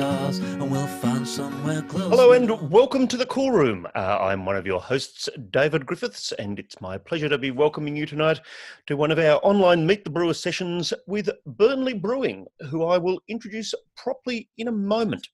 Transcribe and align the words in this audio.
stars, 0.00 0.38
and 0.38 0.70
we'll 0.70 0.86
find 0.86 1.28
somewhere 1.28 1.82
close. 1.82 2.08
Hello 2.08 2.32
and 2.32 2.70
welcome 2.70 3.06
to 3.06 3.18
the 3.18 3.26
Cool 3.26 3.50
Room. 3.50 3.86
Uh, 3.94 4.16
I'm 4.18 4.46
one 4.46 4.56
of 4.56 4.64
your 4.64 4.80
hosts, 4.80 5.28
David 5.50 5.84
Griffiths, 5.84 6.32
and 6.32 6.58
it's 6.58 6.80
my 6.80 6.96
pleasure 6.96 7.28
to 7.28 7.36
be 7.36 7.50
welcoming 7.50 7.96
you 7.96 8.06
tonight 8.06 8.40
to 8.86 8.96
one 8.96 9.10
of 9.10 9.18
our 9.18 9.38
online 9.42 9.86
Meet 9.86 10.04
the 10.04 10.08
Brewer 10.08 10.32
sessions 10.32 10.94
with 11.06 11.28
Burnley 11.44 11.92
Brewing, 11.92 12.46
who 12.70 12.86
I 12.86 12.96
will 12.96 13.20
introduce 13.28 13.74
properly 13.94 14.48
in 14.56 14.68
a 14.68 14.72
moment. 14.72 15.28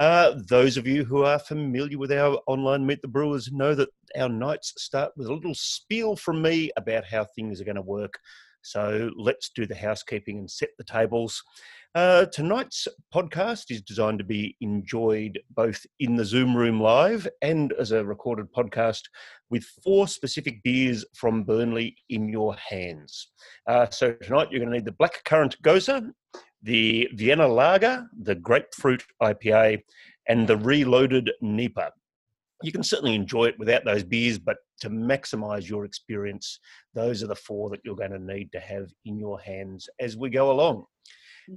Uh, 0.00 0.32
those 0.48 0.78
of 0.78 0.86
you 0.86 1.04
who 1.04 1.22
are 1.24 1.38
familiar 1.38 1.98
with 1.98 2.10
our 2.10 2.38
online 2.46 2.86
Meet 2.86 3.02
the 3.02 3.08
Brewers 3.08 3.52
know 3.52 3.74
that 3.74 3.90
our 4.18 4.30
nights 4.30 4.72
start 4.78 5.12
with 5.18 5.26
a 5.26 5.34
little 5.34 5.54
spiel 5.54 6.16
from 6.16 6.40
me 6.40 6.70
about 6.78 7.04
how 7.04 7.26
things 7.26 7.60
are 7.60 7.64
going 7.64 7.76
to 7.76 7.82
work. 7.82 8.18
So 8.66 9.10
let's 9.16 9.50
do 9.54 9.64
the 9.64 9.76
housekeeping 9.76 10.38
and 10.38 10.50
set 10.50 10.70
the 10.76 10.84
tables. 10.84 11.40
Uh, 11.94 12.26
tonight's 12.26 12.88
podcast 13.14 13.70
is 13.70 13.80
designed 13.80 14.18
to 14.18 14.24
be 14.24 14.56
enjoyed 14.60 15.38
both 15.50 15.86
in 16.00 16.16
the 16.16 16.24
Zoom 16.24 16.54
room 16.54 16.80
live 16.80 17.28
and 17.42 17.72
as 17.74 17.92
a 17.92 18.04
recorded 18.04 18.52
podcast 18.52 19.02
with 19.50 19.64
four 19.84 20.08
specific 20.08 20.62
beers 20.64 21.04
from 21.14 21.44
Burnley 21.44 21.96
in 22.08 22.28
your 22.28 22.56
hands. 22.56 23.28
Uh, 23.68 23.88
so 23.88 24.12
tonight 24.14 24.48
you're 24.50 24.60
going 24.60 24.72
to 24.72 24.78
need 24.78 24.84
the 24.84 24.92
Black 24.92 25.22
Currant 25.24 25.56
Gose, 25.62 26.10
the 26.62 27.08
Vienna 27.14 27.46
Lager, 27.46 28.08
the 28.20 28.34
Grapefruit 28.34 29.04
IPA, 29.22 29.80
and 30.28 30.48
the 30.48 30.56
Reloaded 30.56 31.30
NEIPA 31.40 31.90
you 32.62 32.72
can 32.72 32.82
certainly 32.82 33.14
enjoy 33.14 33.46
it 33.46 33.58
without 33.58 33.84
those 33.84 34.02
beers, 34.02 34.38
but 34.38 34.58
to 34.80 34.90
maximize 34.90 35.68
your 35.68 35.84
experience, 35.84 36.58
those 36.94 37.22
are 37.22 37.26
the 37.26 37.34
four 37.34 37.70
that 37.70 37.80
you're 37.84 37.96
going 37.96 38.10
to 38.10 38.18
need 38.18 38.50
to 38.52 38.60
have 38.60 38.90
in 39.04 39.18
your 39.18 39.40
hands 39.40 39.88
as 40.00 40.16
we 40.16 40.30
go 40.30 40.50
along. 40.50 40.84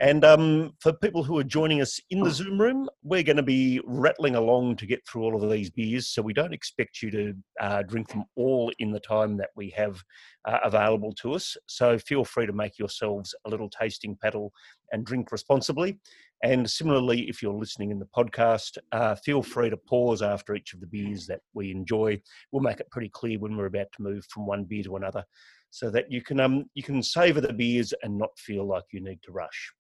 And 0.02 0.24
um, 0.24 0.74
for 0.80 0.94
people 0.94 1.24
who 1.24 1.38
are 1.40 1.44
joining 1.44 1.82
us 1.82 2.00
in 2.10 2.22
the 2.22 2.30
Zoom 2.30 2.62
room, 2.62 2.90
we're 3.04 3.24
going 3.24 3.38
to 3.38 3.44
be 3.44 3.82
rattling 3.86 4.36
along 4.36 4.76
to 4.78 4.86
get 4.86 5.06
through 5.08 5.24
all 5.24 5.44
of 5.44 5.50
these 5.50 5.70
beers. 5.70 6.10
So 6.10 6.22
we 6.22 6.34
don't 6.34 6.54
expect 6.54 7.02
you 7.02 7.12
to 7.12 7.34
uh, 7.60 7.84
drink 7.84 8.10
them 8.10 8.26
all 8.36 8.72
in 8.80 8.92
the 8.92 9.00
time 9.00 9.38
that 9.38 9.50
we 9.56 9.70
have 9.72 10.02
uh, 10.46 10.60
available 10.64 11.14
to 11.22 11.34
us. 11.34 11.58
So 11.66 11.98
feel 11.98 12.24
free 12.24 12.46
to 12.46 12.54
make 12.54 12.78
yourselves 12.78 13.34
a 13.46 13.50
little 13.50 13.70
tasting 13.70 14.16
paddle 14.22 14.54
and 14.92 15.06
drink 15.06 15.32
responsibly. 15.32 16.00
And 16.44 16.70
similarly, 16.70 17.28
if 17.28 17.42
you're 17.42 17.54
listening 17.54 17.92
in 17.92 18.00
the 18.00 18.08
podcast, 18.16 18.78
uh, 18.92 19.16
feel 19.16 19.44
free 19.44 19.70
to 19.70 19.78
pause 19.78 20.22
after 20.22 20.56
each 20.56 20.74
of 20.74 20.80
the 20.80 20.88
beers 20.88 21.28
that 21.28 21.42
we 21.54 21.72
enjoy. 21.72 22.22
We'll 22.52 22.64
make 22.64 22.80
it 22.80 22.92
pretty 22.92 23.10
clear 23.10 23.40
when 23.40 23.58
we're 23.58 23.66
about 23.66 23.92
to 23.98 24.04
move 24.04 24.26
from 24.30 24.46
one 24.46 24.64
beer 24.64 24.84
to 24.84 24.96
another, 24.96 25.26
so 25.70 25.90
that 25.92 26.10
you 26.10 26.22
can 26.22 26.40
um, 26.40 26.66
you 26.76 26.84
can 26.84 27.04
savor 27.04 27.42
the 27.42 27.52
beers 27.52 27.94
and 28.04 28.18
not 28.18 28.30
feel 28.38 28.66
like 28.66 28.86
you 28.94 29.02
need 29.02 29.20
to 29.24 29.34
rush. 29.34 29.74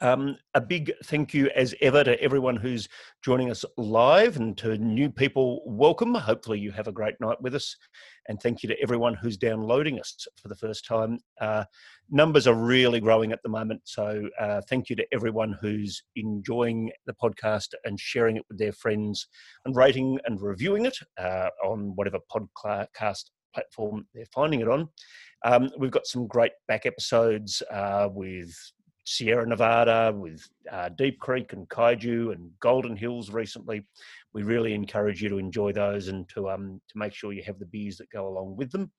Um, 0.00 0.36
a 0.54 0.60
big 0.60 0.92
thank 1.04 1.34
you, 1.34 1.50
as 1.54 1.74
ever, 1.80 2.04
to 2.04 2.20
everyone 2.22 2.56
who's 2.56 2.88
joining 3.24 3.50
us 3.50 3.64
live 3.76 4.36
and 4.36 4.56
to 4.58 4.76
new 4.78 5.10
people, 5.10 5.62
welcome. 5.66 6.14
Hopefully, 6.14 6.58
you 6.58 6.70
have 6.72 6.88
a 6.88 6.92
great 6.92 7.14
night 7.20 7.40
with 7.40 7.54
us. 7.54 7.76
And 8.28 8.40
thank 8.40 8.62
you 8.62 8.68
to 8.68 8.80
everyone 8.82 9.14
who's 9.14 9.36
downloading 9.36 9.98
us 9.98 10.26
for 10.40 10.48
the 10.48 10.56
first 10.56 10.86
time. 10.86 11.18
Uh, 11.40 11.64
numbers 12.10 12.46
are 12.46 12.54
really 12.54 13.00
growing 13.00 13.32
at 13.32 13.42
the 13.42 13.48
moment. 13.48 13.82
So, 13.84 14.28
uh, 14.38 14.60
thank 14.68 14.90
you 14.90 14.96
to 14.96 15.06
everyone 15.12 15.56
who's 15.60 16.02
enjoying 16.16 16.90
the 17.06 17.14
podcast 17.14 17.68
and 17.84 17.98
sharing 17.98 18.36
it 18.36 18.44
with 18.48 18.58
their 18.58 18.72
friends 18.72 19.26
and 19.64 19.76
rating 19.76 20.18
and 20.26 20.40
reviewing 20.40 20.86
it 20.86 20.96
uh, 21.18 21.48
on 21.64 21.92
whatever 21.96 22.18
podcast 22.30 23.24
platform 23.52 24.06
they're 24.14 24.24
finding 24.26 24.60
it 24.60 24.68
on. 24.68 24.88
Um, 25.44 25.70
we've 25.78 25.90
got 25.90 26.06
some 26.06 26.26
great 26.26 26.52
back 26.68 26.86
episodes 26.86 27.62
uh, 27.70 28.08
with 28.12 28.54
Sierra 29.10 29.44
Nevada, 29.44 30.14
with 30.16 30.48
uh, 30.70 30.88
Deep 30.90 31.18
Creek 31.18 31.52
and 31.52 31.68
Kaiju 31.68 32.32
and 32.32 32.50
Golden 32.60 32.96
Hills 32.96 33.30
recently. 33.30 33.82
We 34.32 34.44
really 34.44 34.72
encourage 34.72 35.20
you 35.20 35.28
to 35.30 35.38
enjoy 35.38 35.72
those 35.72 36.06
and 36.06 36.28
to 36.28 36.48
um, 36.48 36.80
to 36.88 36.98
make 36.98 37.12
sure 37.12 37.32
you 37.32 37.42
have 37.42 37.58
the 37.58 37.66
beers 37.66 37.96
that 37.96 38.10
go 38.10 38.28
along 38.28 38.56
with 38.56 38.70
them. 38.70 38.92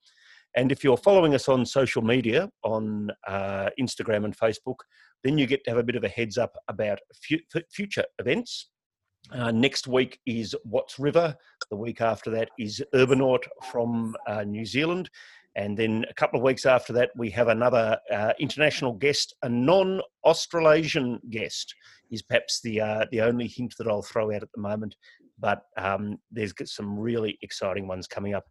And 0.54 0.70
if 0.70 0.84
you're 0.84 0.98
following 0.98 1.34
us 1.34 1.48
on 1.48 1.64
social 1.64 2.02
media, 2.02 2.50
on 2.62 3.10
uh, 3.26 3.70
Instagram 3.80 4.26
and 4.26 4.36
Facebook, 4.36 4.76
then 5.24 5.38
you 5.38 5.46
get 5.46 5.64
to 5.64 5.70
have 5.70 5.78
a 5.78 5.82
bit 5.82 5.96
of 5.96 6.04
a 6.04 6.08
heads 6.08 6.36
up 6.36 6.54
about 6.68 6.98
future 7.70 8.04
events. 8.18 8.68
Uh, 9.30 9.50
next 9.50 9.86
week 9.86 10.18
is 10.26 10.54
Watts 10.64 10.98
River. 10.98 11.34
The 11.70 11.76
week 11.76 12.02
after 12.02 12.30
that 12.32 12.50
is 12.58 12.82
Urbanaut 12.94 13.44
from 13.70 14.14
uh, 14.26 14.42
New 14.42 14.66
Zealand. 14.66 15.08
And 15.54 15.78
then 15.78 16.04
a 16.08 16.14
couple 16.14 16.38
of 16.38 16.44
weeks 16.44 16.64
after 16.64 16.92
that, 16.94 17.10
we 17.16 17.30
have 17.30 17.48
another 17.48 17.98
uh, 18.10 18.32
international 18.38 18.92
guest, 18.92 19.34
a 19.42 19.48
non-Australasian 19.48 21.20
guest. 21.30 21.74
Is 22.10 22.20
perhaps 22.20 22.60
the 22.60 22.78
uh, 22.78 23.06
the 23.10 23.22
only 23.22 23.48
hint 23.48 23.74
that 23.78 23.88
I'll 23.88 24.02
throw 24.02 24.34
out 24.34 24.42
at 24.42 24.52
the 24.54 24.60
moment, 24.60 24.96
but 25.40 25.62
um, 25.78 26.18
there's 26.30 26.52
some 26.66 26.98
really 26.98 27.38
exciting 27.40 27.88
ones 27.88 28.06
coming 28.06 28.34
up. 28.34 28.44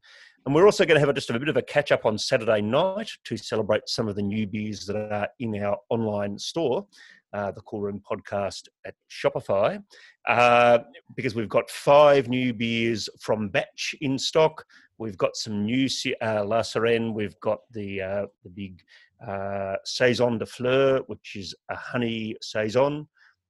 And 0.45 0.55
we're 0.55 0.65
also 0.65 0.83
going 0.83 0.95
to 0.95 0.99
have 0.99 1.09
a, 1.09 1.13
just 1.13 1.29
a 1.29 1.37
bit 1.37 1.47
of 1.47 1.57
a 1.57 1.61
catch 1.61 1.91
up 1.91 2.03
on 2.03 2.17
Saturday 2.17 2.61
night 2.61 3.11
to 3.25 3.37
celebrate 3.37 3.83
some 3.85 4.07
of 4.07 4.15
the 4.15 4.23
new 4.23 4.47
beers 4.47 4.87
that 4.87 4.95
are 4.95 5.27
in 5.39 5.63
our 5.63 5.77
online 5.89 6.39
store, 6.39 6.87
uh, 7.33 7.51
the 7.51 7.61
Cool 7.61 7.81
Room 7.81 8.01
podcast 8.09 8.63
at 8.83 8.95
Shopify, 9.11 9.83
uh, 10.27 10.79
because 11.15 11.35
we've 11.35 11.47
got 11.47 11.69
five 11.69 12.29
new 12.29 12.55
beers 12.55 13.07
from 13.19 13.49
Batch 13.49 13.93
in 14.01 14.17
stock. 14.17 14.65
We've 15.01 15.17
got 15.17 15.35
some 15.35 15.65
new 15.65 15.87
uh, 16.21 16.45
La 16.45 16.61
Sirène. 16.61 17.15
We've 17.15 17.39
got 17.39 17.61
the 17.71 18.01
uh, 18.01 18.25
the 18.43 18.51
big 18.51 18.83
uh, 19.27 19.77
Saison 19.83 20.37
de 20.37 20.45
Fleur, 20.45 20.99
which 21.07 21.35
is 21.35 21.55
a 21.71 21.75
honey 21.75 22.35
saison 22.39 23.07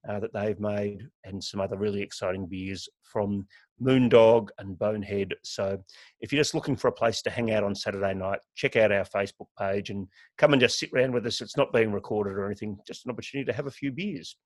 uh, 0.08 0.18
that 0.20 0.32
they've 0.32 0.58
made, 0.58 1.06
and 1.24 1.44
some 1.44 1.60
other 1.60 1.76
really 1.76 2.00
exciting 2.00 2.46
beers 2.46 2.88
from 3.02 3.46
Moondog 3.82 4.48
and 4.60 4.78
Bonehead. 4.78 5.34
So 5.44 5.78
if 6.20 6.32
you're 6.32 6.40
just 6.40 6.54
looking 6.54 6.74
for 6.74 6.88
a 6.88 6.92
place 6.92 7.20
to 7.20 7.30
hang 7.30 7.52
out 7.52 7.64
on 7.64 7.74
Saturday 7.74 8.14
night, 8.14 8.38
check 8.54 8.76
out 8.76 8.90
our 8.90 9.04
Facebook 9.04 9.48
page 9.58 9.90
and 9.90 10.08
come 10.38 10.54
and 10.54 10.62
just 10.62 10.78
sit 10.78 10.90
around 10.94 11.12
with 11.12 11.26
us. 11.26 11.42
It's 11.42 11.58
not 11.58 11.70
being 11.70 11.92
recorded 11.92 12.32
or 12.32 12.46
anything, 12.46 12.78
just 12.86 13.04
an 13.04 13.12
opportunity 13.12 13.44
to 13.44 13.56
have 13.56 13.66
a 13.66 13.70
few 13.70 13.92
beers. 13.92 14.38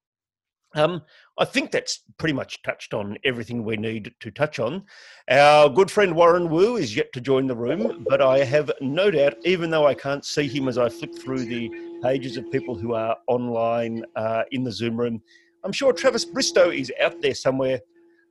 Um, 0.75 1.03
I 1.39 1.45
think 1.45 1.71
that's 1.71 2.03
pretty 2.19 2.35
much 2.35 2.63
touched 2.63 2.93
on 2.93 3.17
everything 3.25 3.65
we 3.65 3.77
need 3.77 4.13
to 4.21 4.31
touch 4.31 4.59
on. 4.59 4.85
Our 5.31 5.71
good 5.71 5.91
friend 5.91 6.15
Warren 6.15 6.51
Wu 6.51 6.77
is 6.77 6.95
yet 6.95 7.13
to 7.15 7.21
join 7.21 7.47
the 7.47 7.57
room, 7.57 8.05
but 8.09 8.21
I 8.21 8.45
have 8.45 8.71
no 8.81 9.11
doubt, 9.11 9.35
even 9.45 9.71
though 9.71 9.87
I 9.87 9.95
can't 9.95 10.25
see 10.25 10.49
him 10.49 10.69
as 10.69 10.77
I 10.77 10.89
flip 10.89 11.15
through 11.19 11.45
the 11.45 11.71
pages 12.03 12.37
of 12.37 12.51
people 12.51 12.75
who 12.75 12.95
are 12.95 13.17
online 13.27 14.05
uh, 14.17 14.43
in 14.51 14.65
the 14.65 14.73
Zoom 14.73 14.99
room, 14.99 15.23
I'm 15.65 15.73
sure 15.73 15.93
Travis 15.93 16.25
Bristow 16.25 16.71
is 16.71 16.93
out 17.01 17.21
there 17.23 17.35
somewhere. 17.35 17.81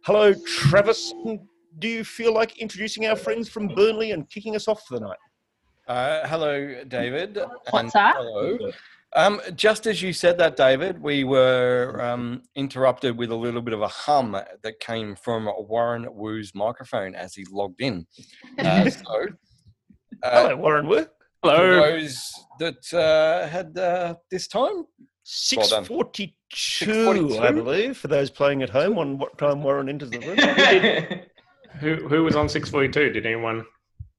Hello, 0.03 0.33
Travis. 0.45 1.13
Do 1.79 1.87
you 1.87 2.03
feel 2.03 2.33
like 2.33 2.57
introducing 2.59 3.07
our 3.07 3.15
friends 3.15 3.49
from 3.49 3.67
Burnley 3.69 4.11
and 4.11 4.29
kicking 4.29 4.55
us 4.55 4.67
off 4.67 4.85
for 4.87 4.99
the 4.99 5.07
night? 5.07 5.17
Uh, 5.87 6.27
hello, 6.27 6.83
David. 6.87 7.39
What's 7.71 7.93
that? 7.93 8.15
Hello. 8.17 8.57
Um, 9.15 9.39
just 9.55 9.87
as 9.87 10.01
you 10.01 10.11
said 10.11 10.37
that, 10.39 10.57
David, 10.57 11.01
we 11.01 11.23
were 11.23 12.01
um, 12.01 12.41
interrupted 12.55 13.17
with 13.17 13.31
a 13.31 13.35
little 13.35 13.61
bit 13.61 13.73
of 13.73 13.81
a 13.81 13.87
hum 13.87 14.31
that 14.33 14.79
came 14.81 15.15
from 15.15 15.49
Warren 15.57 16.05
Wu's 16.13 16.53
microphone 16.53 17.15
as 17.15 17.33
he 17.33 17.45
logged 17.49 17.81
in. 17.81 18.05
Uh, 18.59 18.89
so, 18.89 19.27
uh, 20.21 20.41
hello, 20.43 20.57
Warren 20.57 20.87
Wu. 20.87 21.05
Hello. 21.41 21.79
those 21.79 22.29
that 22.59 22.93
uh, 22.93 23.47
had 23.47 23.77
uh, 23.77 24.15
this 24.29 24.47
time. 24.47 24.83
Six 25.27 25.71
forty-two, 25.87 27.39
I 27.41 27.51
believe, 27.51 27.97
for 27.97 28.09
those 28.09 28.29
playing 28.29 28.61
at 28.61 28.69
home. 28.69 28.99
On 28.99 29.17
what 29.17 29.37
time 29.39 29.63
Warren 29.63 29.89
enters 29.89 30.11
the 30.11 30.19
room? 30.19 31.19
who 31.79 32.07
who 32.07 32.23
was 32.23 32.35
on 32.35 32.47
six 32.47 32.69
forty-two? 32.69 33.09
Did 33.09 33.25
anyone 33.25 33.65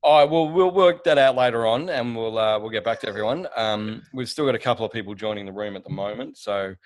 all 0.06 0.20
right, 0.20 0.30
well, 0.30 0.48
we'll 0.48 0.70
work 0.70 1.02
that 1.02 1.18
out 1.18 1.34
later 1.34 1.66
on, 1.66 1.88
and 1.90 2.14
we'll 2.14 2.38
uh, 2.38 2.60
we'll 2.60 2.70
get 2.70 2.84
back 2.84 3.00
to 3.00 3.08
everyone. 3.08 3.48
Um, 3.56 4.02
we've 4.14 4.28
still 4.28 4.46
got 4.46 4.54
a 4.54 4.58
couple 4.58 4.86
of 4.86 4.92
people 4.92 5.16
joining 5.16 5.46
the 5.46 5.52
room 5.52 5.74
at 5.74 5.82
the 5.82 5.90
moment, 5.90 6.38
so 6.38 6.76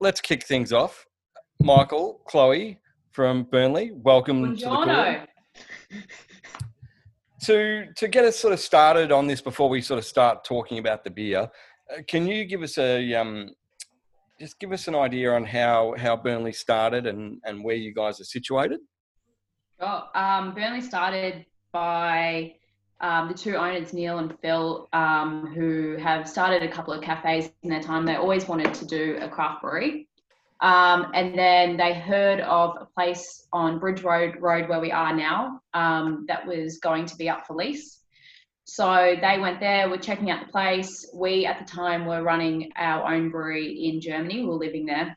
let's 0.00 0.22
kick 0.22 0.46
things 0.46 0.72
off. 0.72 1.04
Michael, 1.60 2.22
Chloe 2.26 2.80
from 3.10 3.42
Burnley, 3.42 3.90
welcome 3.92 4.56
Buongiorno. 4.56 5.20
to 5.20 5.26
the 5.90 5.96
call. 5.98 6.02
to 7.42 7.92
to 7.94 8.08
get 8.08 8.24
us 8.24 8.38
sort 8.38 8.54
of 8.54 8.60
started 8.60 9.12
on 9.12 9.26
this 9.26 9.42
before 9.42 9.68
we 9.68 9.82
sort 9.82 9.98
of 9.98 10.06
start 10.06 10.42
talking 10.42 10.78
about 10.78 11.04
the 11.04 11.10
beer, 11.10 11.40
uh, 11.42 12.02
can 12.08 12.26
you 12.26 12.46
give 12.46 12.62
us 12.62 12.78
a 12.78 13.12
um, 13.16 13.50
just 14.40 14.58
give 14.58 14.72
us 14.72 14.88
an 14.88 14.94
idea 14.94 15.30
on 15.30 15.44
how 15.44 15.94
how 15.98 16.16
Burnley 16.16 16.54
started 16.54 17.06
and 17.06 17.38
and 17.44 17.62
where 17.62 17.76
you 17.76 17.92
guys 17.92 18.18
are 18.18 18.24
situated? 18.24 18.80
Oh, 19.78 20.08
um, 20.14 20.54
Burnley 20.54 20.80
started 20.80 21.44
by 21.72 22.54
um, 23.00 23.28
the 23.28 23.34
two 23.34 23.56
owners, 23.56 23.92
Neil 23.92 24.18
and 24.18 24.38
Phil, 24.40 24.88
um, 24.92 25.52
who 25.54 25.96
have 25.96 26.28
started 26.28 26.62
a 26.62 26.68
couple 26.68 26.92
of 26.92 27.02
cafes 27.02 27.50
in 27.62 27.70
their 27.70 27.80
time. 27.80 28.04
They 28.04 28.16
always 28.16 28.46
wanted 28.46 28.74
to 28.74 28.86
do 28.86 29.18
a 29.20 29.28
craft 29.28 29.62
brewery. 29.62 30.08
Um, 30.60 31.10
and 31.14 31.38
then 31.38 31.78
they 31.78 31.94
heard 31.94 32.40
of 32.40 32.76
a 32.78 32.84
place 32.84 33.46
on 33.52 33.78
Bridge 33.78 34.02
Road, 34.02 34.36
Road 34.40 34.68
where 34.68 34.80
we 34.80 34.92
are 34.92 35.16
now, 35.16 35.62
um, 35.72 36.26
that 36.28 36.46
was 36.46 36.78
going 36.78 37.06
to 37.06 37.16
be 37.16 37.30
up 37.30 37.46
for 37.46 37.54
lease. 37.56 38.00
So 38.64 39.16
they 39.20 39.38
went 39.40 39.58
there, 39.58 39.88
were 39.88 39.96
checking 39.96 40.30
out 40.30 40.46
the 40.46 40.52
place. 40.52 41.10
We 41.14 41.46
at 41.46 41.58
the 41.58 41.64
time 41.64 42.04
were 42.04 42.22
running 42.22 42.70
our 42.76 43.12
own 43.12 43.30
brewery 43.30 43.88
in 43.88 44.00
Germany. 44.00 44.40
We 44.40 44.46
were 44.46 44.54
living 44.54 44.84
there. 44.84 45.16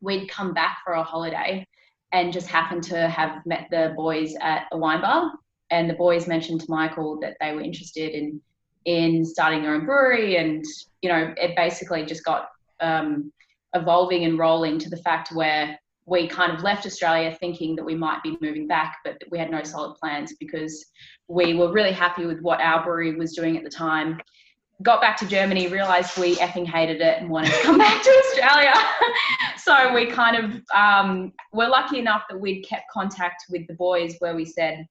We'd 0.00 0.28
come 0.28 0.52
back 0.52 0.78
for 0.84 0.92
a 0.92 1.02
holiday 1.02 1.66
and 2.12 2.32
just 2.32 2.46
happened 2.46 2.84
to 2.84 3.08
have 3.08 3.44
met 3.46 3.68
the 3.70 3.94
boys 3.96 4.34
at 4.40 4.66
a 4.70 4.78
wine 4.78 5.00
bar. 5.00 5.32
And 5.70 5.88
the 5.88 5.94
boys 5.94 6.26
mentioned 6.26 6.60
to 6.62 6.70
Michael 6.70 7.18
that 7.20 7.36
they 7.40 7.54
were 7.54 7.60
interested 7.60 8.12
in 8.12 8.40
in 8.84 9.24
starting 9.24 9.62
their 9.62 9.74
own 9.74 9.84
brewery, 9.84 10.36
and 10.36 10.64
you 11.02 11.10
know, 11.10 11.34
it 11.36 11.54
basically 11.56 12.06
just 12.06 12.24
got 12.24 12.48
um, 12.80 13.32
evolving 13.74 14.24
and 14.24 14.38
rolling 14.38 14.78
to 14.78 14.88
the 14.88 14.96
fact 14.96 15.30
where 15.32 15.78
we 16.08 16.26
kind 16.26 16.52
of 16.52 16.62
left 16.62 16.86
Australia 16.86 17.36
thinking 17.38 17.76
that 17.76 17.84
we 17.84 17.94
might 17.94 18.22
be 18.22 18.38
moving 18.40 18.66
back, 18.66 18.98
but 19.04 19.18
we 19.30 19.38
had 19.38 19.50
no 19.50 19.62
solid 19.62 19.96
plans 19.96 20.34
because 20.40 20.86
we 21.28 21.54
were 21.54 21.70
really 21.70 21.92
happy 21.92 22.24
with 22.24 22.40
what 22.40 22.60
our 22.60 22.82
brewery 22.82 23.14
was 23.14 23.34
doing 23.34 23.58
at 23.58 23.64
the 23.64 23.70
time. 23.70 24.18
Got 24.80 25.02
back 25.02 25.18
to 25.18 25.26
Germany, 25.26 25.68
realized 25.68 26.16
we 26.16 26.36
effing 26.36 26.66
hated 26.66 27.02
it 27.02 27.20
and 27.20 27.28
wanted 27.28 27.52
to 27.52 27.62
come 27.62 27.78
back 27.86 28.02
to 28.02 28.10
Australia. 28.10 28.72
so 29.58 29.92
we 29.92 30.06
kind 30.06 30.36
of 30.36 30.62
um, 30.74 31.32
were 31.52 31.68
lucky 31.68 31.98
enough 31.98 32.22
that 32.30 32.40
we'd 32.40 32.62
kept 32.62 32.84
contact 32.90 33.44
with 33.50 33.66
the 33.66 33.74
boys 33.74 34.16
where 34.20 34.34
we 34.34 34.46
said, 34.46 34.86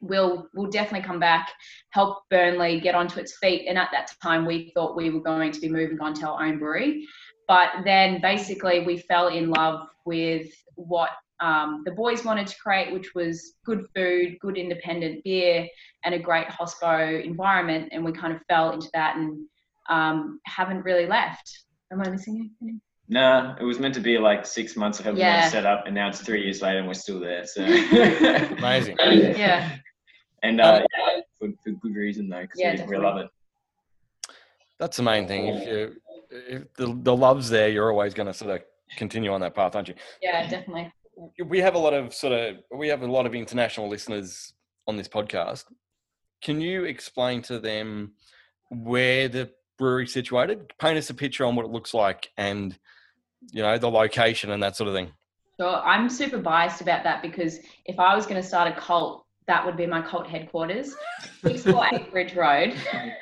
we'll 0.00 0.48
we'll 0.54 0.70
definitely 0.70 1.06
come 1.06 1.20
back, 1.20 1.50
help 1.90 2.24
Burnley 2.30 2.80
get 2.80 2.94
onto 2.94 3.20
its 3.20 3.36
feet. 3.38 3.66
And 3.68 3.78
at 3.78 3.90
that 3.92 4.12
time, 4.22 4.46
we 4.46 4.70
thought 4.74 4.96
we 4.96 5.10
were 5.10 5.20
going 5.20 5.52
to 5.52 5.60
be 5.60 5.68
moving 5.68 6.00
on 6.00 6.14
to 6.14 6.28
our 6.28 6.44
own 6.44 6.58
brewery. 6.58 7.06
But 7.48 7.70
then 7.84 8.20
basically, 8.20 8.84
we 8.84 8.98
fell 8.98 9.28
in 9.28 9.50
love 9.50 9.86
with 10.04 10.48
what 10.74 11.10
um, 11.40 11.82
the 11.84 11.92
boys 11.92 12.24
wanted 12.24 12.46
to 12.46 12.56
create, 12.58 12.92
which 12.92 13.14
was 13.14 13.54
good 13.64 13.86
food, 13.94 14.36
good 14.40 14.56
independent 14.56 15.22
beer, 15.24 15.68
and 16.04 16.14
a 16.14 16.18
great 16.18 16.48
hospo 16.48 17.22
environment. 17.24 17.90
And 17.92 18.04
we 18.04 18.12
kind 18.12 18.34
of 18.34 18.40
fell 18.48 18.72
into 18.72 18.88
that 18.94 19.16
and 19.16 19.46
um, 19.88 20.40
haven't 20.44 20.82
really 20.84 21.06
left. 21.06 21.64
Am 21.92 22.00
I 22.00 22.08
missing 22.08 22.50
anything? 22.60 22.80
No, 23.08 23.54
it 23.60 23.64
was 23.64 23.78
meant 23.78 23.94
to 23.94 24.00
be 24.00 24.18
like 24.18 24.44
six 24.44 24.76
months 24.76 24.98
ago 25.00 25.10
Yeah. 25.10 25.42
yeah. 25.42 25.48
set 25.48 25.64
up, 25.66 25.84
and 25.86 25.94
now 25.94 26.08
it's 26.08 26.20
three 26.20 26.42
years 26.42 26.60
later, 26.62 26.78
and 26.78 26.88
we're 26.88 26.94
still 26.94 27.20
there. 27.20 27.46
So 27.46 27.62
Amazing. 28.58 28.96
Yeah, 29.00 29.76
and 30.42 30.60
uh, 30.60 30.82
yeah, 30.98 31.20
for, 31.38 31.48
for 31.62 31.70
good 31.72 31.94
reason 31.94 32.28
though, 32.28 32.42
because 32.42 32.60
Yeah, 32.60 32.84
we, 32.84 32.96
we 32.96 33.02
love 33.02 33.18
it. 33.18 33.28
That's 34.78 34.96
the 34.96 35.02
main 35.02 35.26
thing. 35.26 35.46
If 35.48 35.66
you 35.66 35.92
if 36.30 36.74
the, 36.74 36.98
the 37.02 37.14
love's 37.16 37.48
there, 37.48 37.68
you're 37.68 37.90
always 37.90 38.12
going 38.12 38.26
to 38.26 38.34
sort 38.34 38.50
of 38.50 38.62
continue 38.96 39.32
on 39.32 39.40
that 39.40 39.54
path, 39.54 39.76
aren't 39.76 39.88
you? 39.88 39.94
yeah, 40.20 40.48
definitely. 40.48 40.92
We 41.44 41.60
have 41.60 41.74
a 41.74 41.78
lot 41.78 41.94
of 41.94 42.12
sort 42.12 42.32
of 42.34 42.56
we 42.74 42.88
have 42.88 43.02
a 43.02 43.06
lot 43.06 43.24
of 43.26 43.34
international 43.34 43.88
listeners 43.88 44.52
on 44.86 44.96
this 44.96 45.08
podcast. 45.08 45.64
Can 46.42 46.60
you 46.60 46.84
explain 46.84 47.40
to 47.42 47.58
them 47.58 48.12
where 48.70 49.28
the 49.28 49.50
brewery's 49.78 50.12
situated? 50.12 50.72
Paint 50.78 50.98
us 50.98 51.08
a 51.08 51.14
picture 51.14 51.44
on 51.46 51.56
what 51.56 51.64
it 51.64 51.70
looks 51.72 51.94
like 51.94 52.28
and 52.36 52.76
you 53.52 53.62
know 53.62 53.78
the 53.78 53.90
location 53.90 54.50
and 54.50 54.62
that 54.62 54.76
sort 54.76 54.88
of 54.88 54.94
thing. 54.94 55.12
So 55.58 55.76
I'm 55.76 56.08
super 56.10 56.38
biased 56.38 56.80
about 56.80 57.02
that 57.04 57.22
because 57.22 57.60
if 57.86 57.98
I 57.98 58.14
was 58.14 58.26
going 58.26 58.40
to 58.40 58.46
start 58.46 58.70
a 58.70 58.78
cult, 58.78 59.24
that 59.46 59.64
would 59.64 59.76
be 59.76 59.86
my 59.86 60.02
cult 60.02 60.26
headquarters, 60.26 60.94
648 61.42 62.10
Bridge 62.12 62.34
Road. 62.34 62.74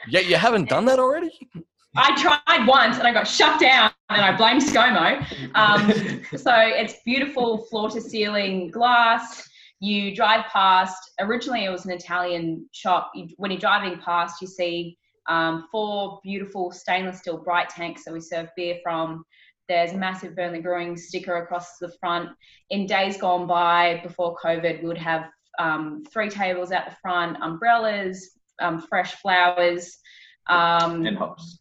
Yeah, 0.08 0.20
you 0.20 0.37
haven't 0.37 0.69
done 0.69 0.84
that 0.87 0.99
already. 0.99 1.31
I 1.96 2.20
tried 2.20 2.66
once 2.66 2.99
and 2.99 3.06
I 3.06 3.12
got 3.12 3.28
shut 3.28 3.61
down 3.61 3.93
and 4.08 4.20
I 4.20 4.37
blame 4.37 4.58
ScoMo. 4.58 5.25
Um, 5.55 5.93
so 6.37 6.52
it's 6.55 6.94
beautiful 7.05 7.67
floor 7.67 7.88
to 7.90 8.00
ceiling 8.00 8.70
glass. 8.70 9.49
You 9.78 10.14
drive 10.14 10.46
past, 10.46 11.12
originally 11.20 11.64
it 11.64 11.70
was 11.70 11.84
an 11.84 11.93
Italian 11.93 12.69
shop. 12.72 13.12
When 13.37 13.50
you're 13.50 13.60
driving 13.60 14.00
past, 14.00 14.40
you 14.40 14.49
see 14.49 14.96
um, 15.28 15.69
four 15.70 16.20
beautiful 16.22 16.72
stainless 16.72 17.19
steel 17.19 17.38
bright 17.38 17.69
tanks 17.69 18.05
that 18.05 18.12
we 18.12 18.20
serve 18.20 18.49
beer 18.56 18.78
from. 18.82 19.25
There's 19.69 19.93
a 19.93 19.96
massive 19.96 20.37
Burnley 20.37 20.61
Brewing 20.61 20.96
sticker 20.96 21.37
across 21.37 21.78
the 21.78 21.93
front. 22.00 22.31
In 22.70 22.87
days 22.87 23.16
gone 23.16 23.46
by, 23.46 24.00
before 24.02 24.37
COVID, 24.37 24.82
we 24.82 24.88
would 24.88 24.99
have 24.99 25.31
um, 25.58 26.05
three 26.12 26.28
tables 26.28 26.72
at 26.72 26.90
the 26.90 26.96
front, 27.00 27.38
umbrellas, 27.40 28.31
um, 28.61 28.81
fresh 28.81 29.14
flowers. 29.14 29.99
Um, 30.49 31.06
and 31.06 31.16
hops. 31.16 31.61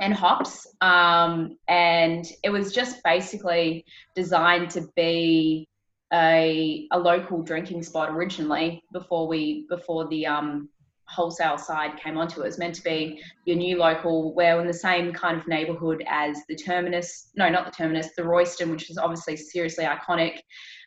and 0.00 0.12
hops. 0.12 0.66
Um, 0.80 1.56
and 1.68 2.26
it 2.42 2.50
was 2.50 2.72
just 2.72 3.02
basically 3.04 3.84
designed 4.14 4.70
to 4.70 4.88
be 4.96 5.68
a, 6.12 6.88
a 6.92 6.98
local 6.98 7.42
drinking 7.42 7.82
spot 7.82 8.10
originally 8.10 8.82
before 8.92 9.26
we 9.26 9.66
before 9.68 10.08
the 10.08 10.26
um, 10.26 10.68
wholesale 11.08 11.58
side 11.58 11.96
came 11.98 12.16
onto 12.16 12.40
it. 12.40 12.44
It 12.44 12.46
was 12.46 12.58
meant 12.58 12.74
to 12.76 12.82
be 12.82 13.22
your 13.44 13.56
new 13.56 13.78
local. 13.78 14.34
We're 14.34 14.60
in 14.60 14.66
the 14.66 14.74
same 14.74 15.12
kind 15.12 15.38
of 15.38 15.46
neighbourhood 15.46 16.04
as 16.08 16.38
the 16.48 16.56
Terminus. 16.56 17.30
No, 17.36 17.48
not 17.48 17.64
the 17.64 17.72
Terminus. 17.72 18.10
The 18.16 18.24
Royston, 18.24 18.70
which 18.70 18.90
is 18.90 18.98
obviously 18.98 19.36
seriously 19.36 19.84
iconic, 19.84 20.38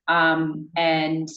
um, 0.07 0.69
and 0.75 1.27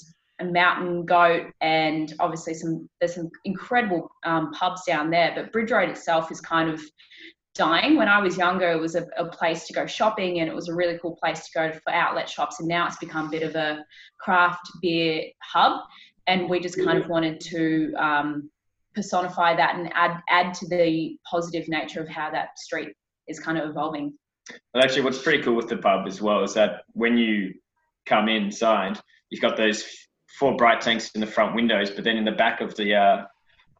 a 0.40 0.44
mountain 0.44 1.04
goat 1.04 1.52
and 1.60 2.14
obviously 2.18 2.54
some 2.54 2.88
there's 2.98 3.14
some 3.14 3.30
incredible 3.44 4.10
um, 4.24 4.50
pubs 4.52 4.82
down 4.84 5.08
there 5.10 5.30
but 5.36 5.52
bridge 5.52 5.70
road 5.70 5.90
itself 5.90 6.32
is 6.32 6.40
kind 6.40 6.68
of 6.68 6.80
dying. 7.54 7.96
When 7.96 8.08
I 8.08 8.20
was 8.20 8.36
younger, 8.36 8.70
it 8.70 8.80
was 8.80 8.94
a, 8.94 9.06
a 9.16 9.26
place 9.26 9.66
to 9.66 9.72
go 9.72 9.86
shopping 9.86 10.40
and 10.40 10.48
it 10.48 10.54
was 10.54 10.68
a 10.68 10.74
really 10.74 10.98
cool 11.00 11.16
place 11.16 11.46
to 11.46 11.50
go 11.54 11.72
for 11.72 11.92
outlet 11.92 12.28
shops. 12.28 12.60
And 12.60 12.68
now 12.68 12.86
it's 12.86 12.98
become 12.98 13.26
a 13.26 13.30
bit 13.30 13.42
of 13.42 13.54
a 13.54 13.84
craft 14.18 14.70
beer 14.80 15.24
hub. 15.42 15.82
And 16.26 16.48
we 16.48 16.60
just 16.60 16.82
kind 16.82 16.98
of 16.98 17.08
wanted 17.08 17.40
to 17.40 17.92
um, 17.98 18.50
personify 18.94 19.56
that 19.56 19.76
and 19.76 19.90
add 19.94 20.20
add 20.28 20.54
to 20.54 20.68
the 20.68 21.16
positive 21.28 21.68
nature 21.68 22.00
of 22.00 22.08
how 22.08 22.30
that 22.30 22.58
street 22.58 22.94
is 23.28 23.38
kind 23.38 23.58
of 23.58 23.68
evolving. 23.68 24.14
Well, 24.74 24.82
actually, 24.82 25.02
what's 25.02 25.22
pretty 25.22 25.42
cool 25.42 25.54
with 25.54 25.68
the 25.68 25.76
pub 25.76 26.06
as 26.06 26.20
well 26.20 26.42
is 26.42 26.54
that 26.54 26.82
when 26.92 27.16
you 27.16 27.54
come 28.06 28.28
inside, 28.28 28.98
you've 29.30 29.40
got 29.40 29.56
those 29.56 29.84
four 30.38 30.56
bright 30.56 30.80
tanks 30.80 31.10
in 31.14 31.20
the 31.20 31.26
front 31.26 31.54
windows, 31.54 31.90
but 31.90 32.04
then 32.04 32.16
in 32.16 32.24
the 32.24 32.32
back 32.32 32.60
of 32.60 32.74
the 32.76 32.94
uh, 32.94 33.24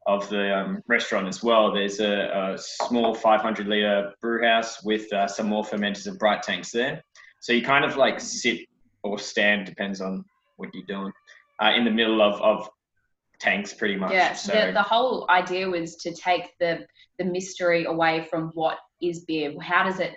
of 0.06 0.28
the 0.28 0.56
um, 0.56 0.82
restaurant 0.88 1.28
as 1.28 1.42
well, 1.42 1.72
there's 1.72 2.00
a, 2.00 2.54
a 2.54 2.58
small 2.58 3.14
500 3.14 3.66
liter 3.68 4.12
brew 4.20 4.44
house 4.44 4.82
with 4.82 5.12
uh, 5.12 5.28
some 5.28 5.48
more 5.48 5.62
fermenters 5.62 6.06
and 6.06 6.19
bright 6.19 6.42
tanks 6.42 6.72
there. 6.72 7.02
So 7.40 7.52
you 7.52 7.62
kind 7.62 7.84
of 7.84 7.96
like 7.96 8.20
sit 8.20 8.60
or 9.04 9.19
stand, 9.19 9.66
depends 9.66 10.00
on 10.00 10.24
what 10.56 10.70
you're 10.74 10.86
doing, 10.86 11.12
uh, 11.60 11.72
in 11.76 11.84
the 11.84 11.90
middle 11.90 12.20
of, 12.20 12.40
of 12.40 12.69
tanks 13.43 13.75
pretty 13.75 13.96
much. 13.96 14.13
Yeah, 14.13 14.32
So 14.34 14.53
the, 14.53 14.72
the 14.72 14.82
whole 14.82 15.27
idea 15.29 15.69
was 15.69 15.96
to 15.96 16.15
take 16.15 16.56
the 16.61 16.87
the 17.19 17.25
mystery 17.25 17.84
away 17.84 18.27
from 18.31 18.51
what 18.55 18.79
is 19.01 19.25
beer. 19.25 19.53
How 19.61 19.84
does 19.84 20.01
it 20.01 20.15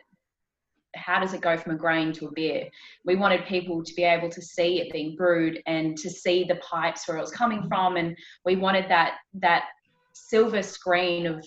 how 0.95 1.19
does 1.19 1.33
it 1.33 1.41
go 1.41 1.57
from 1.57 1.73
a 1.73 1.77
grain 1.77 2.13
to 2.13 2.27
a 2.27 2.31
beer? 2.31 2.69
We 3.03 3.15
wanted 3.15 3.45
people 3.45 3.83
to 3.83 3.93
be 3.95 4.03
able 4.03 4.29
to 4.29 4.41
see 4.41 4.79
it 4.79 4.93
being 4.93 5.15
brewed 5.17 5.61
and 5.65 5.97
to 5.97 6.09
see 6.09 6.45
the 6.45 6.55
pipes 6.55 7.05
where 7.07 7.17
it 7.17 7.21
was 7.21 7.31
coming 7.31 7.67
from, 7.67 7.97
and 7.97 8.15
we 8.45 8.55
wanted 8.55 8.89
that 8.89 9.15
that 9.35 9.65
silver 10.13 10.61
screen 10.61 11.25
of 11.25 11.45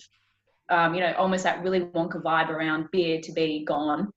um, 0.69 0.93
you 0.93 0.99
know 0.99 1.13
almost 1.17 1.43
that 1.45 1.63
really 1.63 1.81
Wonka 1.81 2.21
vibe 2.21 2.49
around 2.49 2.89
beer 2.91 3.21
to 3.21 3.31
be 3.31 3.63
gone, 3.65 4.11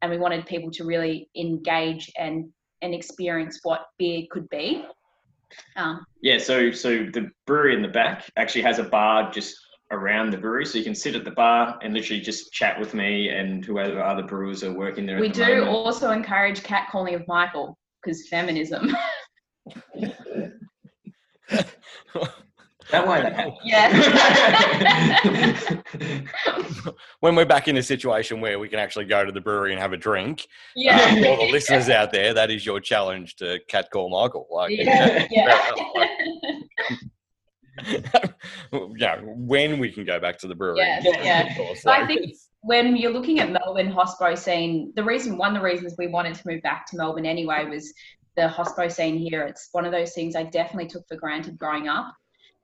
and 0.00 0.10
we 0.10 0.18
wanted 0.18 0.46
people 0.46 0.70
to 0.72 0.84
really 0.84 1.28
engage 1.36 2.10
and 2.18 2.50
and 2.80 2.94
experience 2.94 3.60
what 3.62 3.86
beer 3.98 4.22
could 4.30 4.48
be. 4.48 4.84
Um, 5.76 6.04
Yeah, 6.22 6.38
so 6.38 6.70
so 6.70 7.06
the 7.12 7.30
brewery 7.46 7.74
in 7.74 7.82
the 7.82 7.88
back 7.88 8.30
actually 8.36 8.62
has 8.62 8.78
a 8.78 8.84
bar 8.84 9.30
just 9.30 9.56
around 9.90 10.30
the 10.30 10.38
brewery, 10.38 10.64
so 10.64 10.78
you 10.78 10.84
can 10.84 10.94
sit 10.94 11.14
at 11.14 11.24
the 11.24 11.30
bar 11.32 11.78
and 11.82 11.92
literally 11.92 12.20
just 12.20 12.52
chat 12.52 12.78
with 12.80 12.94
me 12.94 13.28
and 13.28 13.64
whoever 13.64 14.02
other 14.02 14.22
brewers 14.22 14.64
are 14.64 14.72
working 14.72 15.04
there. 15.06 15.20
we 15.20 15.28
the 15.28 15.34
do 15.34 15.46
moment. 15.56 15.68
also 15.68 16.10
encourage 16.10 16.62
catcalling 16.62 17.14
of 17.14 17.26
Michael 17.28 17.76
because 18.02 18.28
feminism. 18.28 18.96
That 22.92 23.08
way 23.08 23.22
that 23.22 23.48
yeah. 23.64 23.90
when 27.20 27.34
we're 27.34 27.46
back 27.46 27.68
in 27.68 27.78
a 27.78 27.82
situation 27.82 28.40
where 28.42 28.58
we 28.58 28.68
can 28.68 28.78
actually 28.78 29.06
go 29.06 29.24
to 29.24 29.32
the 29.32 29.40
brewery 29.40 29.72
and 29.72 29.80
have 29.80 29.94
a 29.94 29.96
drink, 29.96 30.46
yeah. 30.76 30.98
uh, 30.98 31.28
all 31.28 31.46
the 31.46 31.50
listeners 31.50 31.88
out 31.88 32.12
there, 32.12 32.34
that 32.34 32.50
is 32.50 32.66
your 32.66 32.80
challenge 32.80 33.36
to 33.36 33.58
catcall 33.68 34.10
Michael. 34.10 34.46
Like, 34.50 34.72
Yeah. 34.76 35.26
yeah. 35.30 35.70
yeah, 38.96 39.20
when 39.22 39.78
we 39.78 39.90
can 39.90 40.04
go 40.04 40.20
back 40.20 40.38
to 40.40 40.46
the 40.46 40.54
brewery. 40.54 40.78
Yes, 40.78 41.06
yeah. 41.24 41.50
of 41.50 41.56
course, 41.56 41.82
So 41.82 41.90
I 41.90 42.06
think 42.06 42.34
when 42.60 42.96
you're 42.96 43.12
looking 43.12 43.40
at 43.40 43.50
Melbourne 43.50 43.90
hospo 43.90 44.36
scene, 44.36 44.92
the 44.94 45.04
reason, 45.04 45.38
one 45.38 45.56
of 45.56 45.62
the 45.62 45.66
reasons 45.66 45.94
we 45.96 46.08
wanted 46.08 46.34
to 46.34 46.42
move 46.46 46.62
back 46.62 46.86
to 46.90 46.96
Melbourne 46.96 47.26
anyway 47.26 47.64
was 47.64 47.92
the 48.36 48.42
hospo 48.42 48.90
scene 48.90 49.16
here. 49.16 49.42
It's 49.42 49.68
one 49.72 49.84
of 49.84 49.92
those 49.92 50.12
things 50.12 50.36
I 50.36 50.44
definitely 50.44 50.88
took 50.88 51.06
for 51.08 51.16
granted 51.16 51.58
growing 51.58 51.88
up. 51.88 52.14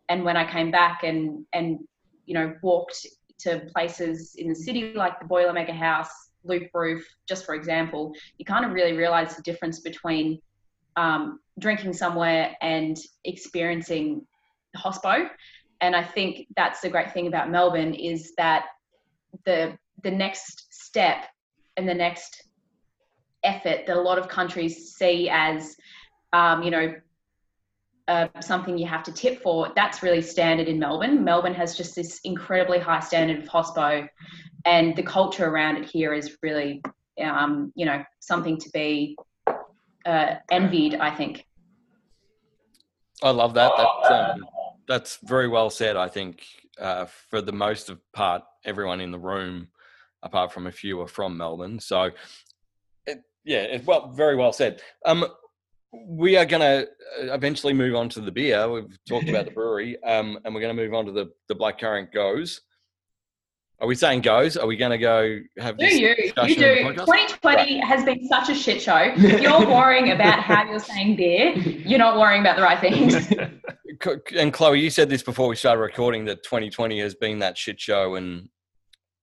And 0.09 0.25
when 0.25 0.37
I 0.37 0.51
came 0.51 0.71
back 0.71 1.03
and, 1.03 1.45
and, 1.53 1.79
you 2.27 2.35
know, 2.35 2.55
walked 2.63 3.07
to 3.41 3.69
places 3.75 4.35
in 4.37 4.49
the 4.49 4.55
city 4.55 4.93
like 4.95 5.19
the 5.21 5.27
Boilermaker 5.27 5.77
House, 5.77 6.11
Loop 6.45 6.71
Roof, 6.75 7.07
just 7.29 7.45
for 7.45 7.55
example, 7.55 8.13
you 8.39 8.45
kind 8.45 8.65
of 8.65 8.73
really 8.73 8.95
realize 8.95 9.37
the 9.37 9.43
difference 9.43 9.81
between 9.81 10.41
um, 10.97 11.41
drinking 11.59 11.93
somewhere 11.93 12.57
and 12.61 12.97
experiencing 13.25 14.27
the 14.73 14.81
hospo. 14.81 15.29
And 15.81 15.95
I 15.95 16.03
think 16.03 16.47
that's 16.57 16.81
the 16.81 16.89
great 16.89 17.13
thing 17.13 17.29
about 17.29 17.51
Melbourne 17.51 17.95
is 17.95 18.33
that 18.37 18.67
the 19.45 19.79
the 20.03 20.11
next 20.11 20.67
step 20.71 21.25
and 21.77 21.89
the 21.89 21.95
next 21.95 22.49
effort 23.45 23.87
that 23.87 23.97
a 23.97 24.01
lot 24.01 24.19
of 24.19 24.29
countries 24.29 24.95
see 24.95 25.29
as 25.31 25.77
um, 26.33 26.63
you 26.63 26.71
know 26.71 26.95
uh, 28.09 28.27
something 28.41 28.77
you 28.77 28.87
have 28.87 29.03
to 29.03 29.13
tip 29.13 29.43
for 29.43 29.71
that's 29.77 30.03
really 30.03 30.23
standard 30.23 30.67
in 30.67 30.79
melbourne 30.79 31.23
melbourne 31.23 31.55
has 31.55 31.77
just 31.77 31.95
this 31.95 32.21
incredibly 32.25 32.79
high 32.79 33.01
standard 33.01 33.39
of 33.43 33.49
hospo 33.49 34.09
and 34.65 34.97
the 34.97 35.03
culture 35.03 35.47
around 35.47 35.77
it 35.77 35.85
here 35.85 36.13
is 36.13 36.37
really 36.43 36.83
um, 37.23 37.73
you 37.75 37.85
know 37.87 38.03
something 38.21 38.59
to 38.59 38.71
be 38.71 39.17
uh, 40.07 40.35
envied 40.51 40.95
i 40.97 41.11
think 41.15 41.45
I 43.23 43.31
love 43.31 43.55
that. 43.55 43.73
That's, 43.77 44.11
um, 44.11 44.47
that's 44.87 45.19
very 45.25 45.49
well 45.49 45.71
said. 45.71 45.97
I 45.97 46.09
think 46.09 46.45
uh, 46.81 47.07
for 47.07 47.43
the 47.43 47.53
most 47.53 47.91
of 47.91 48.01
part, 48.13 48.43
everyone 48.65 49.01
in 49.01 49.11
the 49.11 49.19
room, 49.19 49.69
apart 50.23 50.53
from 50.53 50.67
a 50.67 50.73
few, 50.73 51.01
are 51.01 51.09
from 51.09 51.37
Melbourne. 51.37 51.81
So, 51.81 52.11
it, 53.07 53.23
yeah, 53.45 53.79
well, 53.85 54.13
very 54.13 54.37
well 54.37 54.53
said. 54.53 54.83
Um, 55.05 55.27
we 55.93 56.37
are 56.37 56.45
going 56.45 56.61
to 56.61 56.89
eventually 57.33 57.73
move 57.73 57.95
on 57.95 58.09
to 58.11 58.21
the 58.21 58.33
beer. 58.33 58.71
We've 58.71 58.99
talked 59.09 59.29
about 59.29 59.47
the 59.47 59.51
brewery, 59.55 60.03
um, 60.03 60.39
and 60.45 60.55
we're 60.55 60.61
going 60.61 60.77
to 60.77 60.83
move 60.83 60.95
on 60.95 61.07
to 61.07 61.13
the 61.13 61.31
the 61.49 61.55
blackcurrant 61.55 62.13
goes. 62.13 62.61
Are 63.81 63.87
we 63.87 63.95
saying 63.95 64.23
goes? 64.23 64.57
Are 64.57 64.67
we 64.67 64.77
going 64.77 64.91
to 64.91 64.99
go 64.99 65.39
have 65.59 65.79
do 65.79 65.87
this 65.87 65.99
you 65.99 66.09
you 66.09 66.17
discussion 66.17 66.59
do 66.59 66.87
on 66.87 66.97
the 66.97 67.03
podcast? 67.03 67.41
2020 67.41 67.81
has 67.87 68.05
been 68.05 68.27
such 68.27 68.49
a 68.49 68.55
shit 68.55 68.83
show 68.83 68.97
if 69.17 69.41
you're 69.41 69.67
worrying 69.67 70.11
about 70.11 70.41
how 70.41 70.69
you're 70.69 70.81
saying 70.81 71.15
beer 71.15 71.53
you're 71.57 72.01
not 72.01 72.19
worrying 72.19 72.41
about 72.41 72.57
the 72.57 72.63
right 72.63 72.81
things 72.81 73.15
and 74.37 74.53
Chloe, 74.53 74.81
you 74.81 74.91
said 74.91 75.09
this 75.09 75.23
before 75.23 75.49
we 75.49 75.57
started 75.57 75.81
recording 75.81 76.25
that 76.27 76.43
2020 76.45 77.01
has 77.01 77.15
been 77.15 77.39
that 77.41 77.59
shit 77.59 77.81
show, 77.81 78.15
and 78.15 78.49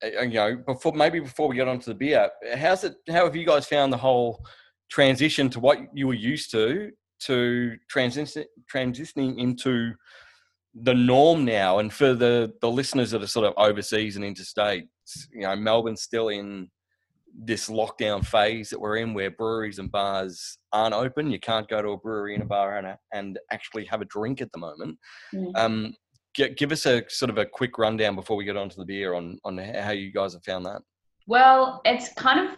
uh, 0.03 0.21
you 0.21 0.33
know, 0.33 0.57
before 0.65 0.93
maybe 0.93 1.19
before 1.19 1.47
we 1.47 1.55
get 1.55 1.67
onto 1.67 1.85
the 1.85 1.95
beer, 1.95 2.29
how's 2.55 2.83
it? 2.83 2.95
How 3.09 3.25
have 3.25 3.35
you 3.35 3.45
guys 3.45 3.65
found 3.65 3.93
the 3.93 3.97
whole 3.97 4.45
transition 4.89 5.49
to 5.49 5.59
what 5.59 5.79
you 5.93 6.07
were 6.07 6.13
used 6.13 6.51
to 6.51 6.91
to 7.21 7.75
transition 7.89 8.45
transitioning 8.73 9.39
into 9.39 9.93
the 10.73 10.93
norm 10.93 11.45
now? 11.45 11.79
And 11.79 11.91
for 11.91 12.13
the 12.13 12.53
the 12.61 12.69
listeners 12.69 13.11
that 13.11 13.23
are 13.23 13.27
sort 13.27 13.45
of 13.45 13.53
overseas 13.57 14.15
and 14.15 14.25
interstate, 14.25 14.85
you 15.31 15.41
know, 15.41 15.55
Melbourne's 15.55 16.01
still 16.01 16.29
in 16.29 16.69
this 17.37 17.69
lockdown 17.69 18.25
phase 18.25 18.69
that 18.69 18.79
we're 18.79 18.97
in 18.97 19.13
where 19.13 19.29
breweries 19.29 19.79
and 19.79 19.91
bars 19.91 20.57
aren't 20.71 20.95
open. 20.95 21.31
You 21.31 21.39
can't 21.39 21.67
go 21.67 21.81
to 21.81 21.89
a 21.89 21.97
brewery 21.97 22.33
and 22.33 22.43
a 22.43 22.45
bar 22.45 22.77
and, 22.77 22.95
and 23.13 23.37
actually 23.51 23.85
have 23.85 24.01
a 24.01 24.05
drink 24.05 24.41
at 24.41 24.51
the 24.53 24.59
moment. 24.59 24.97
Mm. 25.33 25.51
Um, 25.55 25.95
gi- 26.35 26.53
give 26.53 26.71
us 26.71 26.85
a 26.85 27.03
sort 27.09 27.29
of 27.29 27.37
a 27.37 27.45
quick 27.45 27.77
rundown 27.77 28.15
before 28.15 28.37
we 28.37 28.45
get 28.45 28.57
on 28.57 28.69
to 28.69 28.77
the 28.77 28.85
beer 28.85 29.15
on, 29.15 29.37
on 29.43 29.57
how 29.57 29.91
you 29.91 30.13
guys 30.13 30.33
have 30.33 30.43
found 30.43 30.65
that. 30.65 30.81
Well, 31.27 31.81
it's 31.85 32.13
kind 32.13 32.47
of 32.47 32.55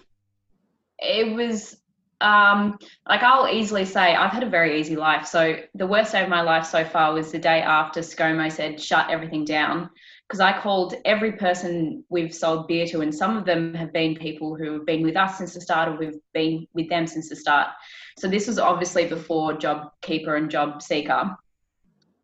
it 0.99 1.33
was 1.35 1.77
um 2.19 2.79
like 3.07 3.21
I'll 3.21 3.47
easily 3.47 3.85
say 3.85 4.15
I've 4.15 4.31
had 4.31 4.43
a 4.43 4.49
very 4.49 4.79
easy 4.79 4.95
life. 4.95 5.27
So 5.27 5.57
the 5.75 5.87
worst 5.87 6.11
day 6.11 6.23
of 6.23 6.29
my 6.29 6.41
life 6.41 6.65
so 6.65 6.83
far 6.83 7.13
was 7.13 7.31
the 7.31 7.39
day 7.39 7.61
after 7.61 7.99
ScoMo 7.99 8.51
said 8.51 8.81
shut 8.81 9.09
everything 9.09 9.45
down 9.45 9.89
because 10.27 10.39
I 10.39 10.59
called 10.59 10.95
every 11.05 11.33
person 11.33 12.03
we've 12.09 12.33
sold 12.33 12.67
beer 12.67 12.85
to 12.87 13.01
and 13.01 13.13
some 13.13 13.37
of 13.37 13.45
them 13.45 13.73
have 13.75 13.93
been 13.93 14.15
people 14.15 14.55
who 14.55 14.73
have 14.73 14.85
been 14.85 15.03
with 15.03 15.15
us 15.15 15.37
since 15.37 15.53
the 15.53 15.61
start 15.61 15.89
or 15.89 15.97
we've 15.97 16.19
been 16.33 16.67
with 16.73 16.89
them 16.89 17.07
since 17.07 17.29
the 17.29 17.35
start. 17.35 17.69
So 18.17 18.27
this 18.27 18.47
was 18.47 18.57
obviously 18.57 19.05
before 19.05 19.53
Job 19.53 19.91
Keeper 20.01 20.35
and 20.35 20.49
Job 20.49 20.81
Seeker. 20.81 21.35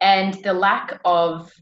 And 0.02 0.34
the 0.44 0.54
lack 0.54 1.00
of 1.06 1.54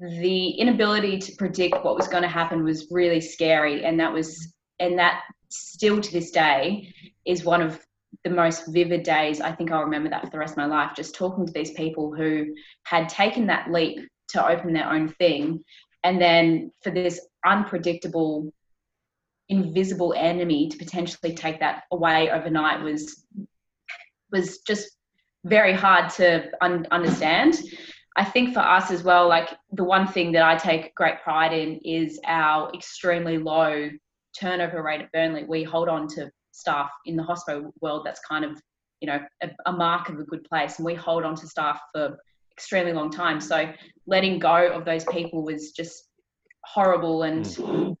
the 0.00 0.50
inability 0.50 1.18
to 1.18 1.32
predict 1.36 1.84
what 1.84 1.96
was 1.96 2.08
going 2.08 2.22
to 2.22 2.28
happen 2.28 2.64
was 2.64 2.88
really 2.90 3.20
scary 3.20 3.84
and 3.84 4.00
that 4.00 4.12
was 4.12 4.54
and 4.80 4.98
that 4.98 5.22
still 5.52 6.00
to 6.00 6.12
this 6.12 6.30
day 6.30 6.92
is 7.26 7.44
one 7.44 7.62
of 7.62 7.80
the 8.24 8.30
most 8.30 8.66
vivid 8.68 9.02
days 9.02 9.40
i 9.40 9.50
think 9.50 9.70
i'll 9.70 9.82
remember 9.82 10.10
that 10.10 10.22
for 10.22 10.30
the 10.30 10.38
rest 10.38 10.52
of 10.52 10.58
my 10.58 10.66
life 10.66 10.90
just 10.94 11.14
talking 11.14 11.46
to 11.46 11.52
these 11.52 11.72
people 11.72 12.14
who 12.14 12.46
had 12.84 13.08
taken 13.08 13.46
that 13.46 13.70
leap 13.70 14.00
to 14.32 14.46
open 14.46 14.72
their 14.72 14.90
own 14.90 15.08
thing. 15.08 15.62
And 16.04 16.20
then 16.20 16.72
for 16.82 16.90
this 16.90 17.20
unpredictable 17.46 18.52
invisible 19.48 20.14
enemy 20.16 20.68
to 20.68 20.78
potentially 20.78 21.34
take 21.34 21.60
that 21.60 21.84
away 21.92 22.30
overnight 22.30 22.82
was 22.82 23.24
was 24.30 24.58
just 24.60 24.96
very 25.44 25.74
hard 25.74 26.08
to 26.08 26.50
un- 26.62 26.86
understand. 26.90 27.60
I 28.16 28.24
think 28.24 28.54
for 28.54 28.60
us 28.60 28.90
as 28.90 29.02
well, 29.02 29.28
like 29.28 29.50
the 29.72 29.84
one 29.84 30.06
thing 30.06 30.32
that 30.32 30.42
I 30.42 30.56
take 30.56 30.94
great 30.94 31.20
pride 31.22 31.52
in 31.52 31.80
is 31.84 32.18
our 32.24 32.72
extremely 32.72 33.36
low 33.36 33.90
turnover 34.38 34.82
rate 34.82 35.00
at 35.00 35.12
Burnley. 35.12 35.44
We 35.44 35.62
hold 35.62 35.88
on 35.88 36.08
to 36.08 36.30
staff 36.52 36.90
in 37.06 37.16
the 37.16 37.22
hospital 37.22 37.72
world. 37.80 38.02
That's 38.04 38.20
kind 38.20 38.44
of, 38.44 38.60
you 39.00 39.08
know, 39.08 39.20
a, 39.42 39.50
a 39.66 39.72
mark 39.72 40.08
of 40.08 40.18
a 40.18 40.24
good 40.24 40.44
place. 40.44 40.78
And 40.78 40.86
we 40.86 40.94
hold 40.94 41.24
on 41.24 41.34
to 41.36 41.46
staff 41.46 41.80
for 41.92 42.18
extremely 42.52 42.92
long 42.92 43.10
time. 43.10 43.40
So 43.40 43.72
letting 44.06 44.38
go 44.38 44.70
of 44.72 44.84
those 44.84 45.04
people 45.06 45.42
was 45.42 45.72
just 45.72 46.08
horrible. 46.64 47.22
And 47.22 47.96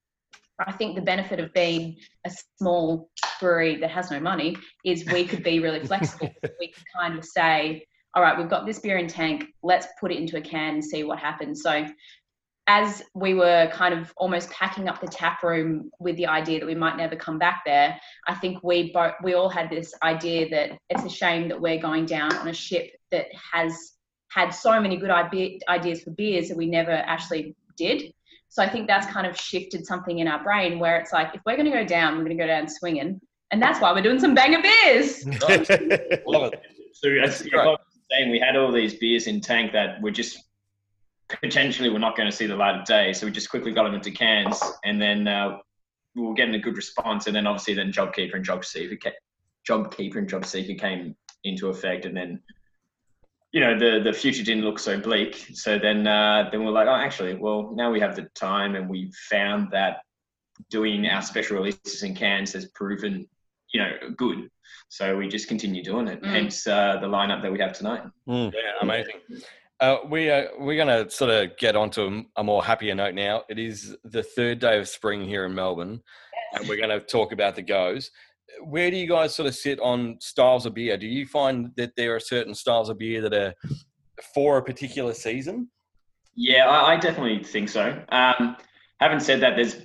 I 0.60 0.72
think 0.72 0.94
the 0.94 1.02
benefit 1.02 1.40
of 1.40 1.52
being 1.52 1.96
a 2.26 2.30
small 2.58 3.10
brewery 3.40 3.76
that 3.76 3.90
has 3.90 4.10
no 4.10 4.20
money 4.20 4.56
is 4.84 5.04
we 5.06 5.24
could 5.24 5.42
be 5.42 5.60
really 5.60 5.84
flexible. 5.84 6.30
we 6.60 6.68
could 6.68 6.84
kind 6.96 7.18
of 7.18 7.24
say, 7.24 7.84
all 8.14 8.22
right, 8.22 8.36
we've 8.36 8.50
got 8.50 8.66
this 8.66 8.78
beer 8.78 8.98
in 8.98 9.08
tank, 9.08 9.46
let's 9.62 9.86
put 9.98 10.12
it 10.12 10.18
into 10.18 10.36
a 10.36 10.40
can 10.40 10.74
and 10.74 10.84
see 10.84 11.02
what 11.02 11.18
happens. 11.18 11.62
So 11.62 11.86
as 12.66 13.02
we 13.14 13.34
were 13.34 13.68
kind 13.72 13.92
of 13.92 14.12
almost 14.16 14.50
packing 14.50 14.88
up 14.88 15.00
the 15.00 15.06
tap 15.08 15.42
room 15.42 15.90
with 15.98 16.16
the 16.16 16.26
idea 16.26 16.60
that 16.60 16.66
we 16.66 16.74
might 16.74 16.96
never 16.96 17.16
come 17.16 17.38
back 17.38 17.62
there, 17.66 17.98
I 18.28 18.34
think 18.34 18.62
we 18.62 18.92
both 18.92 19.14
we 19.22 19.34
all 19.34 19.48
had 19.48 19.68
this 19.68 19.94
idea 20.02 20.48
that 20.50 20.78
it's 20.88 21.04
a 21.04 21.08
shame 21.08 21.48
that 21.48 21.60
we're 21.60 21.80
going 21.80 22.06
down 22.06 22.34
on 22.36 22.48
a 22.48 22.52
ship 22.52 22.92
that 23.10 23.26
has 23.52 23.94
had 24.30 24.50
so 24.50 24.80
many 24.80 24.96
good 24.96 25.10
ideas 25.10 26.02
for 26.02 26.10
beers 26.12 26.48
that 26.48 26.56
we 26.56 26.66
never 26.66 26.92
actually 26.92 27.54
did. 27.76 28.12
So 28.48 28.62
I 28.62 28.68
think 28.68 28.86
that's 28.86 29.06
kind 29.06 29.26
of 29.26 29.36
shifted 29.36 29.84
something 29.84 30.20
in 30.20 30.28
our 30.28 30.42
brain 30.42 30.78
where 30.78 30.98
it's 30.98 31.12
like 31.12 31.34
if 31.34 31.40
we're 31.44 31.56
going 31.56 31.70
to 31.70 31.76
go 31.76 31.84
down, 31.84 32.16
we're 32.16 32.24
going 32.24 32.36
to 32.36 32.42
go 32.42 32.46
down 32.46 32.68
swinging, 32.68 33.20
and 33.50 33.60
that's 33.60 33.80
why 33.80 33.92
we're 33.92 34.02
doing 34.02 34.20
some 34.20 34.34
banger 34.34 34.62
beers. 34.62 35.26
Love 36.26 36.52
it. 36.52 36.62
So 36.92 37.08
as 37.10 37.40
That's 37.40 37.42
like 37.42 37.52
great. 37.52 37.78
Saying, 38.10 38.30
we 38.30 38.38
had 38.38 38.56
all 38.56 38.70
these 38.70 38.94
beers 38.94 39.26
in 39.26 39.40
tank 39.40 39.72
that 39.72 40.00
were 40.02 40.10
just 40.10 40.38
potentially 41.40 41.90
we're 41.90 41.98
not 41.98 42.16
going 42.16 42.30
to 42.30 42.36
see 42.36 42.46
the 42.46 42.56
light 42.56 42.78
of 42.78 42.84
day. 42.84 43.12
So 43.12 43.26
we 43.26 43.32
just 43.32 43.50
quickly 43.50 43.72
got 43.72 43.84
them 43.84 43.94
into 43.94 44.10
cans, 44.10 44.60
and 44.84 45.00
then 45.00 45.28
uh, 45.28 45.58
we 46.14 46.22
were 46.22 46.34
getting 46.34 46.54
a 46.54 46.58
good 46.58 46.76
response. 46.76 47.26
And 47.26 47.36
then 47.36 47.46
obviously, 47.46 47.74
then 47.74 47.92
JobKeeper 47.92 48.34
and 48.34 48.44
Job 48.44 48.64
Seeker, 48.64 48.96
ca- 48.96 49.18
JobKeeper 49.68 50.16
and 50.16 50.28
Job 50.28 50.44
Seeker 50.44 50.78
came 50.78 51.16
into 51.44 51.68
effect, 51.68 52.04
and 52.04 52.16
then 52.16 52.40
you 53.52 53.60
know 53.60 53.78
the 53.78 54.00
the 54.02 54.12
future 54.12 54.42
didn't 54.42 54.64
look 54.64 54.78
so 54.78 54.98
bleak. 54.98 55.46
So 55.54 55.78
then 55.78 56.06
uh, 56.06 56.48
then 56.50 56.64
we're 56.64 56.72
like, 56.72 56.88
oh, 56.88 56.94
actually, 56.94 57.34
well 57.34 57.72
now 57.74 57.90
we 57.90 58.00
have 58.00 58.16
the 58.16 58.28
time, 58.34 58.74
and 58.74 58.88
we 58.88 59.12
found 59.30 59.70
that 59.72 60.02
doing 60.70 61.06
our 61.06 61.22
special 61.22 61.56
releases 61.56 62.02
in 62.02 62.14
cans 62.14 62.52
has 62.52 62.66
proven 62.66 63.26
you 63.72 63.80
know 63.80 63.90
good. 64.16 64.50
So 64.88 65.16
we 65.16 65.28
just 65.28 65.48
continue 65.48 65.82
doing 65.82 66.08
it. 66.08 66.22
Mm. 66.22 66.28
Hence 66.28 66.66
uh, 66.66 66.98
the 67.00 67.06
lineup 67.06 67.42
that 67.42 67.50
we 67.50 67.58
have 67.60 67.72
tonight. 67.72 68.02
Yeah, 68.26 68.50
amazing. 68.82 69.14
Uh, 69.82 69.98
we 70.08 70.30
are 70.30 70.48
we're 70.60 70.76
going 70.76 70.86
to 70.86 71.10
sort 71.10 71.28
of 71.28 71.56
get 71.56 71.74
onto 71.74 72.02
a, 72.36 72.40
a 72.40 72.44
more 72.44 72.62
happier 72.62 72.94
note 72.94 73.14
now. 73.14 73.42
It 73.48 73.58
is 73.58 73.96
the 74.04 74.22
third 74.22 74.60
day 74.60 74.78
of 74.78 74.86
spring 74.88 75.26
here 75.26 75.44
in 75.44 75.56
Melbourne, 75.56 76.00
and 76.54 76.68
we're 76.68 76.76
going 76.76 76.90
to 76.90 77.00
talk 77.00 77.32
about 77.32 77.56
the 77.56 77.62
goes. 77.62 78.12
Where 78.62 78.92
do 78.92 78.96
you 78.96 79.08
guys 79.08 79.34
sort 79.34 79.48
of 79.48 79.56
sit 79.56 79.80
on 79.80 80.18
styles 80.20 80.66
of 80.66 80.74
beer? 80.74 80.96
Do 80.96 81.08
you 81.08 81.26
find 81.26 81.72
that 81.74 81.96
there 81.96 82.14
are 82.14 82.20
certain 82.20 82.54
styles 82.54 82.90
of 82.90 82.98
beer 82.98 83.20
that 83.22 83.34
are 83.34 83.54
for 84.32 84.58
a 84.58 84.62
particular 84.62 85.14
season? 85.14 85.68
Yeah, 86.36 86.68
I, 86.68 86.92
I 86.92 86.96
definitely 86.96 87.42
think 87.42 87.68
so. 87.68 88.00
Um, 88.10 88.56
having 89.00 89.18
said 89.18 89.40
that, 89.40 89.56
there's 89.56 89.84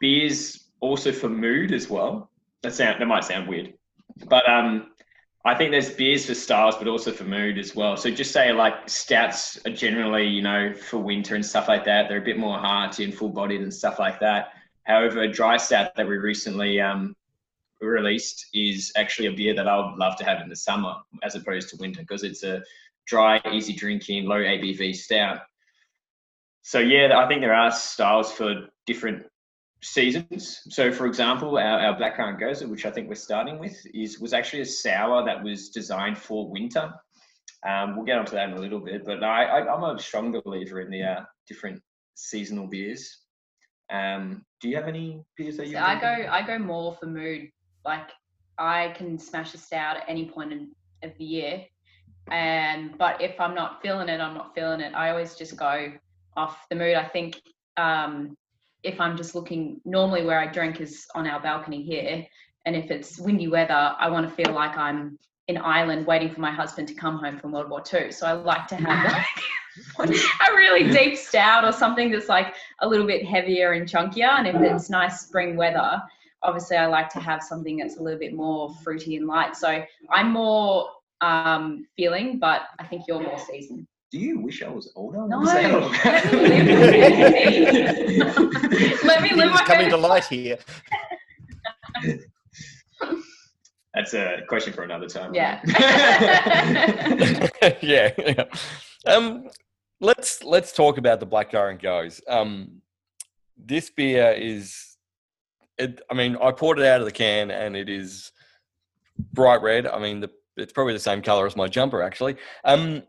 beers 0.00 0.70
also 0.80 1.12
for 1.12 1.28
mood 1.28 1.74
as 1.74 1.90
well. 1.90 2.30
That 2.62 2.72
sound 2.72 2.98
that 2.98 3.06
might 3.06 3.24
sound 3.24 3.48
weird, 3.48 3.74
but 4.30 4.48
um, 4.48 4.89
I 5.44 5.54
think 5.54 5.70
there's 5.70 5.90
beers 5.90 6.26
for 6.26 6.34
styles, 6.34 6.76
but 6.76 6.86
also 6.86 7.12
for 7.12 7.24
mood 7.24 7.56
as 7.56 7.74
well. 7.74 7.96
So 7.96 8.10
just 8.10 8.32
say 8.32 8.52
like 8.52 8.88
stouts 8.88 9.58
are 9.64 9.72
generally, 9.72 10.26
you 10.26 10.42
know, 10.42 10.74
for 10.74 10.98
winter 10.98 11.34
and 11.34 11.44
stuff 11.44 11.66
like 11.66 11.84
that. 11.86 12.08
They're 12.08 12.18
a 12.18 12.24
bit 12.24 12.38
more 12.38 12.58
hearty 12.58 13.04
and 13.04 13.14
full 13.14 13.30
bodied 13.30 13.62
and 13.62 13.72
stuff 13.72 13.98
like 13.98 14.20
that. 14.20 14.48
However, 14.84 15.22
a 15.22 15.32
dry 15.32 15.56
stout 15.56 15.94
that 15.96 16.06
we 16.06 16.18
recently 16.18 16.78
um, 16.80 17.16
released 17.80 18.48
is 18.52 18.92
actually 18.96 19.28
a 19.28 19.32
beer 19.32 19.54
that 19.54 19.66
I 19.66 19.76
would 19.76 19.96
love 19.96 20.16
to 20.16 20.24
have 20.24 20.42
in 20.42 20.50
the 20.50 20.56
summer 20.56 20.96
as 21.22 21.36
opposed 21.36 21.70
to 21.70 21.76
winter 21.76 22.00
because 22.02 22.22
it's 22.22 22.42
a 22.42 22.62
dry, 23.06 23.40
easy 23.50 23.72
drinking, 23.72 24.26
low 24.26 24.40
ABV 24.40 24.94
stout. 24.94 25.40
So 26.62 26.80
yeah, 26.80 27.18
I 27.18 27.26
think 27.26 27.40
there 27.40 27.54
are 27.54 27.70
styles 27.70 28.30
for 28.30 28.66
different 28.86 29.24
seasons. 29.82 30.60
So 30.68 30.92
for 30.92 31.06
example, 31.06 31.56
our, 31.56 31.80
our 31.80 31.98
blackcurrant 31.98 32.40
gose, 32.40 32.66
which 32.68 32.86
I 32.86 32.90
think 32.90 33.08
we're 33.08 33.14
starting 33.14 33.58
with, 33.58 33.76
is 33.94 34.20
was 34.20 34.32
actually 34.32 34.62
a 34.62 34.66
sour 34.66 35.24
that 35.24 35.42
was 35.42 35.70
designed 35.70 36.18
for 36.18 36.50
winter. 36.50 36.92
Um, 37.66 37.96
we'll 37.96 38.06
get 38.06 38.18
onto 38.18 38.32
that 38.32 38.48
in 38.48 38.56
a 38.56 38.60
little 38.60 38.80
bit, 38.80 39.04
but 39.04 39.22
I, 39.22 39.44
I, 39.44 39.74
I'm 39.74 39.84
a 39.84 39.98
strong 39.98 40.32
believer 40.44 40.80
in 40.80 40.90
the 40.90 41.02
uh, 41.02 41.20
different 41.46 41.82
seasonal 42.14 42.66
beers. 42.66 43.18
Um, 43.92 44.44
do 44.60 44.68
you 44.68 44.76
have 44.76 44.88
any 44.88 45.22
beers 45.36 45.56
that 45.56 45.66
you? 45.66 45.74
So 45.74 45.80
I 45.80 46.00
go 46.00 46.30
I 46.30 46.46
go 46.46 46.58
more 46.58 46.94
for 46.94 47.06
mood. 47.06 47.48
Like 47.84 48.10
I 48.58 48.94
can 48.96 49.18
smash 49.18 49.54
a 49.54 49.58
stout 49.58 49.96
at 49.96 50.04
any 50.08 50.28
point 50.28 50.52
in, 50.52 50.70
of 51.02 51.16
the 51.18 51.24
year. 51.24 51.64
And 52.30 52.96
but 52.96 53.20
if 53.20 53.40
I'm 53.40 53.54
not 53.54 53.82
feeling 53.82 54.08
it, 54.08 54.20
I'm 54.20 54.34
not 54.34 54.54
feeling 54.54 54.80
it. 54.80 54.94
I 54.94 55.10
always 55.10 55.34
just 55.34 55.56
go 55.56 55.92
off 56.36 56.66
the 56.70 56.76
mood. 56.76 56.94
I 56.94 57.08
think 57.08 57.40
um, 57.76 58.36
if 58.82 59.00
I'm 59.00 59.16
just 59.16 59.34
looking 59.34 59.80
normally 59.84 60.24
where 60.24 60.38
I 60.38 60.46
drink 60.46 60.80
is 60.80 61.06
on 61.14 61.26
our 61.26 61.40
balcony 61.40 61.82
here. 61.82 62.26
And 62.66 62.76
if 62.76 62.90
it's 62.90 63.18
windy 63.18 63.48
weather, 63.48 63.94
I 63.98 64.08
want 64.08 64.28
to 64.28 64.34
feel 64.34 64.54
like 64.54 64.76
I'm 64.76 65.18
in 65.48 65.56
Ireland 65.56 66.06
waiting 66.06 66.30
for 66.30 66.40
my 66.40 66.50
husband 66.50 66.88
to 66.88 66.94
come 66.94 67.18
home 67.18 67.38
from 67.38 67.52
World 67.52 67.70
War 67.70 67.82
II. 67.92 68.12
So 68.12 68.26
I 68.26 68.32
like 68.32 68.66
to 68.68 68.76
have 68.76 69.12
like 69.98 70.10
a 70.10 70.54
really 70.54 70.90
deep 70.90 71.16
stout 71.16 71.64
or 71.64 71.72
something 71.72 72.10
that's 72.10 72.28
like 72.28 72.54
a 72.80 72.88
little 72.88 73.06
bit 73.06 73.24
heavier 73.24 73.72
and 73.72 73.88
chunkier. 73.88 74.38
And 74.38 74.46
if 74.46 74.56
it's 74.56 74.90
nice 74.90 75.20
spring 75.20 75.56
weather, 75.56 76.00
obviously 76.42 76.76
I 76.76 76.86
like 76.86 77.08
to 77.10 77.20
have 77.20 77.42
something 77.42 77.78
that's 77.78 77.98
a 77.98 78.02
little 78.02 78.18
bit 78.18 78.34
more 78.34 78.74
fruity 78.82 79.16
and 79.16 79.26
light. 79.26 79.56
So 79.56 79.82
I'm 80.10 80.32
more 80.32 80.88
um, 81.20 81.86
feeling, 81.96 82.38
but 82.38 82.62
I 82.78 82.86
think 82.86 83.04
you're 83.06 83.22
more 83.22 83.38
seasoned. 83.38 83.86
Do 84.10 84.18
you 84.18 84.40
wish 84.40 84.62
I 84.62 84.68
was 84.68 84.90
older? 84.96 85.24
No, 85.28 85.40
Is 85.42 85.48
that- 85.52 85.72
let 85.72 86.42
me 86.42 86.52
live 86.74 87.12
my 87.12 87.64
fantasy. 87.68 89.06
Let 89.06 89.22
me 89.22 89.32
live 89.34 89.50
It's 89.50 89.60
my 89.60 89.64
coming 89.66 89.88
to 89.90 89.96
light 89.96 90.24
here. 90.24 90.58
That's 93.94 94.14
a 94.14 94.42
question 94.48 94.72
for 94.72 94.82
another 94.82 95.06
time. 95.06 95.32
Yeah. 95.34 95.60
yeah. 97.80 98.10
yeah. 98.18 98.44
Um, 99.06 99.48
let's 100.00 100.42
let's 100.42 100.72
talk 100.72 100.98
about 100.98 101.20
the 101.20 101.26
blackcurrant 101.26 101.80
goes. 101.82 102.20
Um, 102.28 102.82
this 103.56 103.90
beer 103.90 104.32
is, 104.32 104.96
it. 105.78 106.00
I 106.10 106.14
mean, 106.14 106.36
I 106.42 106.50
poured 106.52 106.80
it 106.80 106.86
out 106.86 107.00
of 107.00 107.06
the 107.06 107.12
can 107.12 107.50
and 107.52 107.76
it 107.76 107.88
is 107.88 108.32
bright 109.32 109.62
red. 109.62 109.86
I 109.86 109.98
mean, 110.00 110.20
the, 110.20 110.30
it's 110.56 110.72
probably 110.72 110.94
the 110.94 111.00
same 111.00 111.22
color 111.22 111.46
as 111.46 111.56
my 111.56 111.68
jumper, 111.68 112.02
actually. 112.02 112.36
Um, 112.64 113.02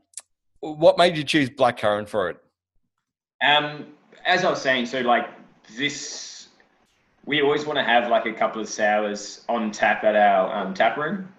what 0.62 0.98
made 0.98 1.18
you 1.18 1.24
choose 1.24 1.50
blackcurrant 1.50 2.08
for 2.08 2.30
it? 2.30 2.38
Um, 3.46 3.88
as 4.26 4.46
I 4.46 4.50
was 4.50 4.62
saying, 4.62 4.86
so 4.86 5.02
like 5.02 5.28
this, 5.76 6.50
we 7.26 7.42
always 7.42 7.66
want 7.66 7.78
to 7.78 7.84
have 7.84 8.10
like 8.10 8.26
a 8.26 8.34
couple 8.34 8.62
of 8.62 8.70
sours 8.70 9.44
on 9.50 9.72
tap 9.72 10.04
at 10.04 10.16
our 10.16 10.56
um, 10.56 10.74
tap 10.74 10.98
room. 10.98 11.30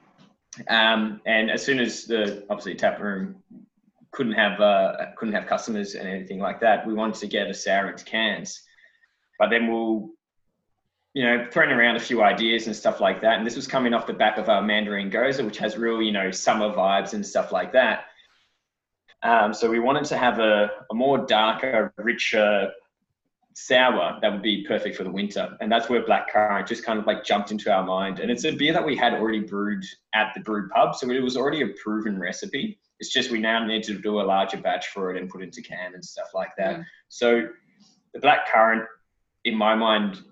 Um, 0.68 1.20
and 1.24 1.50
as 1.50 1.64
soon 1.64 1.78
as 1.78 2.04
the 2.04 2.44
obviously 2.50 2.74
tap 2.74 3.00
room 3.00 3.36
couldn't 4.10 4.34
have 4.34 4.60
uh, 4.60 4.96
couldn't 5.16 5.34
have 5.34 5.46
customers 5.46 5.94
and 5.94 6.06
anything 6.06 6.38
like 6.38 6.60
that, 6.60 6.86
we 6.86 6.92
wanted 6.92 7.14
to 7.20 7.26
get 7.26 7.48
a 7.48 7.54
sour 7.54 7.90
into 7.90 8.04
cans. 8.04 8.62
But 9.38 9.50
then 9.50 9.72
we'll, 9.72 10.10
you 11.14 11.24
know, 11.24 11.46
throwing 11.50 11.70
around 11.70 11.96
a 11.96 12.00
few 12.00 12.22
ideas 12.22 12.66
and 12.66 12.76
stuff 12.76 13.00
like 13.00 13.20
that. 13.22 13.38
And 13.38 13.46
this 13.46 13.56
was 13.56 13.66
coming 13.66 13.94
off 13.94 14.06
the 14.06 14.12
back 14.12 14.36
of 14.36 14.48
our 14.48 14.62
Mandarin 14.62 15.10
Gose, 15.10 15.42
which 15.44 15.58
has 15.58 15.78
real, 15.78 16.02
you 16.02 16.12
know, 16.12 16.30
summer 16.30 16.70
vibes 16.70 17.14
and 17.14 17.24
stuff 17.24 17.52
like 17.52 17.72
that. 17.72 18.06
Um, 19.22 19.54
so 19.54 19.70
we 19.70 19.78
wanted 19.78 20.04
to 20.06 20.16
have 20.16 20.38
a, 20.38 20.70
a 20.90 20.94
more 20.94 21.18
darker, 21.18 21.92
richer 21.96 22.72
sour 23.54 24.18
that 24.20 24.32
would 24.32 24.42
be 24.42 24.64
perfect 24.66 24.96
for 24.96 25.04
the 25.04 25.10
winter. 25.10 25.56
And 25.60 25.70
that's 25.70 25.88
where 25.88 26.02
blackcurrant 26.02 26.66
just 26.66 26.84
kind 26.84 26.98
of 26.98 27.06
like 27.06 27.24
jumped 27.24 27.50
into 27.50 27.72
our 27.72 27.84
mind. 27.84 28.18
And 28.18 28.30
it's 28.30 28.44
a 28.44 28.52
beer 28.52 28.72
that 28.72 28.84
we 28.84 28.96
had 28.96 29.12
already 29.14 29.40
brewed 29.40 29.84
at 30.14 30.32
the 30.34 30.40
brew 30.40 30.68
pub. 30.70 30.94
So 30.96 31.10
it 31.10 31.22
was 31.22 31.36
already 31.36 31.62
a 31.62 31.68
proven 31.82 32.18
recipe. 32.18 32.78
It's 32.98 33.12
just 33.12 33.30
we 33.30 33.38
now 33.38 33.64
need 33.64 33.82
to 33.84 33.94
do 33.98 34.20
a 34.20 34.22
larger 34.22 34.58
batch 34.58 34.88
for 34.88 35.14
it 35.14 35.20
and 35.20 35.28
put 35.28 35.42
it 35.42 35.44
into 35.44 35.62
can 35.62 35.94
and 35.94 36.04
stuff 36.04 36.28
like 36.34 36.50
that. 36.56 36.76
Mm. 36.76 36.84
So 37.08 37.48
the 38.14 38.20
blackcurrant, 38.20 38.86
in 39.44 39.56
my 39.56 39.74
mind, 39.74 40.22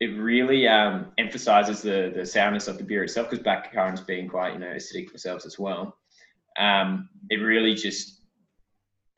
it 0.00 0.18
really 0.18 0.66
um, 0.66 1.12
emphasizes 1.16 1.80
the 1.80 2.12
the 2.14 2.26
sourness 2.26 2.66
of 2.66 2.76
the 2.76 2.82
beer 2.82 3.04
itself 3.04 3.30
because 3.30 3.44
blackcurrants 3.44 4.04
being 4.04 4.28
quite 4.28 4.54
you 4.54 4.58
know 4.58 4.66
acidic 4.66 5.08
themselves 5.08 5.46
as 5.46 5.58
well. 5.58 5.96
Um, 6.58 7.08
it 7.30 7.36
really 7.36 7.74
just 7.74 8.20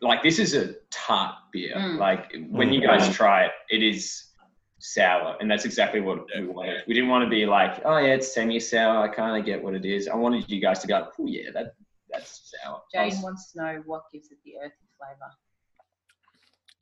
like 0.00 0.22
this 0.22 0.38
is 0.38 0.54
a 0.54 0.74
tart 0.90 1.34
beer. 1.52 1.74
Mm. 1.76 1.98
Like 1.98 2.32
when 2.48 2.72
you 2.72 2.80
guys 2.80 3.14
try 3.14 3.44
it, 3.46 3.52
it 3.70 3.82
is 3.82 4.24
sour, 4.78 5.36
and 5.40 5.50
that's 5.50 5.64
exactly 5.64 6.00
what 6.00 6.20
we 6.38 6.46
wanted. 6.46 6.82
We 6.86 6.94
didn't 6.94 7.08
want 7.08 7.24
to 7.24 7.30
be 7.30 7.46
like, 7.46 7.80
oh 7.84 7.98
yeah, 7.98 8.14
it's 8.14 8.32
semi 8.32 8.60
sour. 8.60 8.98
I 8.98 9.08
kind 9.08 9.38
of 9.38 9.44
get 9.46 9.62
what 9.62 9.74
it 9.74 9.84
is. 9.84 10.08
I 10.08 10.14
wanted 10.16 10.48
you 10.50 10.60
guys 10.60 10.80
to 10.80 10.86
go, 10.86 11.08
oh 11.18 11.26
yeah, 11.26 11.50
that 11.54 11.74
that's 12.10 12.52
sour. 12.62 12.80
Jane 12.92 13.20
wants 13.22 13.52
to 13.52 13.58
know 13.58 13.82
what 13.86 14.02
gives 14.12 14.30
it 14.30 14.38
the 14.44 14.52
earthy 14.62 14.74
flavour. 14.98 15.32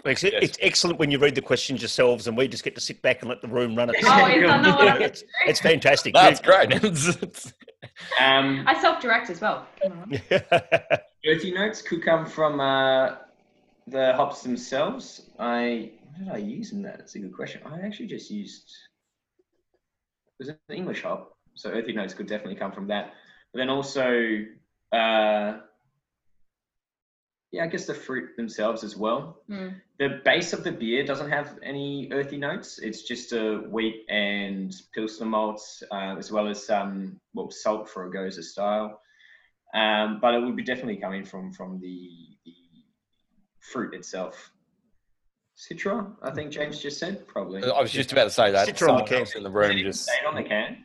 It's, 0.04 0.24
it's 0.24 0.58
excellent 0.60 0.98
when 0.98 1.12
you 1.12 1.18
read 1.18 1.36
the 1.36 1.40
questions 1.40 1.80
yourselves 1.80 2.26
and 2.26 2.36
we 2.36 2.48
just 2.48 2.64
get 2.64 2.74
to 2.74 2.80
sit 2.80 3.00
back 3.02 3.20
and 3.20 3.28
let 3.28 3.40
the 3.40 3.46
room 3.46 3.76
run 3.76 3.88
Oh, 3.88 3.92
itself. 3.92 4.30
is 4.30 4.42
that 4.42 4.62
not 4.62 4.78
what 4.78 4.88
I'm 4.96 5.02
it's, 5.02 5.22
it's 5.46 5.60
fantastic. 5.60 6.12
That's 6.12 6.40
great. 6.40 6.70
It's- 7.96 8.12
it's- 8.12 8.20
Um, 8.20 8.64
I 8.66 8.80
self-direct 8.80 9.30
as 9.30 9.40
well. 9.40 9.66
earthy 11.26 11.52
notes 11.52 11.82
could 11.82 12.02
come 12.02 12.26
from 12.26 12.60
uh, 12.60 13.16
the 13.86 14.12
hops 14.14 14.42
themselves. 14.42 15.22
I 15.38 15.92
what 16.04 16.18
did 16.18 16.28
I 16.34 16.38
use 16.38 16.72
in 16.72 16.82
that? 16.82 16.98
That's 16.98 17.14
a 17.14 17.20
good 17.20 17.34
question. 17.34 17.62
I 17.64 17.80
actually 17.80 18.06
just 18.06 18.30
used 18.30 18.70
it 19.38 20.38
was 20.38 20.48
an 20.48 20.56
English 20.70 21.02
hop, 21.02 21.36
so 21.54 21.70
earthy 21.70 21.92
notes 21.92 22.14
could 22.14 22.26
definitely 22.26 22.56
come 22.56 22.72
from 22.72 22.88
that. 22.88 23.12
But 23.52 23.58
then 23.58 23.68
also, 23.70 24.44
uh, 24.92 25.58
yeah, 27.52 27.64
I 27.64 27.66
guess 27.66 27.86
the 27.86 27.94
fruit 27.94 28.34
themselves 28.36 28.82
as 28.82 28.96
well. 28.96 29.42
Mm. 29.48 29.74
The 29.98 30.20
base 30.24 30.54
of 30.54 30.64
the 30.64 30.72
beer 30.72 31.04
doesn't 31.04 31.30
have 31.30 31.58
any 31.62 32.08
earthy 32.10 32.38
notes. 32.38 32.78
It's 32.78 33.02
just 33.02 33.32
a 33.32 33.58
wheat 33.68 34.06
and 34.08 34.74
pilsner 34.94 35.26
malts, 35.26 35.82
uh, 35.92 36.16
as 36.18 36.32
well 36.32 36.48
as 36.48 36.66
some 36.66 37.20
well 37.34 37.50
salt 37.50 37.90
for 37.90 38.06
a 38.06 38.10
gose 38.10 38.42
style. 38.42 39.00
Um, 39.74 40.18
but 40.20 40.34
it 40.34 40.40
would 40.40 40.56
be 40.56 40.64
definitely 40.64 40.96
coming 40.96 41.24
from 41.24 41.52
from 41.52 41.78
the, 41.78 42.08
the 42.46 42.54
fruit 43.60 43.94
itself. 43.94 44.50
Citra, 45.56 46.10
I 46.22 46.30
think 46.30 46.50
James 46.50 46.80
just 46.80 46.98
said 46.98 47.28
probably. 47.28 47.62
I 47.62 47.80
was 47.80 47.92
just 47.92 48.12
about 48.12 48.24
to 48.24 48.30
say 48.30 48.50
that. 48.50 48.66
Citra 48.66 48.88
on 48.88 49.04
the 49.04 49.06
Someone 49.06 49.26
can. 49.26 49.36
in 49.36 49.42
the 49.42 49.50
room 49.50 49.78
just. 49.78 50.10
on 50.26 50.34
the 50.34 50.42
can? 50.42 50.84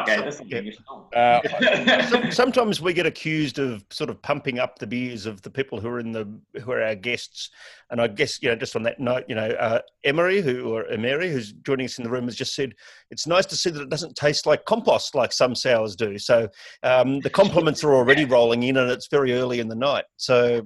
Okay, 0.00 0.16
that's 0.16 0.40
Yeah. 0.46 1.40
Uh, 1.42 2.30
Sometimes 2.30 2.80
we 2.80 2.92
get 2.92 3.06
accused 3.06 3.58
of 3.58 3.84
sort 3.90 4.10
of 4.10 4.20
pumping 4.22 4.58
up 4.58 4.78
the 4.78 4.86
beers 4.86 5.26
of 5.26 5.42
the 5.42 5.50
people 5.50 5.80
who 5.80 5.88
are 5.88 6.00
in 6.00 6.12
the 6.12 6.28
who 6.62 6.72
are 6.72 6.82
our 6.82 6.94
guests, 6.94 7.50
and 7.90 8.00
I 8.00 8.06
guess 8.08 8.42
you 8.42 8.48
know 8.48 8.56
just 8.56 8.76
on 8.76 8.82
that 8.84 9.00
note, 9.00 9.24
you 9.28 9.34
know, 9.34 9.48
uh, 9.48 9.80
Emery 10.04 10.40
who 10.40 10.74
or 10.74 10.86
Emery 10.86 11.30
who's 11.30 11.52
joining 11.52 11.86
us 11.86 11.98
in 11.98 12.04
the 12.04 12.10
room 12.10 12.24
has 12.24 12.36
just 12.36 12.54
said 12.54 12.74
it's 13.10 13.26
nice 13.26 13.46
to 13.46 13.56
see 13.56 13.70
that 13.70 13.82
it 13.82 13.90
doesn't 13.90 14.16
taste 14.16 14.46
like 14.46 14.64
compost 14.64 15.14
like 15.14 15.32
some 15.32 15.54
sours 15.54 15.94
do. 15.94 16.18
So 16.18 16.48
um, 16.82 17.20
the 17.20 17.30
compliments 17.30 17.84
are 17.84 17.94
already 17.94 18.24
rolling 18.36 18.62
in, 18.62 18.76
and 18.78 18.90
it's 18.90 19.08
very 19.08 19.34
early 19.34 19.60
in 19.60 19.68
the 19.68 19.74
night. 19.74 20.04
So 20.16 20.62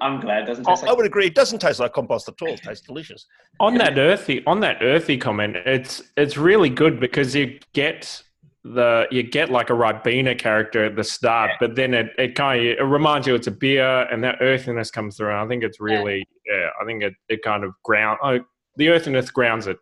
I'm 0.00 0.20
glad 0.20 0.44
it 0.44 0.46
doesn't 0.46 0.66
I, 0.66 0.72
taste 0.72 0.84
I 0.84 0.88
like 0.88 0.96
would 0.96 1.06
agree, 1.06 1.26
it 1.26 1.34
doesn't 1.34 1.58
taste 1.60 1.80
like 1.80 1.92
compost 1.92 2.28
at 2.28 2.40
all. 2.42 2.48
It 2.48 2.62
tastes 2.62 2.86
delicious. 2.86 3.26
on 3.60 3.74
that 3.78 3.98
earthy 3.98 4.44
on 4.46 4.60
that 4.60 4.78
earthy 4.82 5.16
comment 5.18 5.56
it's 5.66 6.02
it's 6.16 6.36
really 6.36 6.70
good 6.70 6.98
because 7.00 7.34
you 7.34 7.58
get 7.72 8.22
the 8.64 9.06
you 9.10 9.22
get 9.22 9.50
like 9.50 9.70
a 9.70 9.72
ribena 9.72 10.38
character 10.38 10.84
at 10.84 10.94
the 10.96 11.04
start 11.04 11.50
but 11.60 11.74
then 11.76 11.94
it, 11.94 12.08
it 12.18 12.34
kind 12.34 12.60
of 12.60 12.66
it 12.66 12.82
reminds 12.82 13.26
you 13.26 13.34
it's 13.34 13.46
a 13.46 13.50
beer 13.50 14.02
and 14.12 14.22
that 14.22 14.36
earthiness 14.42 14.90
comes 14.90 15.16
through 15.16 15.28
and 15.30 15.38
i 15.38 15.46
think 15.48 15.62
it's 15.62 15.80
really 15.80 16.26
yeah, 16.46 16.68
i 16.80 16.84
think 16.84 17.02
it, 17.02 17.14
it 17.30 17.40
kind 17.42 17.64
of 17.64 17.72
ground 17.84 18.18
oh, 18.22 18.38
the 18.76 18.88
earthiness 18.90 19.30
grounds 19.30 19.66
it 19.66 19.78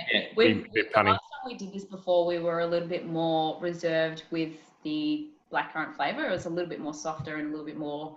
Definitely. 0.00 0.20
Yeah, 0.20 0.34
We've, 0.36 0.62
bit- 0.64 0.72
we- 0.74 0.82
bit 0.82 0.92
the 0.92 0.98
punny. 0.98 1.10
last 1.10 1.20
time 1.20 1.46
we 1.46 1.54
did 1.54 1.72
this 1.72 1.84
before, 1.84 2.26
we 2.26 2.38
were 2.38 2.60
a 2.60 2.66
little 2.66 2.88
bit 2.88 3.06
more 3.06 3.60
reserved 3.60 4.22
with 4.30 4.52
the 4.82 5.28
blackcurrant 5.52 5.94
flavour. 5.96 6.26
It 6.26 6.30
was 6.30 6.46
a 6.46 6.50
little 6.50 6.68
bit 6.68 6.80
more 6.80 6.94
softer 6.94 7.36
and 7.36 7.48
a 7.48 7.50
little 7.50 7.66
bit 7.66 7.76
more 7.76 8.16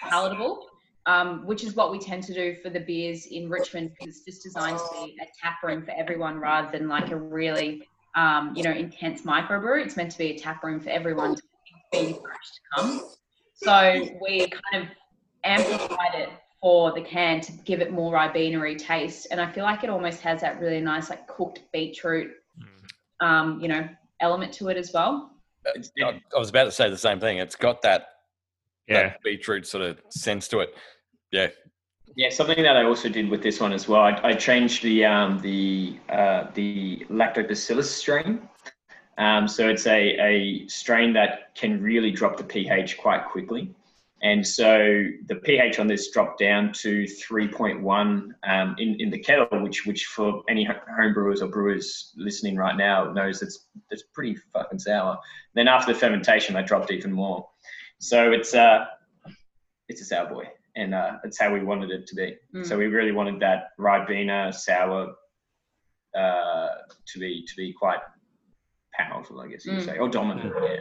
palatable, 0.00 0.66
um, 1.06 1.46
which 1.46 1.64
is 1.64 1.74
what 1.74 1.90
we 1.90 1.98
tend 1.98 2.22
to 2.24 2.34
do 2.34 2.56
for 2.62 2.70
the 2.70 2.80
beers 2.80 3.26
in 3.26 3.48
Richmond 3.48 3.90
because 3.90 4.16
it's 4.16 4.24
just 4.24 4.42
designed 4.42 4.78
to 4.78 5.04
be 5.04 5.16
a 5.20 5.26
tap 5.40 5.62
room 5.62 5.82
for 5.84 5.92
everyone 5.92 6.38
rather 6.38 6.70
than 6.76 6.88
like 6.88 7.10
a 7.10 7.16
really, 7.16 7.88
um, 8.16 8.52
you 8.56 8.62
know, 8.62 8.72
intense 8.72 9.22
microbrew. 9.22 9.84
It's 9.84 9.96
meant 9.96 10.10
to 10.12 10.18
be 10.18 10.30
a 10.32 10.38
tap 10.38 10.62
room 10.62 10.80
for 10.80 10.90
everyone 10.90 11.36
to 11.36 11.42
be 11.92 12.12
fresh 12.12 12.14
to 12.14 12.60
come. 12.76 13.02
So 13.54 14.08
we 14.20 14.48
kind 14.72 14.84
of 14.84 14.88
amplified 15.44 16.14
it 16.14 16.28
for 16.60 16.92
the 16.92 17.02
can 17.02 17.42
to 17.42 17.52
give 17.52 17.80
it 17.80 17.92
more 17.92 18.14
ribenery 18.14 18.78
taste. 18.78 19.26
And 19.30 19.40
I 19.40 19.52
feel 19.52 19.64
like 19.64 19.84
it 19.84 19.90
almost 19.90 20.20
has 20.22 20.40
that 20.40 20.60
really 20.60 20.80
nice, 20.80 21.10
like 21.10 21.26
cooked 21.28 21.60
beetroot, 21.72 22.32
um, 23.20 23.60
you 23.60 23.68
know, 23.68 23.86
element 24.20 24.52
to 24.54 24.68
it 24.68 24.78
as 24.78 24.90
well. 24.92 25.33
It's- 25.66 25.90
I 26.02 26.20
I 26.34 26.38
was 26.38 26.50
about 26.50 26.64
to 26.64 26.70
say 26.72 26.88
the 26.90 26.98
same 26.98 27.20
thing. 27.20 27.38
It's 27.38 27.56
got 27.56 27.82
that, 27.82 28.06
yeah 28.88 29.02
that 29.08 29.22
beetroot 29.24 29.66
sort 29.66 29.84
of 29.84 29.98
sense 30.10 30.48
to 30.48 30.60
it. 30.60 30.74
Yeah. 31.32 31.48
Yeah, 32.16 32.28
something 32.30 32.62
that 32.62 32.76
I 32.76 32.84
also 32.84 33.08
did 33.08 33.28
with 33.28 33.42
this 33.42 33.58
one 33.60 33.72
as 33.72 33.88
well. 33.88 34.02
I, 34.02 34.20
I 34.22 34.34
changed 34.34 34.82
the 34.84 35.04
um, 35.04 35.40
the 35.40 35.96
uh, 36.10 36.46
the 36.54 37.04
lactobacillus 37.10 37.84
strain 37.86 38.48
Um, 39.18 39.48
so 39.48 39.68
it's 39.68 39.86
a, 39.86 40.00
a 40.20 40.66
strain 40.68 41.12
that 41.14 41.54
can 41.54 41.82
really 41.82 42.10
drop 42.10 42.36
the 42.36 42.44
pH 42.44 42.98
quite 42.98 43.24
quickly. 43.24 43.74
And 44.24 44.44
so 44.44 45.04
the 45.26 45.34
pH 45.34 45.78
on 45.78 45.86
this 45.86 46.10
dropped 46.10 46.40
down 46.40 46.72
to 46.72 47.04
3.1 47.04 48.30
um, 48.48 48.74
in, 48.78 48.98
in 48.98 49.10
the 49.10 49.18
kettle, 49.18 49.46
which 49.62 49.84
which 49.84 50.06
for 50.06 50.42
any 50.48 50.64
home 50.64 51.12
brewers 51.12 51.42
or 51.42 51.48
brewers 51.48 52.12
listening 52.16 52.56
right 52.56 52.74
now 52.74 53.12
knows 53.12 53.42
it's 53.42 53.66
it's 53.90 54.04
pretty 54.14 54.34
fucking 54.54 54.78
sour. 54.78 55.18
Then 55.54 55.68
after 55.68 55.92
the 55.92 55.98
fermentation, 55.98 56.54
they 56.54 56.62
dropped 56.62 56.90
even 56.90 57.12
more. 57.12 57.46
So 57.98 58.32
it's 58.32 58.54
uh 58.54 58.86
it's 59.90 60.00
a 60.00 60.04
sour 60.06 60.26
boy, 60.30 60.44
and 60.74 60.94
uh, 60.94 61.18
that's 61.22 61.38
how 61.38 61.52
we 61.52 61.62
wanted 61.62 61.90
it 61.90 62.06
to 62.06 62.14
be. 62.14 62.34
Mm. 62.54 62.66
So 62.66 62.78
we 62.78 62.86
really 62.86 63.12
wanted 63.12 63.38
that 63.40 63.76
Ribena 63.78 64.54
sour 64.54 65.12
uh, 66.16 66.68
to 67.08 67.18
be 67.18 67.44
to 67.46 67.56
be 67.58 67.74
quite 67.74 68.00
powerful, 68.94 69.38
I 69.42 69.48
guess 69.48 69.66
you 69.66 69.72
Mm. 69.72 69.84
say, 69.84 69.98
or 69.98 70.08
dominant. 70.08 70.54
Yeah. 70.62 70.76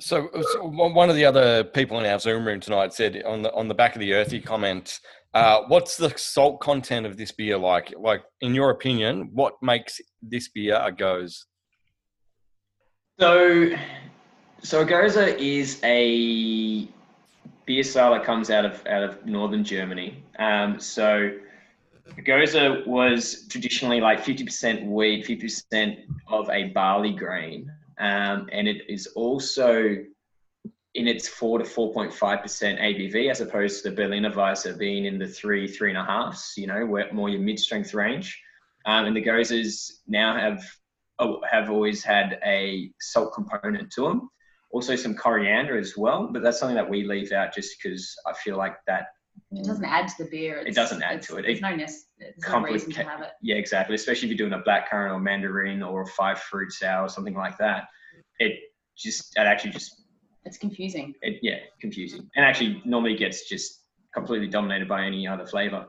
So, 0.00 0.28
so 0.52 0.64
one 0.64 0.92
one 0.94 1.08
of 1.08 1.14
the 1.14 1.24
other 1.24 1.62
people 1.62 2.00
in 2.00 2.06
our 2.06 2.18
Zoom 2.18 2.44
room 2.44 2.58
tonight 2.58 2.92
said 2.92 3.22
on 3.24 3.42
the 3.42 3.52
on 3.54 3.68
the 3.68 3.74
back 3.74 3.94
of 3.94 4.00
the 4.00 4.14
earthy 4.14 4.40
comment, 4.40 4.98
uh, 5.34 5.62
"What's 5.68 5.96
the 5.96 6.12
salt 6.16 6.60
content 6.60 7.06
of 7.06 7.16
this 7.16 7.30
beer 7.30 7.56
like? 7.56 7.94
Like, 7.96 8.22
in 8.40 8.54
your 8.54 8.70
opinion, 8.70 9.30
what 9.32 9.54
makes 9.62 10.00
this 10.20 10.48
beer 10.48 10.80
a 10.82 10.90
goes?" 10.90 11.46
So, 13.20 13.70
so 14.64 14.80
a 14.80 14.84
Gose 14.84 15.38
is 15.38 15.80
a 15.84 16.88
beer 17.64 17.84
style 17.84 18.12
that 18.14 18.24
comes 18.24 18.50
out 18.50 18.64
of 18.64 18.84
out 18.88 19.04
of 19.04 19.24
northern 19.24 19.62
Germany. 19.62 20.24
Um, 20.40 20.80
so, 20.80 21.30
a 22.18 22.22
Gose 22.22 22.84
was 22.84 23.46
traditionally 23.48 24.00
like 24.00 24.24
fifty 24.24 24.44
percent 24.44 24.84
wheat, 24.84 25.24
fifty 25.24 25.36
percent 25.36 26.00
of 26.26 26.50
a 26.50 26.70
barley 26.70 27.12
grain, 27.12 27.70
um, 27.98 28.48
and 28.52 28.68
it 28.68 28.82
is 28.88 29.06
also 29.08 29.96
in 30.94 31.08
its 31.08 31.26
four 31.26 31.58
to 31.58 31.64
four 31.64 31.92
point 31.92 32.12
five 32.12 32.42
percent 32.42 32.78
ABV, 32.78 33.30
as 33.30 33.40
opposed 33.40 33.82
to 33.82 33.90
the 33.90 33.96
Berliner 33.96 34.30
Weisse 34.30 34.78
being 34.78 35.06
in 35.06 35.18
the 35.18 35.26
three 35.26 35.66
three 35.66 35.90
and 35.90 35.98
a 35.98 36.04
halfs. 36.04 36.54
You 36.56 36.66
know, 36.66 36.86
where 36.86 37.12
more 37.12 37.28
your 37.28 37.40
mid 37.40 37.58
strength 37.58 37.94
range. 37.94 38.40
Um, 38.86 39.06
and 39.06 39.16
the 39.16 39.20
Goses 39.20 40.02
now 40.06 40.38
have 40.38 40.62
oh, 41.18 41.40
have 41.50 41.70
always 41.70 42.04
had 42.04 42.38
a 42.44 42.90
salt 43.00 43.32
component 43.34 43.90
to 43.92 44.02
them. 44.02 44.28
Also 44.70 44.96
some 44.96 45.14
coriander 45.14 45.78
as 45.78 45.96
well, 45.96 46.28
but 46.32 46.42
that's 46.42 46.58
something 46.58 46.76
that 46.76 46.88
we 46.88 47.04
leave 47.04 47.32
out 47.32 47.54
just 47.54 47.76
because 47.80 48.14
I 48.26 48.32
feel 48.32 48.56
like 48.56 48.76
that. 48.86 49.06
It 49.52 49.64
doesn't 49.64 49.84
add 49.84 50.08
to 50.08 50.24
the 50.24 50.30
beer. 50.30 50.62
It's, 50.66 50.74
doesn't 50.76 51.02
add 51.02 51.12
it's- 51.18 51.26
to 51.28 51.36
it. 51.36 51.42
There's 51.42 51.58
It 51.58 51.62
no, 51.62 51.74
nec- 51.76 51.90
there's 52.18 52.34
no 52.48 52.60
reason 52.62 52.90
to 52.92 53.04
have 53.04 53.20
it. 53.22 53.30
Yeah, 53.42 53.56
exactly. 53.56 53.94
Especially 53.94 54.28
if 54.30 54.36
you're 54.38 54.48
doing 54.48 54.58
a 54.60 54.62
black 54.64 54.90
currant 54.90 55.12
or 55.14 55.20
mandarin 55.20 55.82
or 55.82 56.02
a 56.02 56.06
five 56.06 56.38
fruit 56.40 56.72
sour 56.72 57.04
or 57.04 57.08
something 57.08 57.34
like 57.34 57.56
that. 57.58 57.84
It 58.38 58.58
just 58.96 59.36
it 59.36 59.40
actually 59.40 59.70
just 59.72 60.02
It's 60.44 60.58
confusing. 60.58 61.14
it, 61.22 61.38
yeah 61.42 61.58
confusing 61.80 62.28
and 62.36 62.44
actually 62.44 62.80
normally 62.84 63.16
gets 63.16 63.48
just 63.48 63.80
completely 64.14 64.46
dominated 64.48 64.88
by 64.88 65.04
any 65.04 65.26
other 65.26 65.46
flavor. 65.46 65.86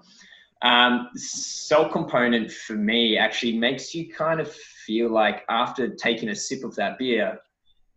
Um, 0.62 1.10
salt 1.16 1.92
component 1.92 2.52
for 2.52 2.74
me 2.74 3.18
actually 3.18 3.58
makes 3.58 3.94
you 3.94 4.12
kind 4.12 4.40
of 4.40 4.52
feel 4.86 5.10
like 5.12 5.44
after 5.50 5.94
taking 5.96 6.30
a 6.30 6.36
sip 6.36 6.64
of 6.64 6.76
that 6.76 6.98
beer 6.98 7.38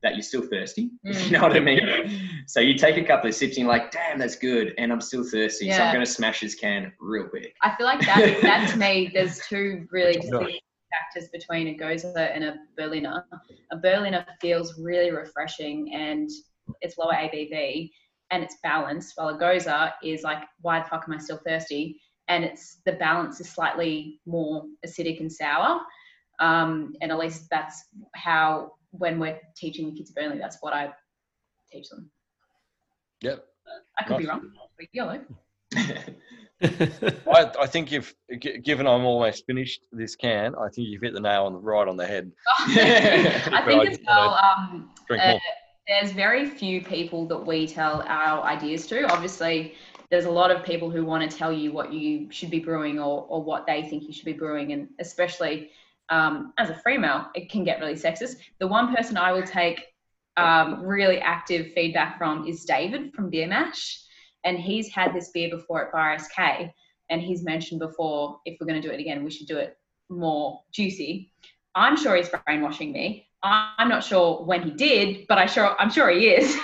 that 0.03 0.15
you're 0.15 0.23
still 0.23 0.43
thirsty. 0.43 0.91
Mm. 1.07 1.25
You 1.25 1.31
know 1.33 1.43
what 1.43 1.57
I 1.57 1.61
mean? 1.61 2.43
So 2.47 2.61
you 2.61 2.75
take 2.75 2.97
a 2.97 3.05
couple 3.05 3.29
of 3.29 3.35
sips 3.35 3.57
and 3.57 3.65
you're 3.65 3.69
like, 3.69 3.91
damn, 3.91 4.19
that's 4.19 4.37
good, 4.37 4.75
and 4.79 4.93
I'm 4.93 5.01
still 5.01 5.25
thirsty, 5.25 5.71
so 5.71 5.83
I'm 5.83 5.93
gonna 5.95 6.07
smash 6.07 6.41
this 6.41 6.55
can 6.55 6.93
real 7.01 7.29
quick. 7.29 7.55
I 7.63 7.75
feel 7.77 7.87
like 7.87 8.01
that, 8.01 8.39
that 8.43 8.71
to 8.71 8.79
me, 8.79 9.11
there's 9.13 9.41
two 9.49 9.87
really 9.91 10.15
distinct 10.15 10.63
factors 10.91 11.29
between 11.31 11.69
a 11.69 11.79
Gose 11.79 12.05
and 12.05 12.45
a 12.45 12.57
Berliner. 12.77 13.25
A 13.73 13.77
Berliner 13.77 14.27
feels 14.41 14.79
really 14.79 15.11
refreshing 15.11 15.95
and 15.95 16.29
it's 16.81 16.99
lower 16.99 17.13
ABV 17.13 17.91
and 18.31 18.43
it's 18.43 18.57
balanced, 18.63 19.13
while 19.17 19.29
a 19.29 19.39
Gose 19.39 19.93
is 20.03 20.23
like, 20.23 20.45
why 20.61 20.81
the 20.81 20.89
fuck 20.89 21.05
am 21.09 21.15
I 21.15 21.19
still 21.19 21.41
thirsty? 21.47 22.01
And 22.29 22.45
it's 22.45 22.81
the 22.85 22.93
balance 22.93 23.41
is 23.41 23.49
slightly 23.49 24.21
more 24.27 24.65
acidic 24.87 25.21
and 25.21 25.33
sour. 25.33 25.81
Um, 26.41 26.93
and 27.01 27.11
at 27.11 27.19
least 27.19 27.47
that's 27.51 27.87
how, 28.15 28.73
when 28.91 29.19
we're 29.19 29.39
teaching 29.57 29.91
the 29.91 29.97
kids 29.97 30.11
Burnley, 30.11 30.39
that's 30.39 30.59
what 30.61 30.73
I 30.73 30.93
teach 31.71 31.89
them. 31.89 32.11
Yep. 33.23 33.45
I 33.99 34.05
could 34.05 34.19
be 34.19 34.27
wrong, 34.27 34.51
but 34.79 34.87
yellow. 34.93 35.21
I, 36.61 37.53
I 37.61 37.67
think 37.67 37.93
you've, 37.93 38.15
given 38.63 38.87
I'm 38.87 39.05
almost 39.05 39.47
finished 39.47 39.83
this 39.93 40.17
can, 40.17 40.55
I 40.55 40.69
think 40.69 40.89
you've 40.89 41.03
hit 41.03 41.15
the 41.15 41.21
nail 41.21 41.45
on 41.45 41.53
the 41.53 41.59
right 41.59 41.87
on 41.87 41.97
the 41.97 42.07
head. 42.07 42.33
I 42.59 43.63
think 43.67 43.89
as 43.89 43.99
well, 44.07 44.35
um, 44.35 44.91
Uh, 45.11 45.39
there's 45.87 46.13
very 46.13 46.49
few 46.49 46.83
people 46.83 47.27
that 47.27 47.39
we 47.39 47.67
tell 47.67 48.03
our 48.07 48.43
ideas 48.43 48.87
to. 48.89 49.05
Obviously, 49.13 49.75
there's 50.11 50.25
a 50.25 50.31
lot 50.31 50.51
of 50.51 50.65
people 50.65 50.91
who 50.91 51.05
want 51.05 51.29
to 51.29 51.37
tell 51.37 51.53
you 51.53 51.73
what 51.73 51.93
you 51.93 52.31
should 52.31 52.51
be 52.51 52.59
brewing 52.59 52.99
or, 52.99 53.27
or 53.29 53.43
what 53.43 53.67
they 53.67 53.83
think 53.83 54.05
you 54.05 54.13
should 54.13 54.25
be 54.25 54.33
brewing. 54.33 54.73
And 54.73 54.89
especially 55.01 55.71
um, 56.11 56.53
as 56.59 56.71
a 56.71 56.75
female, 56.85 57.27
it 57.35 57.51
can 57.51 57.65
get 57.65 57.81
really 57.81 57.95
sexist. 57.95 58.37
The 58.61 58.67
one 58.67 58.95
person 58.95 59.17
I 59.17 59.33
will 59.33 59.43
take 59.43 59.85
um, 60.37 60.83
really 60.83 61.19
active 61.19 61.73
feedback 61.75 62.17
from 62.19 62.47
is 62.47 62.65
David 62.65 63.13
from 63.13 63.31
Beer 63.31 63.47
Mash. 63.47 64.03
And 64.45 64.59
he's 64.59 64.89
had 64.89 65.15
this 65.15 65.31
beer 65.31 65.51
before 65.51 65.87
at 65.87 65.93
Bar 65.93 66.19
SK. 66.19 66.71
And 67.11 67.21
he's 67.21 67.43
mentioned 67.43 67.81
before, 67.81 68.39
if 68.45 68.57
we're 68.61 68.67
going 68.67 68.81
to 68.81 68.87
do 68.87 68.93
it 68.93 69.01
again, 69.01 69.25
we 69.25 69.31
should 69.31 69.49
do 69.49 69.59
it 69.59 69.77
more 70.09 70.63
juicy. 70.73 71.33
I'm 71.75 71.97
sure 71.97 72.17
he's 72.17 72.31
brainwashing 72.47 72.93
me. 72.93 73.27
I'm 73.43 73.89
not 73.89 74.03
sure 74.03 74.45
when 74.45 74.63
he 74.63 74.71
did, 74.73 75.27
but 75.29 75.39
I 75.39 75.47
sure 75.47 75.81
I'm 75.81 75.91
sure 75.91 76.11
he 76.11 76.29
is. 76.29 76.55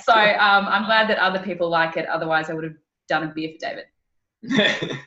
so 0.00 0.14
um, 0.14 0.66
I'm 0.66 0.86
glad 0.86 1.10
that 1.10 1.18
other 1.18 1.40
people 1.40 1.68
like 1.68 1.98
it. 1.98 2.06
Otherwise, 2.06 2.48
I 2.48 2.54
would 2.54 2.64
have 2.64 2.76
done 3.06 3.24
a 3.24 3.26
beer 3.34 3.52
for 3.52 3.58
David. 3.66 4.98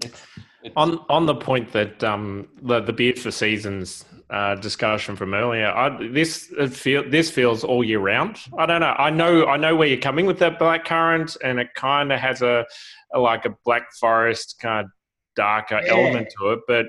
on 0.76 0.98
on 1.08 1.26
the 1.26 1.34
point 1.34 1.72
that 1.72 2.02
um 2.04 2.48
the, 2.62 2.80
the 2.80 2.92
beer 2.92 3.14
for 3.14 3.30
seasons 3.30 4.04
uh, 4.30 4.54
discussion 4.56 5.16
from 5.16 5.32
earlier, 5.32 5.68
I, 5.68 6.08
this 6.08 6.52
it 6.58 6.72
feel 6.74 7.08
this 7.08 7.30
feels 7.30 7.64
all 7.64 7.82
year 7.82 7.98
round. 7.98 8.38
I 8.58 8.66
don't 8.66 8.80
know. 8.80 8.94
I 8.98 9.10
know 9.10 9.46
I 9.46 9.56
know 9.56 9.74
where 9.74 9.88
you're 9.88 10.00
coming 10.00 10.26
with 10.26 10.38
that 10.40 10.58
black 10.58 10.84
currant, 10.84 11.36
and 11.42 11.58
it 11.58 11.68
kind 11.74 12.12
of 12.12 12.20
has 12.20 12.42
a, 12.42 12.66
a 13.14 13.18
like 13.18 13.46
a 13.46 13.54
black 13.64 13.90
forest 13.98 14.56
kind 14.60 14.84
of 14.84 14.90
darker 15.34 15.80
Yeah. 15.84 15.92
element 15.92 16.28
to 16.38 16.50
it. 16.50 16.60
But 16.68 16.86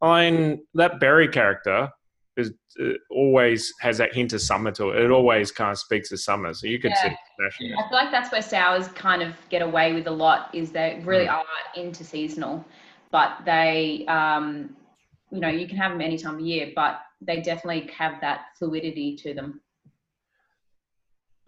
I 0.00 0.30
mean 0.30 0.66
that 0.74 0.98
berry 0.98 1.28
character 1.28 1.90
is 2.38 2.52
uh, 2.80 2.92
always 3.10 3.70
has 3.82 3.98
that 3.98 4.14
hint 4.14 4.32
of 4.32 4.40
summer 4.40 4.70
to 4.72 4.90
it. 4.90 5.04
It 5.04 5.10
always 5.10 5.52
kind 5.52 5.72
of 5.72 5.78
speaks 5.78 6.10
of 6.12 6.20
summer, 6.20 6.54
so 6.54 6.66
you 6.66 6.78
could 6.78 6.92
Yeah. 6.92 7.02
see 7.02 7.08
it. 7.08 7.18
I 7.78 7.88
feel 7.88 7.98
like 7.98 8.10
that's 8.10 8.32
where 8.32 8.40
sours 8.40 8.88
kind 8.88 9.22
of 9.22 9.34
get 9.50 9.60
away 9.60 9.92
with 9.92 10.06
a 10.06 10.10
lot. 10.10 10.48
Is 10.54 10.72
they 10.72 11.02
really 11.04 11.28
are 11.28 11.44
into 11.76 12.02
seasonal, 12.02 12.64
but 13.12 13.38
they, 13.44 14.04
um, 14.08 14.74
you 15.30 15.38
know, 15.40 15.48
you 15.48 15.68
can 15.68 15.76
have 15.76 15.92
them 15.92 16.00
any 16.00 16.18
time 16.18 16.34
of 16.34 16.40
year, 16.40 16.72
but 16.74 17.00
they 17.20 17.40
definitely 17.40 17.88
have 17.96 18.20
that 18.20 18.46
fluidity 18.58 19.14
to 19.18 19.32
them. 19.34 19.60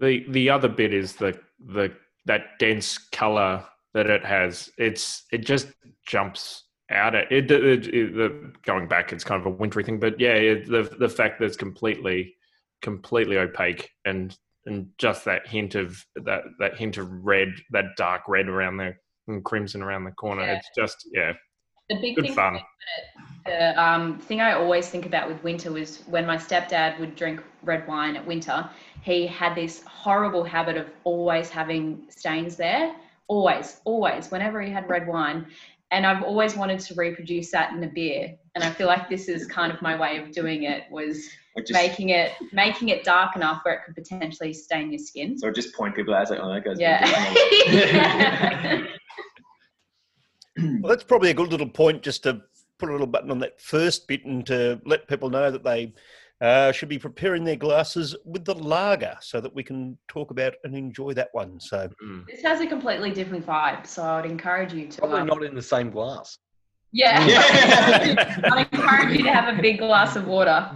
the 0.00 0.24
the 0.29 0.50
other 0.50 0.68
bit 0.68 0.92
is 0.92 1.14
the 1.16 1.38
the 1.66 1.92
that 2.27 2.42
dense 2.59 2.98
color 2.98 3.64
that 3.94 4.09
it 4.11 4.24
has 4.24 4.70
it's 4.79 5.24
it 5.33 5.38
just 5.46 5.68
jumps 6.07 6.64
out 6.90 7.14
at 7.14 7.31
it, 7.31 7.50
it, 7.50 7.87
it- 7.88 8.14
the 8.14 8.53
going 8.64 8.88
back 8.88 9.12
it's 9.12 9.24
kind 9.24 9.40
of 9.40 9.46
a 9.46 9.50
wintry 9.50 9.85
thing 9.85 9.98
but 10.00 10.18
yeah 10.18 10.35
it, 10.35 10.66
the 10.66 10.83
the 10.98 11.09
fact 11.09 11.38
that 11.38 11.46
it's 11.46 11.57
completely 11.57 12.35
completely 12.83 13.38
opaque 13.38 13.88
and 14.05 14.37
and 14.66 14.88
just 14.98 15.24
that 15.24 15.46
hint 15.46 15.74
of 15.77 16.05
that 16.16 16.42
that 16.59 16.77
hint 16.77 16.96
of 16.98 17.09
red 17.24 17.50
that 17.70 17.85
dark 17.96 18.22
red 18.29 18.48
around 18.48 18.77
there 18.77 18.98
and 19.29 19.44
crimson 19.44 19.81
around 19.83 20.05
the 20.05 20.11
corner 20.12 20.42
Yeah. 20.42 20.57
it's 20.57 20.70
just 20.77 21.09
yeah 21.12 21.33
The 21.90 22.01
big 22.01 22.16
good 22.16 22.27
thing 22.27 22.35
fun 22.35 22.61
the 23.44 23.83
um, 23.83 24.18
thing 24.18 24.40
I 24.40 24.53
always 24.53 24.88
think 24.88 25.07
about 25.07 25.29
with 25.29 25.42
winter 25.42 25.70
was 25.73 26.03
when 26.07 26.27
my 26.27 26.37
stepdad 26.37 26.99
would 26.99 27.14
drink 27.14 27.42
red 27.62 27.87
wine 27.87 28.16
at 28.16 28.27
winter, 28.27 28.68
he 29.03 29.27
had 29.27 29.55
this 29.55 29.83
horrible 29.85 30.44
habit 30.44 30.77
of 30.77 30.88
always 31.05 31.51
having 31.51 32.05
stains 32.09 32.57
there. 32.57 32.94
Always, 33.29 33.81
always, 33.85 34.31
whenever 34.31 34.61
he 34.61 34.70
had 34.70 34.88
red 34.88 35.07
wine. 35.07 35.47
And 35.90 36.07
I've 36.07 36.23
always 36.23 36.57
wanted 36.57 36.81
to 36.81 36.94
reproduce 36.94 37.51
that 37.53 37.73
in 37.73 37.83
a 37.85 37.88
beer. 37.88 38.35
And 38.55 38.64
I 38.64 38.70
feel 38.70 38.87
like 38.87 39.09
this 39.09 39.29
is 39.29 39.47
kind 39.47 39.73
of 39.73 39.81
my 39.81 39.99
way 39.99 40.18
of 40.18 40.33
doing 40.33 40.64
it 40.64 40.85
was 40.90 41.29
just, 41.59 41.73
making 41.73 42.09
it 42.09 42.33
making 42.53 42.88
it 42.88 43.05
dark 43.05 43.37
enough 43.37 43.61
where 43.62 43.75
it 43.75 43.81
could 43.87 43.94
potentially 43.94 44.53
stain 44.53 44.90
your 44.90 44.99
skin. 44.99 45.38
so 45.38 45.53
just 45.53 45.73
point 45.75 45.94
people 45.94 46.12
out 46.12 46.23
as 46.23 46.31
like, 46.31 46.40
oh, 46.42 46.53
that 46.53 46.64
guy's 46.64 46.81
Yeah. 46.81 47.05
Well, 50.57 50.90
that's 50.90 51.05
probably 51.05 51.31
a 51.31 51.35
good 51.35 51.51
little 51.51 51.69
point 51.69 52.03
just 52.03 52.23
to 52.25 52.40
put 52.79 52.88
a 52.88 52.93
little 52.93 53.07
button 53.07 53.31
on 53.31 53.38
that 53.40 53.61
first 53.61 54.07
bit 54.07 54.25
and 54.25 54.45
to 54.47 54.81
let 54.85 55.09
people 55.09 55.31
know 55.31 55.51
that 55.51 55.64
they 55.64 55.93
uh, 56.40 56.73
should 56.73 56.88
be 56.88 56.99
preparing 56.99 57.45
their 57.45 57.57
glasses 57.57 58.14
with 58.25 58.45
the 58.45 58.55
lager 58.55 59.17
so 59.21 59.40
that 59.40 59.55
we 59.55 59.62
can 59.62 59.97
talk 60.09 60.31
about 60.31 60.55
and 60.64 60.75
enjoy 60.75 61.12
that 61.14 61.29
one. 61.33 61.59
So, 61.61 61.88
Mm. 62.05 62.27
this 62.27 62.43
has 62.43 62.61
a 62.61 62.67
completely 62.67 63.11
different 63.11 63.47
vibe, 63.47 63.87
so 63.87 64.03
I 64.03 64.21
would 64.21 64.31
encourage 64.31 64.73
you 64.73 64.88
to 64.88 64.99
Probably 64.99 65.21
um, 65.21 65.27
not 65.27 65.43
in 65.43 65.55
the 65.55 65.62
same 65.62 65.90
glass. 65.90 66.38
Yeah. 66.93 67.25
Yeah. 67.27 68.40
I 68.53 68.67
encourage 68.73 69.17
you 69.19 69.25
to 69.25 69.33
have 69.33 69.57
a 69.57 69.61
big 69.61 69.79
glass 69.79 70.17
of 70.17 70.27
water. 70.27 70.71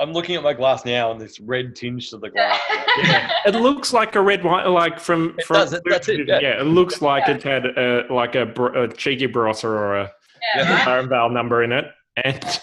I'm 0.00 0.12
looking 0.12 0.34
at 0.36 0.42
my 0.42 0.52
glass 0.52 0.84
now, 0.84 1.12
and 1.12 1.20
this 1.20 1.38
red 1.40 1.76
tinge 1.76 2.10
to 2.10 2.18
the 2.18 2.30
glass. 2.34 2.60
yeah. 2.98 3.30
It 3.46 3.54
looks 3.54 3.92
like 3.92 4.16
a 4.16 4.20
red 4.20 4.42
wine, 4.44 4.68
like 4.72 4.98
from 4.98 5.34
It 5.38 5.44
from. 5.44 5.56
does, 5.56 5.72
it- 5.72 5.82
that's 5.84 6.08
it, 6.08 6.26
yeah. 6.26 6.60
it 6.60 6.66
looks 6.66 7.00
like 7.00 7.28
it 7.28 7.42
had 7.42 7.66
a, 7.66 8.06
like 8.10 8.34
a, 8.34 8.50
a 8.74 8.88
cheeky 8.88 9.28
Barossa 9.28 9.64
or 9.64 9.96
a 9.96 10.12
Yeah, 10.56 10.84
right? 10.86 11.08
Baron 11.08 11.32
number 11.32 11.62
in 11.62 11.72
it, 11.72 11.86
and 12.24 12.60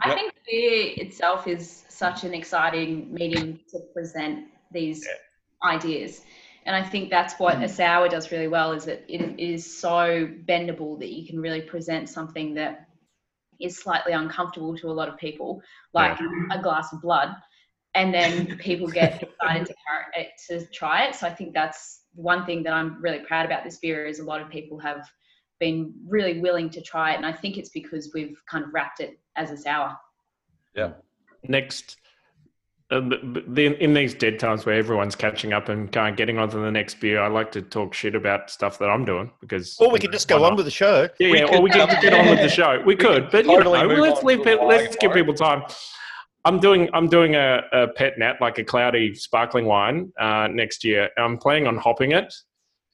I 0.00 0.14
think 0.14 0.32
beer 0.46 0.94
itself 0.96 1.46
is 1.46 1.84
such 1.88 2.24
an 2.24 2.34
exciting 2.34 3.12
medium 3.12 3.60
to 3.70 3.80
present 3.92 4.46
these 4.72 5.06
ideas. 5.64 6.22
And 6.66 6.74
I 6.74 6.82
think 6.82 7.10
that's 7.10 7.34
what 7.34 7.56
mm. 7.58 7.64
a 7.64 7.68
sour 7.68 8.08
does 8.08 8.32
really 8.32 8.48
well 8.48 8.72
is 8.72 8.84
that 8.86 9.04
it 9.06 9.38
is 9.38 9.78
so 9.78 10.28
bendable 10.46 10.98
that 10.98 11.10
you 11.10 11.26
can 11.26 11.38
really 11.40 11.60
present 11.60 12.08
something 12.08 12.54
that 12.54 12.88
is 13.60 13.78
slightly 13.78 14.12
uncomfortable 14.12 14.76
to 14.78 14.88
a 14.88 14.92
lot 14.92 15.08
of 15.08 15.16
people, 15.16 15.62
like 15.92 16.18
a 16.50 16.60
glass 16.62 16.92
of 16.92 17.00
blood. 17.00 17.30
And 17.94 18.12
then 18.12 18.58
people 18.58 18.88
get 18.88 19.22
excited 19.40 19.66
to, 19.66 19.74
eh, 20.16 20.26
to 20.48 20.66
try 20.72 21.04
it. 21.04 21.14
So 21.14 21.26
I 21.26 21.34
think 21.34 21.54
that's 21.54 22.02
one 22.14 22.44
thing 22.44 22.62
that 22.64 22.72
I'm 22.72 23.00
really 23.00 23.20
proud 23.20 23.46
about 23.46 23.64
this 23.64 23.78
beer 23.78 24.06
is 24.06 24.18
a 24.18 24.24
lot 24.24 24.40
of 24.40 24.48
people 24.50 24.78
have 24.78 25.08
been 25.60 25.94
really 26.06 26.40
willing 26.40 26.70
to 26.70 26.80
try 26.80 27.12
it. 27.12 27.16
And 27.16 27.26
I 27.26 27.32
think 27.32 27.56
it's 27.56 27.70
because 27.70 28.10
we've 28.14 28.40
kind 28.50 28.64
of 28.64 28.74
wrapped 28.74 29.00
it 29.00 29.18
as 29.36 29.50
a 29.50 29.56
sour. 29.56 29.96
Yeah. 30.74 30.92
Next. 31.46 31.98
Uh, 32.94 33.00
the, 33.00 33.44
the, 33.48 33.82
in 33.82 33.92
these 33.92 34.14
dead 34.14 34.38
times 34.38 34.64
where 34.64 34.76
everyone's 34.76 35.16
catching 35.16 35.52
up 35.52 35.68
and 35.68 35.90
kind 35.90 36.12
of 36.12 36.16
getting 36.16 36.38
on 36.38 36.48
to 36.48 36.58
the 36.58 36.70
next 36.70 37.00
beer, 37.00 37.20
I 37.20 37.26
like 37.26 37.50
to 37.52 37.62
talk 37.62 37.92
shit 37.92 38.14
about 38.14 38.50
stuff 38.50 38.78
that 38.78 38.88
I'm 38.88 39.04
doing 39.04 39.32
because. 39.40 39.76
Or 39.80 39.90
we 39.90 39.98
could 39.98 40.12
just 40.12 40.28
go 40.28 40.44
on 40.44 40.54
with 40.54 40.64
the 40.64 40.70
show. 40.70 41.08
Yeah, 41.18 41.30
We 41.30 41.40
yeah, 41.40 41.46
could, 41.46 41.56
or 41.56 41.62
we 41.62 41.70
can 41.70 41.80
um, 41.80 42.00
get 42.00 42.14
on 42.14 42.30
with 42.30 42.38
the 42.38 42.48
show. 42.48 42.80
We 42.86 42.94
could, 42.94 43.30
but 43.32 43.46
you 43.46 43.64
know, 43.64 43.70
let's 43.70 44.22
leave 44.22 44.38
to 44.38 44.44
people, 44.44 44.68
let's 44.68 44.96
give 44.96 45.12
people 45.12 45.34
time. 45.34 45.64
I'm 46.44 46.60
doing 46.60 46.88
I'm 46.92 47.08
doing 47.08 47.34
a, 47.34 47.62
a 47.72 47.88
pet 47.88 48.18
nat 48.18 48.36
like 48.40 48.58
a 48.58 48.64
cloudy 48.64 49.14
sparkling 49.14 49.64
wine 49.64 50.12
uh, 50.20 50.48
next 50.50 50.84
year. 50.84 51.08
I'm 51.18 51.38
planning 51.38 51.66
on 51.66 51.78
hopping 51.78 52.12
it. 52.12 52.32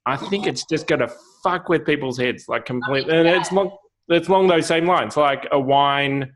I 0.07 0.17
think 0.17 0.47
it's 0.47 0.65
just 0.65 0.87
gonna 0.87 1.11
fuck 1.43 1.69
with 1.69 1.85
people's 1.85 2.17
heads 2.17 2.47
like 2.49 2.65
completely, 2.65 3.15
and 3.15 3.29
it's 3.29 3.53
long 3.53 3.77
it's 4.09 4.29
along 4.29 4.49
those 4.49 4.67
same 4.67 4.87
lines, 4.87 5.17
like 5.17 5.47
a 5.53 5.61
wine. 5.61 6.33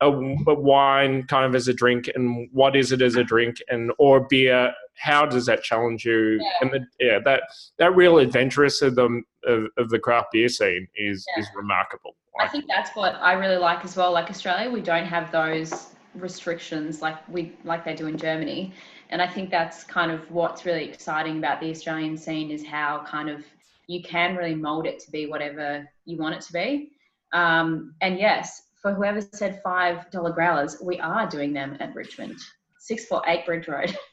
A, 0.00 0.06
a 0.06 0.54
wine 0.54 1.24
kind 1.24 1.44
of 1.44 1.54
as 1.56 1.66
a 1.66 1.74
drink 1.74 2.08
and 2.14 2.48
what 2.52 2.76
is 2.76 2.92
it 2.92 3.02
as 3.02 3.16
a 3.16 3.24
drink 3.24 3.56
and 3.68 3.90
or 3.98 4.20
beer 4.28 4.72
how 4.96 5.26
does 5.26 5.44
that 5.46 5.64
challenge 5.64 6.04
you 6.04 6.38
Yeah. 6.40 6.50
and 6.60 6.70
the, 6.72 6.86
yeah 7.00 7.18
that 7.24 7.42
that 7.78 7.96
real 7.96 8.18
adventurous 8.18 8.80
of 8.80 8.94
the 8.94 9.22
of, 9.44 9.64
of 9.76 9.90
the 9.90 9.98
craft 9.98 10.28
beer 10.32 10.48
scene 10.48 10.86
is 10.94 11.26
Yeah. 11.34 11.42
is 11.42 11.48
remarkable 11.56 12.14
I 12.40 12.46
think 12.46 12.66
that's 12.68 12.94
what 12.94 13.16
I 13.16 13.32
really 13.32 13.56
like 13.56 13.84
as 13.84 13.96
well. 13.96 14.12
Like 14.12 14.30
Australia, 14.30 14.70
we 14.70 14.80
don't 14.80 15.06
have 15.06 15.32
those 15.32 15.88
restrictions 16.14 17.02
like 17.02 17.16
we 17.28 17.56
like 17.64 17.84
they 17.84 17.94
do 17.96 18.06
in 18.06 18.16
Germany, 18.16 18.72
and 19.10 19.20
I 19.20 19.26
think 19.26 19.50
that's 19.50 19.82
kind 19.82 20.12
of 20.12 20.30
what's 20.30 20.64
really 20.64 20.84
exciting 20.84 21.38
about 21.38 21.60
the 21.60 21.68
Australian 21.70 22.16
scene 22.16 22.52
is 22.52 22.64
how 22.64 23.02
kind 23.04 23.28
of 23.28 23.44
you 23.88 24.02
can 24.04 24.36
really 24.36 24.54
mold 24.54 24.86
it 24.86 25.00
to 25.00 25.10
be 25.10 25.26
whatever 25.26 25.88
you 26.04 26.16
want 26.16 26.36
it 26.36 26.42
to 26.42 26.52
be. 26.52 26.92
Um, 27.32 27.94
and 28.02 28.20
yes, 28.20 28.62
for 28.82 28.94
whoever 28.94 29.20
said 29.20 29.60
five 29.62 30.10
dollar 30.10 30.32
growlers, 30.32 30.80
we 30.82 30.98
are 31.00 31.26
doing 31.28 31.52
them 31.52 31.76
at 31.80 31.94
Richmond, 31.94 32.36
six 32.78 33.06
four 33.06 33.22
eight 33.26 33.44
Bridge 33.46 33.68
Road. 33.68 33.96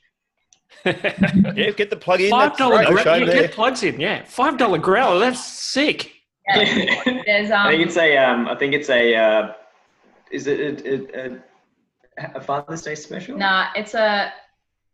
Yeah, 0.86 1.72
get 1.72 1.90
the 1.90 1.96
plug 1.96 2.22
in. 2.22 2.30
Five 2.30 2.50
That's 2.50 2.60
dollar 2.60 2.84
no 2.84 2.90
gra- 2.92 3.04
shame 3.04 3.26
get 3.26 3.52
plugs 3.52 3.82
in, 3.84 4.00
yeah. 4.00 4.24
Five 4.26 4.58
dollar 4.58 4.78
growler, 4.78 5.20
that's 5.20 5.44
sick. 5.46 6.12
Yeah. 6.48 7.02
Um, 7.46 7.68
I 7.68 7.72
think 7.72 7.88
it's 7.88 7.98
a. 7.98 8.18
Um, 8.18 8.48
I 8.48 8.56
think 8.56 8.74
it's 8.74 8.90
a. 8.90 9.16
Uh, 9.16 9.54
is 10.32 10.48
it 10.48 10.86
a, 10.86 11.20
a, 11.20 11.40
a, 12.18 12.32
a 12.36 12.42
Father's 12.42 12.82
Day 12.82 12.96
special? 12.96 13.38
nah, 13.38 13.68
it's 13.76 13.94
a 13.94 14.32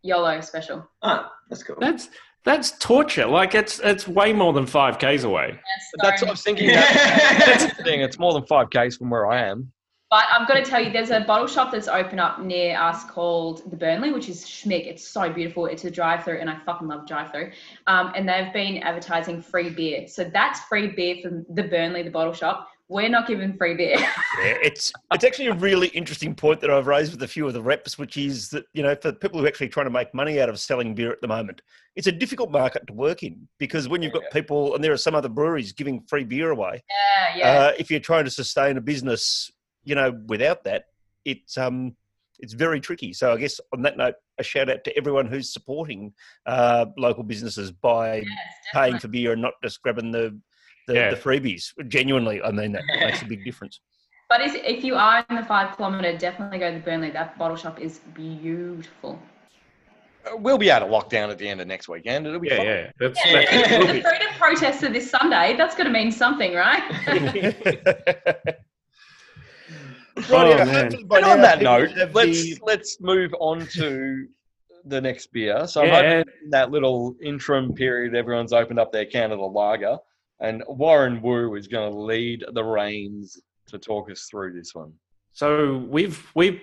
YOLO 0.04 0.40
special. 0.42 0.88
Ah, 1.02 1.32
that's 1.50 1.64
cool. 1.64 1.76
That's 1.80 2.10
that's 2.44 2.78
torture. 2.80 3.26
Like 3.26 3.56
it's 3.56 3.80
it's 3.80 4.08
way 4.08 4.34
more 4.34 4.54
than 4.54 4.66
five 4.66 4.98
k's 5.00 5.24
away. 5.24 5.50
Yes, 5.50 5.92
That's 5.98 6.22
what 6.22 6.30
I 6.30 6.32
was 6.32 6.42
thinking. 6.42 6.68
That, 6.68 7.44
that's 7.46 7.78
the 7.78 7.84
thing. 7.84 8.02
It's 8.02 8.18
more 8.18 8.34
than 8.34 8.46
five 8.46 8.70
k's 8.70 8.98
from 8.98 9.10
where 9.10 9.30
I 9.30 9.48
am. 9.48 9.72
But 10.12 10.26
I've 10.30 10.46
got 10.46 10.56
to 10.56 10.64
tell 10.64 10.84
you, 10.84 10.92
there's 10.92 11.10
a 11.10 11.22
bottle 11.22 11.48
shop 11.48 11.72
that's 11.72 11.88
open 11.88 12.20
up 12.20 12.42
near 12.42 12.78
us 12.78 13.06
called 13.06 13.72
the 13.72 13.78
Burnley, 13.78 14.12
which 14.12 14.28
is 14.28 14.44
schmick. 14.44 14.86
It's 14.86 15.08
so 15.08 15.32
beautiful. 15.32 15.68
It's 15.68 15.86
a 15.86 15.92
drive-through, 15.92 16.40
and 16.40 16.50
I 16.50 16.60
fucking 16.66 16.86
love 16.86 17.08
drive-through. 17.08 17.52
Um, 17.88 18.12
and 18.14 18.28
they've 18.28 18.52
been 18.52 18.80
advertising 18.80 19.42
free 19.42 19.70
beer, 19.70 20.10
so 20.10 20.26
that's 20.26 20.60
free 20.66 20.88
beer 20.88 21.22
from 21.22 21.46
the 21.50 21.64
Burnley, 21.64 22.04
the 22.04 22.12
bottle 22.12 22.34
shop. 22.34 22.68
We're 22.92 23.08
not 23.08 23.26
giving 23.26 23.56
free 23.56 23.74
beer. 23.74 23.96
Yeah, 24.40 24.58
it's 24.64 24.94
it's 25.12 25.24
actually 25.26 25.48
a 25.48 25.54
really 25.54 25.90
interesting 25.90 26.34
point 26.34 26.62
that 26.62 26.72
I've 26.72 26.88
raised 26.88 27.12
with 27.12 27.22
a 27.22 27.28
few 27.28 27.46
of 27.48 27.54
the 27.54 27.62
reps, 27.62 27.98
which 27.98 28.16
is 28.16 28.50
that 28.50 28.64
you 28.74 28.82
know 28.82 28.96
for 28.96 29.12
people 29.12 29.40
who 29.40 29.46
are 29.46 29.48
actually 29.48 29.68
trying 29.68 29.86
to 29.86 29.92
make 29.92 30.14
money 30.14 30.40
out 30.40 30.48
of 30.48 30.58
selling 30.60 30.96
beer 30.96 31.12
at 31.12 31.20
the 31.22 31.28
moment, 31.28 31.62
it's 31.96 32.08
a 32.08 32.12
difficult 32.12 32.50
market 32.50 32.88
to 32.88 32.94
work 32.94 33.24
in 33.24 33.48
because 33.60 33.90
when 33.90 34.02
you've 34.02 34.14
got 34.14 34.24
people 34.32 34.74
and 34.74 34.84
there 34.84 34.94
are 34.94 34.98
some 34.98 35.16
other 35.16 35.28
breweries 35.28 35.74
giving 35.74 36.02
free 36.04 36.24
beer 36.24 36.50
away, 36.52 36.82
yeah, 36.90 37.38
yeah. 37.38 37.60
uh, 37.60 37.72
if 37.78 37.92
you're 37.92 38.00
trying 38.00 38.24
to 38.24 38.32
sustain 38.32 38.78
a 38.78 38.82
business, 38.82 39.52
you 39.84 39.96
know, 39.96 40.18
without 40.28 40.64
that, 40.64 40.86
it's 41.26 41.58
um 41.58 41.96
it's 42.40 42.54
very 42.54 42.80
tricky. 42.80 43.14
So 43.14 43.34
I 43.34 43.38
guess 43.38 43.60
on 43.74 43.82
that 43.84 43.98
note, 43.98 44.16
a 44.38 44.44
shout 44.44 44.70
out 44.70 44.84
to 44.86 44.98
everyone 44.98 45.28
who's 45.28 45.54
supporting 45.54 46.14
uh, 46.46 46.86
local 46.98 47.24
businesses 47.24 47.72
by 47.72 48.16
Yes, 48.16 48.28
paying 48.74 48.98
for 48.98 49.10
beer 49.10 49.34
and 49.34 49.42
not 49.42 49.54
just 49.62 49.82
grabbing 49.82 50.12
the 50.12 50.40
the, 50.88 50.94
Yeah. 50.96 51.10
the 51.12 51.16
freebies. 51.16 51.72
Genuinely, 51.88 52.42
I 52.42 52.52
mean 52.52 52.72
that 52.74 52.84
makes 53.00 53.22
a 53.22 53.26
big 53.26 53.44
difference. 53.50 53.80
But 54.30 54.42
is, 54.42 54.54
if 54.56 54.84
you 54.84 54.96
are 54.96 55.26
in 55.30 55.36
the 55.36 55.44
five 55.44 55.76
kilometre, 55.76 56.18
definitely 56.18 56.58
go 56.60 56.72
to 56.72 56.80
Burnley. 56.80 57.12
That 57.12 57.38
bottle 57.38 57.58
shop 57.58 57.80
is 57.82 58.00
beautiful. 58.14 59.20
Uh, 60.26 60.38
We'll 60.38 60.58
be 60.58 60.72
out 60.72 60.82
of 60.82 60.90
lockdown 60.90 61.30
at 61.32 61.38
the 61.38 61.50
end 61.50 61.60
of 61.60 61.68
next 61.68 61.90
weekend. 61.90 62.26
It'll 62.28 62.40
be 62.40 62.48
Yeah, 62.48 62.58
fine. 62.58 62.66
yeah. 62.66 62.92
That's, 63.00 63.20
Yeah, 63.26 63.34
that's 63.34 63.52
the 63.52 63.74
it'll 63.76 63.94
be- 63.94 64.02
freedom 64.02 64.28
protester 64.38 64.90
this 64.90 65.10
Sunday. 65.10 65.56
That's 65.58 65.76
going 65.76 65.88
to 65.88 65.92
mean 65.94 66.12
something, 66.12 66.54
right? 66.54 66.84
Right, 70.30 70.30
Oh, 70.30 70.66
man. 70.66 70.68
hopefully 70.92 71.06
And 71.12 71.26
on 71.26 71.42
that 71.42 71.62
note, 71.62 71.90
let's 72.14 72.44
the- 72.44 72.60
let's 72.64 73.00
move 73.02 73.34
on 73.40 73.66
to 73.68 74.28
the 74.86 75.00
next 75.00 75.28
beer. 75.32 75.66
So 75.68 75.82
I'm 75.82 75.90
hoping 75.90 76.34
in 76.44 76.50
that 76.52 76.70
little 76.70 77.16
interim 77.24 77.74
period, 77.74 78.14
everyone's 78.16 78.52
opened 78.54 78.78
up 78.80 78.92
their 78.92 79.06
can 79.06 79.32
of 79.32 79.40
the 79.40 79.46
lager, 79.46 79.98
and 80.42 80.64
Warren 80.68 81.22
Wu 81.22 81.56
is 81.56 81.68
going 81.68 81.90
to 81.90 81.98
lead 81.98 82.44
the 82.54 82.64
reins 82.64 83.40
to 83.68 83.78
talk 83.78 84.12
us 84.12 84.28
through 84.30 84.54
this 84.54 84.76
one. 84.76 84.92
So 85.32 85.78
we've 85.90 86.28
we've 86.36 86.60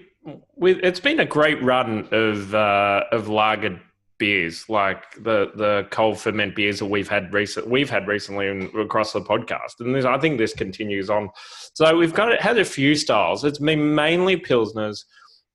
we 0.57 0.75
it's 0.83 1.01
been 1.01 1.21
a 1.21 1.25
great 1.25 1.62
run 1.62 2.09
of 2.12 2.55
uh, 2.55 3.05
of 3.12 3.27
lagered 3.27 3.81
beers, 4.19 4.69
like 4.69 5.14
the 5.14 5.53
the 5.55 5.87
cold 5.91 6.19
ferment 6.19 6.55
beers 6.55 6.81
that 6.81 6.87
we've 6.87 7.09
had 7.09 7.33
recent 7.33 7.69
we've 7.69 7.88
had 7.88 8.07
recently 8.07 8.49
and 8.49 8.75
across 8.75 9.12
the 9.12 9.23
podcast, 9.23 9.81
and 9.81 9.95
this, 9.95 10.05
I 10.05 10.19
think 10.19 10.38
this 10.38 10.53
continues 10.53 11.09
on. 11.09 11.31
So 11.75 11.97
we've 11.97 12.14
got 12.14 12.38
had 12.41 12.59
a 12.59 12.64
few 12.64 12.95
styles. 12.95 13.45
It's 13.45 13.59
been 13.59 13.95
mainly 13.95 14.37
pilsners. 14.37 15.05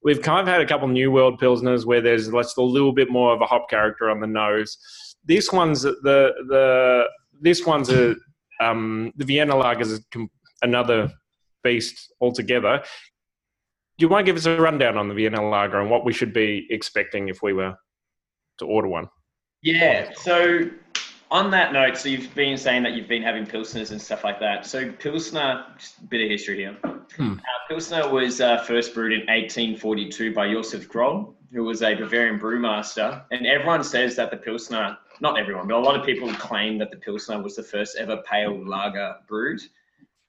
We've 0.03 0.21
kind 0.21 0.41
of 0.41 0.51
had 0.51 0.61
a 0.61 0.67
couple 0.67 0.87
new 0.87 1.11
world 1.11 1.39
pilsners 1.39 1.85
where 1.85 2.01
there's 2.01 2.29
just 2.29 2.57
a 2.57 2.61
little 2.61 2.93
bit 2.93 3.09
more 3.09 3.33
of 3.33 3.41
a 3.41 3.45
hop 3.45 3.69
character 3.69 4.09
on 4.09 4.19
the 4.19 4.27
nose. 4.27 4.77
This 5.25 5.51
one's 5.51 5.83
the 5.83 5.93
the 6.01 7.05
this 7.43 7.65
one's 7.65 7.89
a 7.89 8.15
um, 8.61 9.11
the 9.17 9.25
Vienna 9.25 9.55
lager 9.55 9.81
is 9.81 10.01
another 10.61 11.11
beast 11.63 12.13
altogether. 12.21 12.81
Do 13.97 14.05
you 14.05 14.09
want 14.09 14.25
to 14.25 14.29
give 14.29 14.37
us 14.37 14.45
a 14.45 14.59
rundown 14.59 14.97
on 14.97 15.07
the 15.07 15.13
Vienna 15.13 15.47
lager 15.47 15.79
and 15.79 15.89
what 15.89 16.05
we 16.05 16.13
should 16.13 16.33
be 16.33 16.65
expecting 16.69 17.29
if 17.29 17.41
we 17.43 17.53
were 17.53 17.75
to 18.59 18.65
order 18.65 18.87
one? 18.87 19.09
Yeah. 19.61 20.11
So 20.15 20.69
on 21.29 21.51
that 21.51 21.73
note, 21.73 21.97
so 21.97 22.09
you've 22.09 22.33
been 22.35 22.57
saying 22.57 22.83
that 22.83 22.93
you've 22.93 23.07
been 23.07 23.21
having 23.21 23.45
pilsners 23.45 23.91
and 23.91 24.01
stuff 24.01 24.23
like 24.23 24.39
that. 24.39 24.65
So 24.65 24.91
pilsner, 24.91 25.65
just 25.77 25.99
a 25.99 26.03
bit 26.03 26.21
of 26.21 26.29
history 26.29 26.57
here. 26.57 26.77
Hmm. 27.15 27.33
Uh, 27.33 27.67
pilsner 27.67 28.09
was 28.09 28.41
uh, 28.41 28.63
first 28.63 28.93
brewed 28.93 29.13
in 29.13 29.21
1842 29.21 30.33
by 30.33 30.51
Josef 30.51 30.87
Groll, 30.87 31.35
who 31.51 31.63
was 31.63 31.81
a 31.81 31.93
Bavarian 31.95 32.39
brewmaster. 32.39 33.23
And 33.31 33.45
everyone 33.45 33.83
says 33.83 34.15
that 34.15 34.31
the 34.31 34.37
pilsner, 34.37 34.97
not 35.21 35.39
everyone, 35.39 35.67
but 35.67 35.75
a 35.75 35.79
lot 35.79 35.99
of 35.99 36.05
people 36.05 36.31
claim 36.33 36.77
that 36.79 36.91
the 36.91 36.97
pilsner 36.97 37.41
was 37.41 37.55
the 37.55 37.63
first 37.63 37.97
ever 37.97 38.21
pale 38.29 38.65
lager 38.65 39.15
brewed. 39.27 39.61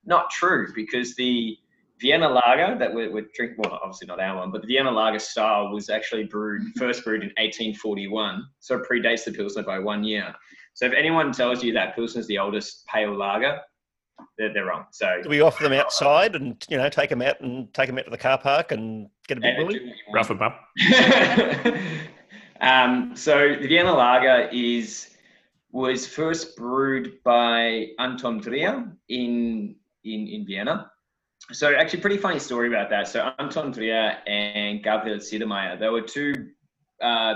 Not 0.05 0.31
true, 0.31 0.69
because 0.75 1.15
the 1.17 1.57
Vienna 2.01 2.29
lager 2.29 2.77
that 2.79 2.93
we're, 2.93 3.11
we're 3.11 3.27
drinking, 3.35 3.59
well, 3.59 3.79
obviously 3.83 4.07
not 4.07 4.21
our 4.21 4.37
one, 4.37 4.51
but 4.51 4.61
the 4.61 4.67
Vienna 4.67 4.91
lager 4.91 5.19
style 5.19 5.73
was 5.73 5.89
actually 5.89 6.25
brewed, 6.25 6.63
first 6.77 7.05
brewed 7.05 7.23
in 7.23 7.29
1841. 7.29 8.45
So 8.61 8.77
it 8.77 8.89
predates 8.89 9.25
the 9.25 9.33
Pilsner 9.33 9.63
by 9.63 9.79
one 9.79 10.05
year. 10.05 10.35
So 10.75 10.87
if 10.87 10.93
anyone 10.93 11.33
tells 11.33 11.63
you 11.63 11.73
that 11.75 11.95
Pilsner 11.95 12.21
is 12.21 12.27
the 12.27 12.39
oldest 12.39 12.85
pale 12.87 13.17
lager, 13.17 13.61
they're, 14.39 14.53
they're 14.53 14.67
wrong. 14.67 14.85
So 14.91 15.23
Do 15.23 15.29
we 15.29 15.41
offer 15.41 15.63
them 15.63 15.73
outside 15.73 16.35
and 16.35 16.65
you 16.69 16.77
know 16.77 16.89
take 16.89 17.11
them 17.11 17.23
out 17.23 17.41
and 17.41 17.73
take 17.75 17.87
them 17.89 17.99
out 17.99 18.05
to 18.05 18.11
the 18.11 18.19
car 18.19 18.39
park 18.39 18.73
and 18.73 19.09
get 19.27 19.39
a 19.39 19.41
big 19.41 19.59
willy? 19.59 19.79
do 19.79 19.87
what 19.87 19.97
you 19.97 20.03
want. 20.09 20.17
Rough 20.17 20.31
'em 20.31 20.43
up. 20.43 21.75
um, 22.65 23.15
so 23.15 23.57
the 23.61 23.69
Vienna 23.69 23.95
lager 23.95 24.49
is 24.53 25.11
was 25.71 26.07
first 26.07 26.57
brewed 26.57 27.23
by 27.25 27.89
Anton 27.99 28.41
Dreher 28.41 28.93
in 29.09 29.77
in 30.05 30.21
in 30.35 30.47
Vienna. 30.47 30.91
So 31.53 31.75
actually, 31.75 32.01
pretty 32.01 32.17
funny 32.17 32.39
story 32.39 32.69
about 32.69 32.89
that. 32.91 33.07
So 33.09 33.33
Anton 33.39 33.73
Dreher 33.75 34.17
and 34.27 34.83
Gabriel 34.83 35.19
Sedlmayr, 35.19 35.79
they 35.79 35.89
were 35.89 36.01
two 36.01 36.33
uh, 37.03 37.35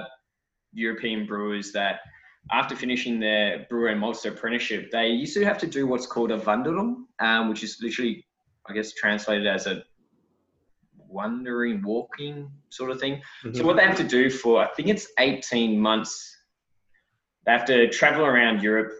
European 0.72 1.26
brewers 1.26 1.72
that, 1.72 2.00
after 2.50 2.74
finishing 2.74 3.20
their 3.20 3.66
brewer 3.68 3.88
and 3.88 4.00
maltster 4.00 4.30
apprenticeship, 4.30 4.90
they 4.90 5.08
used 5.08 5.34
to 5.34 5.44
have 5.44 5.58
to 5.58 5.66
do 5.66 5.86
what's 5.86 6.06
called 6.06 6.30
a 6.30 6.38
Wanderung, 6.38 7.04
um, 7.18 7.50
which 7.50 7.62
is 7.62 7.78
literally, 7.82 8.24
I 8.66 8.72
guess, 8.72 8.94
translated 8.94 9.46
as 9.46 9.66
a 9.66 9.82
wandering, 11.08 11.82
walking 11.82 12.50
sort 12.68 12.90
of 12.90 13.00
thing. 13.00 13.22
So 13.42 13.48
mm-hmm. 13.48 13.66
what 13.66 13.76
they 13.76 13.84
have 13.84 13.96
to 13.96 14.04
do 14.04 14.30
for, 14.30 14.62
I 14.62 14.68
think 14.68 14.88
it's 14.88 15.08
18 15.18 15.78
months, 15.78 16.36
they 17.46 17.52
have 17.52 17.64
to 17.66 17.88
travel 17.88 18.24
around 18.24 18.62
Europe, 18.62 18.92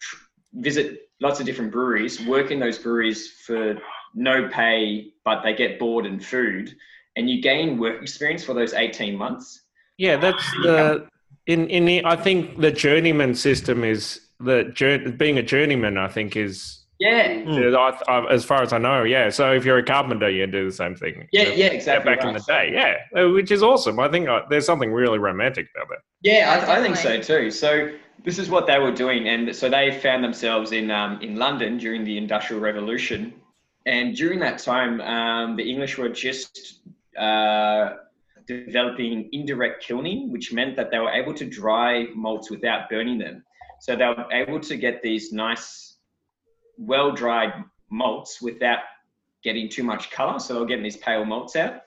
tr- 0.00 0.16
visit 0.54 1.08
lots 1.20 1.40
of 1.40 1.46
different 1.46 1.72
breweries, 1.72 2.24
work 2.26 2.50
in 2.50 2.60
those 2.60 2.78
breweries 2.78 3.30
for 3.46 3.78
no 4.14 4.48
pay, 4.48 5.12
but 5.24 5.42
they 5.42 5.54
get 5.54 5.78
board 5.78 6.06
and 6.06 6.24
food, 6.24 6.74
and 7.16 7.28
you 7.28 7.42
gain 7.42 7.78
work 7.78 8.02
experience 8.02 8.44
for 8.44 8.54
those 8.54 8.74
18 8.74 9.16
months. 9.16 9.62
Yeah, 9.96 10.16
that's 10.16 10.44
the 10.62 11.08
in 11.46 11.68
in 11.68 11.84
the, 11.84 12.04
I 12.04 12.16
think 12.16 12.58
the 12.60 12.72
journeyman 12.72 13.34
system 13.34 13.84
is 13.84 14.20
the 14.40 15.14
being 15.18 15.38
a 15.38 15.42
journeyman. 15.42 15.96
I 15.98 16.08
think 16.08 16.36
is 16.36 16.83
Yeah. 16.98 17.28
Mm. 17.28 17.76
I, 17.76 18.12
I, 18.12 18.32
as 18.32 18.44
far 18.44 18.62
as 18.62 18.72
I 18.72 18.78
know. 18.78 19.02
Yeah, 19.02 19.28
so 19.30 19.52
if 19.52 19.64
you're 19.64 19.78
a 19.78 19.84
carpenter, 19.84 20.30
you 20.30 20.46
do 20.46 20.66
the 20.66 20.74
same 20.74 20.94
thing. 20.94 21.28
Yeah, 21.32 21.48
yeah, 21.48 21.66
exactly. 21.66 22.14
back 22.14 22.24
in 22.24 22.34
the 22.34 22.40
day, 22.40 22.70
yeah, 22.72 23.20
uh, 23.20 23.30
which 23.30 23.50
is 23.50 23.62
awesome. 23.62 23.98
I 23.98 24.08
think 24.08 24.28
uh, 24.28 24.42
there's 24.48 24.66
something 24.66 24.92
really 24.92 25.18
romantic 25.18 25.68
about 25.74 25.88
that. 25.88 25.98
Yeah, 26.22 26.64
I, 26.66 26.78
I 26.78 26.82
think 26.82 26.96
so 26.96 27.20
too. 27.20 27.50
So 27.50 27.90
this 28.24 28.38
is 28.38 28.48
what 28.48 28.66
they 28.66 28.78
were 28.78 28.92
doing, 28.92 29.28
and 29.28 29.54
so 29.54 29.68
they 29.68 29.98
found 30.00 30.22
themselves 30.22 30.72
in 30.72 30.90
um, 30.90 31.20
in 31.20 31.36
London 31.36 31.78
during 31.78 32.04
the 32.04 32.16
Industrial 32.16 32.62
Revolution, 32.62 33.34
and 33.86 34.16
during 34.16 34.38
that 34.40 34.58
time, 34.58 35.00
um, 35.00 35.56
the 35.56 35.68
English 35.68 35.98
were 35.98 36.08
just 36.08 36.80
uh, 37.18 37.94
developing 38.46 39.28
indirect 39.32 39.82
kilning, 39.82 40.30
which 40.30 40.52
meant 40.52 40.76
that 40.76 40.90
they 40.90 40.98
were 40.98 41.10
able 41.10 41.34
to 41.34 41.44
dry 41.44 42.06
malts 42.14 42.50
without 42.50 42.88
burning 42.88 43.18
them. 43.18 43.42
So 43.80 43.96
they 43.96 44.06
were 44.06 44.26
able 44.32 44.60
to 44.60 44.76
get 44.76 45.02
these 45.02 45.32
nice, 45.32 45.83
well 46.78 47.12
dried 47.12 47.52
malts 47.90 48.40
without 48.42 48.80
getting 49.42 49.68
too 49.68 49.82
much 49.82 50.10
color. 50.10 50.38
So 50.38 50.54
they 50.54 50.60
were 50.60 50.66
getting 50.66 50.84
these 50.84 50.96
pale 50.96 51.24
malts 51.24 51.56
out. 51.56 51.82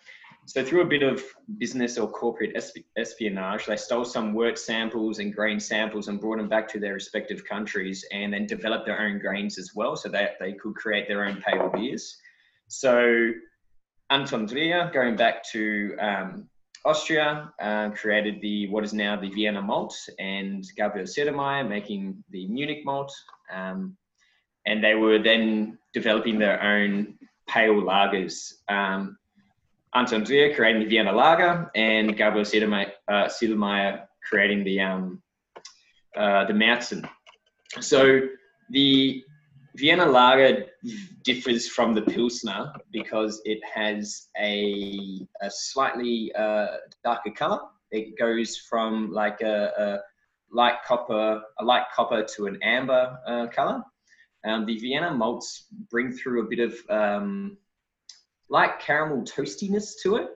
So 0.45 0.63
through 0.63 0.81
a 0.81 0.85
bit 0.85 1.03
of 1.03 1.21
business 1.57 1.97
or 1.97 2.09
corporate 2.09 2.55
espionage, 2.95 3.65
they 3.65 3.75
stole 3.75 4.05
some 4.05 4.33
wort 4.33 4.57
samples 4.57 5.19
and 5.19 5.35
grain 5.35 5.59
samples 5.59 6.07
and 6.07 6.21
brought 6.21 6.37
them 6.37 6.47
back 6.47 6.69
to 6.69 6.79
their 6.79 6.93
respective 6.93 7.43
countries 7.43 8.05
and 8.13 8.31
then 8.31 8.45
developed 8.45 8.85
their 8.85 9.01
own 9.01 9.19
grains 9.19 9.57
as 9.57 9.71
well 9.75 9.97
so 9.97 10.07
that 10.07 10.39
they 10.39 10.53
could 10.53 10.73
create 10.75 11.09
their 11.09 11.25
own 11.25 11.43
pale 11.45 11.69
beers. 11.69 12.17
So 12.69 13.31
Anton 14.09 14.47
Dreher, 14.47 14.93
going 14.93 15.17
back 15.17 15.43
to 15.51 15.97
um, 15.99 16.49
Austria, 16.85 17.51
uh, 17.59 17.89
created 17.89 18.39
the 18.39 18.69
what 18.69 18.85
is 18.85 18.93
now 18.93 19.19
the 19.19 19.29
Vienna 19.29 19.61
malt 19.61 19.97
and 20.17 20.65
Gabriel 20.77 21.05
Sedlmayr 21.05 21.67
making 21.67 22.23
the 22.29 22.47
Munich 22.47 22.85
malt. 22.85 23.13
Um, 23.53 23.97
and 24.67 24.83
they 24.83 24.93
were 24.93 25.17
then 25.17 25.77
developing 25.93 26.37
their 26.37 26.61
own 26.61 27.17
pale 27.47 27.81
lagers. 27.81 28.53
Um, 28.67 29.17
Anton 29.95 30.25
Zier 30.25 30.55
creating 30.55 30.83
the 30.83 30.89
Vienna 30.89 31.11
Lager 31.11 31.71
and 31.73 32.15
Gabriel 32.15 32.45
Sedlmayr, 32.45 32.91
uh, 33.07 33.97
creating 34.29 34.63
the 34.63 34.81
um, 34.81 35.23
uh, 36.15 36.45
the 36.45 36.53
Märzen. 36.53 37.09
So 37.79 38.21
the 38.69 39.23
Vienna 39.75 40.05
Lager 40.05 40.65
differs 41.23 41.67
from 41.67 41.93
the 41.93 42.01
Pilsner 42.01 42.73
because 42.91 43.41
it 43.45 43.59
has 43.73 44.27
a, 44.39 45.27
a 45.41 45.49
slightly 45.49 46.31
uh, 46.35 46.67
darker 47.03 47.31
color. 47.31 47.59
It 47.91 48.17
goes 48.17 48.57
from 48.57 49.11
like 49.11 49.41
a, 49.41 49.71
a 49.77 49.99
light 50.51 50.77
copper, 50.85 51.41
a 51.59 51.63
light 51.63 51.85
copper 51.95 52.23
to 52.35 52.47
an 52.47 52.57
amber 52.61 53.17
uh, 53.25 53.47
color. 53.47 53.83
Um, 54.45 54.65
the 54.65 54.77
Vienna 54.77 55.13
malts 55.13 55.65
bring 55.89 56.11
through 56.11 56.45
a 56.45 56.49
bit 56.49 56.59
of 56.59 56.75
um, 56.89 57.57
caramel 58.79 59.23
toastiness 59.23 59.93
to 60.03 60.17
it. 60.17 60.29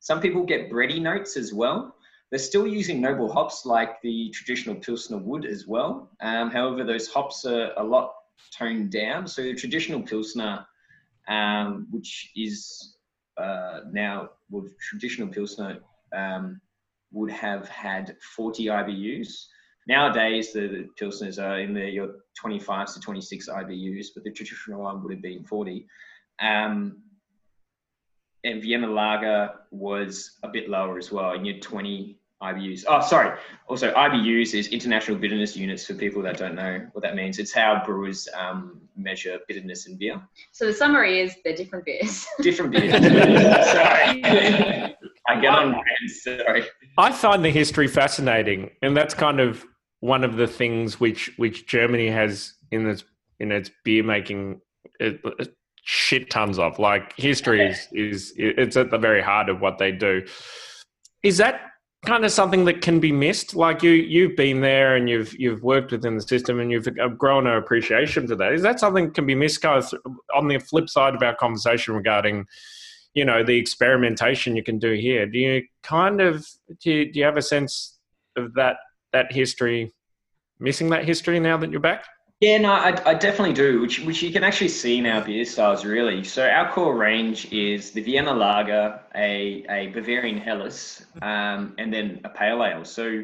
Some 0.00 0.20
people 0.20 0.44
get 0.44 0.70
bready 0.70 1.00
notes 1.00 1.36
as 1.36 1.52
well. 1.52 1.94
They're 2.30 2.38
still 2.38 2.66
using 2.66 3.00
noble 3.00 3.30
hops 3.30 3.66
like 3.66 4.00
the 4.00 4.30
traditional 4.30 4.74
Pilsner 4.76 5.18
would 5.18 5.44
as 5.44 5.66
well. 5.66 6.10
Um, 6.20 6.50
however, 6.50 6.82
those 6.82 7.06
hops 7.06 7.44
are 7.44 7.72
a 7.76 7.84
lot 7.84 8.14
toned 8.56 8.90
down. 8.90 9.26
So 9.26 9.42
the 9.42 9.54
traditional 9.54 10.02
Pilsner, 10.02 10.66
um, 11.28 11.86
which 11.90 12.30
is 12.34 12.96
uh, 13.36 13.80
now, 13.92 14.30
well, 14.50 14.66
traditional 14.80 15.28
Pilsner 15.28 15.80
um, 16.16 16.60
would 17.12 17.30
have 17.30 17.68
had 17.68 18.16
40 18.34 18.64
IBUs. 18.64 19.46
Nowadays, 19.88 20.52
the, 20.52 20.60
the 20.60 20.88
Pilsners 21.00 21.42
are 21.42 21.60
in 21.60 21.74
the 21.74 21.88
your 21.88 22.16
25 22.38 22.94
to 22.94 23.00
26 23.00 23.48
IBUs, 23.48 24.06
but 24.14 24.24
the 24.24 24.30
traditional 24.30 24.82
one 24.82 25.02
would 25.02 25.12
have 25.12 25.22
been 25.22 25.44
40. 25.44 25.86
Um, 26.40 26.98
and 28.44 28.62
Vienna 28.62 28.88
Lager 28.88 29.50
was 29.70 30.38
a 30.42 30.48
bit 30.48 30.68
lower 30.68 30.98
as 30.98 31.12
well, 31.12 31.32
and 31.32 31.46
you 31.46 31.54
had 31.54 31.62
20 31.62 32.18
IBUs. 32.42 32.84
Oh, 32.88 33.00
sorry. 33.00 33.38
Also, 33.68 33.92
IBUs 33.94 34.54
is 34.54 34.68
International 34.68 35.16
Bitterness 35.16 35.56
Units 35.56 35.86
for 35.86 35.94
people 35.94 36.22
that 36.22 36.38
don't 36.38 36.56
know 36.56 36.86
what 36.92 37.02
that 37.02 37.14
means. 37.14 37.38
It's 37.38 37.52
how 37.52 37.82
brewers 37.84 38.28
um, 38.36 38.80
measure 38.96 39.38
bitterness 39.46 39.86
in 39.86 39.96
beer. 39.96 40.20
So 40.50 40.66
the 40.66 40.72
summary 40.72 41.20
is 41.20 41.36
they're 41.44 41.54
different 41.54 41.84
beers. 41.84 42.26
Different 42.40 42.72
beers. 42.72 42.92
sorry. 42.92 44.22
I 45.28 45.40
get 45.40 45.54
on 45.54 45.80
sorry. 46.08 46.64
I 46.98 47.12
find 47.12 47.44
the 47.44 47.50
history 47.50 47.86
fascinating, 47.86 48.70
and 48.82 48.96
that's 48.96 49.14
kind 49.14 49.38
of 49.38 49.64
one 50.02 50.24
of 50.24 50.36
the 50.36 50.48
things 50.48 50.98
which 50.98 51.30
which 51.36 51.66
Germany 51.66 52.08
has 52.08 52.54
in 52.72 52.86
its 52.88 53.04
in 53.38 53.52
its 53.52 53.70
beer 53.84 54.02
making 54.02 54.60
it, 55.00 55.20
it- 55.24 55.54
shit 55.84 56.30
tons 56.30 56.60
of. 56.60 56.78
Like 56.78 57.16
history 57.16 57.66
is 57.66 57.88
is 57.92 58.32
it's 58.36 58.76
at 58.76 58.90
the 58.90 58.98
very 58.98 59.22
heart 59.22 59.48
of 59.48 59.60
what 59.60 59.78
they 59.78 59.90
do. 59.90 60.24
Is 61.22 61.38
that 61.38 61.60
kind 62.04 62.24
of 62.24 62.32
something 62.32 62.64
that 62.64 62.82
can 62.82 62.98
be 62.98 63.12
missed? 63.12 63.54
Like 63.54 63.82
you 63.82 63.90
you've 63.90 64.36
been 64.36 64.60
there 64.60 64.96
and 64.96 65.08
you've 65.08 65.34
you've 65.38 65.62
worked 65.62 65.92
within 65.92 66.16
the 66.16 66.22
system 66.22 66.58
and 66.58 66.70
you've 66.70 66.88
uh, 67.00 67.08
grown 67.08 67.46
an 67.46 67.56
appreciation 67.56 68.26
for 68.26 68.36
that. 68.36 68.52
Is 68.52 68.62
that 68.62 68.80
something 68.80 69.06
that 69.06 69.14
can 69.14 69.26
be 69.26 69.36
missed? 69.36 69.60
Guys, 69.62 69.94
on 70.34 70.48
the 70.48 70.58
flip 70.58 70.88
side 70.88 71.14
of 71.14 71.22
our 71.22 71.34
conversation 71.34 71.94
regarding 71.94 72.46
you 73.14 73.24
know 73.24 73.44
the 73.44 73.56
experimentation 73.56 74.56
you 74.56 74.62
can 74.62 74.78
do 74.78 74.92
here 74.94 75.26
do 75.26 75.38
you 75.38 75.62
kind 75.82 76.22
of 76.22 76.48
do 76.80 76.90
you, 76.90 77.12
do 77.12 77.18
you 77.18 77.24
have 77.26 77.36
a 77.36 77.42
sense 77.42 77.98
of 78.36 78.54
that 78.54 78.76
that 79.12 79.32
history 79.32 79.92
missing 80.58 80.88
that 80.90 81.04
history 81.04 81.40
now 81.40 81.56
that 81.56 81.70
you're 81.70 81.80
back 81.80 82.04
Yeah, 82.40 82.58
no, 82.58 82.72
I, 82.72 83.00
I 83.10 83.14
definitely 83.14 83.54
do, 83.54 83.80
which 83.80 84.00
which 84.00 84.20
you 84.20 84.32
can 84.32 84.42
actually 84.42 84.72
see 84.82 84.98
in 84.98 85.06
our 85.06 85.22
beer 85.24 85.44
styles, 85.44 85.84
really. 85.84 86.24
So 86.24 86.44
our 86.44 86.72
core 86.72 86.96
range 86.96 87.52
is 87.52 87.92
the 87.92 88.02
Vienna 88.02 88.34
Lager, 88.34 88.98
a, 89.14 89.64
a 89.70 89.86
Bavarian 89.94 90.38
Helles, 90.38 91.06
um, 91.22 91.74
and 91.78 91.94
then 91.94 92.20
a 92.24 92.28
Pale 92.28 92.64
Ale. 92.64 92.84
So 92.84 93.22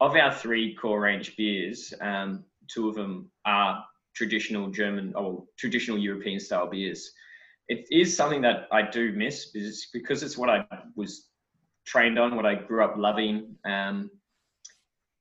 of 0.00 0.14
our 0.14 0.32
three 0.34 0.74
core 0.74 1.00
range 1.00 1.36
beers, 1.36 1.94
um, 2.02 2.44
two 2.68 2.90
of 2.90 2.94
them 2.96 3.30
are 3.46 3.82
traditional 4.14 4.70
German 4.70 5.14
or 5.14 5.44
traditional 5.56 5.98
European 5.98 6.38
style 6.38 6.68
beers. 6.68 7.12
It 7.68 7.86
is 7.90 8.16
something 8.16 8.42
that 8.42 8.68
I 8.70 8.82
do 8.82 9.12
miss 9.12 9.52
because 9.92 10.22
it's 10.22 10.36
what 10.36 10.50
I 10.50 10.66
was 10.96 11.28
trained 11.86 12.18
on, 12.18 12.36
what 12.36 12.44
I 12.44 12.56
grew 12.56 12.84
up 12.84 12.94
loving. 12.96 13.56
Um, 13.64 14.10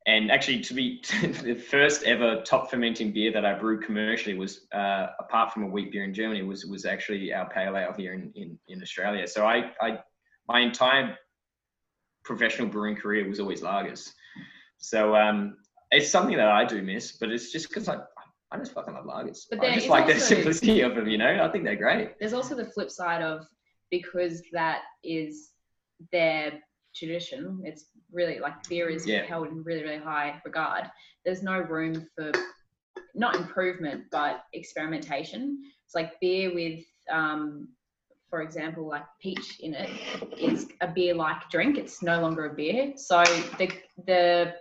and 0.09 0.31
actually, 0.31 0.59
to 0.61 0.73
be 0.73 1.03
the 1.21 1.53
first 1.53 2.03
ever 2.03 2.41
top 2.41 2.71
fermenting 2.71 3.11
beer 3.13 3.31
that 3.31 3.45
I 3.45 3.53
brewed 3.53 3.83
commercially 3.83 4.35
was, 4.35 4.61
uh, 4.73 5.07
apart 5.19 5.53
from 5.53 5.63
a 5.63 5.67
wheat 5.67 5.91
beer 5.91 6.03
in 6.03 6.15
Germany, 6.15 6.41
was 6.41 6.65
was 6.65 6.83
actually 6.85 7.31
our 7.31 7.47
pale 7.47 7.77
ale 7.77 7.93
here 7.95 8.13
in, 8.13 8.31
in, 8.35 8.57
in 8.67 8.81
Australia. 8.81 9.27
So 9.27 9.45
I, 9.45 9.71
I, 9.79 9.99
my 10.47 10.61
entire 10.61 11.15
professional 12.25 12.67
brewing 12.69 12.95
career 12.95 13.29
was 13.29 13.39
always 13.39 13.61
lagers. 13.61 14.09
So 14.77 15.15
um, 15.15 15.57
it's 15.91 16.09
something 16.09 16.37
that 16.37 16.47
I 16.47 16.65
do 16.65 16.81
miss, 16.81 17.17
but 17.17 17.29
it's 17.29 17.51
just 17.51 17.69
because 17.69 17.87
I, 17.87 17.97
I 18.51 18.57
just 18.57 18.73
fucking 18.73 18.95
love 18.95 19.05
lagers. 19.05 19.45
But 19.47 19.59
I 19.59 19.75
just 19.75 19.89
like 19.89 20.07
the 20.07 20.19
simplicity 20.19 20.81
of 20.81 20.95
them, 20.95 21.07
you 21.07 21.19
know. 21.19 21.43
I 21.43 21.51
think 21.51 21.65
they're 21.65 21.75
great. 21.75 22.17
There's 22.19 22.33
also 22.33 22.55
the 22.55 22.65
flip 22.65 22.89
side 22.89 23.21
of 23.21 23.45
because 23.91 24.41
that 24.53 24.81
is 25.03 25.51
their 26.11 26.53
tradition. 26.95 27.61
It's 27.63 27.85
really 28.11 28.39
like 28.39 28.67
beer 28.67 28.89
is 28.89 29.05
Yeah. 29.05 29.23
held 29.23 29.47
in 29.47 29.63
really, 29.63 29.83
really 29.83 29.97
high 29.97 30.41
regard. 30.45 30.89
There's 31.25 31.43
no 31.43 31.59
room 31.59 32.07
for 32.15 32.31
not 33.15 33.35
improvement, 33.35 34.05
but 34.11 34.43
experimentation. 34.53 35.63
It's 35.85 35.95
like 35.95 36.19
beer 36.19 36.53
with, 36.53 36.85
um, 37.11 37.69
for 38.29 38.41
example, 38.41 38.87
like 38.87 39.05
peach 39.21 39.59
in 39.59 39.73
it 39.73 39.89
is 40.37 40.69
a 40.81 40.87
beer-like 40.87 41.49
drink. 41.49 41.77
It's 41.77 42.01
no 42.03 42.21
longer 42.21 42.45
a 42.45 42.53
beer. 42.53 42.93
So 42.95 43.23
the 43.57 43.71
the 44.05 44.53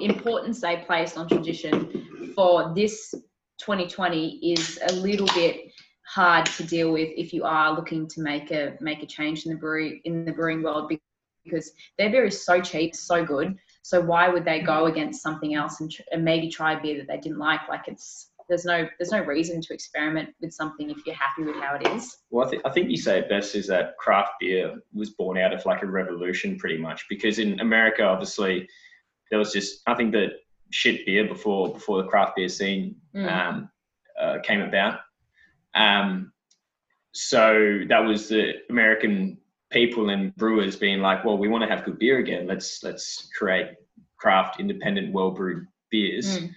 importance 0.00 0.60
they 0.60 0.76
placed 0.86 1.16
on 1.16 1.28
tradition 1.28 2.32
for 2.34 2.72
this 2.74 3.14
2020 3.58 4.52
is 4.52 4.78
a 4.88 4.92
little 4.94 5.26
bit 5.28 5.72
hard 6.06 6.46
to 6.46 6.64
deal 6.64 6.92
with 6.92 7.08
if 7.16 7.32
you 7.32 7.44
are 7.44 7.74
looking 7.74 8.06
to 8.06 8.20
make 8.20 8.50
a 8.50 8.76
make 8.80 9.02
a 9.02 9.06
change 9.06 9.44
in 9.44 9.52
the 9.52 9.58
brewery 9.58 10.00
in 10.04 10.24
the 10.24 10.32
brewing 10.32 10.62
world 10.62 10.88
because 11.46 11.72
their 11.98 12.10
beer 12.10 12.24
is 12.26 12.44
so 12.44 12.60
cheap, 12.60 12.94
so 12.94 13.24
good. 13.24 13.56
So 13.82 14.00
why 14.00 14.28
would 14.28 14.44
they 14.44 14.60
go 14.60 14.86
against 14.86 15.22
something 15.22 15.54
else 15.54 15.80
and, 15.80 15.90
tr- 15.90 16.02
and 16.12 16.24
maybe 16.24 16.48
try 16.48 16.72
a 16.72 16.82
beer 16.82 16.98
that 16.98 17.06
they 17.08 17.18
didn't 17.18 17.38
like? 17.38 17.60
Like 17.68 17.88
it's 17.88 18.30
there's 18.48 18.64
no 18.64 18.86
there's 18.98 19.10
no 19.10 19.22
reason 19.24 19.60
to 19.60 19.74
experiment 19.74 20.30
with 20.40 20.52
something 20.52 20.90
if 20.90 20.98
you're 21.06 21.14
happy 21.16 21.42
with 21.44 21.56
how 21.56 21.76
it 21.76 21.86
is. 21.88 22.18
Well, 22.30 22.46
I, 22.46 22.50
th- 22.50 22.62
I 22.64 22.70
think 22.70 22.90
you 22.90 22.96
say 22.96 23.18
it 23.20 23.28
best 23.28 23.54
is 23.54 23.66
that 23.68 23.96
craft 23.98 24.32
beer 24.40 24.80
was 24.92 25.10
born 25.10 25.38
out 25.38 25.52
of 25.52 25.64
like 25.66 25.82
a 25.82 25.86
revolution, 25.86 26.56
pretty 26.58 26.78
much. 26.78 27.06
Because 27.08 27.38
in 27.38 27.58
America, 27.60 28.02
obviously, 28.04 28.68
there 29.30 29.38
was 29.38 29.52
just 29.52 29.82
nothing 29.88 30.10
but 30.10 30.30
shit 30.70 31.06
beer 31.06 31.26
before 31.26 31.72
before 31.72 32.02
the 32.02 32.08
craft 32.08 32.36
beer 32.36 32.48
scene 32.48 32.96
Mm. 33.14 33.32
um, 33.32 33.70
uh, 34.20 34.38
came 34.42 34.60
about. 34.60 35.00
Um, 35.74 36.32
so 37.12 37.80
that 37.88 38.00
was 38.00 38.28
the 38.28 38.54
American 38.68 39.38
people 39.70 40.10
and 40.10 40.34
brewers 40.36 40.76
being 40.76 41.00
like, 41.00 41.24
well, 41.24 41.38
we 41.38 41.48
want 41.48 41.62
to 41.62 41.68
have 41.68 41.84
good 41.84 41.98
beer 41.98 42.18
again. 42.18 42.46
Let's 42.46 42.82
let's 42.82 43.28
create 43.38 43.68
craft, 44.18 44.60
independent, 44.60 45.12
well 45.12 45.30
brewed 45.30 45.66
beers. 45.90 46.38
Mm. 46.40 46.50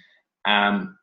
Um, 0.46 0.96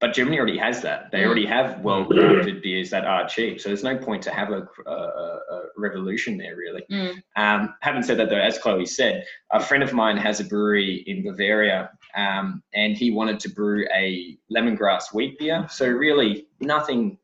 but 0.00 0.14
Germany 0.14 0.38
already 0.38 0.56
has 0.56 0.80
that. 0.80 1.10
They 1.10 1.18
Mm. 1.20 1.26
already 1.26 1.46
have 1.46 1.80
well 1.80 2.06
crafted 2.06 2.62
beers 2.62 2.88
that 2.90 3.04
are 3.04 3.28
cheap. 3.28 3.60
So 3.60 3.68
there's 3.68 3.84
no 3.84 3.98
point 3.98 4.22
to 4.22 4.30
have 4.30 4.50
a, 4.50 4.66
a, 4.86 4.90
a 4.92 5.62
revolution 5.76 6.38
there, 6.38 6.56
really. 6.56 6.82
Mm. 6.90 7.22
Um, 7.36 7.74
having 7.82 8.02
said 8.02 8.18
that, 8.18 8.30
though, 8.30 8.38
as 8.38 8.58
Chloe 8.58 8.86
said, 8.86 9.26
a 9.52 9.60
friend 9.60 9.82
of 9.82 9.92
mine 9.92 10.16
has 10.16 10.40
a 10.40 10.44
brewery 10.44 11.04
in 11.06 11.22
Bavaria, 11.22 11.90
um, 12.16 12.62
and 12.72 12.96
he 12.96 13.10
wanted 13.10 13.38
to 13.40 13.50
brew 13.50 13.86
a 13.94 14.38
lemongrass 14.50 15.12
wheat 15.12 15.38
beer. 15.38 15.66
So 15.68 15.86
really, 15.86 16.46
nothing 16.60 17.18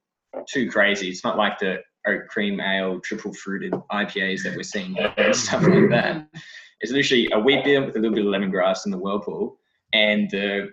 too 0.46 0.70
crazy. 0.70 1.08
It's 1.08 1.24
not 1.24 1.38
like 1.38 1.58
the 1.58 1.78
oat 2.06 2.28
cream 2.28 2.60
ale, 2.60 3.00
triple 3.00 3.32
fruited 3.32 3.72
IPAs 3.72 4.42
that 4.42 4.56
we're 4.56 4.62
seeing 4.62 4.98
and 4.98 5.34
stuff 5.34 5.62
like 5.62 5.90
that. 5.90 6.28
It's 6.80 6.92
literally 6.92 7.28
a 7.32 7.38
wheat 7.38 7.64
beer 7.64 7.84
with 7.84 7.96
a 7.96 7.98
little 7.98 8.14
bit 8.14 8.26
of 8.26 8.32
lemongrass 8.32 8.84
in 8.84 8.90
the 8.90 8.98
whirlpool, 8.98 9.58
and 9.92 10.30
the 10.30 10.70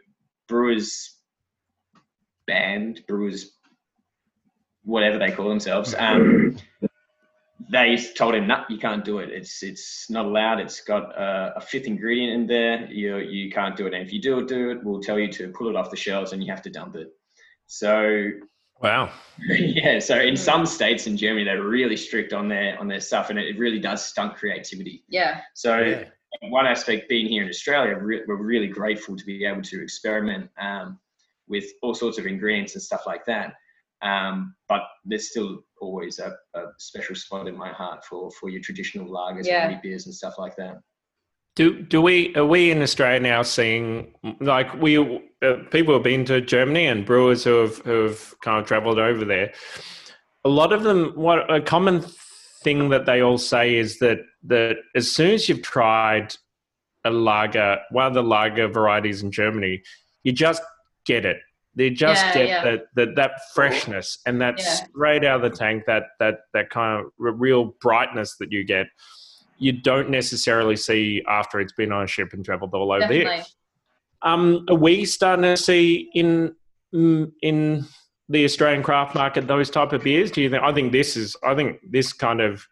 brewers 0.48 1.14
band, 2.46 3.02
brewers, 3.08 3.54
whatever 4.84 5.18
they 5.18 5.32
call 5.32 5.50
themselves, 5.50 5.96
um, 5.98 6.58
they 7.70 7.98
told 8.16 8.36
him, 8.36 8.48
"No, 8.48 8.64
you 8.70 8.78
can't 8.78 9.06
do 9.06 9.20
it. 9.20 9.30
It's 9.30 9.64
it's 9.64 10.10
not 10.10 10.26
allowed. 10.26 10.60
It's 10.60 10.82
got 10.82 11.18
a, 11.18 11.54
a 11.58 11.62
fifth 11.62 11.86
ingredient 11.86 12.34
in 12.34 12.48
there. 12.48 12.92
You 12.92 13.18
you 13.18 13.52
can't 13.52 13.76
do 13.76 13.88
it. 13.88 13.94
And 13.94 14.06
if 14.06 14.12
you 14.12 14.22
do 14.22 14.46
do 14.46 14.72
it, 14.72 14.84
we'll 14.84 15.02
tell 15.02 15.18
you 15.18 15.32
to 15.34 15.50
pull 15.50 15.70
it 15.70 15.76
off 15.76 15.90
the 15.90 15.96
shelves 15.96 16.34
and 16.34 16.44
you 16.44 16.52
have 16.52 16.62
to 16.64 16.70
dump 16.70 16.96
it." 16.96 17.10
So 17.68 18.30
Wow. 18.84 19.10
yeah, 19.48 19.98
so 20.00 20.20
in 20.20 20.36
some 20.36 20.66
states 20.66 21.08
in 21.08 21.16
Germany, 21.16 21.46
they're 21.46 21.64
really 21.64 21.96
strict 21.96 22.34
on 22.34 22.50
their 22.50 22.78
on 22.80 22.88
their 22.88 23.00
stuff, 23.00 23.30
and 23.30 23.40
it 23.40 23.58
really 23.58 23.80
does 23.80 24.06
stunt 24.06 24.36
creativity. 24.36 25.04
Yeah. 25.08 25.42
So 25.54 25.80
Yeah. 25.80 26.50
one 26.50 26.68
aspect 26.68 27.08
being 27.08 27.28
here 27.28 27.44
in 27.44 27.50
Australia, 27.50 27.98
we're 28.02 28.36
really 28.36 28.68
grateful 28.68 29.16
to 29.16 29.26
be 29.26 29.46
able 29.46 29.62
to 29.62 29.82
experiment 29.82 30.50
um, 30.60 31.00
with 31.48 31.66
all 31.82 31.94
sorts 31.96 32.18
of 32.18 32.26
ingredients 32.28 32.76
and 32.76 32.82
stuff 32.82 33.04
like 33.08 33.26
that. 33.26 33.54
Um, 34.02 34.54
but 34.68 34.84
there's 35.06 35.30
still 35.30 35.64
always 35.80 36.20
a, 36.20 36.36
a 36.56 36.64
special 36.78 37.16
spot 37.16 37.48
in 37.48 37.56
my 37.58 37.70
heart 37.72 38.04
for 38.04 38.30
for 38.32 38.50
your 38.50 38.62
traditional 38.62 39.08
lagers 39.08 39.46
Yeah. 39.46 39.70
and 39.70 39.82
beers 39.82 40.06
and 40.08 40.14
stuff 40.14 40.36
like 40.38 40.56
that. 40.58 40.82
Do 41.56 41.82
do 41.82 42.02
we 42.02 42.36
are 42.36 42.46
we 42.46 42.72
in 42.72 42.82
Australia 42.82 43.20
now 43.20 43.44
seeing 43.44 44.14
like 44.40 44.74
we 44.82 44.98
uh, 44.98 45.56
people 45.70 45.94
have 45.94 46.04
been 46.04 46.26
to 46.26 46.42
Germany 46.42 46.88
and 46.88 47.06
brewers 47.06 47.44
who 47.44 47.56
have 47.62 47.78
who 47.80 48.04
have 48.06 48.34
kind 48.42 48.60
of 48.60 48.66
travelled 48.66 48.98
over 48.98 49.24
there. 49.24 49.54
A 50.46 50.50
lot 50.50 50.74
of 50.74 50.84
them, 50.84 51.12
what 51.16 51.52
a 51.54 51.62
common 51.62 52.02
thing 52.64 52.90
that 52.90 53.06
they 53.06 53.22
all 53.22 53.38
say 53.38 53.76
is 53.76 54.00
that 54.00 54.20
that 54.44 54.78
as 54.96 55.12
soon 55.12 55.32
as 55.32 55.48
you've 55.48 55.62
tried 55.62 56.34
a 57.06 57.12
lager, 57.12 57.78
one 57.92 58.08
of 58.08 58.14
the 58.14 58.24
lager 58.24 58.68
varieties 58.68 59.22
in 59.22 59.32
Germany, 59.32 59.84
you 60.24 60.32
just 60.32 60.62
get 61.06 61.24
it. 61.26 61.38
They 61.76 61.90
just 61.92 62.26
Yeah, 62.28 62.34
get 62.34 62.48
yeah. 62.48 62.64
that, 62.64 62.82
that 62.96 63.16
that 63.16 63.32
freshness 63.54 64.20
and 64.26 64.42
that 64.42 64.58
Yeah. 64.60 64.66
straight 64.66 65.24
out 65.24 65.44
of 65.44 65.52
the 65.52 65.56
tank, 65.56 65.84
that 65.86 66.04
that 66.20 66.40
that 66.54 66.72
kind 66.72 67.00
of 67.06 67.12
real 67.18 67.76
brightness 67.80 68.38
that 68.38 68.52
you 68.52 68.64
get. 68.64 68.88
You 69.64 69.72
don't 69.72 70.10
necessarily 70.10 70.76
see 70.76 71.24
after 71.28 71.60
it's 71.60 71.74
been 71.74 71.92
on 71.92 72.04
a 72.04 72.08
ship 72.08 72.34
and 72.34 72.44
travelled 72.44 72.74
all 72.74 72.92
over 72.92 73.00
Definitely. 73.02 73.36
here. 73.36 73.44
Um, 74.22 74.66
are 74.70 74.76
we 74.76 75.06
starting 75.06 75.44
to 75.44 75.58
see 75.58 76.10
in 76.14 76.56
mm, 76.94 77.32
in 77.42 77.86
the 78.30 78.44
Australian 78.46 78.84
craft 78.84 79.16
market 79.16 79.48
those 79.48 79.70
type 79.70 79.94
of 79.94 80.04
beers? 80.04 80.32
Do 80.32 80.42
you 80.42 80.50
think? 80.50 80.64
I 80.64 80.74
think 80.74 80.92
this 80.92 81.16
is. 81.16 81.36
I 81.44 81.56
think 81.56 81.80
this 81.90 82.14
kind 82.14 82.42
of 82.42 82.66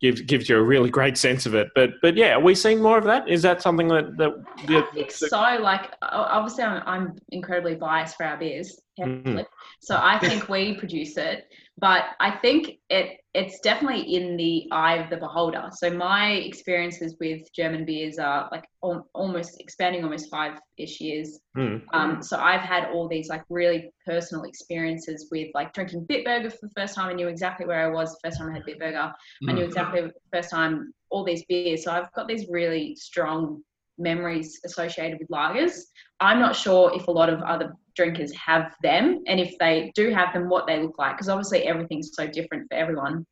gives 0.00 0.20
gives 0.22 0.48
you 0.48 0.56
a 0.56 0.62
really 0.62 0.90
great 0.90 1.16
sense 1.16 1.46
of 1.46 1.54
it. 1.54 1.68
But 1.74 1.90
but 2.02 2.16
yeah, 2.16 2.34
are 2.34 2.40
we 2.40 2.54
seeing 2.54 2.82
more 2.82 2.98
of 2.98 3.04
that? 3.04 3.28
Is 3.28 3.42
that 3.42 3.62
something 3.62 3.88
that 3.88 4.16
that? 4.18 4.32
I 4.68 4.82
think 4.94 5.10
so. 5.10 5.58
Like, 5.60 5.92
obviously, 6.02 6.64
I'm, 6.64 6.82
I'm 6.86 7.16
incredibly 7.30 7.74
biased 7.74 8.16
for 8.16 8.24
our 8.26 8.36
beers, 8.36 8.80
Mhm. 8.98 9.44
so 9.80 9.98
I 10.00 10.18
think 10.18 10.48
we 10.48 10.76
produce 10.76 11.16
it. 11.16 11.48
But 11.78 12.04
I 12.20 12.30
think 12.30 12.78
it 12.88 13.18
it's 13.34 13.58
definitely 13.58 14.14
in 14.14 14.36
the 14.36 14.68
eye 14.70 14.94
of 14.98 15.10
the 15.10 15.16
beholder. 15.16 15.68
So 15.72 15.90
my 15.90 16.34
experiences 16.34 17.16
with 17.18 17.52
German 17.52 17.84
beers 17.84 18.16
are 18.18 18.48
like 18.52 18.64
al- 18.84 19.08
almost 19.12 19.60
expanding 19.60 20.04
almost 20.04 20.30
five 20.30 20.60
ish 20.76 21.00
years. 21.00 21.40
Mm. 21.56 21.82
Um, 21.92 22.22
so 22.22 22.38
I've 22.38 22.60
had 22.60 22.90
all 22.90 23.08
these 23.08 23.28
like 23.28 23.42
really 23.48 23.90
personal 24.06 24.44
experiences 24.44 25.28
with 25.32 25.48
like 25.52 25.72
drinking 25.72 26.06
Bitburger 26.06 26.52
for 26.52 26.68
the 26.68 26.72
first 26.76 26.94
time. 26.94 27.08
I 27.08 27.14
knew 27.14 27.26
exactly 27.26 27.66
where 27.66 27.84
I 27.84 27.92
was 27.92 28.12
the 28.12 28.28
first 28.28 28.38
time 28.38 28.50
I 28.50 28.54
had 28.54 28.64
Bitburger. 28.64 29.12
I 29.48 29.52
knew 29.52 29.64
exactly 29.64 30.02
the 30.02 30.12
first 30.32 30.50
time 30.50 30.94
all 31.10 31.24
these 31.24 31.44
beers. 31.46 31.82
So 31.82 31.90
I've 31.90 32.12
got 32.12 32.28
these 32.28 32.46
really 32.48 32.94
strong 32.94 33.64
memories 33.98 34.60
associated 34.64 35.18
with 35.18 35.28
lagers. 35.28 35.74
I'm 36.20 36.38
not 36.38 36.54
sure 36.54 36.92
if 36.94 37.08
a 37.08 37.10
lot 37.10 37.28
of 37.28 37.42
other 37.42 37.72
drinkers 37.94 38.32
have 38.34 38.74
them, 38.82 39.22
and 39.26 39.40
if 39.40 39.56
they 39.58 39.92
do 39.94 40.10
have 40.10 40.32
them, 40.32 40.48
what 40.48 40.66
they 40.66 40.80
look 40.80 40.98
like. 40.98 41.16
Because 41.16 41.28
obviously 41.28 41.64
everything's 41.64 42.10
so 42.14 42.26
different 42.26 42.66
for 42.70 42.76
everyone. 42.76 43.26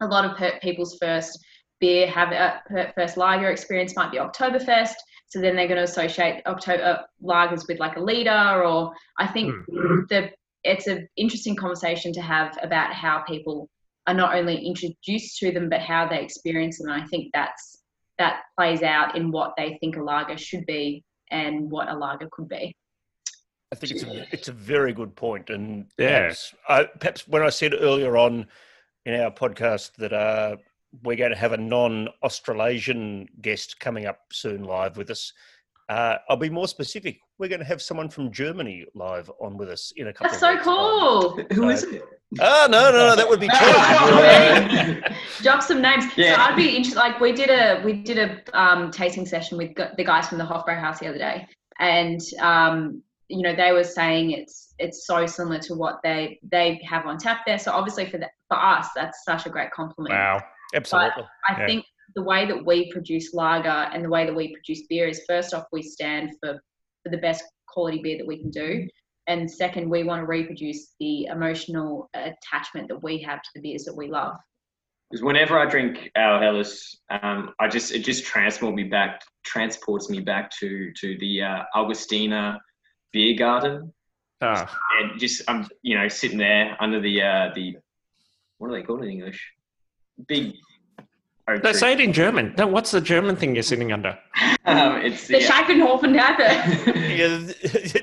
A 0.00 0.06
lot 0.06 0.24
of 0.24 0.36
per- 0.36 0.58
people's 0.60 0.96
first 1.00 1.38
beer 1.80 2.06
have 2.08 2.32
a 2.32 2.62
per- 2.68 2.92
first 2.94 3.16
lager 3.16 3.50
experience 3.50 3.96
might 3.96 4.10
be 4.10 4.18
Oktoberfest. 4.18 4.94
So 5.28 5.40
then 5.40 5.56
they're 5.56 5.68
going 5.68 5.78
to 5.78 5.84
associate 5.84 6.42
October 6.46 6.82
uh, 6.82 7.02
lagers 7.22 7.66
with 7.68 7.80
like 7.80 7.96
a 7.96 8.00
leader, 8.00 8.62
or 8.64 8.92
I 9.18 9.26
think 9.26 9.54
hmm. 9.68 10.00
the 10.08 10.30
it's 10.64 10.86
an 10.86 11.06
interesting 11.16 11.56
conversation 11.56 12.12
to 12.14 12.22
have 12.22 12.56
about 12.62 12.92
how 12.92 13.22
people 13.28 13.68
are 14.06 14.14
not 14.14 14.34
only 14.34 14.66
introduced 14.66 15.38
to 15.38 15.52
them 15.52 15.68
but 15.68 15.80
how 15.80 16.08
they 16.08 16.22
experience 16.22 16.78
them. 16.78 16.90
And 16.90 17.02
I 17.02 17.06
think 17.06 17.30
that's 17.34 17.82
that 18.18 18.42
plays 18.58 18.82
out 18.82 19.16
in 19.16 19.30
what 19.30 19.54
they 19.56 19.76
think 19.80 19.96
a 19.96 20.02
lager 20.02 20.38
should 20.38 20.64
be 20.66 21.04
and 21.30 21.70
what 21.70 21.88
a 21.88 21.96
lager 21.96 22.28
could 22.30 22.48
be. 22.48 22.74
I 23.72 23.76
think 23.76 23.92
it's 23.92 24.02
a, 24.04 24.26
it's 24.32 24.48
a 24.48 24.52
very 24.52 24.92
good 24.92 25.14
point, 25.16 25.50
and 25.50 25.86
Yeah. 25.98 26.20
perhaps, 26.20 26.54
I, 26.68 26.84
perhaps 27.00 27.26
when 27.28 27.42
I 27.42 27.48
said 27.50 27.74
earlier 27.74 28.16
on 28.16 28.46
in 29.04 29.20
our 29.20 29.30
podcast 29.30 29.94
that 29.96 30.12
uh, 30.12 30.56
we're 31.02 31.16
going 31.16 31.32
to 31.32 31.36
have 31.36 31.52
a 31.52 31.56
non-Australasian 31.56 33.28
guest 33.42 33.80
coming 33.80 34.06
up 34.06 34.20
soon 34.32 34.62
live 34.64 34.96
with 34.96 35.10
us, 35.10 35.32
uh, 35.88 36.16
I'll 36.28 36.36
be 36.36 36.48
more 36.50 36.68
specific. 36.68 37.18
We're 37.38 37.48
going 37.48 37.58
to 37.60 37.66
have 37.66 37.82
someone 37.82 38.08
from 38.08 38.30
Germany 38.32 38.86
live 38.94 39.30
on 39.40 39.56
with 39.56 39.68
us 39.68 39.92
in 39.96 40.06
a 40.06 40.12
couple. 40.12 40.30
That's 40.30 40.36
of 40.36 40.40
so 40.40 40.52
weeks' 40.54 40.64
time. 40.64 40.76
cool. 40.76 41.56
Who 41.56 41.64
Uh, 41.64 41.72
is 41.72 41.82
it? 41.84 42.02
Oh 42.40 42.66
no, 42.70 42.90
no, 42.90 43.08
no, 43.10 43.16
that 43.16 43.28
would 43.28 43.38
be 43.38 43.48
true. 43.48 45.14
Drop 45.42 45.62
some 45.62 45.80
names. 45.82 46.04
Yeah. 46.16 46.34
So 46.36 46.40
I'd 46.42 46.56
be 46.56 46.68
interested. 46.70 46.96
Like 46.98 47.20
we 47.20 47.32
did 47.32 47.48
a 47.50 47.80
we 47.84 47.92
did 47.92 48.18
a 48.18 48.58
um, 48.60 48.90
tasting 48.90 49.26
session 49.26 49.56
with 49.58 49.74
the 49.76 50.04
guys 50.04 50.28
from 50.28 50.38
the 50.38 50.44
Hofbräu 50.44 50.80
House 50.80 50.98
the 50.98 51.06
other 51.08 51.18
day, 51.18 51.46
and 51.78 52.20
um, 52.40 53.02
you 53.28 53.42
know 53.42 53.54
they 53.54 53.72
were 53.72 53.84
saying 53.84 54.32
it's 54.32 54.74
it's 54.78 55.06
so 55.06 55.26
similar 55.26 55.58
to 55.58 55.74
what 55.74 56.00
they 56.02 56.38
they 56.50 56.80
have 56.88 57.06
on 57.06 57.18
tap 57.18 57.40
there. 57.46 57.58
So 57.58 57.72
obviously 57.72 58.06
for 58.10 58.18
the, 58.18 58.28
for 58.48 58.58
us 58.58 58.88
that's 58.94 59.24
such 59.24 59.46
a 59.46 59.50
great 59.50 59.70
compliment. 59.70 60.14
Wow. 60.14 60.42
Absolutely. 60.74 61.24
I 61.48 61.60
Yeah. 61.60 61.66
think 61.66 61.84
the 62.16 62.22
way 62.22 62.46
that 62.46 62.64
we 62.64 62.90
produce 62.92 63.32
lager 63.32 63.68
and 63.68 64.04
the 64.04 64.08
way 64.08 64.26
that 64.26 64.34
we 64.34 64.52
produce 64.52 64.86
beer 64.88 65.08
is 65.08 65.22
first 65.28 65.54
off 65.54 65.64
we 65.72 65.82
stand 65.82 66.30
for 66.42 66.60
for 67.02 67.10
the 67.10 67.18
best 67.18 67.44
quality 67.68 68.00
beer 68.02 68.18
that 68.18 68.26
we 68.26 68.38
can 68.38 68.50
do. 68.50 68.86
And 69.26 69.50
second, 69.50 69.88
we 69.88 70.04
want 70.04 70.20
to 70.20 70.26
reproduce 70.26 70.94
the 71.00 71.24
emotional 71.26 72.10
attachment 72.14 72.88
that 72.88 73.02
we 73.02 73.18
have 73.22 73.42
to 73.42 73.48
the 73.54 73.60
beers 73.60 73.84
that 73.84 73.96
we 73.96 74.08
love. 74.08 74.36
Because 75.10 75.24
whenever 75.24 75.58
I 75.58 75.66
drink 75.66 76.10
our 76.16 76.42
Helles, 76.42 76.98
um, 77.10 77.54
I 77.60 77.68
just 77.68 77.92
it 77.92 78.00
just 78.00 78.24
transports 78.24 78.74
me 78.74 78.84
back 78.84 79.22
transports 79.44 80.10
me 80.10 80.20
back 80.20 80.50
to 80.60 80.92
to 80.92 81.16
the 81.18 81.42
uh, 81.42 81.62
Augustiner 81.76 82.58
beer 83.14 83.36
garden 83.38 83.92
Ah, 84.42 84.68
and 85.00 85.18
just 85.18 85.40
I'm 85.48 85.66
you 85.80 85.96
know 85.96 86.08
sitting 86.08 86.36
there 86.38 86.76
under 86.80 87.00
the 87.00 87.22
uh, 87.22 87.50
the 87.54 87.76
what 88.58 88.68
are 88.68 88.72
they 88.74 88.82
called 88.82 89.02
in 89.04 89.08
English? 89.08 89.40
Big 90.28 90.54
oak 91.48 91.62
No, 91.64 91.70
tree. 91.70 91.80
say 91.80 91.92
it 91.94 92.00
in 92.00 92.12
German. 92.12 92.54
No, 92.58 92.66
what's 92.66 92.90
the 92.90 93.00
German 93.00 93.36
thing 93.36 93.54
you're 93.54 93.62
sitting 93.62 93.92
under? 93.92 94.18
Um, 94.66 94.96
it's 95.02 95.26
The 95.28 95.38
the, 95.40 95.44
Scheifenhofenhappe. 95.44 96.40
Yeah, 97.20 97.28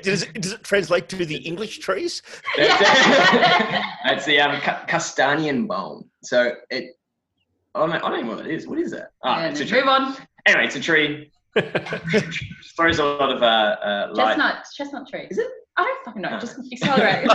does, 0.03 0.21
it, 0.23 0.41
does 0.41 0.53
it 0.53 0.63
translate 0.63 1.09
to 1.09 1.25
the 1.25 1.37
English 1.37 1.79
trees? 1.79 2.21
That's 2.55 4.25
the 4.29 4.39
um, 4.39 4.61
ca- 4.61 4.85
Kastanienbaum. 4.87 6.05
So 6.23 6.53
it. 6.69 6.91
I 7.73 7.79
don't, 7.79 7.89
know, 7.89 7.95
I 8.03 8.09
don't 8.11 8.25
know 8.27 8.35
what 8.35 8.45
it 8.45 8.51
is. 8.53 8.67
What 8.67 8.77
is 8.77 8.91
that? 8.91 9.07
Ah, 9.23 9.39
Yeah, 9.41 9.49
it's 9.49 9.59
a 9.59 9.65
tree. 9.65 9.79
Move 9.79 9.89
on. 9.89 10.15
Anyway, 10.45 10.65
it's 10.67 10.75
a 10.75 10.79
tree. 10.79 11.31
Throws 12.75 12.99
a 12.99 13.03
lot 13.05 13.31
of 13.31 13.43
uh, 13.43 13.45
uh, 13.45 14.09
light. 14.13 14.27
Chestnut, 14.37 14.65
chestnut 14.73 15.07
tree. 15.07 15.27
Is 15.29 15.37
it? 15.37 15.47
I 15.77 15.83
don't 15.83 16.05
fucking 16.05 16.21
know. 16.21 16.29
No. 16.31 16.39
Just 16.39 16.59
accelerate. 16.71 17.27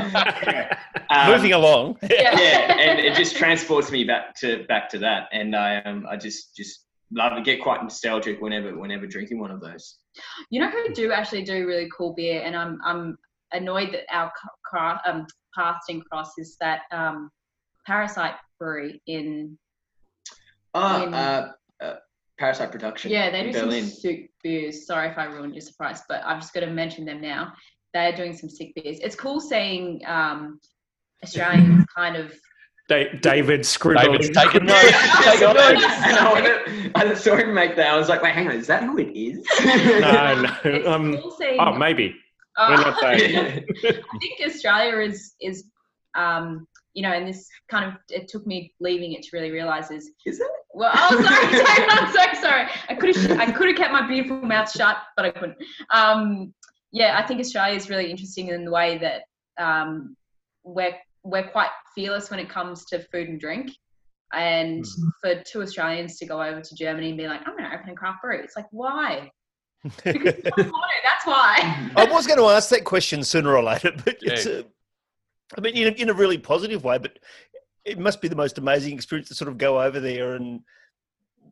Um, 1.08 1.30
Moving 1.30 1.52
along. 1.52 1.98
yeah. 2.10 2.36
yeah, 2.36 2.76
and 2.80 2.98
it 2.98 3.14
just 3.14 3.36
transports 3.36 3.92
me 3.92 4.02
back 4.02 4.34
to 4.40 4.64
back 4.66 4.88
to 4.88 4.98
that, 4.98 5.28
and 5.30 5.54
I 5.54 5.76
um 5.82 6.04
I 6.10 6.16
just 6.16 6.56
just 6.56 6.86
love 7.12 7.38
it. 7.38 7.44
Get 7.44 7.62
quite 7.62 7.80
nostalgic 7.80 8.40
whenever 8.40 8.76
whenever 8.76 9.06
drinking 9.06 9.38
one 9.38 9.52
of 9.52 9.60
those. 9.60 9.98
You 10.50 10.58
know 10.60 10.68
who 10.68 10.92
do 10.94 11.12
actually 11.12 11.44
do 11.44 11.64
really 11.64 11.88
cool 11.96 12.12
beer, 12.12 12.42
and 12.44 12.56
I'm 12.56 12.80
I'm 12.84 13.16
annoyed 13.52 13.92
that 13.92 14.12
our 14.12 14.32
c- 14.34 14.48
cra- 14.64 15.00
um, 15.06 15.26
paths 15.54 15.86
didn't 15.88 16.10
cross 16.10 16.32
is 16.38 16.56
that 16.60 16.80
um, 16.90 17.30
Parasite 17.86 18.34
Brewery 18.58 19.00
in 19.06 19.56
Ah, 20.74 21.04
In- 21.04 21.14
uh, 21.14 21.52
uh, 21.80 21.94
Parasite 22.38 22.70
Production. 22.72 23.10
yeah 23.10 23.30
they 23.30 23.44
do 23.50 23.52
Berlin. 23.60 23.84
some 23.84 23.90
sick 23.90 24.30
beers. 24.42 24.86
Sorry 24.86 25.08
if 25.08 25.16
I 25.18 25.24
ruined 25.24 25.54
your 25.54 25.62
surprise, 25.62 26.02
but 26.08 26.22
I'm 26.24 26.40
just 26.40 26.52
going 26.52 26.66
to 26.66 26.72
mention 26.72 27.04
them 27.04 27.20
now. 27.20 27.52
They're 27.94 28.14
doing 28.14 28.36
some 28.36 28.50
sick 28.50 28.72
beers. 28.74 28.98
It's 29.00 29.16
cool 29.16 29.40
seeing 29.40 30.02
um, 30.06 30.60
Australians 31.22 31.86
kind 31.96 32.16
of 32.16 32.32
Da- 32.88 33.12
David 33.20 33.66
scribbled. 33.66 34.20
David's 34.20 34.30
taking 34.36 34.64
notes. 34.66 34.92
Taking 35.24 35.54
notes. 35.54 35.84
I, 35.84 36.30
wanted- 36.32 36.92
I 36.94 37.14
saw 37.14 37.34
him 37.36 37.52
make 37.54 37.74
that. 37.76 37.88
I 37.92 37.96
was 37.96 38.08
like, 38.08 38.22
wait, 38.22 38.32
hang 38.34 38.48
on, 38.48 38.54
is 38.54 38.66
that 38.68 38.82
who 38.84 38.98
it 38.98 39.10
is? 39.16 39.44
No, 39.64 40.42
no. 40.42 40.56
it's 40.64 40.86
Um, 40.86 41.18
cool 41.18 41.30
seeing. 41.32 41.58
oh, 41.58 41.72
maybe. 41.72 42.14
uh, 42.56 42.66
We're 42.70 42.84
not 42.90 43.00
saying. 43.00 43.64
I 43.84 44.18
think 44.20 44.40
Australia 44.46 44.98
is 45.08 45.34
is 45.40 45.64
um, 46.14 46.66
you 46.94 47.02
know, 47.02 47.10
and 47.12 47.26
this 47.28 47.48
kind 47.68 47.84
of 47.86 47.94
it 48.08 48.28
took 48.28 48.46
me 48.46 48.72
leaving 48.80 49.12
it 49.14 49.22
to 49.24 49.28
really 49.32 49.50
realize 49.50 49.90
is 49.90 50.10
Is 50.24 50.38
it? 50.40 50.46
Well, 50.76 50.92
oh 50.94 51.22
sorry, 51.22 51.52
sorry, 51.64 51.88
I'm 51.88 52.12
so 52.12 52.40
sorry. 52.40 52.68
I 52.90 52.94
could 52.94 53.16
have 53.16 53.40
I 53.40 53.50
could 53.50 53.68
have 53.68 53.76
kept 53.76 53.92
my 53.92 54.06
beautiful 54.06 54.42
mouth 54.42 54.70
shut, 54.70 54.98
but 55.16 55.24
I 55.24 55.30
couldn't. 55.30 55.56
Um, 55.92 56.52
yeah, 56.92 57.18
I 57.18 57.26
think 57.26 57.40
Australia 57.40 57.74
is 57.76 57.88
really 57.88 58.10
interesting 58.10 58.48
in 58.48 58.64
the 58.66 58.70
way 58.70 58.98
that 58.98 59.22
um, 59.58 60.16
we're 60.64 60.94
we're 61.24 61.48
quite 61.48 61.70
fearless 61.94 62.30
when 62.30 62.38
it 62.40 62.48
comes 62.50 62.84
to 62.86 63.00
food 63.10 63.28
and 63.28 63.40
drink. 63.40 63.70
And 64.32 64.84
Mm-hmm. 64.84 65.08
for 65.22 65.42
two 65.44 65.62
Australians 65.62 66.18
to 66.18 66.26
go 66.26 66.42
over 66.42 66.60
to 66.60 66.74
Germany 66.74 67.08
and 67.10 67.16
be 67.16 67.26
like, 67.28 67.40
I'm 67.46 67.56
going 67.56 67.70
to 67.70 67.76
open 67.76 67.90
a 67.90 67.94
craft 67.94 68.22
brewery, 68.22 68.42
it's 68.44 68.56
like, 68.56 68.66
why? 68.70 69.30
Because 69.82 70.36
you 70.36 70.42
don't 70.42 70.58
want 70.58 70.90
to, 70.90 71.02
that's 71.04 71.24
why. 71.24 71.90
I 71.96 72.04
was 72.04 72.26
going 72.26 72.40
to 72.40 72.46
ask 72.46 72.68
that 72.70 72.84
question 72.84 73.22
sooner 73.22 73.56
or 73.56 73.62
later, 73.62 73.92
but 74.04 74.16
Yeah. 74.20 74.32
it's, 74.32 74.46
uh, 74.46 74.62
I 75.56 75.60
mean, 75.60 75.76
in 75.76 75.86
a, 75.88 75.90
in 75.96 76.08
a 76.10 76.12
really 76.12 76.38
positive 76.38 76.82
way, 76.82 76.98
but 76.98 77.18
it 77.86 77.98
must 77.98 78.20
be 78.20 78.28
the 78.28 78.36
most 78.36 78.58
amazing 78.58 78.94
experience 78.94 79.28
to 79.28 79.34
sort 79.34 79.48
of 79.48 79.58
go 79.58 79.80
over 79.80 80.00
there 80.00 80.34
and. 80.34 80.60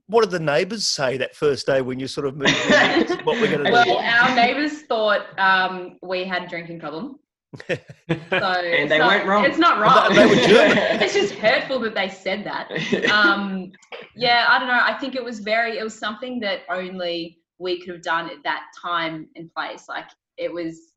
What 0.07 0.21
did 0.21 0.33
the 0.33 0.39
neighbours 0.45 0.85
say 0.87 1.17
that 1.17 1.35
first 1.35 1.65
day 1.67 1.81
when 1.81 1.99
you 1.99 2.07
sort 2.09 2.27
of 2.27 2.37
moved? 2.37 2.51
in? 2.51 3.07
what 3.25 3.41
we're 3.41 3.51
going 3.51 3.65
to 3.65 3.71
Well, 3.73 3.85
do? 3.87 3.93
our 3.95 4.35
neighbours 4.35 4.83
thought 4.83 5.23
um, 5.39 5.97
we 6.03 6.25
had 6.25 6.43
a 6.43 6.47
drinking 6.47 6.79
problem. 6.79 7.19
So 7.69 7.77
And 8.11 8.21
they 8.31 8.83
it's 8.83 8.91
not- 8.99 9.09
weren't 9.09 9.27
wrong. 9.27 9.45
It's 9.47 9.57
not 9.57 9.81
Well, 9.81 10.05
wrong. 10.09 10.15
they 10.15 10.27
were 10.27 10.35
German. 10.47 10.77
it's 11.01 11.15
just 11.15 11.33
hurtful 11.37 11.79
that 11.81 11.95
they 11.95 12.11
said 12.11 12.45
that. 12.45 12.71
Um, 13.11 13.73
yeah, 14.15 14.45
I 14.51 14.59
don't 14.59 14.69
know. 14.69 14.79
I 14.83 14.93
think 14.99 15.15
it 15.15 15.25
was 15.25 15.39
very. 15.39 15.79
It 15.79 15.83
was 15.85 15.99
something 15.99 16.39
that 16.41 16.61
only 16.69 17.39
we 17.59 17.81
could 17.81 17.95
have 17.95 18.03
done 18.03 18.27
at 18.29 18.43
that 18.45 18.65
time 18.79 19.29
and 19.37 19.51
place. 19.55 19.87
Like 19.89 20.09
it 20.37 20.53
was, 20.53 20.93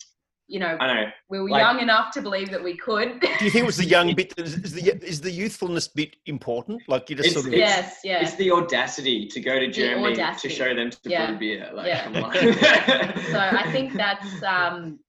you 0.50 0.60
know, 0.60 0.78
know. 0.78 1.06
we 1.30 1.40
were 1.40 1.50
like- 1.50 1.62
young 1.62 1.80
enough 1.82 2.12
to 2.14 2.22
believe 2.22 2.50
that 2.52 2.64
we 2.64 2.78
could. 2.78 3.20
Do 3.20 3.28
you 3.46 3.52
think 3.52 3.64
it 3.64 3.66
was 3.66 3.78
the 3.78 3.86
young 3.86 4.16
bit? 4.20 4.34
Is, 4.38 4.56
is 4.56 4.74
the 4.74 5.06
is 5.06 5.22
the 5.22 5.32
youthfulness 5.32 5.88
bit 5.90 6.16
important? 6.26 6.82
Like 6.88 7.10
you 7.10 7.16
just 7.18 7.28
It's- 7.30 7.34
sort 7.44 7.48
of 7.48 7.54
it's- 7.54 7.70
yes, 7.78 8.00
yeah. 8.04 8.22
It's 8.22 8.36
the 8.36 8.52
audacity 8.52 9.28
to 9.28 9.40
go 9.42 9.60
to 9.60 9.68
Germany 9.70 10.16
to 10.16 10.50
show 10.50 10.74
them 10.74 10.90
to 10.90 10.98
Yeah. 11.04 11.28
brew 11.28 11.38
beer. 11.40 11.70
Like, 11.74 11.88
Yeah. 11.88 13.22
so 13.32 13.40
I 13.40 13.70
think 13.72 13.94
that's 13.94 14.42
um, 14.44 15.00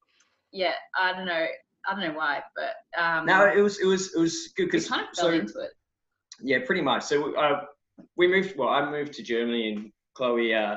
yeah. 0.52 0.72
I 0.98 1.12
don't 1.12 1.26
know. 1.26 1.46
I 1.88 1.94
don't 1.94 2.00
know 2.12 2.18
why, 2.18 2.42
but 2.56 3.00
um, 3.02 3.24
no, 3.24 3.46
it 3.46 3.60
was 3.60 3.78
it 3.80 3.86
was 3.86 4.14
it 4.14 4.20
was 4.20 4.48
good 4.56 4.64
we 4.64 4.66
because 4.66 4.88
kind 4.88 5.02
of 5.02 5.16
fell 5.16 5.26
so 5.28 5.32
into 5.32 5.58
it. 5.60 5.70
yeah, 6.42 6.58
pretty 6.66 6.82
much. 6.82 7.04
So 7.04 7.34
uh, 7.36 7.60
we 8.16 8.26
moved. 8.28 8.56
Well, 8.58 8.68
I 8.68 8.90
moved 8.90 9.12
to 9.14 9.22
Germany 9.22 9.72
and 9.72 9.92
Chloe 10.14 10.52
uh, 10.52 10.76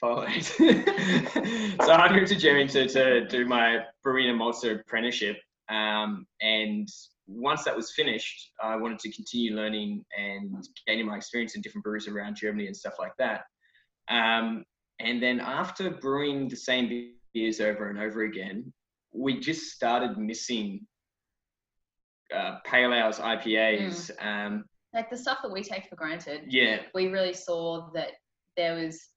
followed. 0.00 0.42
so 0.42 1.92
I 1.92 2.12
moved 2.12 2.28
to 2.28 2.36
Germany 2.36 2.68
to, 2.68 2.88
to 2.88 3.26
do 3.28 3.46
my 3.46 3.80
and 4.04 4.40
maltster 4.40 4.80
apprenticeship. 4.80 5.36
Um, 5.68 6.26
and 6.40 6.88
once 7.26 7.64
that 7.64 7.74
was 7.74 7.92
finished, 7.92 8.52
I 8.62 8.76
wanted 8.76 8.98
to 9.00 9.12
continue 9.12 9.54
learning 9.54 10.04
and 10.16 10.64
gaining 10.86 11.06
my 11.06 11.16
experience 11.16 11.56
in 11.56 11.60
different 11.60 11.84
breweries 11.84 12.08
around 12.08 12.36
Germany 12.36 12.66
and 12.66 12.76
stuff 12.76 12.94
like 12.98 13.12
that. 13.18 13.42
Um, 14.08 14.64
and 15.00 15.22
then 15.22 15.40
after 15.40 15.90
brewing 15.90 16.48
the 16.48 16.56
same 16.56 17.14
beers 17.34 17.60
over 17.60 17.90
and 17.90 17.98
over 17.98 18.22
again, 18.22 18.72
we 19.12 19.40
just 19.40 19.72
started 19.72 20.16
missing 20.16 20.86
uh, 22.34 22.58
pale 22.64 22.94
ales, 22.94 23.18
IPAs. 23.18 24.10
Um, 24.20 24.64
Like 24.94 25.10
the 25.10 25.16
stuff 25.16 25.38
that 25.42 25.52
we 25.52 25.62
take 25.62 25.88
for 25.88 25.96
granted. 25.96 26.42
yeah, 26.48 26.82
we 26.94 27.08
really 27.08 27.34
saw 27.34 27.90
that 27.92 28.12
there 28.56 28.74
was 28.74 29.08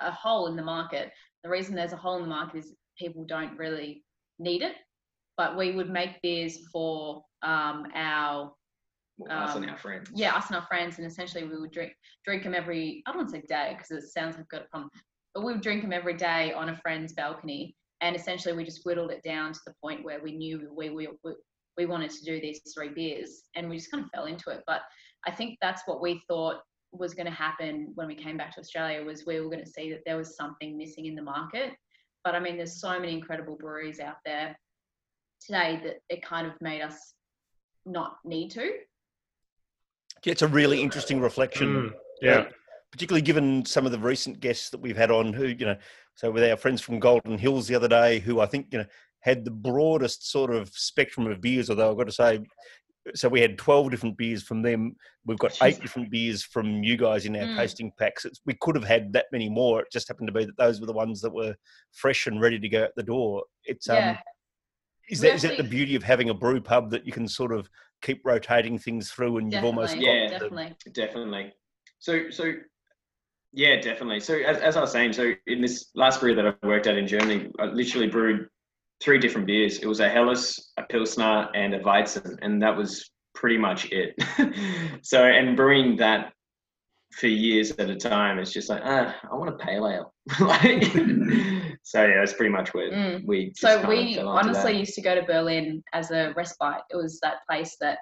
a 0.00 0.10
hole 0.10 0.46
in 0.46 0.56
the 0.56 0.62
market. 0.62 1.10
The 1.42 1.50
reason 1.50 1.74
there's 1.74 1.92
a 1.92 1.96
hole 1.96 2.16
in 2.16 2.22
the 2.22 2.28
market 2.28 2.58
is 2.58 2.74
people 2.98 3.24
don't 3.24 3.56
really 3.58 4.04
need 4.38 4.62
it. 4.62 4.74
But 5.36 5.56
we 5.56 5.72
would 5.72 5.90
make 5.90 6.22
beers 6.22 6.58
for 6.72 7.22
um, 7.42 7.86
our 7.94 8.52
well, 9.18 9.42
us 9.44 9.54
and 9.54 9.64
Um, 9.64 9.70
our 9.70 9.78
friends. 9.78 10.10
yeah 10.14 10.34
us 10.34 10.46
and 10.48 10.56
our 10.56 10.66
friends, 10.66 10.98
and 10.98 11.06
essentially 11.06 11.44
we 11.44 11.58
would 11.58 11.70
drink 11.72 11.92
drink 12.24 12.42
them 12.44 12.54
every 12.54 13.02
I 13.06 13.10
don't 13.12 13.18
want 13.22 13.30
to 13.30 13.40
say 13.40 13.44
day 13.48 13.74
because 13.76 13.90
it 13.90 14.08
sounds 14.10 14.36
like 14.36 14.42
I've 14.42 14.48
got 14.48 14.62
a 14.62 14.68
problem, 14.70 14.90
but 15.34 15.44
we 15.44 15.52
would 15.52 15.60
drink 15.62 15.82
them 15.82 15.92
every 15.92 16.16
day 16.16 16.52
on 16.52 16.68
a 16.68 16.76
friend's 16.76 17.12
balcony, 17.12 17.76
and 18.00 18.16
essentially 18.16 18.54
we 18.56 18.64
just 18.64 18.84
whittled 18.84 19.10
it 19.10 19.22
down 19.22 19.52
to 19.52 19.60
the 19.66 19.74
point 19.82 20.04
where 20.04 20.20
we 20.22 20.36
knew 20.36 20.68
we 20.76 20.90
we 20.90 21.08
we, 21.24 21.32
we 21.76 21.86
wanted 21.86 22.10
to 22.10 22.24
do 22.24 22.40
these 22.40 22.60
three 22.74 22.90
beers, 22.90 23.42
and 23.56 23.68
we 23.68 23.76
just 23.76 23.90
kind 23.90 24.04
of 24.04 24.10
fell 24.10 24.26
into 24.26 24.50
it. 24.50 24.62
But 24.66 24.82
I 25.26 25.30
think 25.32 25.58
that's 25.60 25.82
what 25.86 26.00
we 26.00 26.22
thought 26.28 26.60
was 26.98 27.14
going 27.14 27.26
to 27.26 27.32
happen 27.32 27.92
when 27.94 28.06
we 28.06 28.14
came 28.14 28.36
back 28.36 28.54
to 28.54 28.60
Australia 28.60 29.04
was 29.04 29.26
we 29.26 29.40
were 29.40 29.50
going 29.50 29.64
to 29.64 29.70
see 29.70 29.90
that 29.90 30.00
there 30.06 30.16
was 30.16 30.36
something 30.36 30.76
missing 30.76 31.06
in 31.06 31.14
the 31.14 31.22
market. 31.22 31.72
But 32.22 32.34
I 32.34 32.40
mean, 32.40 32.56
there's 32.56 32.80
so 32.80 32.98
many 32.98 33.12
incredible 33.12 33.56
breweries 33.56 34.00
out 34.00 34.16
there 34.24 34.56
today 35.40 35.80
that 35.84 35.96
it 36.08 36.22
kind 36.22 36.46
of 36.46 36.52
made 36.60 36.80
us 36.80 37.14
not 37.84 38.16
need 38.24 38.50
to. 38.52 38.64
Yeah, 40.24 40.32
it's 40.32 40.42
a 40.42 40.48
really 40.48 40.80
interesting 40.80 41.20
reflection. 41.20 41.68
Mm, 41.68 41.92
yeah. 42.22 42.44
particularly 42.90 43.22
given 43.22 43.64
some 43.66 43.84
of 43.84 43.92
the 43.92 43.98
recent 43.98 44.40
guests 44.40 44.70
that 44.70 44.80
we've 44.80 44.96
had 44.96 45.10
on 45.10 45.32
who, 45.32 45.46
you 45.46 45.66
know, 45.66 45.76
so 46.14 46.30
with 46.30 46.48
our 46.48 46.56
friends 46.56 46.80
from 46.80 47.00
Golden 47.00 47.36
Hills 47.36 47.66
the 47.66 47.74
other 47.74 47.88
day, 47.88 48.20
who 48.20 48.40
I 48.40 48.46
think, 48.46 48.68
you 48.70 48.78
know, 48.78 48.86
had 49.20 49.44
the 49.44 49.50
broadest 49.50 50.30
sort 50.30 50.54
of 50.54 50.68
spectrum 50.68 51.26
of 51.26 51.40
beers, 51.40 51.70
although 51.70 51.90
I've 51.90 51.96
got 51.96 52.06
to 52.06 52.12
say, 52.12 52.40
so 53.14 53.28
we 53.28 53.40
had 53.40 53.58
12 53.58 53.90
different 53.90 54.16
beers 54.16 54.42
from 54.42 54.62
them. 54.62 54.96
We've 55.26 55.38
got 55.38 55.56
eight 55.62 55.80
different 55.80 56.10
beers 56.10 56.42
from 56.42 56.82
you 56.82 56.96
guys 56.96 57.26
in 57.26 57.36
our 57.36 57.42
Mm. 57.46 57.56
tasting 57.56 57.92
packs. 57.98 58.24
It's, 58.24 58.40
we 58.46 58.54
could 58.60 58.74
have 58.76 58.84
had 58.84 59.12
that 59.12 59.26
many 59.32 59.48
more. 59.50 59.80
It 59.82 59.92
just 59.92 60.08
happened 60.08 60.28
to 60.28 60.32
be 60.32 60.44
that 60.46 60.56
those 60.56 60.80
were 60.80 60.86
the 60.86 60.92
ones 60.92 61.20
that 61.20 61.32
were 61.32 61.54
fresh 61.92 62.26
and 62.26 62.40
ready 62.40 62.58
to 62.58 62.68
go 62.68 62.84
out 62.84 62.90
the 62.96 63.02
door. 63.02 63.44
It's, 63.64 63.88
um, 63.90 63.96
Yeah. 63.96 64.20
is 65.10 65.20
We 65.20 65.28
that, 65.28 65.34
is 65.34 65.42
that 65.42 65.56
the 65.58 65.64
beauty 65.64 65.94
of 65.96 66.02
having 66.02 66.30
a 66.30 66.34
brew 66.34 66.60
pub 66.60 66.90
that 66.92 67.04
you 67.06 67.12
can 67.12 67.28
sort 67.28 67.52
of 67.52 67.68
keep 68.00 68.22
rotating 68.24 68.78
things 68.78 69.10
through 69.10 69.36
and 69.38 69.52
you've 69.52 69.64
almost 69.64 69.94
got 69.94 70.00
Definitely, 70.00 70.22
Yeah. 70.32 70.38
the- 70.38 70.48
definitely. 70.48 70.92
definitely. 70.92 71.52
So, 71.98 72.30
so 72.30 72.52
yeah, 73.52 73.80
definitely. 73.80 74.20
So, 74.20 74.34
as, 74.38 74.58
as 74.58 74.76
I 74.76 74.80
was 74.80 74.90
saying, 74.92 75.12
so 75.12 75.32
in 75.46 75.60
this 75.60 75.90
last 75.94 76.20
brew 76.20 76.34
that 76.34 76.46
I 76.46 76.66
worked 76.66 76.86
at 76.86 76.96
in 76.96 77.06
Germany, 77.06 77.50
I 77.58 77.66
literally 77.66 78.08
brewed 78.08 78.48
three 79.04 79.18
different 79.18 79.46
beers. 79.46 79.78
It 79.80 79.86
was 79.86 80.00
a 80.00 80.08
Helles, 80.08 80.72
a 80.78 80.82
Pilsner, 80.84 81.48
and 81.54 81.74
a 81.74 81.80
Weizen, 81.80 82.38
and 82.42 82.62
that 82.62 82.74
was 82.74 83.10
pretty 83.34 83.58
much 83.58 83.90
it. 83.92 84.14
so, 85.02 85.24
and 85.26 85.56
brewing 85.56 85.96
that 85.96 86.32
for 87.12 87.26
years 87.26 87.70
at 87.72 87.90
a 87.90 87.96
time, 87.96 88.38
it's 88.38 88.50
just 88.52 88.70
like, 88.70 88.82
ah, 88.84 89.14
I 89.30 89.34
want 89.36 89.50
a 89.54 89.58
pale 89.64 89.86
ale. 89.86 90.14
like, 90.40 90.82
so 91.82 92.04
yeah, 92.06 92.22
it's 92.22 92.32
pretty 92.32 92.50
much 92.50 92.72
where 92.72 92.90
Mm. 92.90 93.26
we. 93.26 93.50
Just 93.50 93.60
So 93.82 93.88
we 93.88 94.18
honestly 94.18 94.72
that. 94.72 94.78
used 94.78 94.94
to 94.94 95.02
go 95.02 95.14
to 95.14 95.22
Berlin 95.22 95.82
as 95.92 96.10
a 96.10 96.32
respite. 96.34 96.82
It 96.90 96.96
was 96.96 97.20
that 97.20 97.36
place 97.48 97.76
that 97.80 97.98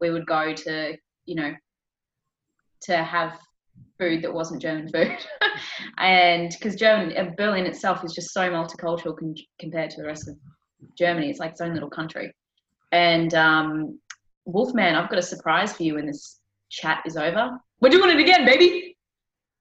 we 0.00 0.10
would 0.10 0.26
go 0.26 0.52
to, 0.54 0.96
you 1.26 1.34
know, 1.34 1.52
to 2.82 2.96
have 2.96 3.38
food 3.98 4.22
that 4.22 4.32
wasn't 4.32 4.60
German 4.62 4.88
food, 4.92 5.16
and 5.98 6.50
because 6.50 6.76
German 6.76 7.16
uh, 7.16 7.30
Berlin 7.36 7.66
itself 7.66 8.04
is 8.04 8.12
just 8.12 8.32
so 8.32 8.50
multicultural 8.50 9.16
con- 9.18 9.34
compared 9.58 9.90
to 9.90 10.00
the 10.00 10.06
rest 10.06 10.28
of 10.28 10.36
Germany. 10.96 11.30
It's 11.30 11.38
like 11.38 11.52
its 11.52 11.60
own 11.60 11.74
little 11.74 11.90
country. 11.90 12.32
And 12.92 13.34
um, 13.34 13.98
Wolfman, 14.44 14.94
I've 14.94 15.10
got 15.10 15.18
a 15.18 15.22
surprise 15.22 15.72
for 15.72 15.82
you 15.82 15.94
when 15.94 16.06
this 16.06 16.40
chat 16.70 17.02
is 17.06 17.16
over. 17.16 17.58
We're 17.80 17.90
doing 17.90 18.10
it 18.10 18.18
again, 18.20 18.44
baby. 18.44 18.96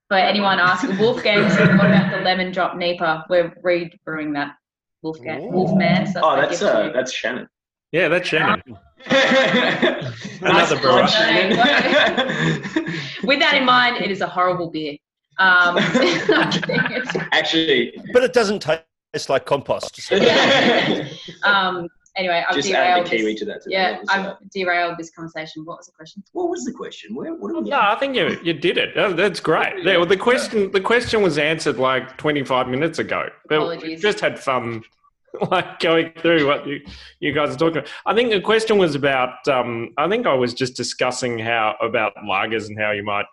For 0.09 0.18
anyone 0.18 0.59
asking, 0.59 0.97
Wolfgang 0.99 1.49
said, 1.49 1.78
what 1.78 1.88
about 1.88 2.11
the 2.11 2.24
lemon 2.24 2.51
drop 2.51 2.76
NEIPA? 2.76 3.24
We're 3.30 3.53
re-brewing 3.63 4.34
that. 4.34 4.53
Wolfgang, 5.01 5.43
Ooh. 5.45 5.49
Wolfman. 5.51 6.07
So 6.07 6.22
Oh, 6.24 6.36
that's 6.36 6.61
uh, 6.61 6.89
that's 6.93 7.11
Shannon. 7.13 7.47
Yeah, 7.91 8.07
that's 8.07 8.28
Shannon. 8.28 8.61
nice 8.68 8.78
brewer. 9.10 10.93
one, 10.93 11.08
Shannon. 11.08 11.58
With 13.24 13.39
that 13.39 13.56
in 13.56 13.66
mind, 13.66 13.97
it 14.03 14.12
is 14.12 14.22
a 14.22 14.28
horrible 14.28 14.70
beer. 14.70 14.93
Um, 15.38 15.78
I 15.78 15.82
think 16.66 16.91
it's- 16.91 17.16
Actually, 17.32 17.93
But 18.14 18.24
it 18.24 18.34
doesn't 18.34 18.62
taste 18.62 19.30
like 19.30 19.45
compost. 19.45 20.01
so- 20.01 20.16
yeah. 20.16 21.08
um, 21.43 21.88
anyway, 22.16 22.43
I've 22.47 22.56
just 22.56 22.70
derailed 22.70 23.06
the 23.06 23.10
kiwi 23.10 23.32
this. 23.34 23.39
to 23.39 23.45
that. 23.45 23.62
to 23.64 23.70
Yeah, 23.72 23.99
the 24.06 24.12
I've 24.14 24.49
derailed 24.51 24.97
this 24.97 25.10
conversation. 25.12 25.66
What 25.66 25.78
was 25.78 25.88
the 25.88 25.93
question? 25.93 26.24
What 26.32 26.49
was 26.49 26.64
the 26.64 26.72
question? 26.72 27.16
Where, 27.16 27.34
what 27.36 27.51
are 27.51 27.62
we 27.62 27.70
No, 27.70 27.80
I 27.82 27.95
think 27.99 28.16
you 28.16 28.39
you 28.43 28.53
did 28.53 28.78
it. 28.78 28.95
Oh, 28.95 29.12
That's 29.14 29.39
great. 29.39 29.84
Yeah, 29.84 29.97
well, 29.97 30.06
the 30.06 30.18
question 30.18 30.72
the 30.72 30.82
question 30.82 31.22
was 31.22 31.38
answered 31.38 31.78
like 31.78 32.18
25 32.18 32.68
minutes 32.70 32.99
ago. 32.99 33.30
But 33.49 33.82
we 33.82 33.95
just 33.97 34.20
had 34.22 34.39
fun 34.39 34.84
like 35.52 35.80
going 35.80 36.12
through 36.22 36.48
what 36.48 36.68
you, 36.68 36.82
you 37.20 37.34
guys 37.34 37.54
are 37.54 37.58
talking 37.58 37.78
about. 37.78 37.90
I 38.06 38.14
think 38.14 38.32
the 38.32 38.42
question 38.42 38.78
was 38.78 38.96
about 38.96 39.48
um, 39.48 39.94
I 39.98 40.08
think 40.08 40.28
I 40.28 40.34
was 40.34 40.54
just 40.54 40.76
discussing 40.76 41.40
how 41.40 41.76
about 41.82 42.16
lagers 42.18 42.68
and 42.68 42.80
how 42.80 42.92
you 42.92 43.04
might 43.04 43.26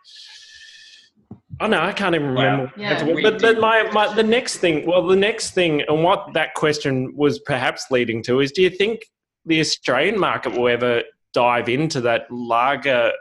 Oh 1.60 1.66
no, 1.66 1.80
I 1.80 1.92
can't 1.92 2.14
even 2.14 2.28
remember. 2.28 2.64
Wow. 2.64 2.72
Yeah. 2.76 3.04
But, 3.04 3.22
but 3.22 3.38
did- 3.38 3.60
my, 3.60 3.88
my 3.92 4.12
the 4.14 4.22
next 4.22 4.58
thing, 4.58 4.86
well, 4.86 5.06
the 5.06 5.16
next 5.16 5.50
thing, 5.50 5.82
and 5.82 6.02
what 6.02 6.32
that 6.34 6.54
question 6.54 7.14
was 7.16 7.38
perhaps 7.40 7.86
leading 7.90 8.22
to 8.24 8.40
is, 8.40 8.52
do 8.52 8.62
you 8.62 8.70
think 8.70 9.04
the 9.46 9.60
Australian 9.60 10.18
market 10.18 10.52
will 10.52 10.68
ever 10.68 11.02
dive 11.32 11.68
into 11.68 12.00
that 12.02 12.22
lager? 12.30 13.12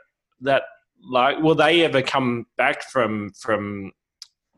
That 0.42 0.64
like, 1.04 1.40
will 1.40 1.56
they 1.56 1.84
ever 1.84 2.02
come 2.02 2.46
back 2.58 2.84
from 2.90 3.32
from 3.40 3.92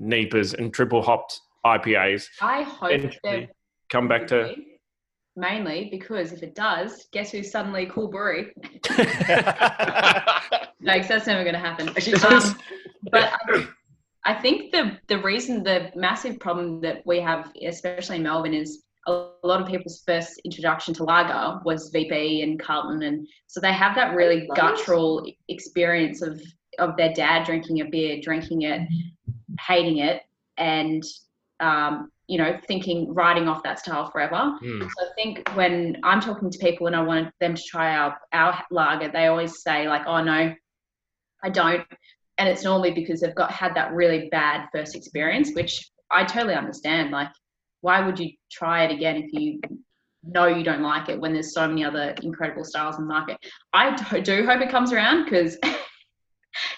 NEIPAs 0.01 0.53
and 0.53 0.73
triple 0.73 1.01
hopped 1.01 1.41
IPAs? 1.65 2.27
I 2.41 2.63
hope 2.63 3.11
there 3.23 3.49
Come 3.93 4.07
back 4.07 4.25
to 4.29 4.55
mainly 5.35 5.87
because 5.91 6.31
if 6.31 6.41
it 6.41 6.55
does, 6.55 7.05
guess 7.11 7.29
who's 7.31 7.51
suddenly 7.51 7.85
cool 7.85 8.07
brewery? 8.07 8.51
No, 8.89 9.05
'cause 10.95 11.07
that's 11.07 11.27
never 11.27 11.43
going 11.43 11.53
to 11.53 11.59
happen. 11.59 11.89
Um, 11.89 12.55
but 13.11 13.33
I, 13.47 13.67
I 14.25 14.33
think 14.33 14.71
the 14.71 14.97
the 15.07 15.19
reason 15.19 15.61
the 15.63 15.91
massive 15.95 16.39
problem 16.39 16.81
that 16.81 17.05
we 17.05 17.19
have, 17.19 17.51
especially 17.63 18.15
in 18.15 18.23
Melbourne, 18.23 18.55
is 18.55 18.83
a 19.05 19.27
lot 19.43 19.61
of 19.61 19.67
people's 19.67 20.01
first 20.07 20.41
introduction 20.43 20.95
to 20.95 21.03
lager 21.03 21.61
was 21.63 21.91
VB 21.93 22.41
and 22.41 22.59
Carlton, 22.59 23.03
and 23.03 23.27
so 23.45 23.59
they 23.59 23.73
have 23.73 23.93
that 23.95 24.15
really 24.15 24.49
guttural 24.55 25.23
experience 25.49 26.23
of 26.23 26.41
of 26.79 26.97
their 26.97 27.13
dad 27.13 27.45
drinking 27.45 27.81
a 27.81 27.85
beer, 27.85 28.19
drinking 28.23 28.63
it, 28.63 28.81
hating 29.67 29.99
it, 29.99 30.23
and 30.57 31.03
um, 31.59 32.09
you 32.27 32.37
know 32.37 32.57
thinking 32.67 33.13
writing 33.13 33.47
off 33.47 33.63
that 33.63 33.79
style 33.79 34.09
forever. 34.09 34.55
Hmm. 34.59 34.81
So 34.81 34.87
I 34.87 35.13
think 35.15 35.49
when 35.55 35.97
I'm 36.03 36.21
talking 36.21 36.49
to 36.49 36.57
people 36.59 36.87
and 36.87 36.95
I 36.95 37.01
want 37.01 37.29
them 37.39 37.55
to 37.55 37.63
try 37.63 37.95
our 37.95 38.17
our 38.31 38.63
lager, 38.71 39.09
they 39.11 39.27
always 39.27 39.61
say 39.61 39.87
like, 39.87 40.03
"Oh 40.07 40.23
no, 40.23 40.53
I 41.43 41.49
don't," 41.49 41.85
and 42.37 42.49
it's 42.49 42.63
normally 42.63 42.91
because 42.91 43.21
they've 43.21 43.35
got 43.35 43.51
had 43.51 43.75
that 43.75 43.93
really 43.93 44.29
bad 44.29 44.67
first 44.71 44.95
experience, 44.95 45.51
which 45.53 45.89
I 46.11 46.23
totally 46.23 46.55
understand. 46.55 47.11
Like, 47.11 47.29
why 47.81 48.05
would 48.05 48.19
you 48.19 48.31
try 48.51 48.85
it 48.85 48.91
again 48.91 49.17
if 49.17 49.33
you 49.33 49.59
know 50.23 50.47
you 50.47 50.63
don't 50.63 50.81
like 50.81 51.09
it 51.09 51.19
when 51.19 51.33
there's 51.33 51.53
so 51.53 51.67
many 51.67 51.83
other 51.83 52.15
incredible 52.23 52.63
styles 52.63 52.97
in 52.97 53.03
the 53.03 53.13
market? 53.13 53.37
I 53.73 53.95
do 54.21 54.45
hope 54.45 54.61
it 54.61 54.69
comes 54.69 54.93
around 54.93 55.25
because 55.25 55.57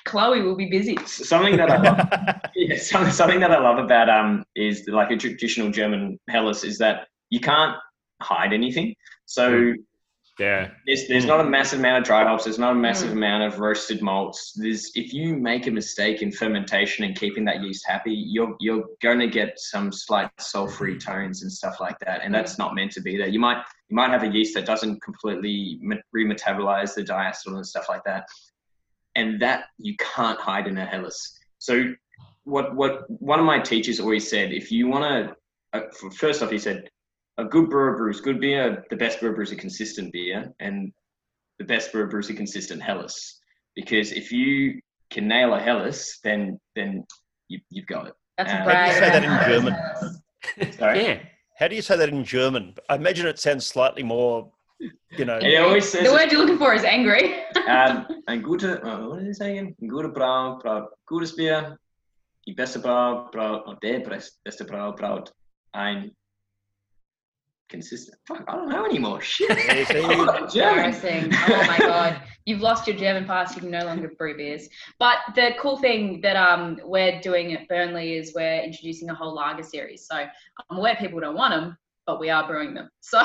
Chloe 0.05 0.41
will 0.41 0.55
be 0.55 0.69
busy. 0.69 0.97
something 1.05 1.57
that 1.57 1.69
I 1.69 1.77
love. 1.77 2.39
yeah, 2.55 2.77
something, 2.77 3.11
something 3.11 3.39
that 3.39 3.51
I 3.51 3.59
love 3.59 3.77
about 3.83 4.09
um 4.09 4.45
is 4.55 4.87
like 4.87 5.11
a 5.11 5.17
traditional 5.17 5.69
German 5.71 6.19
Helles 6.29 6.63
is 6.63 6.77
that 6.79 7.07
you 7.29 7.39
can't 7.39 7.75
hide 8.21 8.53
anything. 8.53 8.95
So 9.25 9.73
yeah, 10.37 10.69
there's 10.85 11.07
there's 11.07 11.25
not 11.25 11.39
a 11.39 11.45
massive 11.45 11.79
amount 11.79 11.99
of 11.99 12.03
dry 12.03 12.23
hops. 12.25 12.43
There's 12.43 12.59
not 12.59 12.73
a 12.73 12.75
massive 12.75 13.09
Mm. 13.09 13.13
amount 13.13 13.43
of 13.43 13.59
roasted 13.59 14.01
malts. 14.01 14.51
There's 14.55 14.91
if 14.95 15.13
you 15.13 15.37
make 15.37 15.67
a 15.67 15.71
mistake 15.71 16.21
in 16.21 16.29
fermentation 16.31 17.05
and 17.05 17.17
keeping 17.17 17.45
that 17.45 17.61
yeast 17.63 17.85
happy, 17.87 18.11
you're 18.13 18.53
you're 18.59 18.83
going 19.01 19.19
to 19.19 19.27
get 19.27 19.57
some 19.59 19.91
slight 19.93 20.29
sulfury 20.37 20.99
tones 20.99 21.41
and 21.43 21.51
stuff 21.51 21.79
like 21.79 21.97
that, 21.99 22.19
and 22.21 22.33
that's 22.35 22.57
not 22.57 22.75
meant 22.75 22.91
to 22.93 23.01
be 23.01 23.15
there. 23.17 23.27
You 23.29 23.39
might 23.39 23.63
you 23.89 23.95
might 23.95 24.09
have 24.11 24.23
a 24.23 24.27
yeast 24.27 24.53
that 24.55 24.65
doesn't 24.65 25.01
completely 25.01 25.79
me- 25.81 26.01
remetabolize 26.15 26.93
the 26.95 27.03
diacetyl 27.03 27.55
and 27.55 27.65
stuff 27.65 27.85
like 27.87 28.03
that, 28.03 28.25
and 29.15 29.41
that 29.41 29.65
you 29.77 29.95
can't 29.97 30.39
hide 30.39 30.67
in 30.67 30.77
a 30.77 30.85
Helles. 30.85 31.31
So 31.59 31.93
what 32.43 32.75
what 32.75 33.09
one 33.09 33.39
of 33.39 33.45
my 33.45 33.59
teachers 33.59 33.99
always 33.99 34.29
said, 34.29 34.51
if 34.51 34.71
you 34.71 34.87
want 34.87 35.03
to, 35.73 35.79
uh, 35.79 36.11
first 36.17 36.41
off, 36.41 36.51
he 36.51 36.59
said 36.59 36.89
a 37.37 37.45
good 37.45 37.69
brewer 37.69 37.97
brews 37.97 38.21
good 38.21 38.39
beer. 38.39 38.85
The 38.89 38.95
best 38.95 39.19
brewer 39.19 39.33
brews 39.33 39.51
a 39.51 39.55
consistent 39.55 40.13
beer, 40.13 40.53
and 40.59 40.91
the 41.59 41.65
best 41.65 41.91
brewer 41.91 42.07
brews 42.07 42.29
a 42.29 42.33
consistent 42.33 42.81
Helles. 42.81 43.39
Because 43.75 44.11
if 44.11 44.31
you 44.31 44.79
can 45.09 45.27
nail 45.27 45.53
a 45.53 45.59
Helles, 45.59 46.19
then 46.23 46.59
then 46.75 47.05
you, 47.47 47.59
you've 47.69 47.87
got 47.87 48.07
it. 48.07 48.13
That's 48.37 48.51
a 48.51 48.55
How 48.57 48.85
do 48.85 48.93
you 48.93 48.99
say 48.99 49.09
that 49.09 49.23
in 49.23 49.51
German? 49.51 50.73
Sorry. 50.77 51.03
yeah. 51.03 51.19
How 51.57 51.67
do 51.69 51.75
you 51.75 51.81
say 51.81 51.95
that 51.97 52.09
in 52.09 52.23
German? 52.25 52.75
I 52.89 52.95
imagine 52.95 53.27
it 53.27 53.39
sounds 53.39 53.65
slightly 53.65 54.03
more, 54.03 54.51
you 54.79 55.25
know. 55.25 55.39
He 55.39 55.55
always 55.57 55.87
says 55.89 56.03
The 56.07 56.11
word 56.13 56.31
you're 56.31 56.41
looking 56.41 56.57
for 56.57 56.73
is 56.73 56.83
angry. 56.83 57.43
um, 57.67 58.05
ein 58.27 58.41
gute, 58.41 58.63
uh, 58.63 59.07
what 59.07 59.19
did 59.19 59.27
he 59.27 59.33
say 59.33 59.57
again? 59.57 59.75
Ein 59.81 59.87
guter 59.87 60.09
Brau 60.09 60.59
braut 60.61 60.89
gutes 61.07 61.31
Bier. 61.35 61.77
Die 62.47 62.53
beste 62.53 62.79
Brau 62.79 63.29
braut, 63.31 63.63
or 63.67 63.75
der 63.81 63.99
best- 64.01 64.39
beste 64.43 64.65
Brau 64.65 64.91
braut 64.91 65.31
ein 65.73 66.11
consistent. 67.69 68.17
Fuck, 68.27 68.43
I 68.47 68.53
don't 68.55 68.69
know 68.69 68.85
anymore. 68.85 69.21
Shit. 69.21 69.49
Yeah, 69.49 69.83
see? 69.85 69.97
Embarrassing. 70.59 71.31
Oh 71.33 71.65
my 71.67 71.77
god. 71.79 72.21
You've 72.45 72.61
lost 72.61 72.87
your 72.87 72.95
German 72.95 73.25
pass, 73.25 73.55
you 73.55 73.61
can 73.61 73.71
no 73.71 73.83
longer 73.83 74.11
brew 74.19 74.37
beers. 74.37 74.69
But 74.99 75.17
the 75.33 75.55
cool 75.59 75.77
thing 75.77 76.21
that 76.21 76.35
um 76.35 76.79
we're 76.83 77.19
doing 77.21 77.53
at 77.53 77.67
Burnley 77.67 78.13
is 78.17 78.33
we're 78.35 78.61
introducing 78.61 79.09
a 79.09 79.15
whole 79.15 79.33
lager 79.33 79.63
series. 79.63 80.05
So 80.05 80.15
I'm 80.17 80.77
aware 80.77 80.95
people 80.95 81.19
don't 81.19 81.35
want 81.35 81.53
them, 81.55 81.75
but 82.05 82.19
we 82.19 82.29
are 82.29 82.45
brewing 82.47 82.73
them. 82.73 82.89
So 83.01 83.19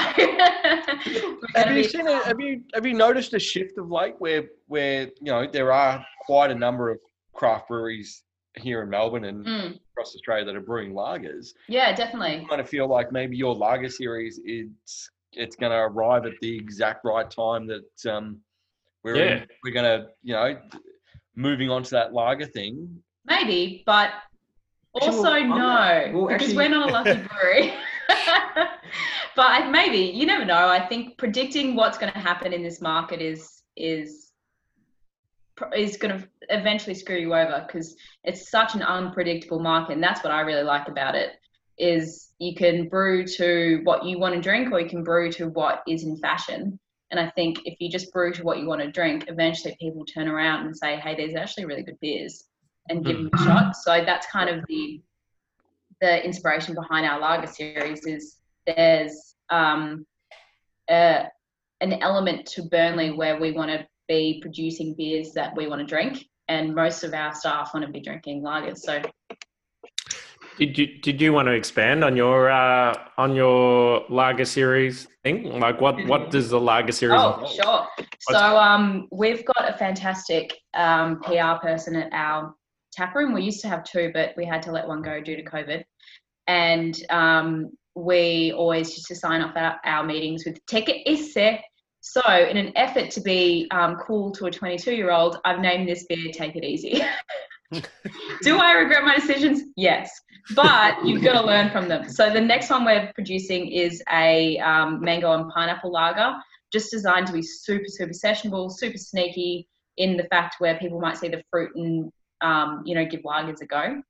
Have 1.55 1.77
you 1.77 1.85
seen 1.85 2.07
a, 2.07 2.23
have 2.25 2.41
you 2.41 2.63
have 2.75 2.87
you 2.87 2.95
noticed 2.95 3.35
a 3.35 3.39
shift 3.39 3.79
of 3.79 3.91
late 3.91 4.15
where 4.19 4.45
where 4.67 5.05
you 5.21 5.33
know 5.33 5.47
there 5.51 5.73
are 5.73 6.05
quite 6.27 6.51
a 6.51 6.55
number 6.55 6.91
of 6.91 6.99
craft 7.35 7.69
breweries 7.69 8.23
here 8.57 8.83
in 8.83 8.91
Melbourne 8.91 9.25
and 9.25 9.47
Mm, 9.47 9.79
across 9.93 10.15
Australia 10.15 10.45
that 10.45 10.57
are 10.57 10.61
brewing 10.61 10.93
lagers? 10.93 11.55
yeah, 11.69 11.95
definitely. 11.95 12.47
kind 12.49 12.61
of 12.61 12.69
feel 12.69 12.89
like 12.89 13.11
maybe 13.13 13.37
your 13.37 13.55
lager 13.55 13.89
series 13.89 14.41
it's 14.45 15.11
it's 15.33 15.57
going 15.57 15.71
to 15.73 15.79
arrive 15.79 16.27
at 16.27 16.33
the 16.41 16.57
exact 16.57 17.05
right 17.05 17.31
time 17.31 17.67
that 17.67 18.11
um 18.13 18.39
we're 19.03 19.17
in- 19.17 19.47
we're 19.65 19.73
going 19.73 19.85
to 20.01 20.09
you 20.23 20.35
know 20.35 20.59
moving 21.37 21.71
on 21.71 21.83
to 21.83 21.91
that 21.91 22.13
lager 22.13 22.47
thing. 22.47 23.03
Maybe, 23.25 23.83
but 23.87 24.11
also 24.95 25.23
well, 25.23 25.45
no, 25.47 25.57
not- 25.57 26.13
well, 26.13 26.27
because 26.27 26.43
actually- 26.43 26.57
we're 26.57 26.69
not 26.69 26.89
a 26.91 26.93
lucky 26.99 27.21
brewery. 27.29 27.73
but 29.37 29.47
I, 29.47 29.69
maybe 29.71 29.99
you 29.99 30.27
never 30.27 30.45
know. 30.45 30.69
I 30.69 30.87
think 30.87 31.19
predicting 31.19 31.75
what's 31.75 31.99
going 31.99 32.13
to 32.13 32.19
happen 32.19 32.53
in 32.53 32.63
this 32.63 32.81
market 32.81 33.21
is 33.21 33.63
is 33.77 34.31
is 35.77 35.97
going 35.97 36.19
to 36.19 36.29
eventually 36.49 36.95
screw 36.95 37.19
you 37.19 37.35
over 37.35 37.65
because 37.67 37.95
it's 38.25 38.51
such 38.51 38.75
an 38.75 38.83
unpredictable 38.83 39.61
market, 39.61 39.93
and 39.93 40.03
that's 40.03 40.23
what 40.25 40.33
I 40.33 40.41
really 40.41 40.63
like 40.63 40.89
about 40.89 41.15
it. 41.15 41.37
Is 41.79 42.31
you 42.39 42.55
can 42.55 42.89
brew 42.89 43.27
to 43.27 43.81
what 43.85 44.05
you 44.05 44.19
want 44.19 44.35
to 44.35 44.41
drink, 44.41 44.73
or 44.73 44.81
you 44.81 44.89
can 44.89 45.05
brew 45.05 45.31
to 45.33 45.49
what 45.49 45.83
is 45.87 46.05
in 46.05 46.17
fashion. 46.19 46.79
And 47.11 47.19
I 47.19 47.31
think 47.31 47.59
if 47.65 47.81
you 47.81 47.91
just 47.91 48.13
brew 48.13 48.33
to 48.35 48.45
what 48.45 48.59
you 48.59 48.67
want 48.67 48.83
to 48.83 48.91
drink, 48.91 49.25
eventually 49.29 49.77
people 49.81 50.05
turn 50.05 50.29
around 50.29 50.67
and 50.67 50.77
say, 50.77 50.97
"Hey, 50.97 51.15
there's 51.17 51.35
actually 51.35 51.65
really 51.65 51.83
good 51.83 51.99
beers," 52.01 52.45
and 52.89 53.05
give 53.05 53.17
them 53.17 53.31
a 53.33 53.37
mm. 53.37 53.45
shot. 53.45 53.77
So 53.77 54.05
that's 54.05 54.27
kind 54.27 54.49
of 54.49 54.65
the 54.67 55.01
the 56.01 56.25
inspiration 56.25 56.75
behind 56.75 57.07
our 57.07 57.19
lager 57.19 57.47
series. 57.47 58.07
Is 58.07 58.40
there's 58.67 59.35
um, 59.51 60.07
a, 60.89 61.25
an 61.81 61.95
element 61.95 62.47
to 62.47 62.63
Burnley 62.63 63.13
where 63.13 63.39
we 63.41 63.53
want 63.53 63.71
to 63.71 63.87
be 64.09 64.41
producing 64.41 64.95
beers 64.97 65.33
that 65.35 65.57
we 65.57 65.67
want 65.67 65.81
to 65.81 65.87
drink, 65.87 66.25
and 66.49 66.75
most 66.75 67.05
of 67.05 67.15
our 67.15 67.35
staff 67.35 67.73
want 67.73 67.87
to 67.87 67.93
be 67.93 68.01
drinking 68.01 68.43
lagers. 68.43 68.79
So 68.79 69.01
Did 70.59 70.77
you 70.77 70.99
did 70.99 71.21
you 71.21 71.33
want 71.33 71.47
to 71.47 71.53
expand 71.53 72.05
on 72.05 72.17
your 72.17 72.51
uh, 72.51 72.95
on 73.17 73.35
your 73.35 74.05
lager 74.09 74.45
series 74.45 75.09
thing? 75.23 75.59
Like 75.59 75.81
what 75.81 76.05
what 76.07 76.31
does 76.31 76.51
the 76.51 76.61
lager 76.61 76.93
series? 76.93 77.21
Oh, 77.21 77.35
involve? 77.35 77.53
sure. 77.55 78.07
So 78.21 78.39
um, 78.39 79.09
we've 79.11 79.45
got 79.45 79.73
a 79.73 79.79
fantastic 79.79 80.55
um, 80.75 81.21
PR 81.21 81.55
person 81.63 81.97
at 81.97 82.13
our 82.13 82.55
tap 82.93 83.15
room. 83.15 83.33
We 83.33 83.43
used 83.43 83.61
to 83.63 83.69
have 83.69 83.85
two, 83.85 84.11
but 84.13 84.35
we 84.37 84.45
had 84.45 84.63
to 84.63 84.73
let 84.73 84.87
one 84.87 85.03
go 85.03 85.21
due 85.21 85.37
to 85.37 85.45
COVID. 85.45 85.83
And 86.47 87.01
um, 87.11 87.71
we 88.01 88.53
always 88.53 88.91
used 88.91 89.07
to 89.09 89.15
sign 89.15 89.43
off 89.43 89.57
our, 89.57 89.79
our 89.85 90.05
meetings 90.05 90.45
with 90.45 90.65
Take 90.67 90.89
it 90.89 91.03
esse. 91.07 91.61
So, 92.03 92.23
in 92.27 92.57
an 92.57 92.73
effort 92.77 93.11
to 93.13 93.21
be 93.21 93.69
um, 93.71 93.97
cool 93.97 94.33
to 94.33 94.47
a 94.47 94.51
22 94.51 94.95
year 94.95 95.11
old, 95.11 95.39
I've 95.45 95.61
named 95.61 95.89
this 95.89 96.05
beer 96.05 96.33
Take 96.33 96.57
It 96.57 96.65
Easy. 96.65 97.03
Do 98.43 98.59
I 98.59 98.73
regret 98.73 99.05
my 99.05 99.15
decisions? 99.15 99.63
Yes, 99.77 100.11
but 100.55 101.05
you've 101.05 101.23
got 101.23 101.41
to 101.41 101.47
learn 101.47 101.71
from 101.71 101.89
them. 101.89 102.09
So 102.09 102.33
the 102.33 102.41
next 102.41 102.71
one 102.71 102.85
we're 102.85 103.13
producing 103.15 103.69
is 103.69 104.03
a 104.11 104.59
um, 104.59 105.01
mango 105.01 105.33
and 105.33 105.51
pineapple 105.51 105.93
lager, 105.93 106.35
just 106.73 106.91
designed 106.91 107.27
to 107.29 107.33
be 107.33 107.43
super, 107.43 107.85
super 107.87 108.13
sessionable, 108.13 108.73
super 108.73 108.99
sneaky 108.99 109.69
in 109.99 110.17
the 110.17 110.25
fact 110.25 110.57
where 110.59 110.79
people 110.79 111.01
might 111.01 111.19
see 111.19 111.29
the 111.29 111.43
fruit 111.51 111.71
and 111.77 112.11
um, 112.41 112.83
you 112.87 112.95
know 112.95 113.05
give 113.05 113.21
lagers 113.21 113.61
a 113.61 113.67
go. 113.67 114.03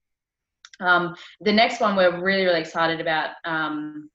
Um, 0.81 1.15
the 1.41 1.53
next 1.53 1.81
one 1.81 1.97
we're 1.97 2.21
really, 2.21 2.45
really 2.45 2.61
excited 2.61 3.01
about 3.01 3.31
um, 3.45 4.11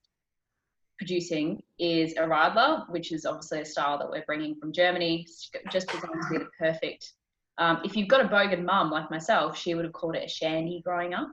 producing 0.98 1.62
is 1.80 2.14
a 2.14 2.22
Radler, 2.22 2.90
which 2.90 3.12
is 3.12 3.26
obviously 3.26 3.62
a 3.62 3.66
style 3.66 3.98
that 4.00 4.10
we're 4.10 4.26
bringing 4.26 4.56
from 4.56 4.72
Germany, 4.72 5.28
just 5.72 5.88
designed 5.88 6.22
to 6.24 6.30
be 6.32 6.38
the 6.40 6.50
perfect. 6.58 7.14
Um, 7.58 7.80
if 7.86 7.96
you've 7.96 8.10
got 8.10 8.22
a 8.22 8.28
bogan 8.28 8.66
mum 8.66 8.92
like 8.92 9.10
myself, 9.10 9.58
she 9.58 9.76
would 9.76 9.86
have 9.86 9.94
called 9.94 10.16
it 10.16 10.26
a 10.26 10.30
shandy 10.30 10.82
growing 10.84 11.14
up. 11.14 11.30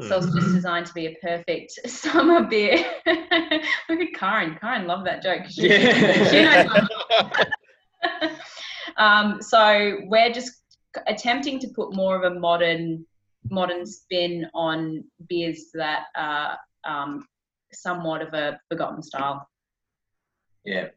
So 0.00 0.18
it's 0.18 0.32
just 0.32 0.54
designed 0.54 0.86
to 0.86 0.94
be 0.94 1.06
a 1.06 1.16
perfect 1.20 1.72
summer 1.90 2.44
beer. 2.44 2.76
Look 3.06 4.00
at 4.00 4.14
Karen. 4.14 4.56
Karen 4.60 4.86
loved 4.86 5.06
that 5.06 5.22
joke. 5.24 5.42
She, 5.48 5.68
Yeah. 5.68 6.30
she 6.30 6.42
knows 6.44 8.30
um, 8.96 9.42
so 9.42 9.98
we're 10.04 10.32
just 10.32 10.52
attempting 11.08 11.58
to 11.60 11.68
put 11.74 11.94
more 11.96 12.14
of 12.14 12.32
a 12.32 12.38
modern 12.38 13.04
modern 13.50 13.86
spin 13.86 14.46
on 14.54 15.04
beers 15.28 15.66
that 15.74 16.04
are 16.16 16.58
um, 16.84 17.26
somewhat 17.72 18.22
of 18.22 18.34
a 18.34 18.58
forgotten 18.70 19.02
style. 19.02 19.48
Yeah. 20.64 20.88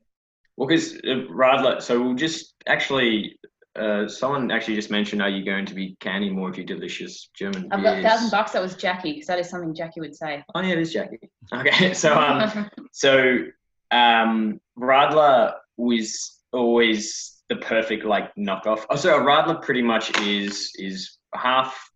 Well, 0.57 0.67
because 0.67 0.95
uh, 0.95 1.27
Radler, 1.29 1.81
so 1.81 2.01
we'll 2.01 2.15
just 2.15 2.53
actually, 2.67 3.39
uh, 3.75 4.07
someone 4.07 4.51
actually 4.51 4.75
just 4.75 4.91
mentioned, 4.91 5.21
are 5.21 5.29
you 5.29 5.45
going 5.45 5.65
to 5.65 5.73
be 5.73 5.95
canning 5.99 6.35
more 6.35 6.49
of 6.49 6.57
your 6.57 6.65
delicious 6.65 7.29
German 7.35 7.67
I've 7.71 7.83
got 7.83 7.99
a 7.99 8.01
thousand 8.01 8.31
bucks. 8.31 8.51
That 8.51 8.61
was 8.61 8.75
Jackie 8.75 9.13
because 9.13 9.27
that 9.27 9.39
is 9.39 9.49
something 9.49 9.73
Jackie 9.73 10.01
would 10.01 10.15
say. 10.15 10.43
Oh, 10.53 10.61
yeah, 10.61 10.73
it 10.73 10.79
is 10.79 10.93
Jackie. 10.93 11.19
Okay, 11.53 11.93
so 11.95 12.15
um, 12.15 12.69
so 12.91 13.45
um, 13.91 14.59
Radler 14.77 15.53
was 15.77 16.39
always 16.51 17.41
the 17.49 17.55
perfect 17.57 18.05
like 18.05 18.33
knockoff. 18.35 18.85
Oh, 18.89 18.95
so 18.95 19.15
a 19.15 19.19
Radler 19.19 19.61
pretty 19.61 19.81
much 19.81 20.17
is 20.21 20.71
is 20.77 21.17
half 21.33 21.90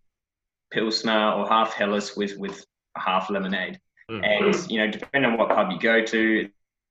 pilsner 0.72 1.32
or 1.32 1.48
half 1.48 1.74
Helles 1.74 2.16
with 2.16 2.38
with 2.38 2.66
half 2.98 3.30
lemonade. 3.30 3.80
Mm. 4.10 4.24
And 4.26 4.72
you 4.72 4.80
know, 4.80 4.92
depending 4.92 5.32
on 5.32 5.38
what 5.38 5.50
pub 5.50 5.72
you 5.72 5.80
go 5.80 6.04
to, 6.04 6.50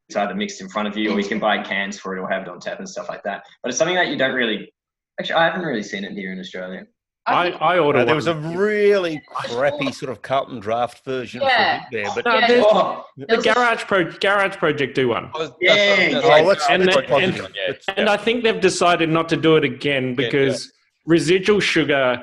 it's 0.08 0.16
either 0.16 0.34
mixed 0.34 0.60
in 0.60 0.68
front 0.68 0.88
of 0.88 0.96
you 0.96 1.12
or 1.12 1.20
you 1.20 1.28
can 1.28 1.38
buy 1.38 1.62
cans 1.62 1.98
for 1.98 2.16
it 2.16 2.20
or 2.20 2.28
have 2.28 2.42
it 2.42 2.48
on 2.48 2.60
tap 2.60 2.78
and 2.78 2.88
stuff 2.88 3.08
like 3.08 3.22
that. 3.24 3.44
But 3.62 3.70
it's 3.70 3.78
something 3.78 3.96
that 3.96 4.08
you 4.08 4.16
don't 4.18 4.34
really. 4.34 4.72
Actually, 5.20 5.34
I 5.36 5.44
haven't 5.44 5.62
really 5.62 5.82
seen 5.82 6.02
it 6.04 6.12
here 6.12 6.32
in 6.32 6.40
Australia. 6.40 6.86
I, 7.26 7.50
think- 7.50 7.62
I 7.62 7.78
ordered 7.78 8.00
Uh, 8.00 8.04
there 8.06 8.14
was 8.16 8.26
a 8.26 8.34
really 8.34 9.22
crappy 9.32 9.92
sort 9.92 10.10
of 10.10 10.20
Carlton 10.20 10.58
draft 10.60 11.04
version 11.06 11.40
Yeah. 11.40 11.78
for 11.78 11.96
it 11.96 12.02
there, 12.04 12.12
but 12.14 12.24
No, 12.26 12.34
Yeah. 12.38 12.62
Oh, 12.66 13.04
the 13.16 13.26
there 13.26 13.38
a- 13.38 13.42
garage 13.42 13.84
pro 13.84 14.10
garage 14.10 14.56
project 14.56 14.94
do 14.94 15.08
one. 15.08 15.30
Was- 15.32 15.52
Yeah, 15.60 15.74
that's- 15.74 16.12
that's 16.12 16.26
yeah. 16.26 16.36
Oh, 16.42 16.46
let's- 16.46 16.68
And 16.68 16.84
let's 16.84 16.96
and- 16.98 17.06
positive. 17.06 17.36
yeah. 17.54 17.62
Let's- 17.68 17.86
And 17.96 18.08
I 18.10 18.16
think 18.18 18.42
they've 18.42 18.60
decided 18.60 19.08
not 19.08 19.28
to 19.30 19.36
do 19.38 19.56
it 19.56 19.64
again 19.64 20.08
Yeah, 20.08 20.14
because 20.16 20.70
residual 21.06 21.60
sugar 21.60 21.94
yeah, 22.18 22.22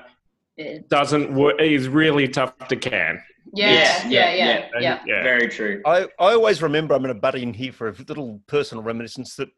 doesn't 0.89 1.33
work 1.33 1.59
is 1.59 1.87
really 1.87 2.27
tough 2.27 2.57
to 2.67 2.75
can. 2.75 3.21
yeah, 3.53 3.71
Yes, 3.71 4.05
yeah, 4.05 4.33
yeah, 4.33 4.35
yeah, 4.35 4.79
yeah. 4.79 4.99
yeah. 5.05 5.23
very 5.23 5.47
true. 5.47 5.81
I, 5.85 6.03
I 6.19 6.33
always 6.33 6.61
remember, 6.61 6.93
I'm 6.93 7.01
going 7.01 7.13
to 7.13 7.19
butt 7.19 7.35
in 7.35 7.53
here 7.53 7.71
for 7.71 7.89
a 7.89 7.95
little 8.07 8.41
personal 8.47 8.83
reminiscence 8.83 9.35
that 9.35 9.49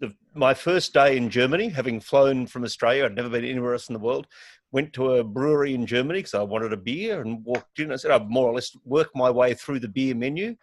the, 0.00 0.14
my 0.34 0.54
first 0.54 0.92
day 0.94 1.16
in 1.16 1.30
Germany, 1.30 1.68
having 1.68 2.00
flown 2.00 2.46
from 2.46 2.64
Australia, 2.64 3.04
I'd 3.04 3.14
never 3.14 3.28
been 3.28 3.44
anywhere 3.44 3.74
else 3.74 3.88
in 3.88 3.92
the 3.92 3.98
world, 3.98 4.26
went 4.72 4.92
to 4.94 5.14
a 5.14 5.24
brewery 5.24 5.74
in 5.74 5.86
Germany 5.86 6.20
because 6.20 6.34
I 6.34 6.42
wanted 6.42 6.72
a 6.72 6.76
beer 6.76 7.20
and 7.20 7.44
walked 7.44 7.78
in. 7.78 7.92
I 7.92 7.96
said, 7.96 8.10
I'd 8.10 8.30
more 8.30 8.48
or 8.48 8.54
less 8.54 8.74
worked 8.84 9.14
my 9.14 9.30
way 9.30 9.54
through 9.54 9.80
the 9.80 9.88
beer 9.88 10.14
menu. 10.14 10.56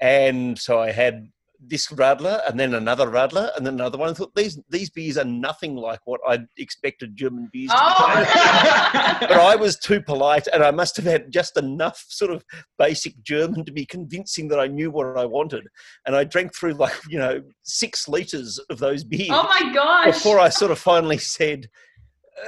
And 0.00 0.58
so 0.58 0.80
I 0.80 0.92
had 0.92 1.28
this 1.62 1.88
Radler 1.88 2.40
and 2.48 2.58
then 2.58 2.74
another 2.74 3.06
Radler 3.06 3.54
and 3.56 3.66
then 3.66 3.74
another 3.74 3.98
one. 3.98 4.10
I 4.10 4.14
thought 4.14 4.34
these, 4.34 4.58
these 4.70 4.88
beers 4.90 5.18
are 5.18 5.24
nothing 5.24 5.76
like 5.76 6.00
what 6.04 6.20
I'd 6.26 6.46
expected 6.56 7.16
German 7.16 7.48
beers 7.52 7.70
to 7.70 7.76
be. 7.76 7.80
Oh, 7.80 9.16
but 9.20 9.32
I 9.32 9.56
was 9.56 9.78
too 9.78 10.00
polite, 10.00 10.46
and 10.52 10.62
I 10.62 10.70
must 10.70 10.96
have 10.96 11.04
had 11.04 11.30
just 11.30 11.56
enough 11.56 12.04
sort 12.08 12.30
of 12.30 12.44
basic 12.78 13.22
German 13.22 13.64
to 13.64 13.72
be 13.72 13.84
convincing 13.84 14.48
that 14.48 14.60
I 14.60 14.66
knew 14.66 14.90
what 14.90 15.18
I 15.18 15.26
wanted. 15.26 15.66
And 16.06 16.16
I 16.16 16.24
drank 16.24 16.54
through 16.54 16.74
like 16.74 16.94
you 17.08 17.18
know 17.18 17.42
six 17.62 18.08
liters 18.08 18.58
of 18.70 18.78
those 18.78 19.04
beers 19.04 19.30
oh 19.30 19.42
my 19.44 19.72
gosh. 19.72 20.06
before 20.06 20.38
I 20.38 20.48
sort 20.48 20.70
of 20.70 20.78
finally 20.78 21.18
said, 21.18 21.68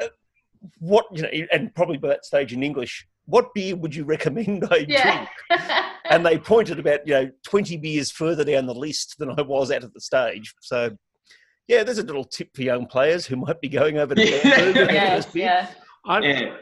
uh, 0.00 0.08
"What 0.78 1.06
you 1.12 1.22
know?" 1.22 1.30
And 1.52 1.74
probably 1.74 1.98
by 1.98 2.08
that 2.08 2.24
stage 2.24 2.52
in 2.52 2.62
English, 2.62 3.06
what 3.26 3.54
beer 3.54 3.76
would 3.76 3.94
you 3.94 4.04
recommend 4.04 4.64
I 4.70 4.76
yeah. 4.88 5.26
drink? 5.48 5.62
And 6.10 6.26
they 6.26 6.38
pointed 6.38 6.78
about 6.78 7.06
you 7.06 7.14
know 7.14 7.30
twenty 7.44 7.76
beers 7.76 8.10
further 8.10 8.44
down 8.44 8.66
the 8.66 8.74
list 8.74 9.16
than 9.18 9.30
I 9.38 9.42
was 9.42 9.70
at 9.70 9.84
at 9.84 9.92
the 9.94 10.00
stage. 10.00 10.54
So. 10.60 10.96
Yeah, 11.68 11.84
there's 11.84 11.98
a 11.98 12.02
little 12.02 12.24
tip 12.24 12.48
for 12.56 12.62
young 12.62 12.86
players 12.86 13.24
who 13.24 13.36
might 13.36 13.60
be 13.60 13.68
going 13.68 13.96
over 13.96 14.16
to 14.16 14.20
Yeah. 14.28 14.42
Bamberg 14.42 14.88
for 14.88 14.92
yeah, 14.92 15.14
first 15.14 15.32
beer. 15.32 15.44
yeah. 15.44 15.68
I, 16.04 16.18
Yeah. 16.18 16.56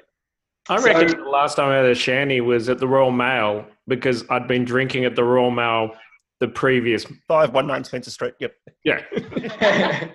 I 0.68 0.78
So- 0.78 0.84
reckon 0.84 1.18
the 1.24 1.28
last 1.30 1.56
time 1.56 1.70
I 1.70 1.76
had 1.76 1.86
a 1.86 1.94
shandy 1.94 2.42
was 2.42 2.68
at 2.68 2.78
the 2.78 2.86
Royal 2.86 3.10
Mail 3.10 3.64
because 3.88 4.24
I'd 4.28 4.46
been 4.46 4.64
drinking 4.66 5.06
at 5.06 5.16
the 5.16 5.24
Royal 5.24 5.50
Mail 5.50 5.92
the 6.38 6.48
previous. 6.48 7.06
Five 7.26 7.54
one 7.54 7.66
nine 7.66 7.82
Spencer 7.82 8.10
Street. 8.10 8.34
Yep. 8.40 8.52
Yeah, 8.84 9.02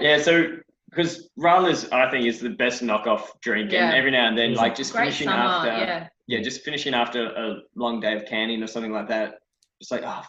yeah, 0.00 0.20
so 0.22 0.46
because 0.94 1.30
Radler's, 1.38 1.88
I 1.90 2.10
think, 2.10 2.26
is 2.26 2.40
the 2.40 2.50
best 2.50 2.82
knockoff 2.82 3.28
drink, 3.42 3.72
Yeah. 3.72 3.86
and 3.88 3.96
every 3.96 4.10
now 4.10 4.28
and 4.28 4.38
then, 4.38 4.54
like 4.54 4.74
just 4.74 4.92
finishing 4.92 5.26
summer. 5.28 5.42
after, 5.42 5.68
Yeah. 5.68 6.08
yeah, 6.26 6.42
just 6.42 6.62
finishing 6.62 6.94
after 6.94 7.26
a 7.26 7.62
long 7.74 8.00
day 8.00 8.14
of 8.16 8.26
canning 8.26 8.62
or 8.62 8.66
something 8.66 8.92
like 8.92 9.08
that. 9.08 9.40
It's 9.80 9.90
like, 9.90 10.02
oh, 10.04 10.22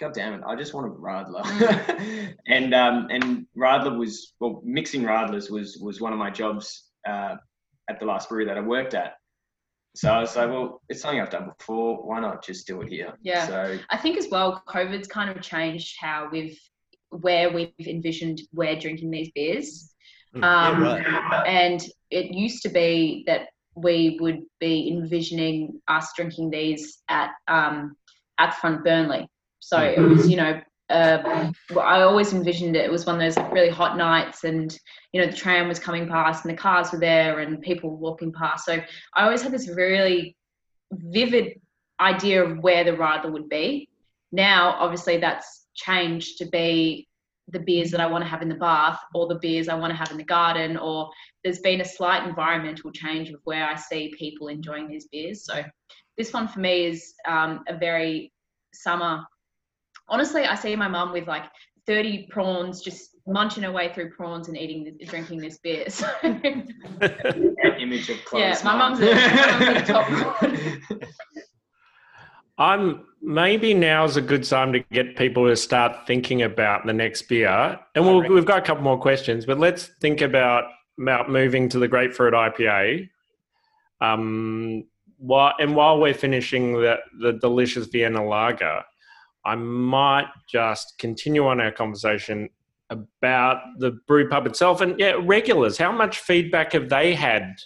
god 0.00 0.12
damn 0.14 0.34
it, 0.34 0.42
I 0.46 0.54
just 0.56 0.74
want 0.74 0.86
a 0.86 0.90
Radler. 0.90 1.42
Mm. 1.42 2.34
and 2.46 2.74
um, 2.74 3.08
and 3.10 3.46
Radler 3.56 3.96
was 3.98 4.34
well, 4.40 4.60
mixing 4.64 5.02
Radlers 5.02 5.50
was 5.50 5.78
was 5.78 6.00
one 6.00 6.12
of 6.12 6.18
my 6.18 6.30
jobs 6.30 6.90
uh, 7.08 7.36
at 7.90 7.98
the 7.98 8.06
last 8.06 8.28
brewery 8.28 8.44
that 8.46 8.56
I 8.56 8.60
worked 8.60 8.94
at. 8.94 9.14
So 9.94 10.10
I 10.12 10.20
was 10.20 10.36
like, 10.36 10.50
well, 10.50 10.82
it's 10.90 11.00
something 11.00 11.20
I've 11.22 11.30
done 11.30 11.50
before. 11.58 12.06
Why 12.06 12.20
not 12.20 12.44
just 12.44 12.66
do 12.66 12.82
it 12.82 12.88
here? 12.90 13.14
Yeah. 13.22 13.46
So 13.46 13.78
I 13.88 13.96
think 13.96 14.18
as 14.18 14.28
well, 14.28 14.62
COVID's 14.68 15.08
kind 15.08 15.34
of 15.34 15.42
changed 15.42 15.96
how 15.98 16.28
we've 16.30 16.58
where 17.10 17.50
we've 17.50 17.72
envisioned 17.80 18.42
we're 18.52 18.78
drinking 18.78 19.10
these 19.10 19.30
beers. 19.34 19.94
Mm, 20.36 20.44
Um, 20.44 20.82
right. 20.82 21.46
And 21.46 21.80
it 22.10 22.32
used 22.32 22.62
to 22.62 22.68
be 22.68 23.24
that 23.26 23.48
we 23.74 24.18
would 24.20 24.42
be 24.60 24.88
envisioning 24.90 25.80
us 25.88 26.12
drinking 26.16 26.50
these 26.50 27.02
at 27.08 27.30
um, 27.48 27.96
at 28.38 28.54
front 28.54 28.84
Burnley. 28.84 29.28
So 29.60 29.80
it 29.80 30.00
was, 30.00 30.28
you 30.28 30.36
know, 30.36 30.60
uh, 30.90 31.50
I 31.80 32.02
always 32.02 32.32
envisioned 32.32 32.76
it. 32.76 32.84
It 32.84 32.90
was 32.90 33.06
one 33.06 33.16
of 33.16 33.20
those 33.20 33.36
like 33.36 33.52
really 33.52 33.70
hot 33.70 33.96
nights, 33.96 34.44
and 34.44 34.76
you 35.12 35.20
know 35.20 35.26
the 35.26 35.36
tram 35.36 35.68
was 35.68 35.78
coming 35.78 36.08
past, 36.08 36.44
and 36.44 36.52
the 36.52 36.60
cars 36.60 36.92
were 36.92 37.00
there, 37.00 37.40
and 37.40 37.60
people 37.60 37.90
were 37.90 37.96
walking 37.96 38.32
past. 38.32 38.64
So 38.64 38.80
I 39.14 39.24
always 39.24 39.42
had 39.42 39.52
this 39.52 39.68
really 39.68 40.36
vivid 40.92 41.60
idea 42.00 42.44
of 42.44 42.58
where 42.58 42.84
the 42.84 42.92
Radler 42.92 43.32
would 43.32 43.48
be. 43.48 43.88
Now, 44.30 44.76
obviously, 44.78 45.18
that's 45.18 45.66
changed 45.74 46.38
to 46.38 46.46
be 46.46 47.08
the 47.48 47.60
beers 47.60 47.90
that 47.92 48.00
I 48.00 48.06
want 48.06 48.24
to 48.24 48.28
have 48.28 48.42
in 48.42 48.48
the 48.48 48.56
bath, 48.56 48.98
or 49.14 49.26
the 49.28 49.38
beers 49.38 49.68
I 49.68 49.74
want 49.74 49.92
to 49.92 49.96
have 49.96 50.10
in 50.10 50.16
the 50.16 50.24
garden, 50.24 50.76
or 50.76 51.10
there's 51.44 51.60
been 51.60 51.80
a 51.80 51.84
slight 51.84 52.26
environmental 52.26 52.90
change 52.90 53.30
of 53.30 53.40
where 53.44 53.66
I 53.68 53.76
see 53.76 54.12
people 54.18 54.48
enjoying 54.48 54.88
these 54.88 55.06
beers. 55.06 55.44
So 55.44 55.62
this 56.18 56.32
one 56.32 56.48
for 56.48 56.60
me 56.60 56.86
is 56.86 57.14
um, 57.26 57.62
a 57.68 57.76
very 57.76 58.32
summer. 58.74 59.24
Honestly, 60.08 60.44
I 60.44 60.54
see 60.54 60.74
my 60.76 60.88
mum 60.88 61.12
with 61.12 61.28
like 61.28 61.44
30 61.86 62.26
prawns, 62.30 62.82
just 62.82 63.10
munching 63.28 63.62
her 63.62 63.72
way 63.72 63.92
through 63.92 64.10
prawns 64.10 64.48
and 64.48 64.56
eating, 64.56 64.96
this, 64.98 65.08
drinking 65.08 65.38
this 65.38 65.58
beer. 65.58 65.86
So 65.90 66.06
that 67.62 67.80
image 67.80 68.08
of 68.10 68.24
Chloe 68.24 68.42
Yeah, 68.42 68.58
my 68.64 68.76
mum's 68.76 69.00
a- 69.00 69.14
my 69.14 69.58
mum's 69.58 69.82
a 69.82 69.92
top 69.92 70.42
I'm 72.58 73.04
maybe 73.26 73.74
now's 73.74 74.16
a 74.16 74.22
good 74.22 74.44
time 74.44 74.72
to 74.72 74.78
get 74.92 75.16
people 75.16 75.46
to 75.48 75.56
start 75.56 76.06
thinking 76.06 76.42
about 76.42 76.86
the 76.86 76.92
next 76.92 77.22
beer, 77.22 77.78
and 77.94 78.06
we'll, 78.06 78.22
we've 78.22 78.46
got 78.46 78.58
a 78.58 78.62
couple 78.62 78.84
more 78.84 78.98
questions, 78.98 79.44
but 79.44 79.58
let's 79.58 79.90
think 80.00 80.22
about 80.22 80.64
about 80.98 81.28
moving 81.28 81.68
to 81.68 81.78
the 81.78 81.88
grapefruit 81.88 82.32
IPA. 82.32 83.10
Um, 84.00 84.84
while, 85.18 85.52
and 85.58 85.74
while 85.74 85.98
we're 85.98 86.14
finishing 86.14 86.74
the 86.74 86.98
the 87.20 87.32
delicious 87.32 87.86
Vienna 87.86 88.24
Lager, 88.24 88.82
I 89.44 89.56
might 89.56 90.28
just 90.48 90.94
continue 90.98 91.46
on 91.46 91.60
our 91.60 91.72
conversation 91.72 92.48
about 92.90 93.60
the 93.78 93.90
brew 94.06 94.28
pub 94.28 94.46
itself 94.46 94.80
and 94.80 94.98
yeah, 95.00 95.16
regulars. 95.20 95.76
How 95.76 95.90
much 95.90 96.20
feedback 96.20 96.72
have 96.72 96.88
they 96.88 97.14
had? 97.14 97.56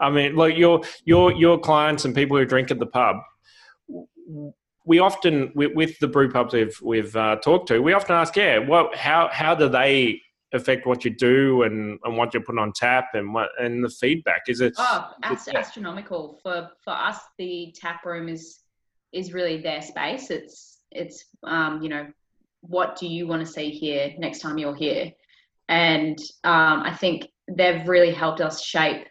I 0.00 0.08
mean, 0.08 0.34
like 0.34 0.56
your 0.56 0.80
your 1.04 1.30
your 1.32 1.58
clients 1.58 2.06
and 2.06 2.14
people 2.14 2.38
who 2.38 2.46
drink 2.46 2.70
at 2.70 2.78
the 2.78 2.86
pub 2.86 3.16
we 4.84 4.98
often 4.98 5.50
with, 5.54 5.72
with 5.74 5.98
the 5.98 6.08
brew 6.08 6.30
pubs 6.30 6.52
we've 6.52 6.78
we've 6.82 7.16
uh, 7.16 7.36
talked 7.36 7.68
to, 7.68 7.80
we 7.80 7.92
often 7.92 8.16
ask, 8.16 8.36
yeah, 8.36 8.58
what 8.58 8.94
how 8.94 9.28
how 9.32 9.54
do 9.54 9.68
they 9.68 10.20
affect 10.52 10.86
what 10.86 11.04
you 11.04 11.10
do 11.10 11.62
and, 11.64 11.98
and 12.04 12.16
what 12.16 12.32
you 12.32 12.40
put 12.40 12.58
on 12.58 12.72
tap 12.72 13.08
and 13.14 13.34
what 13.34 13.48
and 13.58 13.82
the 13.82 13.88
feedback? 13.88 14.42
Is 14.48 14.60
it? 14.60 14.74
Oh, 14.78 15.10
ast- 15.22 15.48
yeah. 15.52 15.58
astronomical 15.58 16.38
for 16.42 16.70
for 16.82 16.92
us. 16.92 17.18
The 17.38 17.74
tap 17.78 18.04
room 18.04 18.28
is 18.28 18.60
is 19.12 19.32
really 19.32 19.60
their 19.60 19.82
space. 19.82 20.30
It's 20.30 20.80
it's 20.90 21.24
um, 21.42 21.82
you 21.82 21.88
know 21.88 22.06
what 22.60 22.96
do 22.96 23.06
you 23.06 23.26
want 23.26 23.44
to 23.46 23.52
see 23.52 23.70
here 23.70 24.12
next 24.18 24.40
time 24.40 24.58
you're 24.58 24.76
here, 24.76 25.12
and 25.68 26.18
um, 26.44 26.82
I 26.82 26.94
think 26.94 27.28
they've 27.50 27.86
really 27.86 28.12
helped 28.12 28.40
us 28.40 28.62
shape 28.62 29.06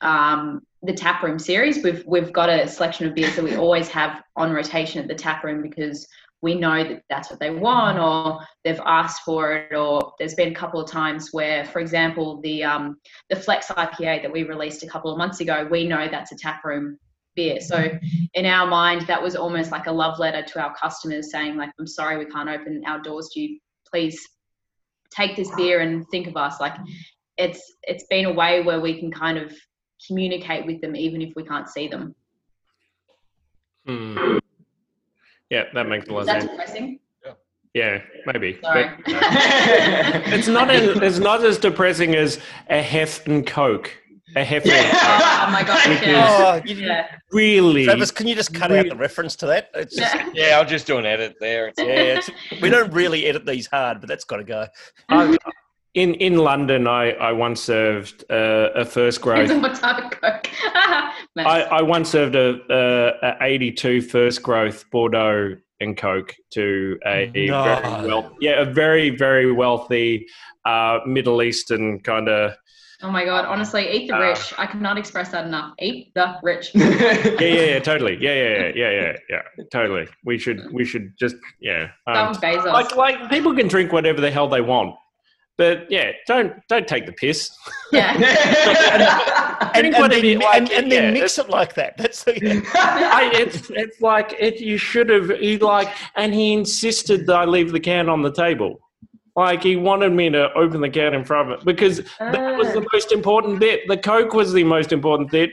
um, 0.00 0.62
the 0.82 0.92
tap 0.92 1.22
room 1.22 1.38
series. 1.38 1.82
We've 1.82 2.04
we've 2.06 2.32
got 2.32 2.48
a 2.48 2.68
selection 2.68 3.06
of 3.06 3.14
beers 3.14 3.36
that 3.36 3.44
we 3.44 3.56
always 3.56 3.88
have 3.88 4.22
on 4.36 4.52
rotation 4.52 5.00
at 5.02 5.08
the 5.08 5.14
tap 5.14 5.44
room 5.44 5.62
because 5.62 6.06
we 6.40 6.54
know 6.54 6.84
that 6.84 7.02
that's 7.10 7.30
what 7.30 7.40
they 7.40 7.50
want 7.50 7.98
or 7.98 8.40
they've 8.64 8.80
asked 8.84 9.22
for 9.22 9.52
it 9.54 9.74
or 9.74 10.12
there's 10.18 10.34
been 10.34 10.52
a 10.52 10.54
couple 10.54 10.80
of 10.80 10.90
times 10.90 11.30
where 11.32 11.64
for 11.64 11.80
example 11.80 12.40
the 12.42 12.62
um, 12.62 12.96
the 13.28 13.36
flex 13.36 13.66
ipa 13.66 14.22
that 14.22 14.32
we 14.32 14.44
released 14.44 14.82
a 14.82 14.86
couple 14.86 15.10
of 15.10 15.18
months 15.18 15.40
ago 15.40 15.66
we 15.70 15.86
know 15.86 16.08
that's 16.08 16.32
a 16.32 16.36
tap 16.36 16.64
room 16.64 16.96
beer 17.34 17.60
so 17.60 17.88
in 18.34 18.46
our 18.46 18.66
mind 18.66 19.02
that 19.06 19.22
was 19.22 19.36
almost 19.36 19.70
like 19.70 19.86
a 19.86 19.92
love 19.92 20.18
letter 20.18 20.42
to 20.42 20.60
our 20.60 20.74
customers 20.74 21.30
saying 21.30 21.56
like 21.56 21.70
i'm 21.78 21.86
sorry 21.86 22.18
we 22.18 22.26
can't 22.26 22.48
open 22.48 22.82
our 22.86 23.00
doors 23.00 23.28
to 23.32 23.40
you 23.40 23.58
please 23.90 24.20
take 25.10 25.36
this 25.36 25.52
beer 25.56 25.80
and 25.80 26.06
think 26.10 26.26
of 26.26 26.36
us 26.36 26.60
like 26.60 26.74
it's 27.36 27.74
it's 27.84 28.04
been 28.10 28.26
a 28.26 28.32
way 28.32 28.62
where 28.62 28.80
we 28.80 28.98
can 28.98 29.10
kind 29.10 29.38
of 29.38 29.52
communicate 30.06 30.64
with 30.66 30.80
them 30.80 30.94
even 30.96 31.20
if 31.22 31.32
we 31.36 31.42
can't 31.44 31.68
see 31.68 31.88
them 31.88 32.14
Hmm. 33.86 34.36
Yeah, 35.50 35.64
that 35.72 35.88
makes 35.88 36.08
a 36.08 36.12
lot 36.12 36.20
of 36.20 36.26
that 36.26 36.42
sense. 36.42 36.50
depressing 36.50 37.00
Yeah, 37.74 38.02
maybe. 38.26 38.58
sorry 38.62 38.90
But 39.04 39.04
it's 40.34 40.48
not 40.48 40.70
as, 40.70 40.96
it's 40.98 41.18
not 41.18 41.42
as 41.44 41.56
depressing 41.58 42.14
as 42.14 42.38
a 42.68 42.82
hef 42.82 43.26
and 43.26 43.46
coke. 43.46 43.90
A 44.36 44.44
hef 44.44 44.64
and 44.66 44.72
coke. 44.72 44.82
oh 45.02 45.50
my 45.52 45.62
gosh 45.64 45.86
yeah. 46.02 46.26
Oh, 46.28 46.60
yeah 46.66 47.06
Really? 47.32 47.84
Travis, 47.86 48.10
can 48.10 48.26
you 48.26 48.34
just 48.34 48.52
cut 48.52 48.70
out 48.72 48.88
the 48.90 48.96
reference 48.96 49.36
to 49.36 49.46
that? 49.46 49.70
It's 49.74 49.96
just, 49.96 50.14
Yeah. 50.14 50.30
Yeah, 50.34 50.58
I'll 50.58 50.66
just 50.66 50.86
do 50.86 50.98
an 50.98 51.06
edit 51.06 51.36
there. 51.40 51.72
yeah, 51.78 52.18
it's, 52.18 52.28
we 52.60 52.68
don't 52.68 52.92
really 52.92 53.24
edit 53.24 53.46
these 53.46 53.66
hard, 53.68 54.00
but 54.00 54.08
that's 54.08 54.24
got 54.24 54.36
to 54.36 54.44
go. 54.44 54.66
I- 55.08 55.36
in 55.94 56.14
in 56.14 56.36
London, 56.38 56.86
I, 56.86 57.12
I 57.12 57.32
once 57.32 57.60
served 57.62 58.24
uh, 58.30 58.70
a 58.74 58.84
first 58.84 59.20
growth. 59.20 59.48
Depends 59.48 59.52
on 59.52 59.62
what 59.62 59.80
type 59.80 60.04
of 60.04 60.20
coke. 60.20 60.50
Nice. 61.36 61.46
I, 61.46 61.60
I 61.78 61.82
once 61.82 62.10
served 62.10 62.34
a, 62.34 62.58
a, 62.68 63.28
a 63.28 63.44
82 63.44 64.00
first 64.02 64.42
growth 64.42 64.84
Bordeaux 64.90 65.56
and 65.78 65.96
Coke 65.96 66.34
to 66.54 66.98
a 67.06 67.30
No. 67.34 67.62
very 67.62 68.06
well, 68.08 68.36
yeah, 68.40 68.60
a 68.62 68.64
very 68.64 69.10
very 69.10 69.52
wealthy 69.52 70.26
uh, 70.64 70.98
Middle 71.06 71.40
Eastern 71.42 72.00
kind 72.00 72.28
of 72.28 72.54
oh 73.02 73.10
my 73.12 73.24
god, 73.24 73.44
honestly, 73.44 73.88
eat 73.88 74.08
the 74.08 74.16
Uh, 74.16 74.20
rich. 74.30 74.52
I 74.58 74.66
cannot 74.66 74.98
express 74.98 75.28
that 75.30 75.46
enough. 75.46 75.74
Eat 75.78 76.12
the 76.14 76.34
rich. 76.42 76.70
yeah, 76.74 77.38
yeah, 77.40 77.64
yeah, 77.74 77.78
totally, 77.78 78.16
yeah, 78.20 78.34
yeah, 78.34 78.58
yeah, 78.58 78.72
yeah, 78.74 78.90
yeah, 78.90 79.12
yeah, 79.30 79.64
totally. 79.70 80.08
We 80.24 80.38
should 80.38 80.72
we 80.72 80.84
should 80.84 81.12
just 81.18 81.36
yeah. 81.60 81.88
That 82.06 82.16
Um, 82.16 82.28
was 82.28 82.38
Bezos. 82.38 82.72
like 82.72 82.96
like 82.96 83.30
people 83.30 83.54
can 83.54 83.68
drink 83.68 83.92
whatever 83.92 84.20
the 84.20 84.30
hell 84.32 84.48
they 84.48 84.60
want, 84.62 84.96
but 85.58 85.90
yeah, 85.90 86.12
don't 86.26 86.54
don't 86.68 86.88
take 86.88 87.04
the 87.04 87.12
piss. 87.12 87.50
yeah. 87.92 88.14
And, 89.74 89.92
Drink 89.92 89.96
and, 89.96 90.12
then, 90.12 90.38
like, 90.38 90.56
and, 90.56 90.70
and 90.70 90.92
then 90.92 91.04
yeah, 91.04 91.20
mix 91.20 91.38
it 91.38 91.50
like 91.50 91.74
that. 91.74 91.96
That's 91.98 92.24
the, 92.24 92.32
yeah. 92.40 92.60
I, 92.74 93.30
it's 93.34 93.70
it's 93.70 94.00
like 94.00 94.34
it. 94.38 94.60
You 94.60 94.78
should 94.78 95.10
have. 95.10 95.28
He 95.38 95.58
like, 95.58 95.88
and 96.16 96.32
he 96.32 96.52
insisted 96.54 97.26
that 97.26 97.36
I 97.36 97.44
leave 97.44 97.70
the 97.72 97.78
can 97.80 98.08
on 98.08 98.22
the 98.22 98.32
table. 98.32 98.80
Like 99.36 99.62
he 99.62 99.76
wanted 99.76 100.12
me 100.12 100.30
to 100.30 100.52
open 100.54 100.80
the 100.80 100.88
can 100.88 101.12
in 101.14 101.24
front 101.24 101.52
of 101.52 101.58
it 101.60 101.64
because 101.64 101.98
that 102.18 102.56
was 102.56 102.72
the 102.72 102.80
Ah. 102.80 102.86
most 102.92 103.12
important 103.12 103.60
bit. 103.60 103.86
The 103.88 103.96
Coke 103.98 104.32
was 104.32 104.52
the 104.52 104.64
most 104.64 104.90
important 104.92 105.30
bit. 105.30 105.50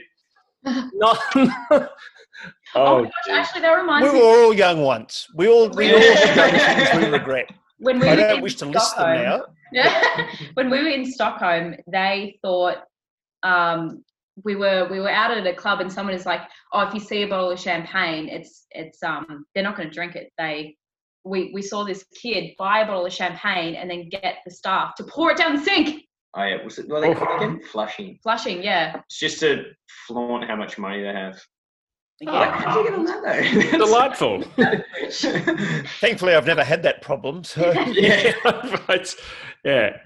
Not. 0.64 1.18
Oh, 2.74 2.98
oh, 2.98 3.02
gosh, 3.04 3.10
actually, 3.30 3.62
that 3.62 3.72
reminds 3.72 4.06
we 4.06 4.12
me. 4.18 4.20
were 4.24 4.44
all 4.44 4.52
young 4.52 4.82
once. 4.82 5.26
We 5.34 5.48
all 5.48 5.70
we 5.70 5.92
all 5.94 5.98
have 5.98 6.34
done 6.36 6.86
things 6.94 7.04
we 7.06 7.10
regret. 7.10 7.48
When 7.78 7.98
we 7.98 8.08
I 8.08 8.10
were 8.14 8.16
don't 8.20 8.36
in 8.38 8.42
wish 8.42 8.56
to 8.56 8.66
list 8.66 8.96
them 8.96 9.04
Stockholm- 9.06 9.22
now. 9.22 9.44
Yeah. 9.72 10.26
when 10.54 10.70
we 10.70 10.82
were 10.82 10.88
in 10.88 11.04
Stockholm, 11.04 11.74
they 11.86 12.38
thought 12.42 12.78
um, 13.42 14.02
we 14.44 14.56
were 14.56 14.88
we 14.90 15.00
were 15.00 15.10
out 15.10 15.30
at 15.36 15.46
a 15.46 15.54
club, 15.54 15.80
and 15.80 15.92
someone 15.92 16.14
is 16.14 16.26
like, 16.26 16.42
"Oh, 16.72 16.86
if 16.86 16.94
you 16.94 17.00
see 17.00 17.22
a 17.22 17.28
bottle 17.28 17.50
of 17.50 17.60
champagne, 17.60 18.28
it's 18.28 18.66
it's 18.70 19.02
um 19.02 19.46
they're 19.54 19.64
not 19.64 19.76
going 19.76 19.88
to 19.88 19.94
drink 19.94 20.14
it." 20.14 20.30
They 20.38 20.76
we 21.24 21.50
we 21.52 21.62
saw 21.62 21.84
this 21.84 22.04
kid 22.22 22.52
buy 22.58 22.80
a 22.80 22.86
bottle 22.86 23.06
of 23.06 23.12
champagne 23.12 23.74
and 23.74 23.90
then 23.90 24.08
get 24.08 24.36
the 24.44 24.50
staff 24.50 24.94
to 24.96 25.04
pour 25.04 25.30
it 25.32 25.38
down 25.38 25.56
the 25.56 25.62
sink, 25.62 26.02
Oh 26.36 26.44
yeah, 26.44 26.62
was 26.62 26.78
it? 26.78 26.86
Well, 26.88 27.00
they 27.00 27.14
called 27.14 27.42
again 27.42 27.60
flushing. 27.72 28.18
flushing. 28.22 28.62
Yeah. 28.62 29.00
It's 29.06 29.18
just 29.18 29.40
to 29.40 29.64
flaunt 30.06 30.44
how 30.44 30.54
much 30.56 30.76
money 30.76 31.02
they 31.02 31.08
have. 31.08 31.40
Oh. 32.26 32.32
Like, 32.32 32.50
how'd 32.50 32.76
you 32.76 32.90
get 32.90 32.98
on 32.98 33.04
that 33.04 33.70
though? 33.72 33.78
delightful. 33.78 34.42
Thankfully, 36.00 36.34
I've 36.34 36.46
never 36.46 36.64
had 36.64 36.82
that 36.82 37.02
problem. 37.02 37.44
So 37.44 37.72
yeah. 37.72 38.32
Right. 38.88 39.14
Yeah, 39.64 39.96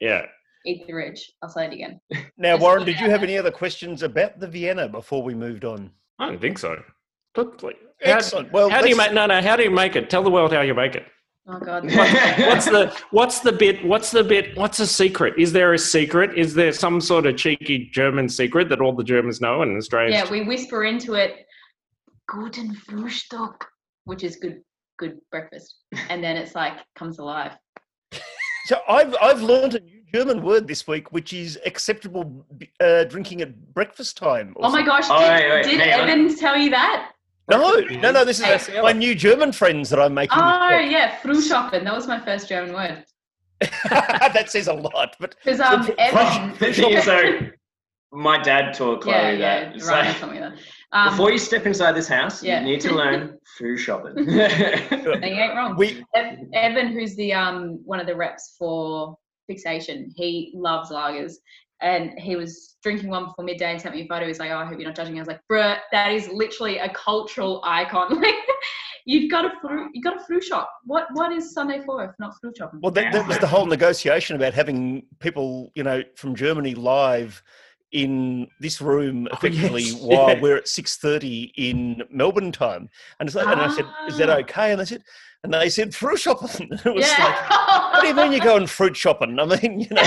yeah. 0.00 0.26
Eat 0.66 0.86
the 0.86 0.92
rich. 0.92 1.32
I'll 1.42 1.48
say 1.48 1.66
it 1.66 1.72
again. 1.72 2.00
now, 2.36 2.56
Warren, 2.58 2.84
did 2.84 3.00
you 3.00 3.08
have 3.08 3.22
any 3.22 3.38
other 3.38 3.50
questions 3.50 4.02
about 4.02 4.38
the 4.38 4.46
Vienna 4.46 4.88
before 4.88 5.22
we 5.22 5.34
moved 5.34 5.64
on? 5.64 5.90
I 6.18 6.26
don't 6.26 6.40
think 6.40 6.58
so. 6.58 6.82
But, 7.34 7.62
how, 7.62 7.70
Excellent. 8.02 8.52
Well, 8.52 8.68
how 8.68 8.82
do 8.82 8.88
you 8.88 8.96
make? 8.96 9.12
No, 9.12 9.26
no. 9.26 9.40
How 9.40 9.56
do 9.56 9.62
you 9.62 9.70
make 9.70 9.96
it? 9.96 10.10
Tell 10.10 10.22
the 10.22 10.30
world 10.30 10.52
how 10.52 10.60
you 10.60 10.74
make 10.74 10.96
it. 10.96 11.06
Oh 11.50 11.58
God. 11.58 11.84
what's 11.94 12.66
the 12.66 12.94
what's 13.10 13.40
the 13.40 13.52
bit 13.52 13.82
what's 13.84 14.10
the 14.10 14.22
bit 14.22 14.54
what's 14.56 14.76
the 14.78 14.86
secret 14.86 15.32
is 15.38 15.50
there 15.52 15.72
a 15.72 15.78
secret 15.78 16.36
is 16.36 16.52
there 16.54 16.72
some 16.72 17.00
sort 17.00 17.24
of 17.24 17.36
cheeky 17.38 17.88
german 17.92 18.28
secret 18.28 18.68
that 18.68 18.80
all 18.82 18.92
the 18.92 19.02
germans 19.04 19.40
know 19.40 19.62
and 19.62 19.76
australians 19.78 20.14
yeah, 20.14 20.30
we 20.30 20.42
whisper 20.46 20.84
into 20.84 21.14
it, 21.14 21.46
"Guten 22.28 22.74
Frühstück," 22.74 23.54
which 24.04 24.22
is 24.24 24.36
good 24.36 24.60
good 24.98 25.16
breakfast, 25.30 25.76
and 26.10 26.22
then 26.22 26.36
it's 26.36 26.54
like 26.54 26.74
comes 26.96 27.18
alive. 27.18 27.52
So 28.66 28.76
I've 28.86 29.14
I've 29.22 29.40
learned 29.40 29.74
a 29.76 29.80
new 29.80 30.02
German 30.14 30.42
word 30.42 30.66
this 30.68 30.86
week, 30.86 31.12
which 31.12 31.32
is 31.32 31.58
acceptable 31.64 32.44
uh, 32.80 33.04
drinking 33.04 33.40
at 33.40 33.72
breakfast 33.72 34.16
time. 34.18 34.52
or 34.56 34.66
Oh 34.66 34.70
my 34.70 34.84
something. 34.84 34.86
gosh! 34.86 35.04
Oh, 35.08 35.18
Did, 35.18 35.30
wait, 35.30 35.50
wait, 35.50 35.64
did 35.64 35.80
hang 35.80 36.00
on. 36.00 36.08
Evan 36.10 36.36
tell 36.36 36.56
you 36.58 36.68
that? 36.70 37.12
No, 37.50 37.74
no, 37.80 38.10
no. 38.12 38.24
This 38.24 38.40
is 38.40 38.66
Hey. 38.66 38.80
my 38.82 38.92
new 38.92 39.14
German 39.14 39.52
friends 39.52 39.88
that 39.90 39.98
I'm 39.98 40.14
making. 40.14 40.36
Oh 40.38 40.68
yeah, 40.78 41.16
Frühschoppen. 41.22 41.84
That 41.84 41.94
was 41.94 42.06
my 42.06 42.20
first 42.20 42.48
German 42.48 42.74
word. 42.74 43.04
that 43.90 44.44
says 44.50 44.68
a 44.68 44.72
lot, 44.74 45.16
but 45.18 45.34
Because 45.44 45.60
um, 45.60 45.82
Fr- 45.82 45.92
Evan. 45.98 46.54
The 46.60 46.72
thing 46.72 47.52
my 48.12 48.38
dad 48.40 48.72
taught 48.74 49.02
Chloe 49.02 49.14
yeah, 49.14 49.30
that. 49.36 49.38
yeah, 49.68 49.72
It's 49.74 49.86
Ryan 49.86 50.28
like, 50.28 50.40
that. 50.40 50.52
Um, 50.92 51.10
before 51.10 51.30
you 51.30 51.38
step 51.38 51.66
inside 51.66 51.92
this 51.92 52.08
house, 52.08 52.42
Yeah. 52.42 52.60
you 52.60 52.66
need 52.66 52.80
to 52.82 52.94
learn 52.94 53.36
food 53.58 53.76
shopping. 53.78 54.14
no, 54.14 54.24
you 54.24 55.20
ain't 55.20 55.54
wrong. 55.54 55.76
we 55.76 56.04
Evan, 56.54 56.88
who's 56.92 57.14
the 57.16 57.32
um 57.34 57.80
one 57.84 58.00
of 58.00 58.06
the 58.06 58.14
reps 58.16 58.54
for 58.58 59.16
Fixation, 59.50 60.12
he 60.16 60.52
loves 60.54 60.90
lagers, 60.90 61.34
and 61.80 62.18
he 62.18 62.36
was 62.36 62.76
drinking 62.82 63.08
one 63.08 63.26
before 63.26 63.44
midday 63.44 63.70
and 63.72 63.80
sent 63.80 63.94
me 63.94 64.02
a 64.02 64.06
photo. 64.06 64.26
He's 64.26 64.38
like, 64.38 64.50
"Oh, 64.50 64.58
I 64.58 64.64
hope 64.64 64.78
you're 64.78 64.88
not 64.88 64.96
judging." 64.96 65.16
I 65.16 65.20
was 65.20 65.28
like, 65.28 65.40
"Bruh, 65.50 65.78
that 65.92 66.12
is 66.12 66.28
literally 66.28 66.78
a 66.78 66.88
cultural 66.90 67.60
icon. 67.64 68.20
Like, 68.28 68.34
you've 69.06 69.30
got 69.30 69.46
a 69.46 69.50
fruit, 69.62 69.90
you 69.94 70.02
got 70.02 70.20
a 70.20 70.24
fruit 70.26 70.44
shop. 70.44 70.70
What 70.84 71.06
what 71.12 71.32
is 71.32 71.52
Sunday 71.54 71.80
for 71.84 72.04
if 72.04 72.10
not 72.18 72.34
fruit 72.40 72.56
shopping?" 72.56 72.80
well, 72.82 72.92
that, 72.92 73.12
that 73.12 73.26
was 73.26 73.38
the 73.38 73.46
whole 73.46 73.66
negotiation 73.66 74.36
about 74.36 74.54
having 74.54 75.06
people, 75.20 75.70
you 75.74 75.82
know, 75.82 76.02
from 76.16 76.34
Germany 76.34 76.74
live 76.74 77.42
in 77.92 78.46
this 78.60 78.82
room 78.82 79.28
effectively 79.32 79.84
yes, 79.84 79.94
while 80.00 80.28
yeah. 80.30 80.40
we're 80.40 80.56
at 80.56 80.68
six 80.68 80.96
thirty 80.96 81.52
in 81.56 82.02
Melbourne 82.10 82.52
time. 82.52 82.90
And, 83.18 83.28
it's 83.28 83.36
like, 83.36 83.46
and 83.46 83.60
I 83.60 83.74
said, 83.74 83.86
"Is 84.08 84.18
that 84.18 84.28
Ah. 84.30 84.38
okay?" 84.38 84.72
And 84.72 84.80
they 84.80 84.84
said, 84.84 85.02
and 85.44 85.54
they 85.54 85.70
said, 85.70 85.94
"Fruit 85.94 86.18
shopping." 86.18 86.68
And 86.70 86.80
it 86.84 86.94
was 86.94 87.08
like, 87.18 87.50
what 87.92 88.00
do 88.00 88.08
you 88.08 88.14
mean 88.14 88.32
you're 88.32 88.44
going 88.44 88.66
fruit 88.66 88.96
shopping? 88.96 89.38
I 89.38 89.44
mean, 89.44 89.80
you 89.80 89.88
know, 89.90 90.02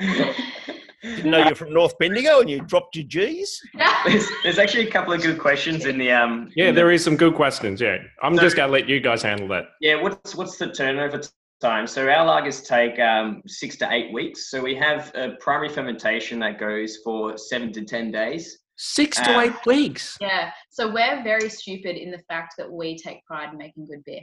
didn't 0.00 1.30
know 1.30 1.44
you're 1.44 1.54
from 1.54 1.72
North 1.72 1.96
Bendigo 1.98 2.40
and 2.40 2.48
you 2.48 2.60
dropped 2.62 2.96
your 2.96 3.04
G's. 3.06 3.60
there's, 4.06 4.26
there's 4.42 4.58
actually 4.58 4.88
a 4.88 4.90
couple 4.90 5.12
of 5.12 5.22
good 5.22 5.38
questions 5.38 5.84
in 5.86 5.98
the 5.98 6.10
um. 6.10 6.50
yeah 6.56 6.68
in 6.68 6.74
the- 6.74 6.80
there 6.80 6.90
is 6.90 7.04
some 7.04 7.16
good 7.16 7.34
questions 7.34 7.80
yeah 7.80 7.98
i'm 8.22 8.34
So- 8.36 8.42
just 8.42 8.56
gonna 8.56 8.72
let 8.72 8.88
you 8.88 9.00
guys 9.00 9.22
handle 9.22 9.48
that 9.48 9.64
Yeah, 9.80 10.00
what's 10.00 10.34
what's 10.34 10.56
the 10.56 10.72
turnover 10.72 11.20
time? 11.60 11.86
So 11.86 12.06
our 12.08 12.26
lagers 12.26 12.66
take 12.66 12.98
um, 12.98 13.40
six 13.46 13.76
to 13.78 13.88
eight 13.90 14.12
weeks. 14.12 14.50
So 14.50 14.60
we 14.62 14.74
have 14.74 15.10
a 15.14 15.30
primary 15.40 15.70
fermentation 15.70 16.38
that 16.40 16.58
goes 16.58 16.98
for 17.04 17.38
seven 17.38 17.72
to 17.72 17.84
ten 17.84 18.10
days. 18.10 18.58
six 18.76 19.16
to 19.18 19.30
Ah. 19.30 19.40
eight 19.42 19.66
weeks 19.66 20.18
Yeah. 20.20 20.50
So 20.70 20.92
we're 20.92 21.22
very 21.22 21.48
stupid 21.48 21.96
in 21.96 22.10
the 22.10 22.20
fact 22.28 22.54
that 22.58 22.70
we 22.70 22.98
take 22.98 23.24
pride 23.24 23.50
in 23.52 23.58
making 23.58 23.86
good 23.86 24.04
beer. 24.04 24.22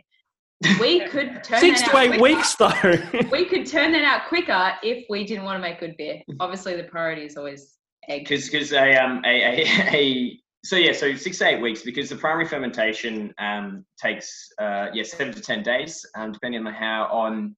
We 0.80 1.08
could 1.08 1.44
turn 1.44 1.60
six 1.60 1.82
that 1.82 1.92
to 1.92 1.98
out 1.98 2.04
eight 2.04 2.08
quicker. 2.20 2.24
weeks 2.24 2.56
though 2.56 3.30
We 3.32 3.46
could 3.46 3.66
turn 3.66 3.92
that 3.94 4.04
out 4.04 4.28
quicker 4.28 4.74
if 4.84 5.06
we 5.10 5.26
didn't 5.26 5.44
want 5.44 5.58
to 5.58 5.62
make 5.62 5.80
good 5.80 5.98
beer. 5.98 6.22
Obviously, 6.40 6.76
the 6.76 6.84
priority 6.84 7.24
is 7.24 7.38
always 7.38 7.78
egg. 8.08 8.24
Because 8.28 8.50
because 8.50 8.72
a 8.74 8.96
um 8.96 9.22
a, 9.26 9.30
a, 9.30 9.66
a 9.94 10.40
so 10.64 10.76
yeah 10.76 10.94
so 10.94 11.16
six 11.16 11.40
to 11.40 11.48
eight 11.48 11.62
weeks 11.62 11.82
because 11.82 12.10
the 12.10 12.16
primary 12.16 12.46
fermentation 12.46 13.34
um 13.40 13.84
takes 14.00 14.50
uh 14.62 14.88
yeah 14.94 15.04
seven 15.04 15.34
to 15.34 15.42
ten 15.42 15.64
days 15.64 16.06
um 16.16 16.32
depending 16.32 16.66
on 16.66 16.74
how 16.74 17.06
on 17.12 17.56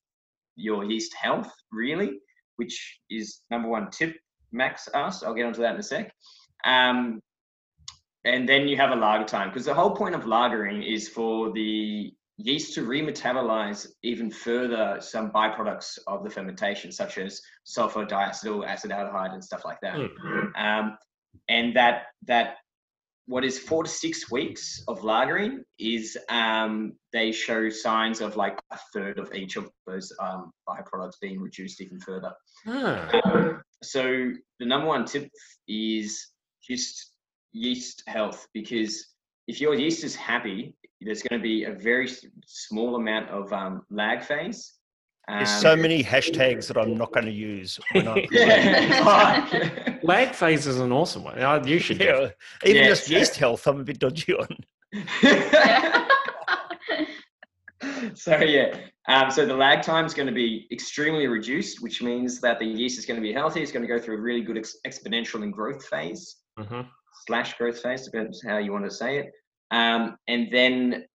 your 0.55 0.83
yeast 0.83 1.13
health, 1.15 1.51
really, 1.71 2.19
which 2.57 2.99
is 3.09 3.41
number 3.49 3.67
one 3.67 3.89
tip 3.91 4.15
Max 4.51 4.87
asked. 4.93 5.23
I'll 5.23 5.33
get 5.33 5.45
onto 5.45 5.61
that 5.61 5.73
in 5.73 5.79
a 5.79 5.83
sec. 5.83 6.13
Um, 6.65 7.19
and 8.25 8.47
then 8.47 8.67
you 8.67 8.77
have 8.77 8.91
a 8.91 8.95
lager 8.95 9.25
time 9.25 9.49
because 9.49 9.65
the 9.65 9.73
whole 9.73 9.95
point 9.95 10.15
of 10.15 10.23
lagering 10.23 10.87
is 10.87 11.09
for 11.09 11.51
the 11.51 12.13
yeast 12.38 12.73
to 12.75 12.81
remetabolize 12.81 13.88
even 14.01 14.31
further 14.31 14.97
some 14.99 15.31
byproducts 15.31 15.99
of 16.07 16.23
the 16.23 16.29
fermentation, 16.29 16.91
such 16.91 17.17
as 17.17 17.41
sulfur 17.63 18.05
diacetyl 18.05 18.67
acetaldehyde 18.67 19.34
and 19.34 19.43
stuff 19.43 19.63
like 19.65 19.79
that. 19.81 19.95
Mm. 19.95 20.55
Um, 20.59 20.97
and 21.49 21.75
that 21.75 22.03
that 22.27 22.55
what 23.25 23.45
is 23.45 23.57
four 23.57 23.84
to 23.84 23.89
six 23.89 24.29
weeks 24.29 24.84
of 24.88 24.99
lagering 24.99 25.59
is 25.79 26.17
um, 26.29 26.93
they 27.13 27.31
show 27.31 27.69
signs 27.69 28.19
of 28.19 28.36
like 28.36 28.59
a 28.71 28.77
third 28.93 29.17
of 29.17 29.34
each 29.34 29.55
of 29.55 29.69
those 29.88 30.11
um, 30.19 30.51
byproducts 30.67 31.19
being 31.21 31.39
reduced 31.39 31.79
even 31.81 31.99
further. 31.99 32.34
Um, 33.23 33.61
so 33.81 34.03
the 34.59 34.65
number 34.65 34.88
one 34.88 35.05
tip 35.05 35.29
is 35.67 36.27
just 36.67 37.11
yeast 37.53 38.03
health 38.07 38.45
because 38.53 39.13
if 39.47 39.61
your 39.61 39.73
yeast 39.73 40.03
is 40.03 40.15
happy, 40.15 40.75
there's 41.03 41.21
going 41.21 41.39
to 41.39 41.43
be 41.43 41.65
a 41.65 41.71
very 41.73 42.09
small 42.45 42.95
amount 42.95 43.29
of 43.29 43.51
um, 43.53 43.83
lag 43.89 44.23
phase. 44.23 44.73
There's 45.27 45.49
Um, 45.51 45.61
so 45.61 45.75
many 45.75 46.03
hashtags 46.03 46.67
that 46.67 46.77
I'm 46.77 46.95
not 46.97 47.13
going 47.13 47.25
to 47.25 47.31
use. 47.31 47.79
When 47.93 48.07
I'm 48.07 48.25
yeah. 48.31 49.97
Lag 50.03 50.33
phase 50.35 50.67
is 50.67 50.79
an 50.79 50.91
awesome 50.91 51.23
one. 51.23 51.39
Uh, 51.39 51.63
You 51.65 51.79
should. 51.79 51.99
yeah, 52.01 52.29
even 52.65 52.83
Yes. 52.83 52.99
just 52.99 53.09
yeast 53.09 53.35
health, 53.37 53.65
I'm 53.67 53.79
a 53.79 53.83
bit 53.83 53.99
dodgy 53.99 54.33
on. 54.33 54.47
So 58.15 58.37
yeah, 58.37 58.77
um, 59.09 59.29
so 59.29 59.45
the 59.45 59.53
lag 59.55 59.81
time 59.81 60.05
is 60.05 60.13
going 60.13 60.27
to 60.27 60.33
be 60.33 60.67
extremely 60.71 61.27
reduced, 61.27 61.81
which 61.81 62.01
means 62.01 62.39
that 62.39 62.57
the 62.59 62.65
yeast 62.65 62.97
is 62.97 63.05
going 63.05 63.17
to 63.17 63.21
be 63.21 63.33
healthy. 63.33 63.61
It's 63.61 63.71
going 63.73 63.85
to 63.85 63.93
go 63.93 63.99
through 63.99 64.17
a 64.17 64.21
really 64.21 64.41
good 64.41 64.57
ex- 64.57 64.77
exponential 64.87 65.43
and 65.43 65.51
growth 65.51 65.83
phase 65.85 66.37
Mhm. 66.57 66.87
slash 67.27 67.57
growth 67.57 67.81
phase, 67.81 68.05
depends 68.05 68.41
how 68.41 68.57
you 68.59 68.71
want 68.71 68.85
to 68.85 68.91
say 68.91 69.17
it. 69.19 69.31
Um, 69.72 70.18
and 70.28 70.49
then 70.51 71.05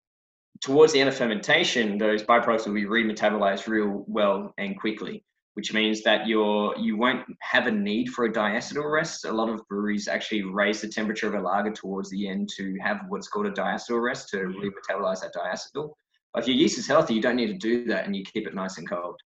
towards 0.61 0.93
the 0.93 0.99
end 0.99 1.09
of 1.09 1.15
fermentation, 1.15 1.97
those 1.97 2.23
byproducts 2.23 2.65
will 2.65 2.73
be 2.73 2.85
remetabolized 2.85 3.67
real 3.67 4.03
well 4.07 4.53
and 4.57 4.79
quickly, 4.79 5.23
which 5.53 5.73
means 5.73 6.03
that 6.03 6.27
you're 6.27 6.75
you 6.77 6.97
won't 6.97 7.25
have 7.41 7.67
a 7.67 7.71
need 7.71 8.09
for 8.09 8.25
a 8.25 8.31
diacetyl 8.31 8.91
rest. 8.91 9.25
A 9.25 9.31
lot 9.31 9.49
of 9.49 9.65
breweries 9.67 10.07
actually 10.07 10.43
raise 10.43 10.81
the 10.81 10.87
temperature 10.87 11.27
of 11.27 11.35
a 11.35 11.41
lager 11.41 11.71
towards 11.71 12.09
the 12.09 12.27
end 12.27 12.49
to 12.57 12.77
have 12.83 13.01
what's 13.07 13.27
called 13.27 13.45
a 13.45 13.51
diacetyl 13.51 14.01
rest 14.01 14.29
to 14.29 14.37
remetabolize 14.37 15.21
that 15.21 15.33
diacetyl. 15.33 15.91
But 16.33 16.43
if 16.43 16.47
your 16.47 16.57
yeast 16.57 16.77
is 16.77 16.87
healthy, 16.87 17.15
you 17.15 17.21
don't 17.21 17.37
need 17.37 17.47
to 17.47 17.57
do 17.57 17.85
that, 17.85 18.05
and 18.05 18.15
you 18.15 18.23
keep 18.23 18.45
it 18.45 18.53
nice 18.53 18.77
and 18.77 18.87
cold. 18.87 19.19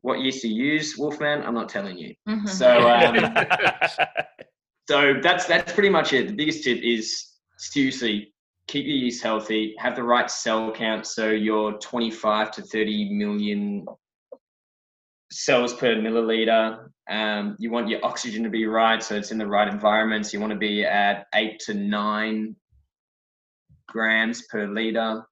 What 0.00 0.20
yeast 0.20 0.42
to 0.42 0.48
use, 0.48 0.98
Wolfman? 0.98 1.42
I'm 1.42 1.54
not 1.54 1.68
telling 1.68 1.96
you. 1.96 2.14
Mhm. 2.28 2.48
So. 2.48 2.90
Um, 2.90 4.06
so 4.88 5.20
that's 5.22 5.46
that's 5.46 5.72
pretty 5.72 5.90
much 5.90 6.12
it. 6.12 6.26
The 6.26 6.34
biggest 6.34 6.64
tip 6.64 6.80
is 6.82 7.31
seriously 7.62 8.32
keep 8.68 8.86
your 8.86 8.96
yeast 8.96 9.22
healthy, 9.22 9.74
have 9.78 9.96
the 9.96 10.02
right 10.02 10.30
cell 10.30 10.72
count, 10.72 11.06
so 11.06 11.30
you're 11.30 11.72
25 11.78 12.50
to 12.52 12.62
30 12.62 13.12
million 13.14 13.84
cells 15.30 15.74
per 15.74 15.96
milliliter. 15.96 16.88
Um, 17.10 17.56
you 17.58 17.70
want 17.70 17.88
your 17.88 18.04
oxygen 18.04 18.42
to 18.44 18.50
be 18.50 18.66
right, 18.66 19.02
so 19.02 19.16
it's 19.16 19.32
in 19.32 19.38
the 19.38 19.46
right 19.46 19.68
environments. 19.68 20.32
You 20.32 20.40
want 20.40 20.52
to 20.52 20.58
be 20.58 20.84
at 20.84 21.26
eight 21.34 21.58
to 21.66 21.74
nine 21.74 22.56
grams 23.88 24.42
per 24.46 24.66
liter. 24.66 25.22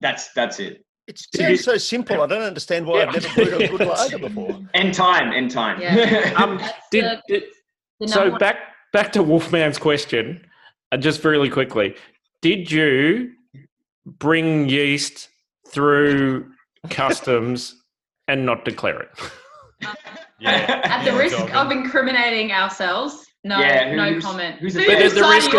That's 0.00 0.32
that's 0.32 0.60
it. 0.60 0.84
It 1.06 1.18
sounds 1.34 1.64
so 1.64 1.76
simple. 1.78 2.20
I 2.22 2.26
don't 2.26 2.42
understand 2.42 2.86
why 2.86 3.04
I've 3.04 3.14
never 3.14 3.34
brewed 3.34 3.62
a 3.62 3.68
good 3.68 3.86
lager 3.86 4.18
before. 4.18 4.60
And 4.74 4.92
time, 4.92 5.32
and 5.32 5.50
time. 5.50 5.80
Yeah. 5.80 6.32
Um, 6.36 6.58
That's 6.58 6.72
did, 6.90 7.04
the- 7.04 7.22
did- 7.28 7.44
the 8.00 8.08
so 8.08 8.38
back 8.38 8.67
back 8.92 9.12
to 9.12 9.22
Wolfman's 9.22 9.78
question, 9.78 10.44
uh, 10.92 10.96
just 10.96 11.24
really 11.24 11.50
quickly. 11.50 11.94
Did 12.42 12.70
you 12.70 13.32
bring 14.06 14.68
yeast 14.68 15.28
through 15.68 16.50
customs 16.90 17.74
and 18.28 18.46
not 18.46 18.64
declare 18.64 19.02
it? 19.02 19.10
at 20.44 21.04
the 21.04 21.12
risk 21.16 21.38
of 21.54 21.70
incriminating 21.72 22.52
ourselves, 22.52 23.26
no, 23.44 23.58
Yeah, 23.60 23.94
no 23.94 24.20
comment. 24.20 24.56
who's 24.60 24.74
Who 24.74 24.80
the- 24.80 24.86
But 24.86 24.98
there's 24.98 25.14
the 25.14 25.20
signed 25.20 25.52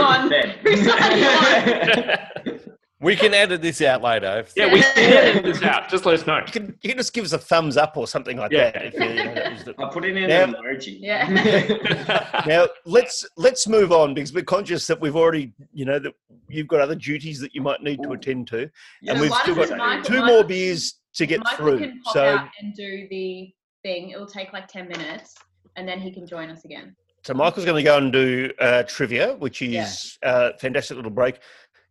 risk 0.65 0.83
you 0.83 2.55
of- 2.55 2.65
on? 3.01 3.07
Who 3.09 3.15
signed 3.15 3.23
you 3.23 3.31
on? 3.31 3.31
We 3.31 3.31
can 3.31 3.33
edit 3.33 3.61
this 3.61 3.81
out 3.81 4.01
later. 4.01 4.39
If 4.39 4.53
Yeah, 4.57 4.73
we 4.73 4.81
can 4.81 5.13
edit 5.13 5.43
this 5.43 5.61
out. 5.63 5.89
Just 5.89 6.05
let 6.05 6.19
us 6.19 6.27
know. 6.27 6.37
You 6.37 6.51
can, 6.51 6.77
you 6.81 6.89
can 6.89 6.97
just 6.97 7.13
give 7.13 7.25
us 7.25 7.33
a 7.33 7.37
thumbs 7.37 7.77
up 7.77 7.97
or 7.97 8.07
something 8.07 8.37
like 8.37 8.51
Yeah. 8.51 8.71
that. 8.71 8.85
If 8.85 8.93
you, 8.95 8.99
you 9.05 9.15
know, 9.25 9.33
that 9.33 9.65
the- 9.65 9.75
I'll 9.79 9.89
put 9.89 10.05
it 10.05 10.15
in 10.17 10.27
Now- 10.29 10.43
an 10.45 10.53
emoji. 10.55 10.97
Yeah. 10.99 12.43
now 12.47 12.67
let's 12.85 13.25
let's 13.37 13.67
move 13.67 13.91
on 13.91 14.13
because 14.13 14.33
we're 14.33 14.43
conscious 14.43 14.87
that 14.87 14.99
we've 14.99 15.15
already 15.15 15.53
you 15.73 15.85
know 15.85 15.99
that 15.99 16.13
you've 16.49 16.67
got 16.67 16.81
other 16.81 16.95
duties 16.95 17.39
that 17.39 17.53
you 17.53 17.61
might 17.61 17.81
need 17.83 18.01
to 18.03 18.11
attend 18.13 18.47
to 18.49 18.69
Yeah, 19.01 19.13
and 19.13 19.21
we've 19.21 19.33
still 19.33 19.55
got 19.55 19.75
Michael- 19.77 20.03
two 20.05 20.25
more 20.25 20.43
beers 20.43 20.95
to 21.15 21.25
get 21.25 21.43
Michael 21.43 21.57
through 21.57 21.79
can 21.79 22.01
pop 22.03 22.13
so 22.13 22.23
out 22.25 22.49
and 22.61 22.73
do 22.75 23.07
the 23.09 23.51
thing. 23.83 24.09
It 24.11 24.19
will 24.19 24.27
take 24.27 24.53
like 24.53 24.67
10 24.67 24.87
minutes 24.87 25.35
and 25.75 25.87
then 25.87 25.99
he 25.99 26.11
can 26.11 26.27
join 26.27 26.49
us 26.49 26.65
again. 26.65 26.95
so 27.23 27.33
michael's 27.33 27.65
going 27.65 27.77
to 27.77 27.83
go 27.83 27.97
and 27.97 28.11
do 28.13 28.51
uh, 28.59 28.83
trivia 28.83 29.35
which 29.35 29.61
Yeah. 29.61 29.83
is 29.85 30.17
a 30.23 30.57
fantastic 30.57 30.95
little 30.97 31.11
break 31.11 31.39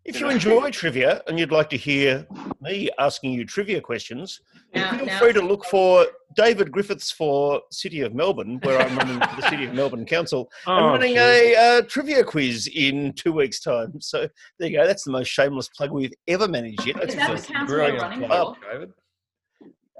if 0.08 0.20
you 0.20 0.28
enjoy 0.30 0.70
trivia 0.70 1.22
and 1.26 1.38
you'd 1.38 1.52
like 1.52 1.68
to 1.70 1.76
hear 1.76 2.26
me 2.62 2.88
asking 2.98 3.32
you 3.32 3.44
trivia 3.44 3.80
questions 3.80 4.40
Now, 4.74 4.96
feel 4.96 5.06
now 5.06 5.18
free 5.18 5.32
to 5.34 5.40
look 5.42 5.64
for 5.66 6.06
david 6.34 6.72
griffiths 6.72 7.10
for 7.10 7.60
city 7.70 8.00
of 8.00 8.14
melbourne 8.14 8.58
where 8.62 8.78
i'm 8.80 8.96
running 8.96 9.20
for 9.20 9.36
the 9.40 9.48
city 9.50 9.64
of 9.66 9.74
melbourne 9.74 10.04
council 10.06 10.50
I'm 10.66 10.82
Oh, 10.84 10.88
running 10.88 11.14
geez. 11.14 11.18
a 11.20 11.56
uh, 11.56 11.82
trivia 11.82 12.24
quiz 12.24 12.68
in 12.74 13.12
two 13.14 13.32
weeks' 13.32 13.60
time. 13.60 14.00
So 14.00 14.28
there 14.58 14.68
you 14.70 14.76
go. 14.78 14.86
That's 14.86 15.04
the 15.04 15.10
most 15.10 15.28
shameless 15.28 15.68
plug 15.68 15.90
we've 15.92 16.12
ever 16.26 16.46
managed 16.48 16.86
yet. 16.86 16.96
That's 16.96 17.14
Is 17.14 17.16
that 17.20 17.36
the 17.46 17.52
council 17.52 17.76
you're 17.78 17.96
running 17.96 18.28
for? 18.28 18.56
David. 18.70 18.92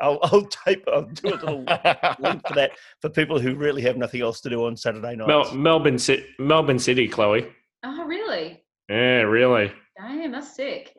I'll, 0.01 0.19
I'll 0.23 0.43
tape. 0.45 0.85
I'll 0.93 1.03
do 1.07 1.29
a 1.29 1.31
little 1.31 1.59
link 2.21 2.47
for 2.47 2.55
that 2.55 2.71
for 3.01 3.09
people 3.11 3.41
who 3.41 3.55
really 3.57 3.83
have 3.83 3.97
nothing 3.97 4.21
else 4.23 4.41
to 4.43 4.51
do 4.51 4.65
on 4.67 4.77
Saturday 4.77 5.17
nights. 5.17 5.29
Mel- 5.29 5.55
Melbourne, 5.55 5.99
Ci- 5.99 6.25
Melbourne 6.39 6.79
City, 6.79 7.09
Chloe. 7.09 7.49
Oh, 7.85 8.05
really? 8.05 8.63
Yeah, 8.89 9.23
really. 9.23 9.73
Damn, 10.01 10.33
that's 10.33 10.55
sick. 10.55 10.97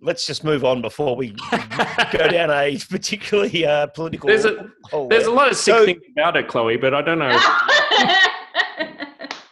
Let's 0.00 0.26
just 0.26 0.42
move 0.44 0.64
on 0.64 0.82
before 0.82 1.14
we 1.16 1.30
go 1.30 2.28
down 2.28 2.50
a 2.50 2.78
particularly 2.90 3.64
uh, 3.66 3.86
political. 3.88 4.26
There's 4.28 4.44
a 4.44 4.68
hole 4.90 5.08
there's 5.08 5.26
a 5.26 5.30
lot 5.30 5.48
of 5.50 5.56
sick 5.56 5.74
So- 5.74 5.84
things 5.84 6.02
about 6.16 6.36
it, 6.36 6.48
Chloe, 6.48 6.76
but 6.76 6.94
I 6.94 7.02
don't 7.02 7.18
know. 7.18 7.38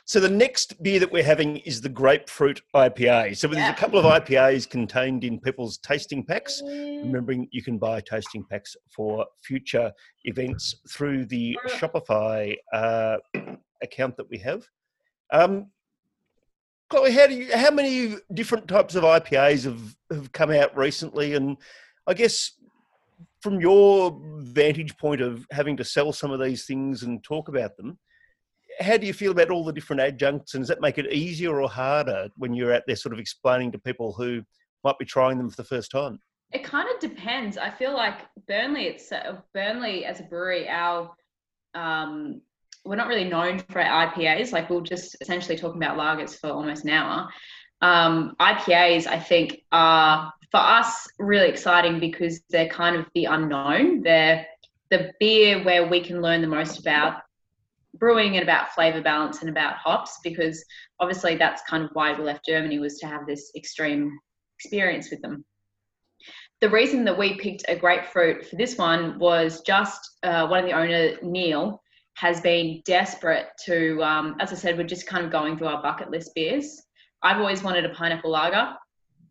So 0.06 0.18
the 0.18 0.28
next 0.28 0.82
beer 0.82 0.98
that 0.98 1.12
we're 1.12 1.22
having 1.22 1.58
is 1.58 1.80
the 1.82 1.88
grapefruit 1.88 2.60
IPA. 2.74 3.36
So 3.36 3.46
there's 3.46 3.58
Yeah. 3.58 3.70
a 3.70 3.76
couple 3.76 3.96
of 3.96 4.04
IPAs 4.04 4.68
contained 4.68 5.22
in 5.22 5.38
people's 5.38 5.78
tasting 5.78 6.24
packs. 6.26 6.60
Remembering 6.66 7.46
you 7.52 7.62
can 7.62 7.78
buy 7.78 8.00
tasting 8.00 8.44
packs 8.50 8.74
for 8.92 9.24
future 9.44 9.92
events 10.24 10.74
through 10.90 11.26
the 11.26 11.56
Shopify 11.68 12.56
uh, 12.72 13.18
account 13.84 14.16
that 14.16 14.28
we 14.28 14.38
have. 14.38 14.64
Um, 15.32 15.66
Chloe, 16.90 17.12
how 17.12 17.28
do 17.28 17.34
you? 17.34 17.56
How 17.56 17.70
many 17.70 18.16
different 18.34 18.66
types 18.66 18.96
of 18.96 19.04
IPAs 19.04 19.64
have 19.64 19.96
have 20.10 20.32
come 20.32 20.50
out 20.50 20.76
recently? 20.76 21.34
And 21.34 21.56
I 22.06 22.14
guess 22.14 22.52
from 23.40 23.60
your 23.60 24.20
vantage 24.38 24.96
point 24.98 25.20
of 25.20 25.46
having 25.52 25.76
to 25.76 25.84
sell 25.84 26.12
some 26.12 26.32
of 26.32 26.40
these 26.40 26.66
things 26.66 27.04
and 27.04 27.22
talk 27.22 27.48
about 27.48 27.76
them, 27.76 27.96
how 28.80 28.96
do 28.96 29.06
you 29.06 29.12
feel 29.12 29.30
about 29.30 29.50
all 29.50 29.64
the 29.64 29.72
different 29.72 30.02
adjuncts? 30.02 30.54
And 30.54 30.62
does 30.62 30.68
that 30.68 30.80
make 30.80 30.98
it 30.98 31.12
easier 31.12 31.60
or 31.60 31.68
harder 31.68 32.28
when 32.36 32.54
you're 32.54 32.74
out 32.74 32.82
there, 32.88 32.96
sort 32.96 33.12
of 33.12 33.20
explaining 33.20 33.70
to 33.72 33.78
people 33.78 34.12
who 34.12 34.42
might 34.82 34.98
be 34.98 35.04
trying 35.04 35.38
them 35.38 35.48
for 35.48 35.56
the 35.56 35.64
first 35.64 35.92
time? 35.92 36.18
It 36.52 36.64
kind 36.64 36.88
of 36.92 37.00
depends. 37.00 37.56
I 37.56 37.70
feel 37.70 37.94
like 37.94 38.22
Burnley, 38.48 38.86
it's 38.86 39.12
uh, 39.12 39.36
Burnley 39.54 40.04
as 40.04 40.18
a 40.18 40.24
brewery, 40.24 40.68
our 40.68 41.12
um, 41.74 42.40
we're 42.84 42.96
not 42.96 43.08
really 43.08 43.28
known 43.28 43.58
for 43.58 43.80
our 43.80 44.10
IPAs. 44.10 44.52
Like 44.52 44.70
we'll 44.70 44.80
just 44.80 45.16
essentially 45.20 45.56
talking 45.56 45.82
about 45.82 45.98
lagers 45.98 46.38
for 46.38 46.50
almost 46.50 46.84
an 46.84 46.90
hour. 46.90 47.28
Um, 47.82 48.34
IPAs, 48.40 49.06
I 49.06 49.18
think, 49.18 49.62
are 49.72 50.32
for 50.50 50.60
us 50.60 51.08
really 51.18 51.48
exciting 51.48 52.00
because 52.00 52.40
they're 52.50 52.68
kind 52.68 52.96
of 52.96 53.06
the 53.14 53.26
unknown. 53.26 54.02
They're 54.02 54.46
the 54.90 55.12
beer 55.20 55.62
where 55.62 55.88
we 55.88 56.00
can 56.00 56.20
learn 56.20 56.40
the 56.40 56.48
most 56.48 56.80
about 56.80 57.22
brewing 57.94 58.36
and 58.36 58.42
about 58.42 58.72
flavor 58.72 59.02
balance 59.02 59.40
and 59.40 59.50
about 59.50 59.76
hops 59.76 60.18
because 60.22 60.64
obviously 61.00 61.36
that's 61.36 61.62
kind 61.68 61.84
of 61.84 61.90
why 61.92 62.12
we 62.12 62.22
left 62.22 62.44
Germany 62.44 62.78
was 62.78 62.98
to 62.98 63.06
have 63.06 63.26
this 63.26 63.50
extreme 63.56 64.18
experience 64.58 65.10
with 65.10 65.20
them 65.22 65.44
the 66.60 66.68
reason 66.68 67.04
that 67.04 67.18
we 67.18 67.38
picked 67.38 67.64
a 67.68 67.76
grapefruit 67.76 68.46
for 68.46 68.56
this 68.56 68.76
one 68.76 69.18
was 69.18 69.62
just 69.62 70.18
uh, 70.22 70.46
one 70.46 70.60
of 70.60 70.66
the 70.66 70.76
owner, 70.76 71.16
Neil, 71.22 71.82
has 72.14 72.40
been 72.40 72.82
desperate 72.84 73.46
to, 73.64 74.02
um, 74.02 74.36
as 74.40 74.52
I 74.52 74.56
said, 74.56 74.76
we're 74.76 74.84
just 74.84 75.06
kind 75.06 75.24
of 75.24 75.32
going 75.32 75.56
through 75.56 75.68
our 75.68 75.82
bucket 75.82 76.10
list 76.10 76.34
beers. 76.34 76.82
I've 77.22 77.38
always 77.38 77.62
wanted 77.62 77.84
a 77.84 77.90
pineapple 77.90 78.30
lager. 78.30 78.74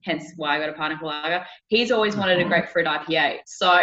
hence 0.06 0.32
why 0.38 0.56
I 0.56 0.60
got 0.60 0.70
a 0.70 0.74
pineapple 0.74 1.10
lager. 1.10 1.46
He's 1.68 1.92
always 1.92 2.16
wanted 2.16 2.40
a 2.40 2.46
grapefruit 2.46 2.86
IPA. 2.86 3.40
So 3.46 3.80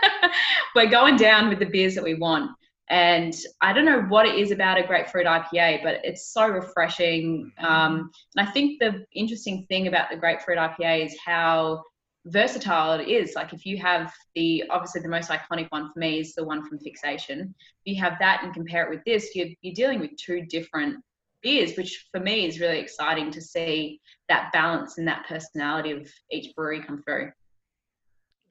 we're 0.74 0.90
going 0.90 1.16
down 1.16 1.48
with 1.48 1.58
the 1.58 1.66
beers 1.66 1.94
that 1.94 2.04
we 2.04 2.14
want. 2.14 2.50
And 2.90 3.34
I 3.60 3.72
don't 3.72 3.86
know 3.86 4.02
what 4.02 4.26
it 4.26 4.34
is 4.34 4.50
about 4.50 4.78
a 4.78 4.86
grapefruit 4.86 5.26
IPA, 5.26 5.82
but 5.82 6.00
it's 6.04 6.32
so 6.32 6.46
refreshing. 6.46 7.50
Um, 7.58 8.10
and 8.36 8.46
I 8.46 8.52
think 8.52 8.80
the 8.80 9.06
interesting 9.14 9.64
thing 9.68 9.86
about 9.86 10.10
the 10.10 10.16
grapefruit 10.16 10.58
IPA 10.58 11.06
is 11.06 11.16
how 11.24 11.82
versatile 12.26 12.92
it 13.00 13.08
is. 13.08 13.34
Like 13.34 13.52
if 13.52 13.66
you 13.66 13.78
have 13.78 14.12
the 14.34 14.64
obviously 14.70 15.00
the 15.00 15.08
most 15.08 15.30
iconic 15.30 15.68
one 15.70 15.92
for 15.92 15.98
me 15.98 16.20
is 16.20 16.34
the 16.34 16.44
one 16.44 16.66
from 16.66 16.78
Fixation. 16.78 17.54
If 17.84 17.96
you 17.96 18.02
have 18.02 18.18
that 18.20 18.42
and 18.44 18.54
compare 18.54 18.84
it 18.84 18.90
with 18.90 19.04
this, 19.04 19.34
you're, 19.34 19.48
you're 19.62 19.74
dealing 19.74 20.00
with 20.00 20.16
two 20.16 20.46
different 20.46 21.02
beers, 21.42 21.76
which 21.76 22.06
for 22.12 22.20
me 22.20 22.46
is 22.46 22.60
really 22.60 22.78
exciting 22.78 23.30
to 23.32 23.40
see 23.40 24.00
that 24.28 24.52
balance 24.52 24.98
and 24.98 25.08
that 25.08 25.26
personality 25.26 25.90
of 25.90 26.08
each 26.30 26.54
brewery 26.54 26.82
come 26.82 27.02
through. 27.02 27.32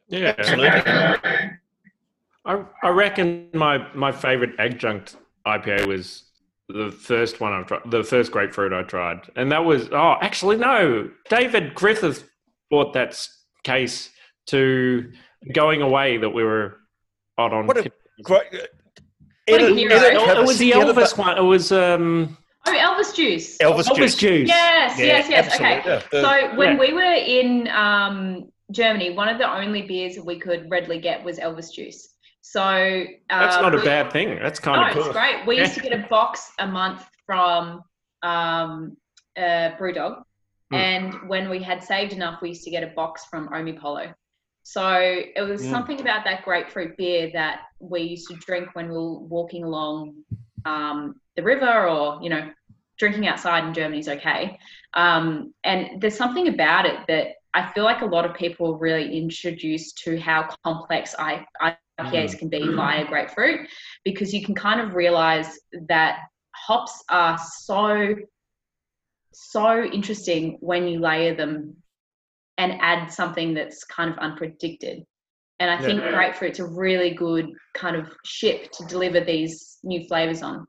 Yeah, 0.07 0.35
Absolutely. 0.37 0.81
I, 2.43 2.65
I 2.83 2.89
reckon 2.89 3.49
my 3.53 3.87
my 3.93 4.11
favorite 4.11 4.55
adjunct 4.59 5.15
IPA 5.45 5.85
was 5.85 6.23
the 6.67 6.91
first 6.91 7.39
one 7.39 7.53
I've 7.53 7.67
tried, 7.67 7.81
the 7.85 8.03
first 8.03 8.31
grapefruit 8.31 8.73
I 8.73 8.83
tried, 8.83 9.29
and 9.35 9.51
that 9.51 9.63
was 9.63 9.89
oh, 9.91 10.15
actually 10.21 10.57
no, 10.57 11.09
David 11.29 11.75
Griffith 11.75 12.27
bought 12.69 12.93
that 12.93 13.13
case 13.63 14.09
to 14.47 15.11
going 15.53 15.81
away 15.81 16.17
that 16.17 16.29
we 16.29 16.43
were 16.43 16.77
out 17.37 17.53
on. 17.53 17.67
What 17.67 17.77
a 17.77 17.91
great. 18.23 18.41
uh, 18.53 18.57
What 19.49 19.61
a 19.61 19.73
hero. 19.73 19.95
edit 19.95 20.13
it, 20.13 20.23
Travis, 20.23 20.47
was 20.47 20.57
the 20.59 20.71
Elvis 20.71 21.17
one. 21.17 21.37
It 21.37 21.41
was 21.41 21.71
um 21.71 22.37
Oh, 22.67 22.71
Elvis 22.71 23.15
Juice. 23.15 23.57
Elvis, 23.57 23.87
Elvis 23.87 23.95
juice. 23.95 24.15
juice. 24.15 24.47
Yes, 24.47 24.99
Yeah, 24.99 25.05
yes, 25.05 25.29
yes. 25.29 25.55
Okay. 25.55 25.81
Yeah. 25.83 25.99
So 26.11 26.55
when 26.55 26.73
Yeah. 26.73 26.79
we 26.79 26.93
were 26.93 27.01
in 27.01 27.67
um, 27.69 28.51
Germany, 28.71 29.09
one 29.15 29.27
of 29.29 29.39
the 29.39 29.51
only 29.51 29.81
beers 29.81 30.13
that 30.15 30.23
we 30.23 30.37
could 30.39 30.69
readily 30.69 30.99
get 30.99 31.23
was 31.23 31.39
Elvis 31.39 31.73
Juice. 31.73 32.09
So 32.41 32.61
uh, 32.61 33.03
That's 33.29 33.55
not 33.61 33.73
a 33.73 33.77
we- 33.77 33.83
bad 33.83 34.11
thing. 34.13 34.37
That's 34.39 34.59
kind 34.59 34.79
No, 34.79 35.01
of 35.01 35.07
it's 35.07 35.15
great. 35.15 35.45
We 35.47 35.57
used 35.57 35.73
to 35.73 35.81
get 35.81 35.91
a 35.93 36.07
box 36.07 36.51
a 36.59 36.67
month 36.67 37.03
from 37.25 37.81
um, 38.21 38.95
uh, 39.35 39.71
Brewdog, 39.79 40.21
Hmm. 40.71 40.77
and 40.77 41.29
when 41.29 41.49
we 41.49 41.61
had 41.61 41.83
saved 41.83 42.13
enough, 42.13 42.41
we 42.41 42.49
used 42.49 42.63
to 42.63 42.71
get 42.71 42.83
a 42.83 42.87
box 42.87 43.25
from 43.25 43.49
Omipolo. 43.49 44.13
So 44.63 44.87
it 44.91 45.41
was 45.41 45.61
Mm. 45.61 45.69
something 45.69 46.01
about 46.01 46.23
that 46.25 46.43
grapefruit 46.45 46.95
beer 46.97 47.31
that 47.33 47.61
we 47.79 48.01
used 48.01 48.27
to 48.29 48.35
drink 48.35 48.69
when 48.73 48.87
we 48.89 48.95
were 48.95 49.19
walking 49.19 49.63
along 49.63 50.23
um, 50.65 51.19
the 51.35 51.43
river, 51.43 51.87
or 51.87 52.19
you 52.21 52.29
know, 52.29 52.51
drinking 52.97 53.27
outside 53.27 53.65
in 53.65 53.73
Germany 53.73 53.99
is 53.99 54.07
okay. 54.07 54.59
Um, 54.93 55.53
and 55.63 55.99
there's 56.01 56.15
something 56.15 56.47
about 56.47 56.85
it 56.85 56.99
that 57.07 57.27
I 57.53 57.71
feel 57.73 57.83
like 57.83 58.01
a 58.01 58.05
lot 58.05 58.25
of 58.25 58.35
people 58.35 58.73
are 58.73 58.77
really 58.77 59.17
introduced 59.17 59.97
to 60.03 60.19
how 60.19 60.47
complex 60.63 61.15
I, 61.17 61.45
IPAs 61.99 62.37
can 62.37 62.47
be 62.49 62.73
via 62.73 63.05
grapefruit 63.05 63.67
because 64.05 64.33
you 64.33 64.45
can 64.45 64.55
kind 64.55 64.79
of 64.79 64.93
realize 64.95 65.59
that 65.89 66.19
hops 66.55 67.03
are 67.09 67.37
so 67.37 68.15
so 69.33 69.83
interesting 69.83 70.57
when 70.61 70.87
you 70.87 70.99
layer 70.99 71.35
them 71.35 71.75
and 72.57 72.73
add 72.81 73.11
something 73.11 73.53
that's 73.53 73.83
kind 73.83 74.11
of 74.11 74.17
unpredicted. 74.17 75.03
And 75.59 75.69
I 75.69 75.81
think 75.81 76.01
Yeah. 76.01 76.11
grapefruit's 76.11 76.59
a 76.59 76.65
really 76.65 77.11
good 77.11 77.49
kind 77.73 77.95
of 77.95 78.07
ship 78.25 78.71
to 78.71 78.85
deliver 78.85 79.19
these 79.21 79.77
new 79.83 80.07
flavors 80.07 80.41
on. 80.41 80.67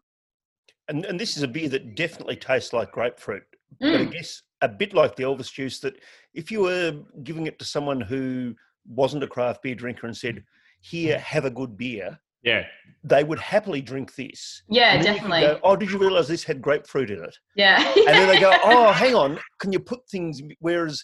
And, 0.89 1.05
and 1.07 1.19
this 1.19 1.37
is 1.37 1.43
a 1.43 1.49
beer 1.49 1.69
that 1.71 1.97
definitely 1.97 2.37
tastes 2.37 2.73
like 2.73 2.93
grapefruit. 2.93 3.45
But 3.81 4.01
I 4.01 4.05
Mm, 4.05 4.13
guess 4.13 4.43
a 4.61 4.69
bit 4.69 4.93
like 4.95 5.17
the 5.17 5.23
Elvis 5.23 5.53
juice, 5.53 5.81
that 5.81 5.97
if 6.35 6.51
you 6.51 6.61
were 6.63 7.01
giving 7.23 7.47
it 7.47 7.59
to 7.59 7.65
someone 7.65 8.01
who 8.01 8.55
wasn't 8.87 9.25
a 9.25 9.29
craft 9.29 9.63
beer 9.63 9.75
drinker 9.75 10.07
and 10.07 10.17
said, 10.17 10.45
Here, 10.81 11.19
have 11.19 11.45
a 11.45 11.51
good 11.51 11.77
beer, 11.77 12.21
Yeah. 12.43 12.65
they 13.05 13.25
would 13.25 13.39
happily 13.39 13.81
drink 13.81 14.15
this. 14.15 14.63
yeah, 14.69 14.95
And 14.95 15.05
then 15.05 15.15
you 15.15 15.21
could 15.21 15.29
definitely. 15.29 15.55
Go, 15.55 15.61
oh, 15.65 15.77
did 15.77 15.91
you 15.91 15.99
realize 15.99 16.29
this 16.29 16.45
had 16.45 16.61
grapefruit 16.63 17.11
in 17.11 17.23
it? 17.23 17.37
yeah. 17.57 17.83
And 17.97 18.09
then 18.09 18.29
they 18.29 18.41
go, 18.41 18.53
oh, 18.65 18.93
hang 18.93 19.15
on, 19.15 19.39
can 19.61 19.73
you 19.73 19.81
put 19.81 20.01
things? 20.11 20.41
Whereas 20.61 21.03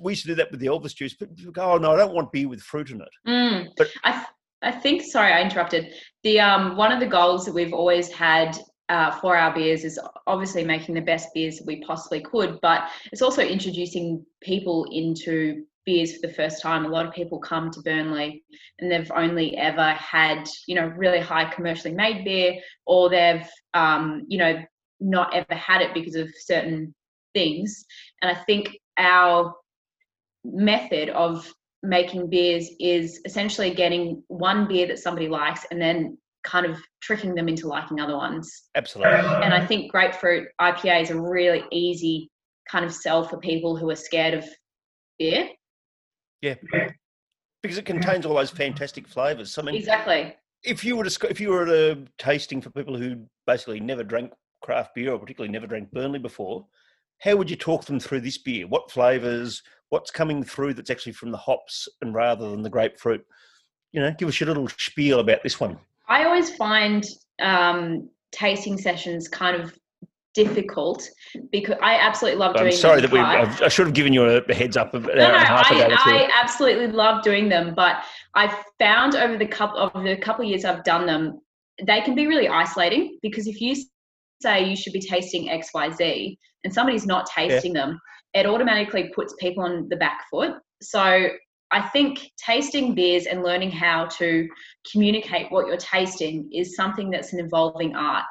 we 0.00 0.12
used 0.12 0.22
to 0.22 0.28
do 0.28 0.34
that 0.36 0.50
with 0.50 0.60
the 0.60 0.66
Elvis 0.66 0.94
juice, 0.94 1.14
but 1.18 1.34
people 1.36 1.52
go, 1.52 1.72
oh, 1.72 1.76
no, 1.78 1.92
I 1.92 1.96
don't 1.96 2.14
want 2.14 2.32
beer 2.32 2.48
with 2.48 2.60
fruit 2.60 2.90
in 2.90 3.00
it. 3.00 3.08
Mm. 3.28 3.68
But- 3.76 3.88
I, 4.04 4.12
th- 4.12 4.26
I 4.62 4.70
think, 4.72 5.02
sorry, 5.02 5.32
I 5.32 5.40
interrupted. 5.42 5.92
The 6.22 6.38
um, 6.40 6.76
one 6.76 6.92
of 6.92 7.00
the 7.00 7.06
goals 7.06 7.44
that 7.46 7.54
we've 7.54 7.72
always 7.72 8.10
had 8.12 8.58
uh, 8.90 9.10
for 9.20 9.36
our 9.36 9.54
beers 9.54 9.84
is 9.84 9.98
obviously 10.26 10.64
making 10.64 10.94
the 10.94 11.00
best 11.00 11.28
beers 11.32 11.56
that 11.58 11.66
we 11.66 11.80
possibly 11.82 12.20
could, 12.20 12.58
but 12.60 12.88
it's 13.12 13.22
also 13.22 13.42
introducing 13.42 14.24
people 14.42 14.86
into 14.90 15.64
beers 15.86 16.14
for 16.14 16.26
the 16.26 16.34
first 16.34 16.62
time. 16.62 16.84
A 16.84 16.88
lot 16.88 17.06
of 17.06 17.12
people 17.12 17.38
come 17.38 17.70
to 17.70 17.82
Burnley 17.82 18.44
and 18.78 18.90
they've 18.90 19.10
only 19.14 19.56
ever 19.56 19.92
had, 19.92 20.48
you 20.66 20.74
know, 20.74 20.86
really 20.96 21.20
high 21.20 21.50
commercially 21.52 21.94
made 21.94 22.24
beer, 22.24 22.54
or 22.86 23.08
they've, 23.08 23.46
um, 23.74 24.24
you 24.28 24.38
know, 24.38 24.62
not 25.00 25.34
ever 25.34 25.54
had 25.54 25.80
it 25.82 25.94
because 25.94 26.14
of 26.14 26.28
certain 26.38 26.94
things. 27.34 27.84
And 28.22 28.36
I 28.36 28.40
think 28.44 28.76
our 28.98 29.54
method 30.44 31.10
of 31.10 31.52
making 31.82 32.28
beers 32.28 32.68
is 32.78 33.20
essentially 33.24 33.72
getting 33.72 34.22
one 34.28 34.68
beer 34.68 34.86
that 34.86 34.98
somebody 34.98 35.28
likes 35.28 35.64
and 35.70 35.80
then 35.80 36.18
kind 36.42 36.66
of 36.66 36.78
tricking 37.02 37.34
them 37.34 37.48
into 37.48 37.68
liking 37.68 38.00
other 38.00 38.16
ones. 38.16 38.64
Absolutely. 38.74 39.12
And 39.12 39.52
I 39.54 39.64
think 39.64 39.90
grapefruit 39.90 40.48
IPA 40.60 41.02
is 41.02 41.10
a 41.10 41.20
really 41.20 41.64
easy 41.70 42.30
kind 42.68 42.84
of 42.84 42.92
sell 42.92 43.24
for 43.24 43.38
people 43.38 43.76
who 43.76 43.90
are 43.90 43.96
scared 43.96 44.34
of 44.34 44.44
beer. 45.18 45.48
Yeah. 46.42 46.54
Because 47.62 47.78
it 47.78 47.84
contains 47.84 48.24
all 48.24 48.34
those 48.34 48.50
fantastic 48.50 49.06
flavors. 49.06 49.56
I 49.58 49.62
mean, 49.62 49.74
Exactly. 49.74 50.34
if 50.64 50.84
you 50.84 50.96
were 50.96 51.04
to, 51.04 51.30
if 51.30 51.40
you 51.40 51.50
were 51.50 51.62
at 51.62 51.68
a 51.68 52.04
tasting 52.18 52.60
for 52.60 52.70
people 52.70 52.96
who 52.96 53.26
basically 53.46 53.80
never 53.80 54.02
drank 54.02 54.32
craft 54.62 54.94
beer 54.94 55.12
or 55.12 55.18
particularly 55.18 55.52
never 55.52 55.66
drank 55.66 55.90
Burnley 55.92 56.18
before, 56.18 56.66
how 57.18 57.36
would 57.36 57.50
you 57.50 57.56
talk 57.56 57.84
them 57.84 58.00
through 58.00 58.22
this 58.22 58.38
beer? 58.38 58.66
What 58.66 58.90
flavors? 58.90 59.62
What's 59.90 60.10
coming 60.10 60.42
through 60.42 60.74
that's 60.74 60.90
actually 60.90 61.12
from 61.12 61.30
the 61.32 61.36
hops 61.36 61.86
and 62.00 62.14
rather 62.14 62.50
than 62.50 62.62
the 62.62 62.70
grapefruit? 62.70 63.24
You 63.92 64.00
know, 64.00 64.14
give 64.18 64.28
us 64.28 64.40
your 64.40 64.46
little 64.46 64.68
spiel 64.68 65.20
about 65.20 65.42
this 65.42 65.60
one. 65.60 65.76
I 66.08 66.24
always 66.24 66.54
find 66.56 67.04
um, 67.42 68.08
tasting 68.32 68.78
sessions 68.78 69.28
kind 69.28 69.60
of 69.60 69.76
difficult 70.34 71.08
because 71.50 71.76
I 71.82 71.96
absolutely 71.96 72.38
love 72.38 72.56
doing 72.56 72.68
I'm 72.68 72.72
sorry 72.72 73.00
that 73.00 73.10
we. 73.10 73.18
I 73.18 73.68
should 73.68 73.86
have 73.86 73.94
given 73.94 74.12
you 74.12 74.24
a 74.24 74.54
heads 74.54 74.76
up 74.76 74.94
an 74.94 75.02
No, 75.02 75.10
hour 75.10 75.16
no, 75.16 75.24
and 75.24 75.42
a 75.42 75.46
half 75.46 75.70
ago. 75.70 75.80
I, 75.84 75.88
That's. 75.88 76.02
I 76.06 76.30
absolutely 76.40 76.86
love 76.88 77.22
doing 77.22 77.48
them, 77.48 77.74
but 77.74 78.04
I've 78.34 78.54
found 78.78 79.16
over 79.16 79.36
the 79.36 79.46
couple 79.46 79.78
of 79.78 80.04
the 80.04 80.16
couple 80.16 80.44
of 80.44 80.50
years 80.50 80.64
I've 80.64 80.84
done 80.84 81.06
them, 81.06 81.40
they 81.84 82.00
can 82.00 82.14
be 82.14 82.26
really 82.26 82.48
isolating 82.48 83.18
because 83.22 83.46
if 83.46 83.60
you 83.60 83.76
say 84.40 84.64
you 84.64 84.76
should 84.76 84.92
be 84.92 85.00
tasting 85.00 85.50
X, 85.50 85.70
Y, 85.74 85.90
Z, 85.90 86.38
and 86.64 86.72
somebody's 86.72 87.06
not 87.06 87.26
tasting 87.26 87.72
them, 87.72 87.98
it 88.34 88.46
automatically 88.46 89.10
puts 89.14 89.34
people 89.38 89.64
on 89.64 89.88
the 89.88 89.96
back 89.96 90.22
foot. 90.30 90.54
So 90.82 91.28
I 91.72 91.82
think 91.82 92.32
tasting 92.44 92.94
beers 92.94 93.26
and 93.26 93.42
learning 93.42 93.70
how 93.70 94.06
to 94.18 94.48
communicate 94.90 95.50
what 95.50 95.66
you're 95.66 95.76
tasting 95.76 96.48
is 96.52 96.74
something 96.74 97.10
that's 97.10 97.32
an 97.32 97.40
evolving 97.40 97.94
art. 97.94 98.24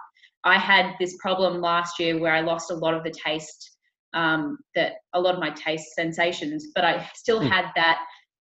I 0.50 0.58
had 0.58 0.96
this 1.00 1.18
problem 1.20 1.62
last 1.62 2.00
year 2.00 2.20
where 2.20 2.34
I 2.34 2.42
lost 2.42 2.72
a 2.72 2.76
lot 2.76 2.94
of 2.94 3.04
the 3.04 3.12
taste, 3.12 3.78
um, 4.14 4.58
that 4.76 4.94
a 5.14 5.20
lot 5.22 5.36
of 5.36 5.40
my 5.40 5.52
taste 5.52 5.94
sensations, 5.96 6.68
but 6.76 6.84
I 6.84 7.10
still 7.16 7.40
Mm. 7.40 7.50
had 7.50 7.72
that 7.76 8.06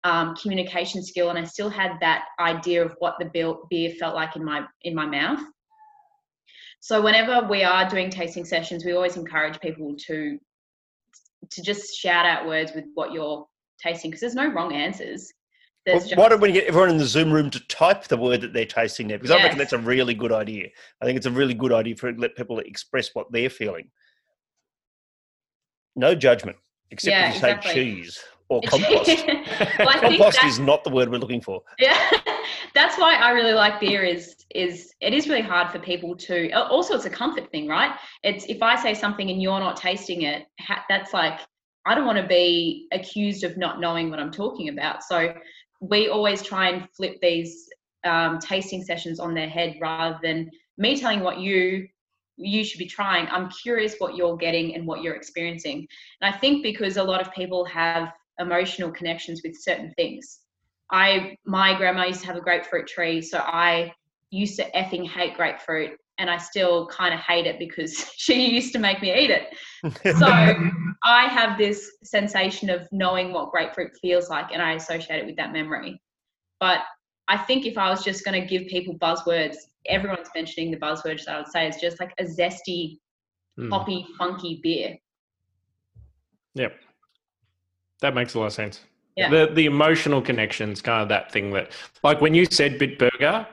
um, 0.04 0.34
communication 0.36 1.02
skill 1.02 1.30
and 1.30 1.38
I 1.38 1.44
still 1.44 1.68
had 1.68 1.98
that 2.00 2.26
idea 2.38 2.84
of 2.84 2.94
what 3.00 3.16
the 3.18 3.26
beer, 3.26 3.54
beer 3.68 3.90
felt 3.90 4.14
like 4.14 4.36
in 4.36 4.44
my 4.44 4.66
in 4.82 4.94
my 4.94 5.06
mouth. 5.06 5.40
So 6.80 7.02
whenever 7.02 7.46
we 7.48 7.64
are 7.64 7.88
doing 7.88 8.08
tasting 8.08 8.44
sessions, 8.44 8.84
we 8.84 8.92
always 8.92 9.16
encourage 9.16 9.58
people 9.60 9.96
to 10.06 10.38
to 11.50 11.62
just 11.62 11.94
shout 11.96 12.26
out 12.26 12.46
words 12.46 12.72
with 12.74 12.84
what 12.94 13.12
you're 13.12 13.46
tasting 13.82 14.10
because 14.10 14.20
there's 14.20 14.34
no 14.34 14.48
wrong 14.52 14.72
answers. 14.72 15.32
Well, 15.94 16.08
why 16.14 16.28
don't 16.28 16.40
we 16.40 16.52
get 16.52 16.66
everyone 16.66 16.90
in 16.90 16.98
the 16.98 17.06
Zoom 17.06 17.32
room 17.32 17.50
to 17.50 17.60
type 17.68 18.04
the 18.04 18.16
word 18.16 18.40
that 18.42 18.52
they're 18.52 18.66
tasting 18.66 19.08
there? 19.08 19.18
Because 19.18 19.30
I 19.30 19.42
reckon 19.42 19.58
that's 19.58 19.72
a 19.72 19.78
really 19.78 20.14
good 20.14 20.32
idea. 20.32 20.68
I 21.00 21.04
think 21.04 21.16
it's 21.16 21.26
a 21.26 21.30
really 21.30 21.54
good 21.54 21.72
idea 21.72 21.96
for 21.96 22.12
let 22.12 22.36
people 22.36 22.58
express 22.60 23.10
what 23.14 23.30
they're 23.32 23.50
feeling. 23.50 23.90
No 25.96 26.14
judgment, 26.14 26.56
except 26.90 27.12
Yeah, 27.12 27.28
if 27.28 27.34
you 27.34 27.40
say 27.40 27.58
cheese 27.74 28.22
or 28.48 28.62
compost. 28.66 29.26
well, 29.78 29.92
compost 30.00 30.44
is 30.44 30.58
not 30.58 30.84
the 30.84 30.90
word 30.90 31.10
we're 31.10 31.18
looking 31.18 31.40
for. 31.40 31.62
yeah 31.78 32.10
that's 32.74 32.98
why 32.98 33.14
i 33.14 33.30
really 33.30 33.52
like 33.52 33.80
beer 33.80 34.02
is 34.02 34.36
is 34.54 34.94
it 35.00 35.12
is 35.12 35.28
really 35.28 35.42
hard 35.42 35.70
for 35.70 35.78
people 35.78 36.16
to 36.16 36.50
also 36.52 36.94
it's 36.94 37.04
a 37.04 37.10
comfort 37.10 37.50
thing 37.50 37.66
right 37.66 37.92
it's 38.22 38.46
if 38.46 38.62
i 38.62 38.74
say 38.80 38.94
something 38.94 39.30
and 39.30 39.42
you're 39.42 39.60
not 39.60 39.76
tasting 39.76 40.22
it 40.22 40.46
that's 40.88 41.12
like 41.12 41.40
i 41.86 41.94
don't 41.94 42.06
want 42.06 42.18
to 42.18 42.26
be 42.26 42.86
accused 42.92 43.44
of 43.44 43.56
not 43.56 43.80
knowing 43.80 44.10
what 44.10 44.18
i'm 44.18 44.32
talking 44.32 44.68
about 44.68 45.02
so 45.02 45.32
we 45.80 46.08
always 46.08 46.42
try 46.42 46.70
and 46.70 46.88
flip 46.96 47.18
these 47.20 47.68
um, 48.04 48.38
tasting 48.38 48.82
sessions 48.82 49.20
on 49.20 49.34
their 49.34 49.48
head 49.48 49.76
rather 49.80 50.18
than 50.22 50.50
me 50.76 50.98
telling 50.98 51.20
what 51.20 51.38
you 51.38 51.88
you 52.40 52.62
should 52.64 52.78
be 52.78 52.86
trying. 52.86 53.26
I'm 53.28 53.50
curious 53.50 53.96
what 53.98 54.16
you're 54.16 54.36
getting 54.36 54.76
and 54.76 54.86
what 54.86 55.02
you're 55.02 55.16
experiencing. 55.16 55.88
And 56.20 56.32
I 56.32 56.38
think 56.38 56.62
because 56.62 56.96
a 56.96 57.02
lot 57.02 57.20
of 57.20 57.32
people 57.32 57.64
have 57.64 58.12
emotional 58.38 58.92
connections 58.92 59.40
with 59.42 59.60
certain 59.60 59.92
things. 59.96 60.40
I 60.90 61.36
my 61.44 61.76
grandma 61.76 62.04
used 62.06 62.20
to 62.20 62.26
have 62.28 62.36
a 62.36 62.40
grapefruit 62.40 62.86
tree, 62.86 63.20
so 63.20 63.38
I 63.38 63.92
used 64.30 64.56
to 64.56 64.70
effing 64.70 65.06
hate 65.06 65.34
grapefruit 65.34 65.98
and 66.18 66.28
I 66.28 66.36
still 66.36 66.86
kind 66.88 67.14
of 67.14 67.20
hate 67.20 67.46
it 67.46 67.58
because 67.58 68.10
she 68.16 68.50
used 68.50 68.72
to 68.72 68.78
make 68.78 69.00
me 69.00 69.12
eat 69.12 69.30
it. 69.30 69.54
So 70.18 70.26
I 71.04 71.26
have 71.28 71.56
this 71.56 71.92
sensation 72.02 72.68
of 72.70 72.88
knowing 72.90 73.32
what 73.32 73.52
grapefruit 73.52 73.92
feels 74.02 74.28
like 74.28 74.50
and 74.52 74.60
I 74.60 74.72
associate 74.72 75.20
it 75.20 75.26
with 75.26 75.36
that 75.36 75.52
memory. 75.52 76.00
But 76.58 76.80
I 77.28 77.36
think 77.36 77.64
if 77.64 77.78
I 77.78 77.88
was 77.88 78.02
just 78.02 78.24
going 78.24 78.40
to 78.40 78.46
give 78.46 78.66
people 78.66 78.94
buzzwords, 78.98 79.56
everyone's 79.86 80.28
mentioning 80.34 80.72
the 80.72 80.76
buzzwords 80.78 81.24
that 81.26 81.34
I 81.34 81.38
would 81.38 81.46
say 81.48 81.68
is 81.68 81.76
just 81.76 82.00
like 82.00 82.12
a 82.18 82.24
zesty, 82.24 82.98
Mm. 83.58 83.70
poppy, 83.70 84.06
funky 84.16 84.60
beer. 84.62 84.96
Yep. 86.54 86.78
That 88.00 88.14
makes 88.14 88.34
a 88.34 88.38
lot 88.38 88.46
of 88.46 88.52
sense. 88.52 88.80
Yeah. 89.16 89.30
The 89.30 89.50
the 89.52 89.66
emotional 89.66 90.22
connections, 90.22 90.80
kind 90.80 91.02
of 91.02 91.08
that 91.08 91.32
thing 91.32 91.50
that, 91.50 91.72
like 92.04 92.20
when 92.20 92.34
you 92.34 92.46
said 92.46 92.78
Bitburger, 92.78 93.46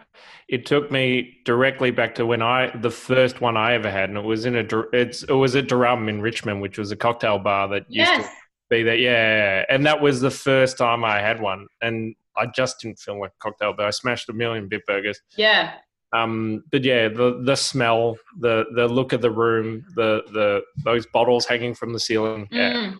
it 0.47 0.65
took 0.65 0.91
me 0.91 1.37
directly 1.43 1.89
back 1.91 2.15
to 2.15 2.25
when 2.25 2.41
I 2.41 2.75
the 2.77 2.91
first 2.91 3.41
one 3.41 3.57
I 3.57 3.73
ever 3.73 3.89
had, 3.89 4.09
and 4.09 4.17
it 4.17 4.23
was 4.23 4.45
in 4.45 4.55
a 4.55 4.65
it's 4.93 5.23
it 5.23 5.33
was 5.33 5.55
at 5.55 5.67
Durham 5.67 6.07
in 6.09 6.21
Richmond, 6.21 6.61
which 6.61 6.77
was 6.77 6.91
a 6.91 6.95
cocktail 6.95 7.39
bar 7.39 7.67
that 7.69 7.85
used 7.89 8.11
Yes. 8.11 8.25
to 8.27 8.31
be 8.69 8.83
there. 8.83 8.95
Yeah, 8.95 9.65
and 9.69 9.85
that 9.85 10.01
was 10.01 10.21
the 10.21 10.31
first 10.31 10.77
time 10.77 11.03
I 11.03 11.19
had 11.19 11.41
one, 11.41 11.67
and 11.81 12.15
I 12.37 12.45
just 12.47 12.81
didn't 12.81 12.99
feel 12.99 13.19
like 13.19 13.31
a 13.31 13.39
cocktail 13.39 13.73
bar. 13.73 13.87
I 13.87 13.91
smashed 13.91 14.29
a 14.29 14.33
million 14.33 14.69
Bitburgers. 14.69 15.17
Yeah. 15.35 15.73
Um, 16.13 16.63
but 16.71 16.83
yeah, 16.83 17.07
the 17.09 17.41
the 17.43 17.55
smell, 17.55 18.17
the 18.39 18.65
the 18.75 18.87
look 18.87 19.13
of 19.13 19.21
the 19.21 19.31
room, 19.31 19.83
the 19.95 20.23
the 20.31 20.61
those 20.83 21.05
bottles 21.07 21.45
hanging 21.47 21.73
from 21.73 21.91
the 21.91 21.99
ceiling. 21.99 22.47
Yeah, 22.51 22.91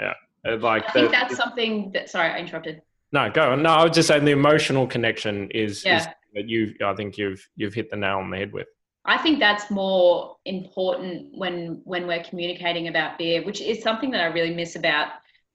Mm. 0.00 0.14
uh, 0.46 0.56
like 0.58 0.84
I 0.88 0.92
think 0.92 1.06
the- 1.06 1.12
that's 1.12 1.36
something 1.36 1.92
that 1.92 2.10
sorry, 2.10 2.30
I 2.30 2.38
interrupted. 2.38 2.82
no, 3.12 3.30
go 3.30 3.52
on. 3.52 3.62
No, 3.62 3.70
I 3.70 3.84
was 3.84 3.94
just 3.94 4.08
saying 4.08 4.24
the 4.24 4.32
emotional 4.32 4.86
connection 4.86 5.50
is, 5.52 5.78
is 5.78 5.84
Yeah. 5.84 6.12
That 6.34 6.48
you. 6.48 6.74
I 6.84 6.94
think 6.94 7.18
you've 7.18 7.46
you've 7.56 7.74
hit 7.74 7.90
the 7.90 7.96
nail 7.96 8.18
on 8.18 8.30
the 8.30 8.36
head 8.36 8.52
with. 8.52 8.66
I 9.04 9.18
think 9.18 9.38
that's 9.38 9.70
more 9.70 10.36
important 10.44 11.28
when 11.36 11.82
when 11.84 12.06
we're 12.06 12.24
communicating 12.24 12.88
about 12.88 13.18
beer, 13.18 13.44
which 13.44 13.60
is 13.60 13.82
something 13.82 14.10
that 14.10 14.20
I 14.20 14.26
really 14.26 14.54
miss 14.54 14.76
about 14.76 15.08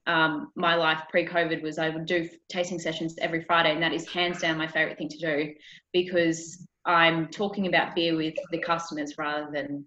um, 0.06 0.52
my 0.54 0.74
life 0.74 1.02
pre-COVID. 1.10 1.62
Was 1.62 1.78
I 1.78 1.88
would 1.88 2.06
do 2.06 2.28
tasting 2.48 2.78
sessions 2.78 3.16
every 3.18 3.42
Friday, 3.42 3.72
and 3.72 3.82
that 3.82 3.92
is 3.92 4.08
hands 4.08 4.40
down 4.40 4.58
my 4.58 4.68
favorite 4.68 4.98
thing 4.98 5.08
to 5.08 5.18
do 5.18 5.54
because 5.92 6.66
I'm 6.84 7.28
talking 7.28 7.66
about 7.66 7.94
beer 7.94 8.16
with 8.16 8.34
the 8.50 8.58
customers 8.58 9.18
rather 9.18 9.50
than 9.52 9.86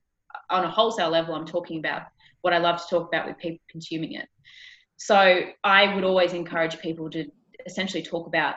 on 0.50 0.66
a 0.66 0.70
wholesale 0.70 1.10
level. 1.10 1.36
I'm 1.36 1.46
talking 1.46 1.80
about 1.80 2.04
what 2.42 2.54
I 2.54 2.58
love 2.58 2.82
to 2.82 2.88
talk 2.90 3.08
about 3.08 3.28
with 3.28 3.38
people 3.38 3.60
consuming 3.70 4.14
it. 4.14 4.28
So 4.98 5.42
I 5.64 5.96
would 5.96 6.04
always 6.04 6.34
encourage 6.34 6.80
people 6.80 7.10
to 7.12 7.26
essentially 7.66 8.04
talk 8.04 8.28
about 8.28 8.56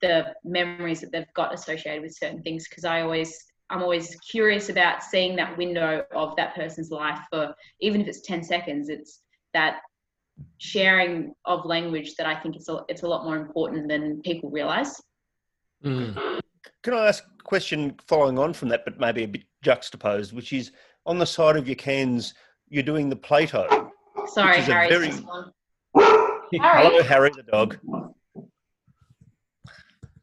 the 0.00 0.34
memories 0.44 1.00
that 1.00 1.12
they've 1.12 1.32
got 1.34 1.54
associated 1.54 2.02
with 2.02 2.14
certain 2.14 2.42
things 2.42 2.68
because 2.68 2.84
I 2.84 3.02
always 3.02 3.36
I'm 3.70 3.82
always 3.82 4.16
curious 4.28 4.68
about 4.68 5.02
seeing 5.02 5.36
that 5.36 5.56
window 5.56 6.04
of 6.12 6.34
that 6.36 6.54
person's 6.54 6.90
life 6.90 7.20
for 7.30 7.54
even 7.80 8.00
if 8.00 8.08
it's 8.08 8.22
10 8.22 8.42
seconds 8.42 8.88
it's 8.88 9.20
that 9.54 9.80
sharing 10.58 11.34
of 11.44 11.64
language 11.66 12.14
that 12.16 12.26
I 12.26 12.34
think 12.34 12.56
it's 12.56 12.68
a, 12.68 12.80
it's 12.88 13.02
a 13.02 13.08
lot 13.08 13.24
more 13.24 13.36
important 13.36 13.88
than 13.88 14.22
people 14.22 14.50
realize 14.50 15.00
mm. 15.84 16.40
Can 16.82 16.94
I 16.94 17.08
ask 17.08 17.24
a 17.24 17.42
question 17.42 17.94
following 18.06 18.38
on 18.38 18.52
from 18.54 18.68
that, 18.70 18.84
but 18.84 18.98
maybe 18.98 19.24
a 19.24 19.28
bit 19.28 19.42
juxtaposed, 19.62 20.32
which 20.32 20.52
is 20.52 20.72
on 21.04 21.18
the 21.18 21.26
side 21.26 21.56
of 21.56 21.66
your 21.66 21.76
cans, 21.76 22.34
you're 22.68 22.82
doing 22.82 23.08
the 23.08 23.16
Plato. 23.16 23.90
sorry 24.26 24.60
Harry 24.62 24.88
very- 24.88 25.08
this 25.08 25.20
one. 25.20 25.52
Hello, 26.52 26.90
Harry 26.90 27.04
Harry 27.04 27.30
the 27.30 27.42
dog. 27.42 27.78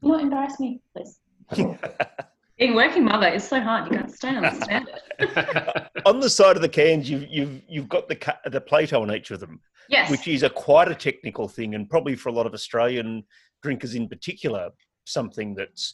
You 0.02 0.10
not 0.10 0.22
embarrass 0.22 0.60
me 0.60 0.82
please 0.96 1.20
being 2.58 2.76
working 2.76 3.04
mother 3.04 3.28
is 3.28 3.48
so 3.48 3.60
hard 3.62 3.92
you 3.92 3.98
guys 3.98 4.18
don't 4.20 4.38
understand 4.38 4.88
it 4.88 5.02
on 6.06 6.20
the 6.20 6.30
side 6.30 6.56
of 6.56 6.62
the 6.62 6.70
cans, 6.70 7.10
you've 7.10 7.28
you've 7.30 7.62
you've 7.68 7.90
got 7.90 8.08
the 8.08 8.16
ca- 8.16 8.40
the 8.46 8.62
Plato 8.62 9.02
on 9.02 9.14
each 9.14 9.32
of 9.32 9.40
them, 9.40 9.60
yes 9.90 10.10
which 10.10 10.28
is 10.28 10.44
a 10.44 10.50
quite 10.50 10.90
a 10.90 10.96
technical 10.96 11.48
thing, 11.48 11.76
and 11.76 11.90
probably 11.90 12.16
for 12.16 12.30
a 12.30 12.32
lot 12.32 12.46
of 12.46 12.54
Australian 12.54 13.24
drinkers 13.62 13.96
in 13.96 14.08
particular, 14.08 14.70
something 15.06 15.56
that's 15.56 15.94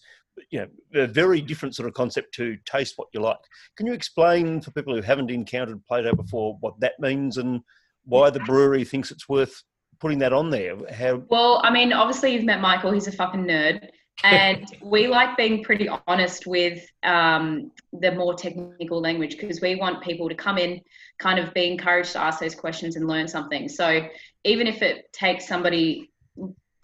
you 0.50 0.60
know 0.60 1.02
a 1.04 1.08
very 1.08 1.42
different 1.42 1.76
sort 1.76 1.88
of 1.88 1.94
concept 1.94 2.34
to 2.36 2.58
taste 2.66 2.94
what 2.98 3.08
you 3.14 3.22
like. 3.22 3.38
Can 3.78 3.88
you 3.88 3.94
explain 3.94 4.62
for 4.62 4.72
people 4.72 4.96
who 4.96 5.02
haven't 5.02 5.32
encountered 5.32 5.86
Plato 5.86 6.16
before 6.16 6.58
what 6.60 6.80
that 6.80 7.00
means 7.00 7.38
and 7.38 7.62
why 8.06 8.30
the 8.30 8.40
brewery 8.42 8.84
thinks 8.84 9.12
it's 9.12 9.30
worth 9.30 9.64
putting 10.00 10.20
that 10.20 10.34
on 10.34 10.50
there? 10.50 10.76
How 10.92 11.24
Well, 11.30 11.62
I 11.64 11.72
mean, 11.72 11.94
obviously 11.94 12.34
you've 12.34 12.46
met 12.46 12.62
Michael. 12.62 12.92
He's 12.92 13.08
a 13.08 13.12
fucking 13.12 13.46
nerd, 13.46 13.90
and 14.24 14.66
we 14.82 15.08
like 15.08 15.36
being 15.36 15.64
pretty 15.64 15.90
honest 16.08 16.48
with 16.48 16.86
um, 17.04 17.72
the 17.92 18.12
more 18.12 18.36
technical 18.36 19.02
language 19.02 19.38
because 19.38 19.60
we 19.62 19.76
want 19.76 20.04
people 20.04 20.30
to 20.30 20.36
come 20.36 20.58
in, 20.58 20.82
kind 21.20 21.40
of 21.40 21.54
be 21.54 21.70
encouraged 21.70 22.14
to 22.14 22.22
ask 22.22 22.40
those 22.40 22.56
questions 22.56 22.96
and 22.96 23.08
learn 23.08 23.28
something. 23.28 23.68
So 23.68 24.08
even 24.44 24.68
if 24.68 24.82
it 24.82 25.12
takes 25.12 25.48
somebody 25.48 26.12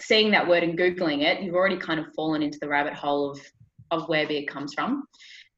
seeing 0.02 0.32
that 0.32 0.48
word 0.48 0.64
and 0.64 0.78
googling 0.78 1.24
it, 1.24 1.42
you've 1.42 1.56
already 1.56 1.78
kind 1.78 2.00
of 2.00 2.14
fallen 2.14 2.42
into 2.42 2.60
the 2.60 2.68
rabbit 2.68 2.94
hole 2.94 3.32
of 3.32 3.40
of 3.92 4.08
where 4.08 4.28
beer 4.28 4.44
comes 4.44 4.74
from. 4.74 5.04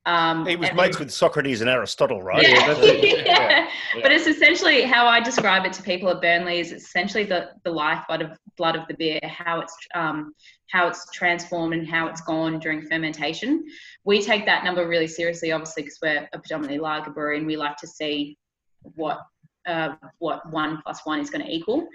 Um, 0.05 0.45
he 0.47 0.55
was 0.55 0.69
and- 0.69 0.77
mates 0.77 0.99
with 0.99 1.11
Socrates 1.11 1.61
and 1.61 1.69
Aristotle, 1.69 2.23
right? 2.23 2.41
Yeah, 2.41 2.67
that's 2.67 2.79
it. 2.81 3.25
yeah. 3.25 3.67
Yeah. 3.95 4.01
But 4.01 4.11
it's 4.11 4.25
essentially 4.25 4.83
how 4.83 5.05
I 5.05 5.19
describe 5.19 5.65
it 5.65 5.73
to 5.73 5.83
people 5.83 6.09
at 6.09 6.21
Burnley 6.21 6.59
is 6.59 6.71
essentially 6.71 7.23
the, 7.23 7.49
the 7.63 7.71
lifeblood 7.71 8.21
of 8.21 8.39
blood 8.57 8.75
of 8.75 8.87
the 8.87 8.95
beer, 8.95 9.19
how 9.23 9.59
it's 9.59 9.75
um, 9.93 10.33
how 10.71 10.87
it's 10.87 11.05
transformed 11.11 11.73
and 11.73 11.87
how 11.87 12.07
it's 12.07 12.21
gone 12.21 12.59
during 12.59 12.81
fermentation. 12.81 13.63
We 14.03 14.21
take 14.21 14.45
that 14.45 14.63
number 14.63 14.87
really 14.87 15.07
seriously, 15.07 15.51
obviously, 15.51 15.83
because 15.83 15.99
we're 16.01 16.27
a 16.33 16.39
predominantly 16.39 16.79
lager 16.79 17.11
brewery 17.11 17.37
and 17.37 17.45
we 17.45 17.57
like 17.57 17.77
to 17.77 17.87
see 17.87 18.37
what 18.81 19.19
uh, 19.67 19.95
what 20.19 20.49
one 20.51 20.81
plus 20.83 21.01
one 21.03 21.19
is 21.19 21.29
going 21.29 21.45
to 21.45 21.51
equal. 21.51 21.87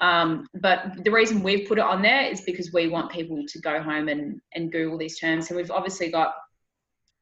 Um, 0.00 0.46
but 0.54 1.04
the 1.04 1.10
reason 1.10 1.42
we've 1.42 1.68
put 1.68 1.78
it 1.78 1.84
on 1.84 2.02
there 2.02 2.22
is 2.22 2.40
because 2.40 2.72
we 2.72 2.88
want 2.88 3.12
people 3.12 3.44
to 3.46 3.58
go 3.60 3.80
home 3.80 4.08
and, 4.08 4.40
and 4.54 4.72
Google 4.72 4.98
these 4.98 5.18
terms. 5.20 5.48
And 5.48 5.56
we've 5.56 5.70
obviously 5.70 6.10
got 6.10 6.34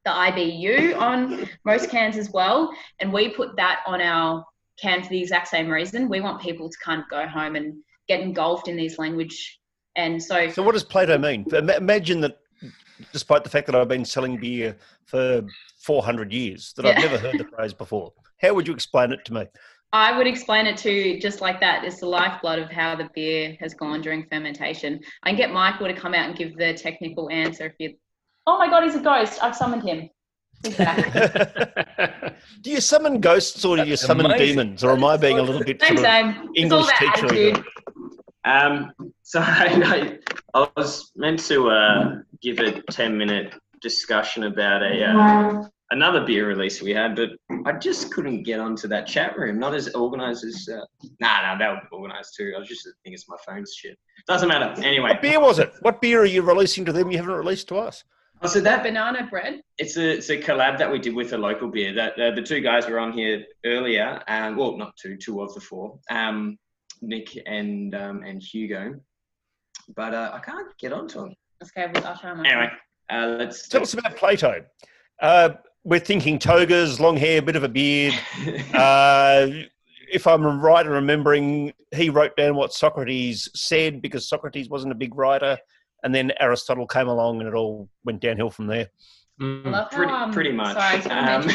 the 0.04 0.10
IBU 0.10 0.98
on 0.98 1.48
most 1.64 1.90
cans 1.90 2.16
as 2.16 2.30
well. 2.30 2.72
And 3.00 3.12
we 3.12 3.28
put 3.28 3.56
that 3.56 3.80
on 3.86 4.00
our 4.00 4.44
can 4.80 5.02
for 5.02 5.10
the 5.10 5.20
exact 5.20 5.48
same 5.48 5.68
reason. 5.68 6.08
We 6.08 6.20
want 6.20 6.40
people 6.40 6.70
to 6.70 6.76
kind 6.82 7.00
of 7.00 7.08
go 7.10 7.26
home 7.26 7.56
and 7.56 7.74
get 8.08 8.20
engulfed 8.20 8.68
in 8.68 8.76
these 8.76 8.98
language. 8.98 9.60
And 9.96 10.22
so, 10.22 10.48
So 10.48 10.62
what 10.62 10.72
does 10.72 10.84
Plato 10.84 11.18
mean? 11.18 11.44
Imagine 11.52 12.20
that, 12.22 12.38
despite 13.12 13.44
the 13.44 13.50
fact 13.50 13.66
that 13.66 13.74
I've 13.74 13.88
been 13.88 14.04
selling 14.04 14.38
beer 14.38 14.76
for 15.04 15.42
400 15.80 16.32
years, 16.32 16.72
that 16.74 16.86
I've 16.86 16.98
never 16.98 17.18
heard 17.18 17.38
the 17.38 17.44
phrase 17.44 17.74
before. 17.74 18.12
How 18.40 18.54
would 18.54 18.66
you 18.66 18.72
explain 18.72 19.12
it 19.12 19.24
to 19.26 19.34
me? 19.34 19.46
I 19.92 20.16
would 20.16 20.28
explain 20.28 20.66
it 20.66 20.76
to 20.78 21.18
just 21.18 21.40
like 21.40 21.60
that. 21.60 21.84
It's 21.84 22.00
the 22.00 22.06
lifeblood 22.06 22.60
of 22.60 22.70
how 22.70 22.94
the 22.94 23.10
beer 23.12 23.56
has 23.60 23.74
gone 23.74 24.00
during 24.00 24.24
fermentation. 24.26 25.00
I 25.24 25.30
can 25.30 25.36
get 25.36 25.52
Michael 25.52 25.88
to 25.88 25.94
come 25.94 26.14
out 26.14 26.28
and 26.28 26.38
give 26.38 26.56
the 26.56 26.74
technical 26.74 27.28
answer 27.30 27.66
if 27.66 27.74
you. 27.78 27.94
Oh 28.50 28.58
my 28.58 28.68
God, 28.68 28.82
he's 28.82 28.96
a 28.96 29.00
ghost! 29.00 29.38
I've 29.40 29.54
summoned 29.54 29.84
him. 29.84 30.10
He's 30.64 30.76
do 32.62 32.70
you 32.70 32.80
summon 32.80 33.20
ghosts 33.20 33.64
or 33.64 33.76
do 33.76 33.84
you 33.84 33.90
That's 33.90 34.04
summon 34.04 34.26
amazing. 34.26 34.56
demons? 34.56 34.82
Or 34.82 34.90
am 34.90 35.04
I 35.04 35.16
being 35.16 35.38
a 35.38 35.42
little 35.42 35.62
bit 35.62 35.78
Thanks, 35.78 36.02
sort 36.02 36.12
of 36.12 36.36
Abe. 36.36 36.50
It's 36.54 36.72
all 36.72 36.80
English 36.80 37.30
teacher? 37.30 37.64
Um, 38.44 38.92
so 39.22 39.40
I, 39.42 40.18
I 40.52 40.68
was 40.76 41.12
meant 41.14 41.38
to 41.46 41.70
uh, 41.70 42.16
give 42.42 42.58
a 42.58 42.82
10 42.90 43.16
minute 43.16 43.54
discussion 43.80 44.42
about 44.42 44.82
a 44.82 45.04
uh, 45.04 45.62
another 45.92 46.24
beer 46.26 46.48
release 46.48 46.82
we 46.82 46.90
had, 46.90 47.14
but 47.14 47.30
I 47.66 47.78
just 47.78 48.12
couldn't 48.12 48.42
get 48.42 48.58
onto 48.58 48.88
that 48.88 49.06
chat 49.06 49.38
room. 49.38 49.60
Not 49.60 49.74
as 49.74 49.94
organized 49.94 50.44
as. 50.44 50.68
Uh, 50.68 50.80
nah, 51.20 51.42
nah, 51.42 51.56
that 51.56 51.70
would 51.70 51.82
be 51.88 51.96
organized 51.96 52.34
too. 52.36 52.52
I 52.56 52.58
was 52.58 52.68
just 52.68 52.82
thinking 52.82 53.14
it's 53.14 53.28
my 53.28 53.36
phone's 53.46 53.72
shit. 53.74 53.96
Doesn't 54.26 54.48
matter. 54.48 54.74
Anyway, 54.82 55.10
What 55.10 55.22
beer 55.22 55.40
was 55.40 55.60
it? 55.60 55.72
What 55.82 56.00
beer 56.00 56.20
are 56.22 56.26
you 56.26 56.42
releasing 56.42 56.84
to 56.86 56.92
them 56.92 57.12
you 57.12 57.18
haven't 57.18 57.34
released 57.34 57.68
to 57.68 57.76
us? 57.76 58.02
Oh, 58.42 58.48
so 58.48 58.60
That 58.60 58.78
that 58.78 58.82
banana 58.82 59.26
bread. 59.30 59.62
it's 59.78 59.96
a 59.96 60.16
it's 60.16 60.30
a 60.30 60.38
collab 60.38 60.78
that 60.78 60.90
we 60.90 60.98
did 60.98 61.14
with 61.14 61.32
a 61.32 61.38
local 61.38 61.68
beer. 61.68 61.92
That 61.94 62.18
uh, 62.18 62.30
the 62.32 62.42
two 62.42 62.60
guys 62.60 62.88
were 62.88 62.98
on 62.98 63.12
here 63.12 63.44
earlier, 63.64 64.22
and 64.26 64.56
well, 64.56 64.76
not 64.76 64.96
two, 64.96 65.16
two 65.16 65.40
of 65.42 65.54
the 65.54 65.60
four, 65.60 65.98
um, 66.10 66.58
Nick 67.02 67.36
and 67.46 67.94
um, 67.94 68.22
and 68.22 68.42
Hugo. 68.42 68.94
But 69.94 70.14
uh, 70.14 70.30
I 70.34 70.38
can't 70.40 70.76
get 70.78 70.92
onto 70.92 71.20
them. 71.20 71.34
Okay, 71.62 71.90
I'll 72.02 72.16
try 72.16 72.34
my. 72.34 72.48
Anyway, 72.48 72.70
uh, 73.10 73.36
let's. 73.38 73.68
Tell 73.68 73.82
us 73.82 73.94
about 73.94 74.16
Plato. 74.16 74.64
Uh, 75.20 75.50
we're 75.84 76.00
thinking 76.00 76.38
togas, 76.38 77.00
long 77.00 77.16
hair, 77.16 77.42
bit 77.42 77.56
of 77.56 77.64
a 77.64 77.68
beard. 77.68 78.14
Uh, 78.74 79.48
if 80.12 80.26
I'm 80.26 80.60
right 80.60 80.84
in 80.84 80.90
remembering, 80.90 81.72
he 81.94 82.10
wrote 82.10 82.36
down 82.36 82.56
what 82.56 82.72
Socrates 82.72 83.48
said 83.54 84.02
because 84.02 84.28
Socrates 84.28 84.68
wasn't 84.68 84.92
a 84.92 84.96
big 84.96 85.14
writer, 85.14 85.58
and 86.02 86.14
then 86.14 86.32
Aristotle 86.40 86.86
came 86.86 87.08
along 87.08 87.40
and 87.40 87.48
it 87.48 87.54
all 87.54 87.88
went 88.04 88.20
downhill 88.20 88.50
from 88.50 88.66
there. 88.66 88.88
Mm. 89.40 89.66
I 89.66 89.70
love 89.70 89.88
how, 89.90 89.96
Pretty, 89.96 90.12
um, 90.12 90.32
pretty 90.32 90.52
much. 90.52 90.74
Sorry, 90.74 90.84
I 90.86 90.96
was 90.96 91.06
gonna 91.06 91.32
Um, 91.32 91.46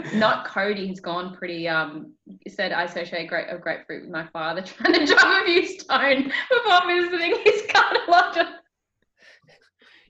mention 0.00 0.18
not 0.18 0.46
Cody 0.46 0.88
has 0.88 1.00
gone 1.00 1.34
pretty. 1.34 1.68
Um, 1.68 2.12
said 2.48 2.72
I 2.72 2.84
associate 2.84 3.26
grape 3.28 3.48
of 3.48 3.60
grapefruit 3.60 4.02
with 4.02 4.10
my 4.10 4.26
father 4.32 4.62
trying 4.66 4.94
to 4.94 5.04
drop 5.06 5.42
a 5.42 5.44
few 5.44 5.66
stone 5.78 6.24
before 6.48 6.86
visiting 6.86 7.34
his 7.44 7.62
Carlotta. 7.68 8.54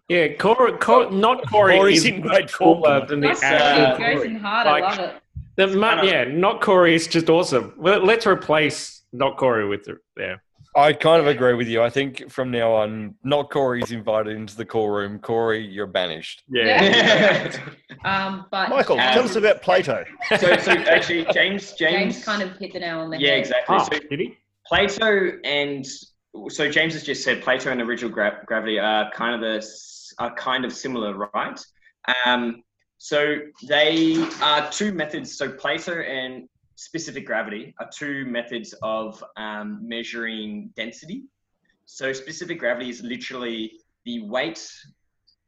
Yeah, 0.08 0.28
Corey, 0.34 0.72
Cor- 0.78 1.10
not 1.12 1.48
Corey 1.48 1.76
Corey's 1.76 1.98
is 1.98 2.06
in 2.06 2.20
great 2.20 2.50
form 2.50 2.82
cooler 2.82 3.06
tonight. 3.06 3.08
than 3.08 3.20
the 3.20 3.26
That's 3.28 3.42
actual 3.42 3.98
goes 4.06 4.14
Corey. 4.16 4.28
in 4.28 4.36
hard. 4.36 4.66
Like- 4.66 4.82
I 4.84 4.88
love 4.90 4.98
it. 4.98 5.22
The 5.56 5.66
mu- 5.66 5.80
kind 5.80 6.00
of- 6.00 6.06
yeah, 6.06 6.24
not 6.24 6.60
Corey 6.60 6.94
is 6.94 7.06
just 7.06 7.28
awesome. 7.28 7.74
Well, 7.76 8.04
let's 8.04 8.26
replace 8.26 9.02
not 9.12 9.36
Corey 9.36 9.68
with 9.68 9.84
the 9.84 9.98
yeah. 10.18 10.36
I 10.76 10.92
kind 10.92 11.20
of 11.20 11.26
agree 11.26 11.54
with 11.54 11.66
you. 11.68 11.82
I 11.82 11.90
think 11.90 12.30
from 12.30 12.50
now 12.50 12.72
on, 12.72 13.14
not 13.24 13.50
Corey's 13.50 13.90
invited 13.90 14.36
into 14.36 14.56
the 14.56 14.64
call 14.64 14.88
room. 14.88 15.18
Corey, 15.18 15.64
you're 15.66 15.86
banished. 15.86 16.42
Yeah. 16.48 17.52
Um, 18.02 18.46
but 18.50 18.70
Michael, 18.70 18.98
Um, 18.98 19.12
tell 19.12 19.24
us 19.24 19.36
about 19.36 19.60
Plato. 19.60 20.06
so, 20.38 20.56
so 20.56 20.70
actually, 20.72 21.26
James, 21.34 21.72
James, 21.74 22.14
James 22.14 22.24
kind 22.24 22.40
of 22.42 22.56
hit 22.56 22.72
the 22.72 22.80
nail 22.80 23.00
on 23.00 23.10
the 23.10 23.18
yeah, 23.18 23.28
head. 23.28 23.34
Yeah, 23.34 23.40
exactly. 23.40 23.76
Oh, 23.78 23.84
So 23.92 23.98
did 24.08 24.20
he? 24.20 24.38
Plato 24.66 25.32
and 25.44 25.86
so 26.48 26.70
James 26.70 26.94
has 26.94 27.02
just 27.02 27.24
said 27.24 27.42
Plato 27.42 27.70
and 27.70 27.82
original 27.82 28.10
gra- 28.10 28.42
gravity 28.46 28.78
are 28.78 29.10
kind 29.10 29.34
of 29.34 29.40
the 29.42 29.68
are 30.18 30.34
kind 30.34 30.64
of 30.64 30.72
similar, 30.72 31.28
right? 31.34 31.60
Um, 32.24 32.62
so 32.96 33.40
they 33.68 34.26
are 34.40 34.70
two 34.70 34.92
methods. 34.92 35.36
So 35.36 35.50
Plato 35.50 36.00
and 36.00 36.48
specific 36.80 37.26
gravity 37.26 37.74
are 37.78 37.90
two 37.94 38.24
methods 38.24 38.74
of 38.82 39.22
um, 39.36 39.86
measuring 39.86 40.72
density. 40.76 41.24
So 41.84 42.10
specific 42.14 42.58
gravity 42.58 42.88
is 42.88 43.02
literally 43.02 43.72
the 44.06 44.22
weight 44.22 44.66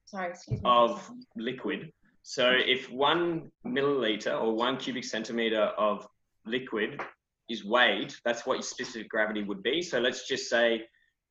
Sorry, 0.04 0.28
excuse 0.28 0.62
me. 0.62 0.70
of 0.70 1.10
liquid. 1.34 1.90
So 2.22 2.52
if 2.52 2.90
one 2.92 3.50
milliliter 3.66 4.38
or 4.38 4.52
one 4.54 4.76
cubic 4.76 5.04
centimeter 5.04 5.72
of 5.78 6.06
liquid 6.44 7.00
is 7.48 7.64
weighed, 7.64 8.14
that's 8.26 8.44
what 8.44 8.54
your 8.54 8.62
specific 8.62 9.08
gravity 9.08 9.42
would 9.42 9.62
be. 9.62 9.80
So 9.80 10.00
let's 10.00 10.28
just 10.28 10.50
say 10.50 10.82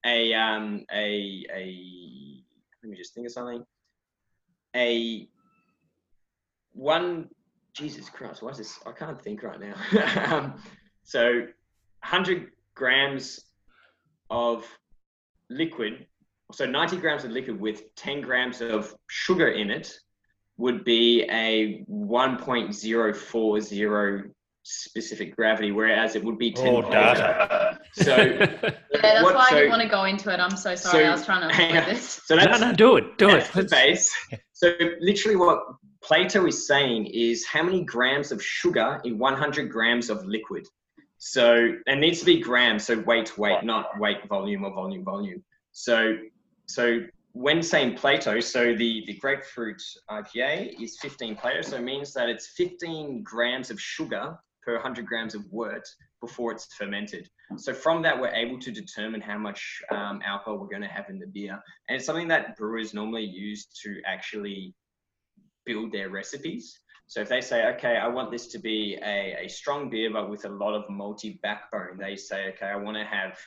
a 0.03 0.33
um 0.33 0.83
a 0.91 1.45
a 1.53 2.43
let 2.81 2.89
me 2.89 2.97
just 2.97 3.13
think 3.13 3.27
of 3.27 3.33
something. 3.33 3.63
A 4.75 5.27
one 6.73 7.29
Jesus 7.73 8.09
Christ, 8.09 8.41
why 8.41 8.49
is 8.51 8.57
this? 8.57 8.79
I 8.85 8.91
can't 8.91 9.21
think 9.21 9.43
right 9.43 9.59
now. 9.59 9.75
um, 10.35 10.55
so 11.03 11.41
100 12.03 12.51
grams 12.75 13.39
of 14.29 14.65
liquid 15.49 16.05
so 16.53 16.65
90 16.65 16.97
grams 16.97 17.23
of 17.23 17.31
liquid 17.31 17.59
with 17.59 17.95
10 17.95 18.21
grams 18.21 18.61
of 18.61 18.93
sugar 19.09 19.47
in 19.49 19.71
it 19.71 19.91
would 20.57 20.83
be 20.83 21.23
a 21.31 21.83
1.040 21.89 24.31
specific 24.63 25.35
gravity, 25.35 25.71
whereas 25.71 26.15
it 26.15 26.23
would 26.23 26.37
be 26.37 26.51
10 26.51 26.67
Oh, 26.67 26.81
data. 26.83 27.79
So, 27.93 28.15
yeah, 28.15 28.45
that's 29.01 29.23
what- 29.23 29.33
why 29.35 29.47
I 29.49 29.53
didn't 29.53 29.69
want 29.71 29.81
to 29.81 29.87
go 29.89 30.03
into 30.05 30.31
it. 30.31 30.39
I'm 30.39 30.55
so 30.55 30.75
sorry. 30.75 31.03
so- 31.03 31.09
I 31.09 31.11
was 31.11 31.25
trying 31.25 31.49
to 31.49 31.55
hang 31.55 31.71
avoid 31.71 31.83
on. 31.83 31.89
this. 31.95 32.21
so 32.25 32.35
No, 32.35 32.45
that's, 32.45 32.61
no, 32.61 32.71
do 32.73 32.95
it, 32.97 33.17
do 33.17 33.29
it. 33.31 33.49
that's 33.53 33.53
the 33.53 33.63
base. 33.63 34.15
So 34.53 34.71
literally 35.01 35.35
what 35.35 35.59
Plato 36.03 36.45
is 36.47 36.67
saying 36.67 37.07
is 37.07 37.45
how 37.45 37.63
many 37.63 37.83
grams 37.83 38.31
of 38.31 38.43
sugar 38.43 38.99
in 39.03 39.17
100 39.17 39.69
grams 39.69 40.09
of 40.09 40.25
liquid. 40.25 40.65
So 41.17 41.75
it 41.85 41.99
needs 41.99 42.19
to 42.19 42.25
be 42.25 42.39
grams, 42.39 42.85
so 42.85 42.99
weight, 43.01 43.37
weight, 43.37 43.63
not 43.63 43.99
weight, 43.99 44.27
volume, 44.27 44.65
or 44.65 44.73
volume, 44.73 45.03
volume. 45.03 45.43
So, 45.71 46.17
so 46.65 47.01
when 47.33 47.61
saying 47.61 47.95
Plato, 47.95 48.39
so 48.39 48.75
the, 48.75 49.03
the 49.05 49.13
grapefruit 49.13 49.81
IPA 50.09 50.81
is 50.81 50.97
15 50.99 51.35
Plato, 51.35 51.61
so 51.61 51.77
it 51.77 51.83
means 51.83 52.13
that 52.13 52.27
it's 52.27 52.47
15 52.57 53.21
grams 53.21 53.69
of 53.69 53.79
sugar 53.79 54.37
per 54.63 54.73
100 54.73 55.05
grams 55.05 55.35
of 55.35 55.45
wort 55.51 55.87
before 56.21 56.51
it's 56.51 56.73
fermented. 56.73 57.29
So 57.57 57.73
from 57.73 58.01
that, 58.01 58.19
we're 58.19 58.33
able 58.33 58.59
to 58.59 58.71
determine 58.71 59.21
how 59.21 59.37
much 59.37 59.81
um, 59.91 60.21
alcohol 60.25 60.57
we're 60.57 60.67
going 60.67 60.81
to 60.81 60.87
have 60.87 61.09
in 61.09 61.19
the 61.19 61.27
beer, 61.27 61.59
and 61.87 61.97
it's 61.97 62.05
something 62.05 62.27
that 62.29 62.57
brewers 62.57 62.93
normally 62.93 63.25
use 63.25 63.67
to 63.83 64.01
actually 64.05 64.73
build 65.65 65.91
their 65.91 66.09
recipes. 66.09 66.79
So 67.07 67.19
if 67.19 67.27
they 67.27 67.41
say, 67.41 67.65
okay, 67.75 67.97
I 67.97 68.07
want 68.07 68.31
this 68.31 68.47
to 68.47 68.59
be 68.59 68.97
a, 69.03 69.45
a 69.45 69.47
strong 69.49 69.89
beer, 69.89 70.09
but 70.11 70.29
with 70.29 70.45
a 70.45 70.49
lot 70.49 70.73
of 70.73 70.87
malty 70.89 71.41
backbone, 71.41 71.97
they 71.99 72.15
say, 72.15 72.53
okay, 72.53 72.67
I 72.67 72.77
want 72.77 72.95
to 72.95 73.03
have, 73.03 73.37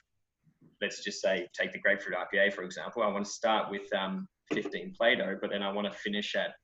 let's 0.83 1.03
just 1.03 1.23
say, 1.23 1.49
take 1.59 1.73
the 1.73 1.79
grapefruit 1.79 2.15
IPA, 2.15 2.53
for 2.53 2.63
example. 2.63 3.03
I 3.03 3.09
want 3.09 3.25
to 3.25 3.31
start 3.31 3.71
with 3.71 3.91
um, 3.95 4.29
15 4.53 4.95
Plato, 4.97 5.39
but 5.41 5.51
then 5.51 5.63
I 5.63 5.73
want 5.73 5.91
to 5.91 5.99
finish 5.99 6.35
at 6.35 6.55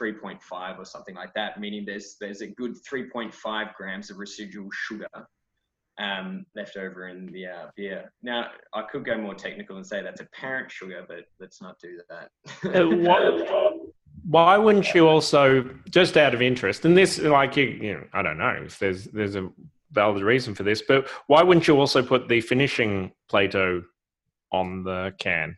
3.5 0.00 0.78
or 0.78 0.84
something 0.84 1.14
like 1.14 1.34
that, 1.34 1.60
meaning 1.60 1.84
there's 1.84 2.16
there's 2.20 2.40
a 2.40 2.46
good 2.46 2.76
3.5 2.90 3.74
grams 3.74 4.10
of 4.10 4.18
residual 4.18 4.68
sugar 4.72 5.08
um, 5.98 6.46
left 6.54 6.76
over 6.76 7.08
in 7.08 7.26
the 7.32 7.46
uh, 7.46 7.66
beer. 7.76 8.12
Now, 8.22 8.48
I 8.72 8.82
could 8.82 9.04
go 9.04 9.16
more 9.18 9.34
technical 9.34 9.76
and 9.76 9.86
say 9.86 10.02
that's 10.02 10.20
apparent 10.20 10.70
sugar, 10.70 11.04
but 11.06 11.24
let's 11.40 11.60
not 11.60 11.78
do 11.80 12.00
that. 12.08 12.30
Uh, 12.64 13.70
why, 14.26 14.56
wouldn't 14.56 14.94
you 14.94 15.06
also, 15.08 15.68
just 15.90 16.16
out 16.16 16.34
of 16.34 16.40
interest, 16.42 16.84
and 16.84 16.96
this, 16.96 17.18
like 17.18 17.56
you, 17.56 17.64
you 17.64 17.94
know, 17.94 18.04
I 18.12 18.22
don't 18.22 18.38
know 18.38 18.56
if 18.64 18.78
there's 18.78 19.04
there's 19.06 19.36
a 19.36 19.48
valid 19.92 20.22
reason 20.22 20.54
for 20.54 20.62
this, 20.62 20.82
but 20.86 21.08
why 21.26 21.42
wouldn't 21.42 21.68
you 21.68 21.78
also 21.78 22.02
put 22.02 22.28
the 22.28 22.40
finishing 22.40 23.12
Plato 23.28 23.82
on 24.50 24.82
the 24.84 25.14
can? 25.18 25.56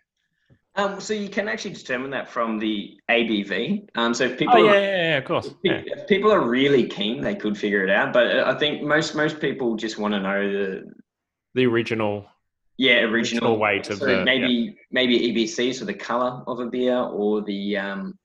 Um, 0.74 1.00
so 1.00 1.14
you 1.14 1.30
can 1.30 1.48
actually 1.48 1.72
determine 1.72 2.10
that 2.10 2.28
from 2.28 2.58
the 2.58 2.98
ABV. 3.10 3.88
Um, 3.94 4.12
so 4.12 4.24
if 4.24 4.38
people, 4.38 4.56
Oh 4.58 4.64
yeah, 4.64 4.70
are, 4.72 4.74
yeah, 4.74 5.08
yeah, 5.10 5.16
of 5.16 5.24
course. 5.24 5.54
Yeah. 5.62 5.80
if 5.86 6.06
people 6.06 6.30
are 6.30 6.46
really 6.46 6.86
keen, 6.86 7.22
they 7.22 7.34
could 7.34 7.56
figure 7.56 7.82
it 7.82 7.88
out. 7.88 8.12
But 8.12 8.26
I 8.40 8.58
think 8.58 8.82
most 8.82 9.14
most 9.14 9.40
people 9.40 9.76
just 9.76 9.96
want 9.96 10.12
to 10.12 10.20
know 10.20 10.52
the 10.52 10.92
The 11.54 11.64
original. 11.66 12.26
yeah 12.76 12.96
original 13.04 13.52
Original 13.52 13.58
weight 13.58 13.88
of 13.88 14.00
the- 14.00 14.22
maybe 14.24 14.76
maybe 14.90 15.18
EBC, 15.32 15.72
so 15.74 15.86
the 15.86 15.94
color 15.94 16.42
of 16.46 16.60
a 16.60 16.66
beer, 16.66 16.98
or 16.98 17.40
the 17.40 17.78
um, 17.78 18.18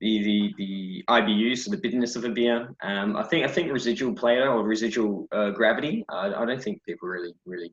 the 0.00 0.22
the 0.22 0.54
the 0.58 1.04
IBU, 1.08 1.56
so 1.58 1.70
the 1.70 1.76
bitterness 1.76 2.16
of 2.16 2.24
a 2.24 2.28
beer. 2.30 2.74
Um, 2.82 3.16
I 3.16 3.22
think 3.22 3.44
I 3.44 3.48
think 3.48 3.70
residual 3.72 4.14
Plato 4.14 4.46
or 4.58 4.62
residual 4.64 5.28
uh, 5.32 5.50
gravity. 5.50 6.04
I, 6.08 6.28
I 6.34 6.44
don't 6.46 6.62
think 6.62 6.82
people 6.84 7.08
really 7.08 7.34
really 7.46 7.72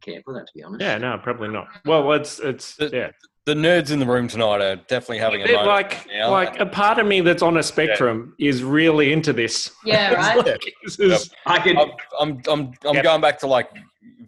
care 0.00 0.20
for 0.24 0.34
that, 0.34 0.46
to 0.46 0.52
be 0.54 0.62
honest. 0.62 0.82
Yeah, 0.82 0.98
no, 0.98 1.18
probably 1.22 1.48
not. 1.48 1.66
Well, 1.84 2.12
it's 2.12 2.38
it's 2.38 2.76
The- 2.76 2.90
yeah. 2.92 3.10
The 3.46 3.52
nerds 3.52 3.90
in 3.90 3.98
the 3.98 4.06
room 4.06 4.26
tonight 4.26 4.62
are 4.62 4.76
definitely 4.76 5.18
having 5.18 5.42
a 5.42 5.44
They're 5.46 5.56
moment 5.56 5.76
like 5.76 6.06
now. 6.10 6.30
like 6.30 6.58
a 6.60 6.64
part 6.64 6.98
of 6.98 7.06
me 7.06 7.20
that's 7.20 7.42
on 7.42 7.58
a 7.58 7.62
spectrum 7.62 8.34
is 8.38 8.64
really 8.64 9.12
into 9.12 9.34
this. 9.34 9.70
Yeah, 9.84 10.14
right. 10.14 10.46
Like, 10.46 10.72
this 10.82 10.98
is- 10.98 11.30
I 11.44 11.58
could. 11.58 11.76
I'm 11.76 11.90
I'm 12.18 12.40
I'm, 12.48 12.72
I'm 12.86 12.94
Yep. 12.94 13.04
going 13.04 13.20
back 13.20 13.38
to 13.40 13.46
like 13.46 13.68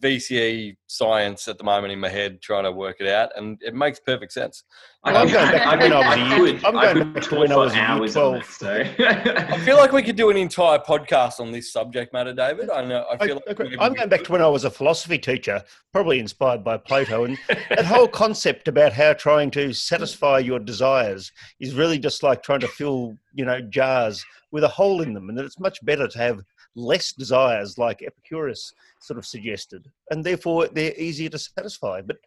VCE 0.00 0.76
science 0.88 1.48
at 1.48 1.58
the 1.58 1.64
moment 1.64 1.92
in 1.92 1.98
my 2.00 2.08
head, 2.08 2.40
trying 2.40 2.64
to 2.64 2.72
work 2.72 2.96
it 3.00 3.08
out, 3.08 3.30
and 3.36 3.58
it 3.62 3.74
makes 3.74 3.98
perfect 4.00 4.32
sense. 4.32 4.64
I 5.04 5.12
I'm 5.14 5.28
going 5.28 5.52
back 5.52 5.62
to 5.78 5.78
when 5.78 5.92
I 5.92 5.98
was 5.98 6.06
a 6.06 6.20
I 6.20 6.36
year- 6.36 6.54
could- 6.54 6.64
I'm 6.64 6.76
I 6.78 6.82
going 6.84 6.96
could 7.04 7.14
back 7.14 7.22
to 7.24 7.34
when 7.36 7.52
I 7.52 7.56
was 7.56 7.74
hours 7.74 8.16
on 8.16 8.40
12. 8.42 8.58
that, 8.60 9.50
I 9.52 9.58
feel 9.60 9.76
like 9.76 9.92
we 9.92 10.02
could 10.02 10.16
do 10.16 10.30
an 10.30 10.36
entire 10.36 10.78
podcast 10.78 11.38
on 11.40 11.52
this 11.52 11.72
subject 11.72 12.12
matter, 12.12 12.32
David. 12.32 12.70
I 12.70 12.84
know. 12.84 13.02
I 13.10 13.14
I, 13.14 13.26
feel 13.26 13.40
like 13.46 13.60
I'm 13.80 13.94
going 13.94 14.08
back 14.08 14.24
to 14.24 14.32
when 14.32 14.42
I 14.42 14.48
was 14.48 14.64
a 14.64 14.70
philosophy 14.70 15.18
teacher, 15.18 15.62
probably 15.92 16.18
inspired 16.18 16.64
by 16.64 16.76
Plato, 16.76 17.24
and 17.24 17.38
that 17.70 17.84
whole 17.84 18.08
concept 18.08 18.68
about 18.68 18.92
how 18.92 19.12
trying 19.12 19.50
to 19.52 19.72
satisfy 19.72 20.38
your 20.38 20.58
desires 20.58 21.30
is 21.60 21.74
really 21.74 21.98
just 21.98 22.22
like 22.22 22.42
trying 22.42 22.60
to 22.60 22.68
fill, 22.68 23.16
you 23.32 23.44
know, 23.44 23.60
jars 23.60 24.24
with 24.50 24.64
a 24.64 24.68
hole 24.68 25.02
in 25.02 25.12
them, 25.12 25.28
and 25.28 25.36
that 25.38 25.44
it's 25.44 25.60
much 25.60 25.84
better 25.84 26.08
to 26.08 26.18
have 26.18 26.40
less 26.76 27.12
desires, 27.12 27.78
like 27.78 28.02
Epicurus 28.02 28.72
sort 29.00 29.18
of 29.18 29.26
suggested, 29.26 29.90
and 30.10 30.22
therefore 30.22 30.68
they're 30.68 30.94
easier 30.96 31.30
to 31.30 31.38
satisfy. 31.38 32.00
But 32.02 32.18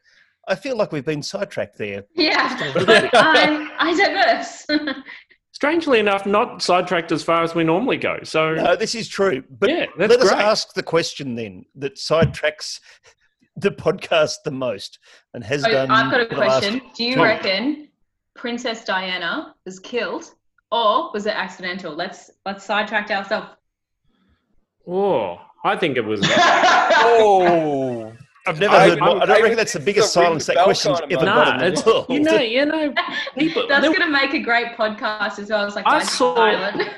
I 0.47 0.55
feel 0.55 0.75
like 0.75 0.91
we've 0.91 1.05
been 1.05 1.23
sidetracked 1.23 1.77
there. 1.77 2.03
Yeah. 2.15 2.57
I, 3.13 3.69
I 3.79 3.95
diverse. 3.95 4.65
strangely 5.51 5.99
enough, 5.99 6.25
not 6.25 6.61
sidetracked 6.61 7.11
as 7.11 7.21
far 7.21 7.43
as 7.43 7.53
we 7.53 7.63
normally 7.63 7.97
go. 7.97 8.17
So 8.23 8.55
No, 8.55 8.75
this 8.75 8.95
is 8.95 9.07
true. 9.07 9.43
But 9.49 9.69
yeah, 9.69 9.85
that's 9.97 10.09
let 10.09 10.21
us 10.21 10.29
great. 10.29 10.41
ask 10.41 10.73
the 10.73 10.83
question 10.83 11.35
then 11.35 11.65
that 11.75 11.95
sidetracks 11.95 12.79
the 13.57 13.71
podcast 13.71 14.35
the 14.45 14.51
most 14.51 14.99
and 15.33 15.43
has 15.43 15.63
So 15.63 15.69
done. 15.71 15.91
I've 15.91 16.11
got 16.11 16.21
a 16.21 16.27
the 16.27 16.35
question. 16.35 16.81
Do 16.95 17.03
you 17.03 17.15
Tom. 17.15 17.23
reckon 17.25 17.89
Princess 18.35 18.85
Diana 18.85 19.53
was 19.65 19.79
killed, 19.79 20.33
or 20.71 21.11
was 21.11 21.25
it 21.25 21.35
accidental? 21.35 21.93
Let's 21.93 22.31
let's 22.45 22.63
sidetrack 22.63 23.11
ourselves. 23.11 23.49
Oh, 24.89 25.39
I 25.63 25.75
think 25.75 25.97
it 25.97 26.05
was. 26.05 26.21
Oh, 27.01 28.11
I've 28.47 28.59
never 28.59 28.75
I- 28.75 28.89
heard. 28.89 28.99
More, 28.99 29.09
I, 29.09 29.11
I- 29.11 29.25
don't 29.25 29.29
I 29.37 29.41
reckon 29.41 29.57
that's 29.57 29.73
the 29.73 29.79
biggest 29.79 30.07
it's 30.07 30.15
a 30.15 30.19
ring 30.19 30.25
silence 30.27 30.45
that 30.47 30.63
question's 30.63 30.99
ever 31.01 31.09
moment. 31.13 31.25
got 31.25 31.57
nah, 31.59 31.65
in 31.65 31.71
it's 31.73 31.81
the 31.83 31.91
world. 31.91 32.05
you 32.09 32.19
know, 32.21 32.37
you 32.39 32.65
know, 32.65 32.93
people. 33.37 33.67
That's 33.67 33.85
going 33.85 33.99
to 34.01 34.09
make 34.09 34.33
a 34.33 34.39
great 34.39 34.75
podcast 34.77 35.39
as 35.39 35.49
well. 35.49 35.65
It's 35.65 35.75
like 35.75 35.85
I 35.87 35.99
Dead 35.99 36.07
saw- 36.07 36.35
Silent. 36.35 36.89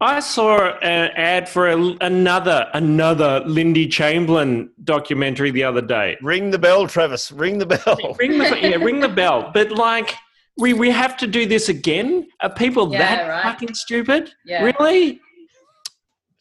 I 0.00 0.20
saw 0.20 0.70
an 0.80 1.10
ad 1.16 1.48
for 1.48 1.68
a, 1.68 1.76
another 2.00 2.68
another 2.74 3.40
Lindy 3.46 3.86
Chamberlain 3.86 4.70
documentary 4.82 5.50
the 5.50 5.62
other 5.64 5.80
day. 5.80 6.16
Ring 6.20 6.50
the 6.50 6.58
bell, 6.58 6.86
Travis. 6.88 7.30
Ring 7.32 7.58
the 7.58 7.66
bell. 7.66 7.96
Ring 8.18 8.38
the 8.38 8.58
yeah, 8.60 8.76
ring 8.76 9.00
the 9.00 9.08
bell. 9.08 9.50
But 9.54 9.70
like, 9.70 10.14
we 10.58 10.72
we 10.74 10.90
have 10.90 11.16
to 11.18 11.26
do 11.26 11.46
this 11.46 11.68
again. 11.68 12.26
Are 12.40 12.50
people 12.50 12.92
Yeah, 12.92 12.98
that 12.98 13.28
right. 13.28 13.42
fucking 13.44 13.74
stupid? 13.74 14.32
Yeah. 14.44 14.64
Really? 14.64 15.20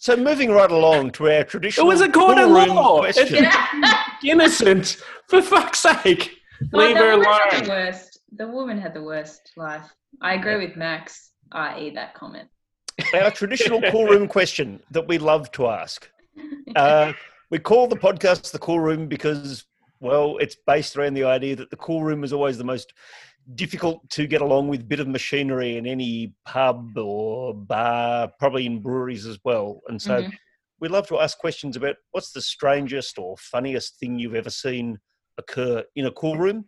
So 0.03 0.17
moving 0.17 0.51
right 0.51 0.69
along 0.69 1.11
to 1.11 1.31
our 1.31 1.45
traditional. 1.45 1.55
It 1.55 1.55
traditional 1.55 1.88
was 1.88 2.01
a 2.01 2.11
court 2.11 2.38
of 2.38 2.49
room 2.49 2.75
law. 2.75 2.99
question. 2.99 3.41
Yeah. 3.45 4.03
Innocent. 4.25 4.97
For 5.30 5.41
fuck's 5.41 5.80
sake. 5.80 6.39
No, 6.73 6.80
Leave 6.80 6.97
the 6.97 7.03
her 7.03 7.11
woman 7.17 7.23
had 7.23 7.53
alone. 7.53 7.63
the 7.63 7.69
worst. 7.69 8.19
The 8.35 8.47
woman 8.49 8.77
had 8.81 8.93
the 8.93 9.01
worst 9.01 9.53
life. 9.55 9.89
I 10.21 10.34
agree 10.34 10.57
with 10.57 10.75
Max, 10.75 11.31
i.e., 11.53 11.91
that 11.91 12.15
comment. 12.15 12.49
our 13.13 13.31
traditional 13.31 13.81
cool 13.91 14.05
room 14.05 14.27
question 14.27 14.81
that 14.91 15.07
we 15.07 15.19
love 15.19 15.49
to 15.53 15.67
ask. 15.67 16.09
Uh, 16.75 17.13
we 17.49 17.59
call 17.59 17.88
the 17.88 17.95
podcast 17.95 18.51
the 18.51 18.59
cool 18.59 18.81
room 18.81 19.07
because, 19.07 19.63
well, 20.01 20.35
it's 20.39 20.57
based 20.67 20.97
around 20.97 21.13
the 21.13 21.23
idea 21.23 21.55
that 21.55 21.69
the 21.69 21.77
cool 21.77 22.03
room 22.03 22.25
is 22.25 22.34
always 22.34 22.57
the 22.57 22.65
most 22.65 22.93
difficult 23.56 24.10
to 24.11 24.28
get 24.28 24.41
along 24.41 24.68
with 24.68 24.88
bit 24.88 24.99
of 24.99 25.07
machinery 25.07 25.78
in 25.78 25.86
any 25.86 26.34
pub 26.45 26.98
or 26.98 27.53
bar, 27.53 28.32
probably 28.40 28.65
in 28.65 28.80
breweries 28.80 29.26
as 29.26 29.38
well. 29.44 29.82
And 29.88 30.02
so 30.02 30.24
Mhm. 30.24 30.32
we 30.80 30.88
love 30.88 31.07
to 31.07 31.20
ask 31.20 31.38
questions 31.38 31.76
about 31.76 31.95
what's 32.11 32.32
the 32.32 32.41
strangest 32.41 33.18
or 33.18 33.36
funniest 33.38 33.99
thing 33.99 34.20
you've 34.20 34.36
ever 34.36 34.49
seen 34.49 34.99
occur 35.38 35.84
in 35.95 36.06
a 36.06 36.11
cool 36.11 36.38
room. 36.38 36.65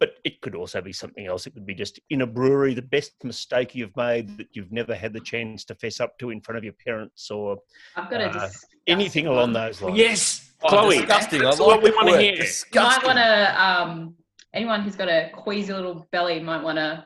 But 0.00 0.14
it 0.22 0.40
could 0.42 0.54
also 0.54 0.80
be 0.80 0.92
something 0.92 1.26
else. 1.26 1.46
It 1.46 1.54
could 1.54 1.66
be 1.66 1.74
just 1.74 1.98
in 2.10 2.22
a 2.22 2.26
brewery, 2.26 2.72
the 2.72 2.82
best 2.82 3.12
mistake 3.24 3.74
you've 3.74 3.96
made 3.96 4.36
that 4.38 4.48
you've 4.52 4.70
never 4.70 4.94
had 4.94 5.12
the 5.12 5.20
chance 5.20 5.64
to 5.64 5.74
fess 5.74 5.98
up 5.98 6.16
to 6.18 6.30
in 6.30 6.40
front 6.40 6.56
of 6.58 6.62
your 6.64 6.74
parents 6.84 7.30
or 7.32 7.58
I've 7.96 8.08
got 8.08 8.20
Uh, 8.20 8.48
anything 8.86 9.26
along 9.26 9.54
those 9.54 9.82
lines. 9.82 9.98
Yes, 9.98 10.44
Oh, 10.62 10.68
Chloe. 10.68 10.98
disgusting. 10.98 11.42
That's 11.42 11.60
I 11.60 11.64
what 11.64 11.82
we 11.82 11.90
want 11.90 12.08
to 12.08 12.12
word. 12.14 12.20
hear. 12.20 12.34
You 12.34 12.80
might 12.80 13.04
want 13.04 13.18
to, 13.18 13.62
um, 13.64 14.16
anyone 14.54 14.82
who's 14.82 14.96
got 14.96 15.08
a 15.08 15.30
queasy 15.34 15.72
little 15.72 16.08
belly 16.12 16.40
might 16.40 16.62
want 16.62 16.76
to 16.78 17.04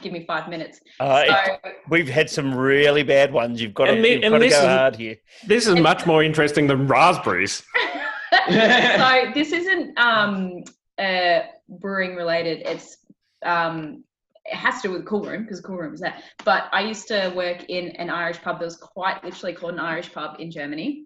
give 0.00 0.12
me 0.12 0.24
five 0.26 0.48
minutes. 0.48 0.80
Uh, 1.00 1.24
it- 1.26 1.74
we've 1.88 2.08
had 2.08 2.28
some 2.30 2.54
really 2.54 3.02
bad 3.02 3.32
ones. 3.32 3.60
You've 3.60 3.74
got 3.74 3.86
to, 3.86 3.92
And 3.92 4.04
the- 4.04 4.08
you've 4.10 4.22
and 4.24 4.32
got 4.32 4.38
to 4.38 4.48
go 4.48 4.56
is- 4.58 4.64
hard 4.64 4.96
here. 4.96 5.16
This 5.46 5.66
is 5.66 5.76
much 5.76 6.06
more 6.06 6.22
interesting 6.22 6.66
than 6.66 6.86
raspberries. 6.86 7.62
so 8.50 9.30
this 9.34 9.52
isn't 9.52 9.98
um, 9.98 10.62
uh, 10.98 11.40
brewing 11.68 12.14
related. 12.16 12.62
It's 12.66 12.96
um, 13.44 14.04
it 14.44 14.56
has 14.56 14.80
to 14.82 14.88
do 14.88 14.94
with 14.94 15.06
cool 15.06 15.22
room 15.22 15.42
because 15.42 15.60
cool 15.60 15.76
room 15.76 15.94
is 15.94 16.00
there. 16.00 16.14
But 16.44 16.64
I 16.72 16.80
used 16.82 17.06
to 17.08 17.32
work 17.36 17.64
in 17.68 17.88
an 17.96 18.10
Irish 18.10 18.40
pub 18.40 18.58
that 18.58 18.64
was 18.64 18.76
quite 18.76 19.22
literally 19.22 19.54
called 19.54 19.74
an 19.74 19.80
Irish 19.80 20.12
pub 20.12 20.36
in 20.40 20.50
Germany. 20.50 21.04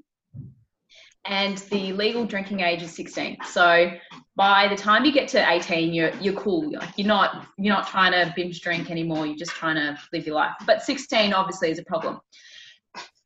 And 1.28 1.58
the 1.58 1.92
legal 1.92 2.24
drinking 2.24 2.60
age 2.60 2.82
is 2.82 2.94
16. 2.94 3.38
So 3.48 3.90
by 4.36 4.68
the 4.68 4.76
time 4.76 5.04
you 5.04 5.12
get 5.12 5.28
to 5.28 5.50
18, 5.50 5.92
you're 5.92 6.14
you're 6.16 6.34
cool. 6.34 6.72
Like 6.72 6.90
you're 6.96 7.06
not 7.06 7.46
you're 7.58 7.74
not 7.74 7.88
trying 7.88 8.12
to 8.12 8.32
binge 8.36 8.60
drink 8.60 8.90
anymore. 8.90 9.26
You're 9.26 9.36
just 9.36 9.52
trying 9.52 9.76
to 9.76 9.98
live 10.12 10.26
your 10.26 10.36
life. 10.36 10.54
But 10.66 10.82
16 10.82 11.32
obviously 11.32 11.70
is 11.70 11.78
a 11.78 11.84
problem. 11.84 12.20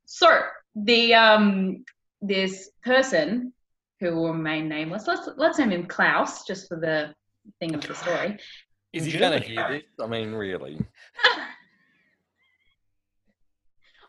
So 0.07 0.41
the 0.75 1.15
um 1.15 1.85
this 2.23 2.71
person 2.85 3.53
who 4.01 4.15
will 4.15 4.33
remain 4.33 4.69
nameless. 4.69 5.07
Let's 5.07 5.29
let's 5.37 5.59
name 5.59 5.71
him 5.71 5.87
Klaus, 5.87 6.45
just 6.47 6.69
for 6.69 6.79
the 6.79 7.15
thing 7.61 7.75
of 7.75 7.83
the 7.83 7.95
story. 7.95 8.39
Is 8.93 9.05
he 9.05 9.19
going 9.19 9.41
to 9.41 9.47
hear 9.47 9.69
this? 9.69 9.83
I 10.01 10.07
mean, 10.07 10.33
really? 10.33 10.79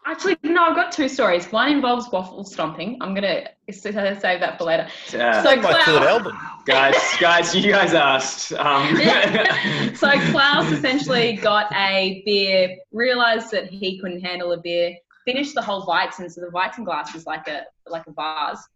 Actually, 0.06 0.36
no, 0.44 0.64
I've 0.64 0.76
got 0.76 0.92
two 0.92 1.08
stories. 1.08 1.52
One 1.52 1.72
involves 1.72 2.12
waffle 2.12 2.44
stomping. 2.44 2.98
I'm 3.02 3.14
gonna 3.14 3.50
save 3.70 3.94
that 3.94 4.58
for 4.58 4.64
later. 4.64 4.88
Uh, 5.14 5.44
So 5.44 5.56
My 5.56 5.72
album. 6.08 6.38
guys, 6.66 6.96
guys, 7.20 7.56
you 7.56 7.72
guys 7.72 7.94
asked. 7.94 8.52
Um, 8.54 8.96
so 9.96 10.10
Klaus 10.32 10.72
essentially 10.72 11.34
got 11.34 11.72
a 11.74 12.24
beer, 12.26 12.78
realized 12.92 13.52
that 13.52 13.70
he 13.70 14.00
couldn't 14.00 14.22
handle 14.22 14.54
a 14.54 14.58
beer, 14.58 14.96
finished 15.24 15.54
the 15.54 15.62
whole 15.62 15.86
Weizen. 15.86 16.32
So 16.32 16.42
the 16.42 16.48
Weizen 16.48 16.84
glass 16.84 17.14
was 17.14 17.28
like 17.28 17.48
a 17.48 17.64
like 17.88 18.04
a 18.08 18.12
vase. 18.12 18.68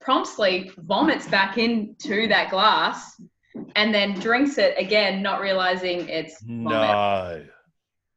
Promptly 0.00 0.70
vomits 0.78 1.26
back 1.26 1.58
into 1.58 2.28
that 2.28 2.50
glass, 2.50 3.20
and 3.74 3.92
then 3.92 4.18
drinks 4.20 4.56
it 4.56 4.76
again, 4.78 5.20
not 5.20 5.40
realizing 5.40 6.08
it's 6.08 6.40
vomit. 6.42 6.70
No. 6.70 7.44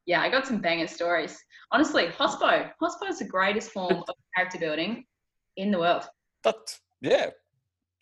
Yeah, 0.05 0.21
I 0.21 0.29
got 0.29 0.45
some 0.45 0.59
banger 0.59 0.87
stories. 0.87 1.37
Honestly, 1.71 2.07
Hospo. 2.07 2.71
Hospo 2.81 3.07
is 3.09 3.19
the 3.19 3.25
greatest 3.25 3.71
form 3.71 4.03
of 4.07 4.15
character 4.35 4.57
building 4.57 5.05
in 5.57 5.71
the 5.71 5.79
world. 5.79 6.03
That's, 6.43 6.79
yeah. 7.01 7.29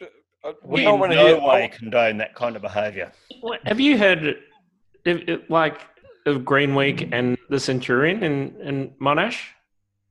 Uh, 0.02 0.54
We 0.64 0.84
don't 0.84 0.96
in 0.96 1.00
wanna 1.00 1.16
no 1.16 1.28
hear- 1.28 1.42
way 1.42 1.68
condone 1.74 2.18
that 2.18 2.34
kind 2.36 2.56
of 2.56 2.62
behaviour. 2.62 3.12
Have 3.66 3.80
you 3.80 3.98
heard, 3.98 4.24
if, 5.06 5.28
if, 5.28 5.50
like, 5.50 5.82
of 6.26 6.46
Green 6.46 6.76
Week 6.76 7.10
and 7.12 7.38
the 7.50 7.60
Centurion 7.60 8.24
in, 8.24 8.56
in 8.62 8.90
Monash? 9.02 9.40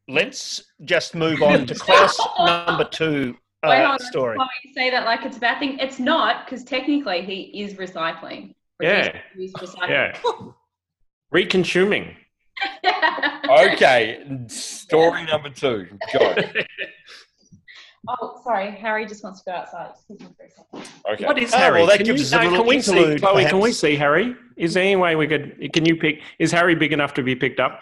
Let's 0.09 0.63
just 0.85 1.15
move 1.15 1.43
on 1.43 1.67
to 1.67 1.75
class 1.75 2.19
number 2.39 2.85
two 2.85 3.37
uh, 3.63 3.69
Wait, 3.71 3.79
hold 3.79 3.91
on. 3.93 3.99
story. 4.01 4.37
Chloe, 4.37 4.49
you 4.65 4.73
say 4.75 4.91
that 4.91 5.05
like 5.05 5.25
it's 5.25 5.37
a 5.39 5.41
bad 5.41 5.59
thing. 5.59 5.79
It's 5.79 5.99
not, 5.99 6.45
because 6.47 6.63
technically 6.63 7.23
he 7.23 7.63
is 7.63 7.75
recycling. 7.75 8.55
Yeah. 8.81 9.19
Reduce, 9.35 9.53
use, 9.61 9.75
recycle. 9.75 9.89
Yeah. 9.89 10.19
Reconsuming. 11.35 12.15
Okay, 13.49 14.25
story 14.49 15.25
number 15.25 15.51
two. 15.51 15.87
Go. 16.13 16.35
oh, 18.09 18.41
sorry. 18.45 18.71
Harry 18.73 19.07
just 19.07 19.23
wants 19.23 19.43
to 19.43 19.51
go 19.51 19.57
outside. 19.57 19.91
Excuse 19.95 20.21
me 20.21 20.27
for 20.37 20.45
a 20.45 20.51
second. 20.51 20.93
Okay. 21.13 21.25
What 21.27 21.39
is 21.39 21.53
Oh, 21.55 21.59
Harry? 21.59 21.79
well, 21.81 21.87
that 21.89 21.99
Can 21.99 22.07
gives 22.07 22.21
you- 22.33 22.39
us 22.39 22.45
a 22.45 22.49
little 22.49 22.59
can 22.65 22.67
we 22.67 22.81
see, 22.81 22.93
interlude, 22.97 23.21
Chloe, 23.21 23.45
can 23.45 23.61
we 23.61 23.73
see 23.73 23.97
Harry? 23.97 24.35
Is 24.57 24.75
there 24.75 24.83
any 24.83 24.97
way 24.97 25.17
we 25.17 25.27
could, 25.27 25.57
can 25.73 25.85
you 25.85 25.97
pick, 25.97 26.21
is 26.39 26.51
Harry 26.51 26.75
big 26.75 26.93
enough 26.93 27.15
to 27.15 27.23
be 27.23 27.35
picked 27.37 27.61
up? 27.61 27.81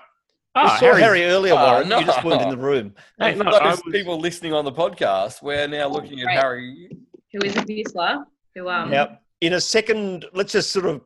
I 0.55 0.63
Ah, 0.65 0.69
saw 0.77 0.87
Harry's- 0.87 1.03
Harry 1.05 1.25
earlier, 1.25 1.55
Oh, 1.55 1.65
Warren. 1.73 1.89
no. 1.89 1.99
You 2.01 2.07
just 2.07 2.23
weren't 2.25 2.43
in 2.43 2.51
the 2.51 2.57
room. 2.59 2.95
Hey, 3.19 3.35
no, 3.35 3.51
I 3.51 3.71
was- 3.71 3.83
people 3.91 4.19
listening 4.21 4.53
on 4.53 4.65
the 4.65 4.73
podcast, 4.73 5.43
we're 5.43 5.67
now 5.67 5.89
looking 5.89 6.21
at 6.21 6.27
Right. 6.27 6.39
Harry. 6.39 6.91
Who 7.33 7.41
is 7.45 7.57
a 7.57 7.63
Whistler? 7.63 8.25
Who 8.55 8.69
um 8.69 8.91
Now, 8.91 9.19
in 9.41 9.55
a 9.55 9.61
second, 9.61 10.27
let's 10.33 10.53
just 10.53 10.71
sort 10.71 10.87
of 10.87 11.01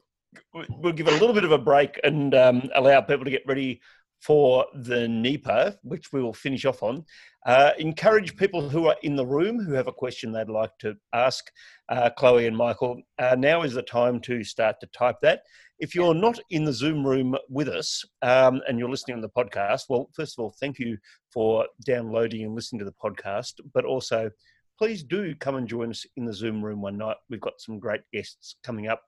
we'll 0.53 0.93
give 0.93 1.09
a 1.09 1.13
little 1.13 1.33
bit 1.33 1.45
of 1.45 1.53
a 1.53 1.59
break 1.59 1.99
and 2.05 2.35
um, 2.35 2.69
allow 2.75 3.01
people 3.01 3.25
to 3.25 3.31
get 3.31 3.47
ready 3.47 3.81
for 4.21 4.67
the 4.75 5.07
NEIPA, 5.07 5.77
which 5.83 6.13
we 6.13 6.21
will 6.21 6.33
finish 6.33 6.65
off 6.65 6.83
on. 6.83 7.05
Uh, 7.47 7.71
encourage 7.79 8.37
people 8.37 8.69
who 8.69 8.87
are 8.89 8.97
in 9.03 9.15
the 9.15 9.25
room 9.25 9.61
who 9.61 9.73
have 9.73 9.87
a 9.87 9.93
question 9.93 10.33
they'd 10.33 10.49
like 10.49 10.77
to 10.79 10.97
ask 11.13 11.51
uh, 11.89 12.11
Chloe 12.11 12.47
and 12.47 12.57
Michael. 12.57 13.01
Uh, 13.19 13.37
now 13.39 13.63
is 13.63 13.75
the 13.75 13.83
time 13.83 14.21
to 14.21 14.43
start 14.43 14.77
to 14.81 14.87
type 14.89 15.17
that. 15.23 15.43
If 15.79 15.95
you're 15.95 16.15
not 16.15 16.41
in 16.51 16.65
the 16.65 16.73
Zoom 16.73 17.07
room 17.07 17.37
with 17.49 17.69
us 17.69 18.05
um, 18.23 18.61
and 18.67 18.79
you're 18.79 18.91
listening 18.91 19.17
on 19.17 19.23
the 19.23 19.29
podcast, 19.29 19.83
well, 19.89 20.11
first 20.15 20.37
of 20.37 20.43
all, 20.43 20.55
thank 20.59 20.81
you 20.81 20.99
for 21.33 21.67
downloading 21.87 22.45
and 22.45 22.55
listening 22.55 22.81
to 22.81 22.85
the 22.85 22.93
podcast, 22.93 23.55
but 23.73 23.85
also 23.85 24.31
please 24.79 25.03
do 25.03 25.35
come 25.37 25.57
and 25.57 25.69
join 25.69 25.91
us 25.91 26.05
in 26.17 26.25
the 26.25 26.33
Zoom 26.33 26.65
room 26.65 26.83
one 26.83 26.99
night. 26.99 27.17
We've 27.31 27.41
got 27.41 27.61
some 27.61 27.79
great 27.79 28.03
guests 28.13 28.57
coming 28.65 28.89
up. 28.89 29.03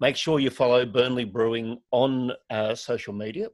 Make 0.00 0.16
sure 0.16 0.40
you 0.40 0.48
follow 0.48 0.86
Burnley 0.86 1.26
Brewing 1.26 1.78
on 1.90 2.32
uh, 2.48 2.74
social 2.74 3.12
media 3.12 3.48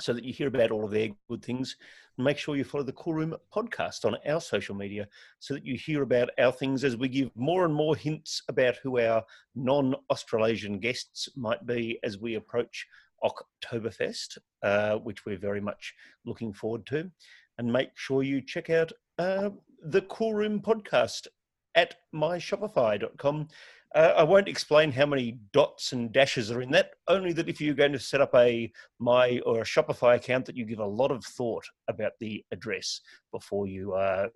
so 0.00 0.12
that 0.12 0.22
you 0.22 0.32
hear 0.32 0.46
about 0.46 0.70
all 0.70 0.84
of 0.84 0.92
their 0.92 1.08
good 1.28 1.44
things. 1.44 1.76
Make 2.16 2.38
sure 2.38 2.54
you 2.54 2.62
follow 2.62 2.84
the 2.84 2.92
Cool 2.92 3.14
Room 3.14 3.34
podcast 3.52 4.04
on 4.04 4.16
our 4.24 4.40
social 4.40 4.76
media 4.76 5.08
so 5.40 5.52
that 5.52 5.66
you 5.66 5.76
hear 5.76 6.02
about 6.02 6.30
our 6.38 6.52
things 6.52 6.84
as 6.84 6.96
we 6.96 7.08
give 7.08 7.28
more 7.34 7.64
and 7.64 7.74
more 7.74 7.96
hints 7.96 8.40
about 8.48 8.76
who 8.84 9.00
our 9.00 9.24
non 9.56 9.96
Australasian 10.12 10.78
guests 10.78 11.28
might 11.34 11.66
be 11.66 11.98
as 12.04 12.18
we 12.18 12.36
approach 12.36 12.86
Oktoberfest, 13.24 14.38
uh, 14.62 14.98
which 14.98 15.26
we're 15.26 15.36
very 15.36 15.60
much 15.60 15.92
looking 16.24 16.52
forward 16.52 16.86
to. 16.86 17.10
And 17.58 17.72
make 17.72 17.90
sure 17.96 18.22
you 18.22 18.40
check 18.42 18.70
out 18.70 18.92
uh, 19.18 19.50
the 19.82 20.02
Cool 20.02 20.34
Room 20.34 20.60
podcast 20.60 21.26
at 21.74 21.96
myshopify.com. 22.14 23.48
Uh, 23.94 24.12
I 24.16 24.24
won't 24.24 24.48
explain 24.48 24.90
how 24.90 25.06
many 25.06 25.38
dots 25.52 25.92
and 25.92 26.12
dashes 26.12 26.50
are 26.50 26.60
in 26.62 26.70
that, 26.72 26.90
only 27.06 27.32
that 27.32 27.48
if 27.48 27.60
you're 27.60 27.74
going 27.74 27.92
to 27.92 27.98
set 27.98 28.20
up 28.20 28.34
a 28.34 28.72
My 28.98 29.40
or 29.46 29.60
a 29.60 29.64
Shopify 29.64 30.16
account, 30.16 30.46
that 30.46 30.56
you 30.56 30.64
give 30.64 30.80
a 30.80 30.86
lot 30.86 31.12
of 31.12 31.24
thought 31.24 31.64
about 31.88 32.12
the 32.18 32.44
address 32.50 33.00
before 33.32 33.68
you 33.68 33.92
uh, 33.92 34.28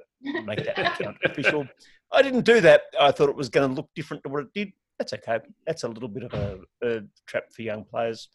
make 0.44 0.64
that 0.64 0.78
account 1.00 1.16
official. 1.24 1.66
I 2.12 2.22
didn't 2.22 2.44
do 2.44 2.60
that. 2.60 2.82
I 3.00 3.10
thought 3.10 3.28
it 3.28 3.36
was 3.36 3.48
going 3.48 3.68
to 3.68 3.74
look 3.74 3.88
different 3.96 4.22
to 4.22 4.28
what 4.28 4.44
it 4.44 4.52
did. 4.54 4.72
That's 4.98 5.12
okay. 5.14 5.40
That's 5.66 5.82
a 5.82 5.88
little 5.88 6.08
bit 6.08 6.24
of 6.24 6.34
a, 6.34 6.58
a 6.88 7.00
trap 7.26 7.52
for 7.52 7.62
young 7.62 7.84
players. 7.84 8.28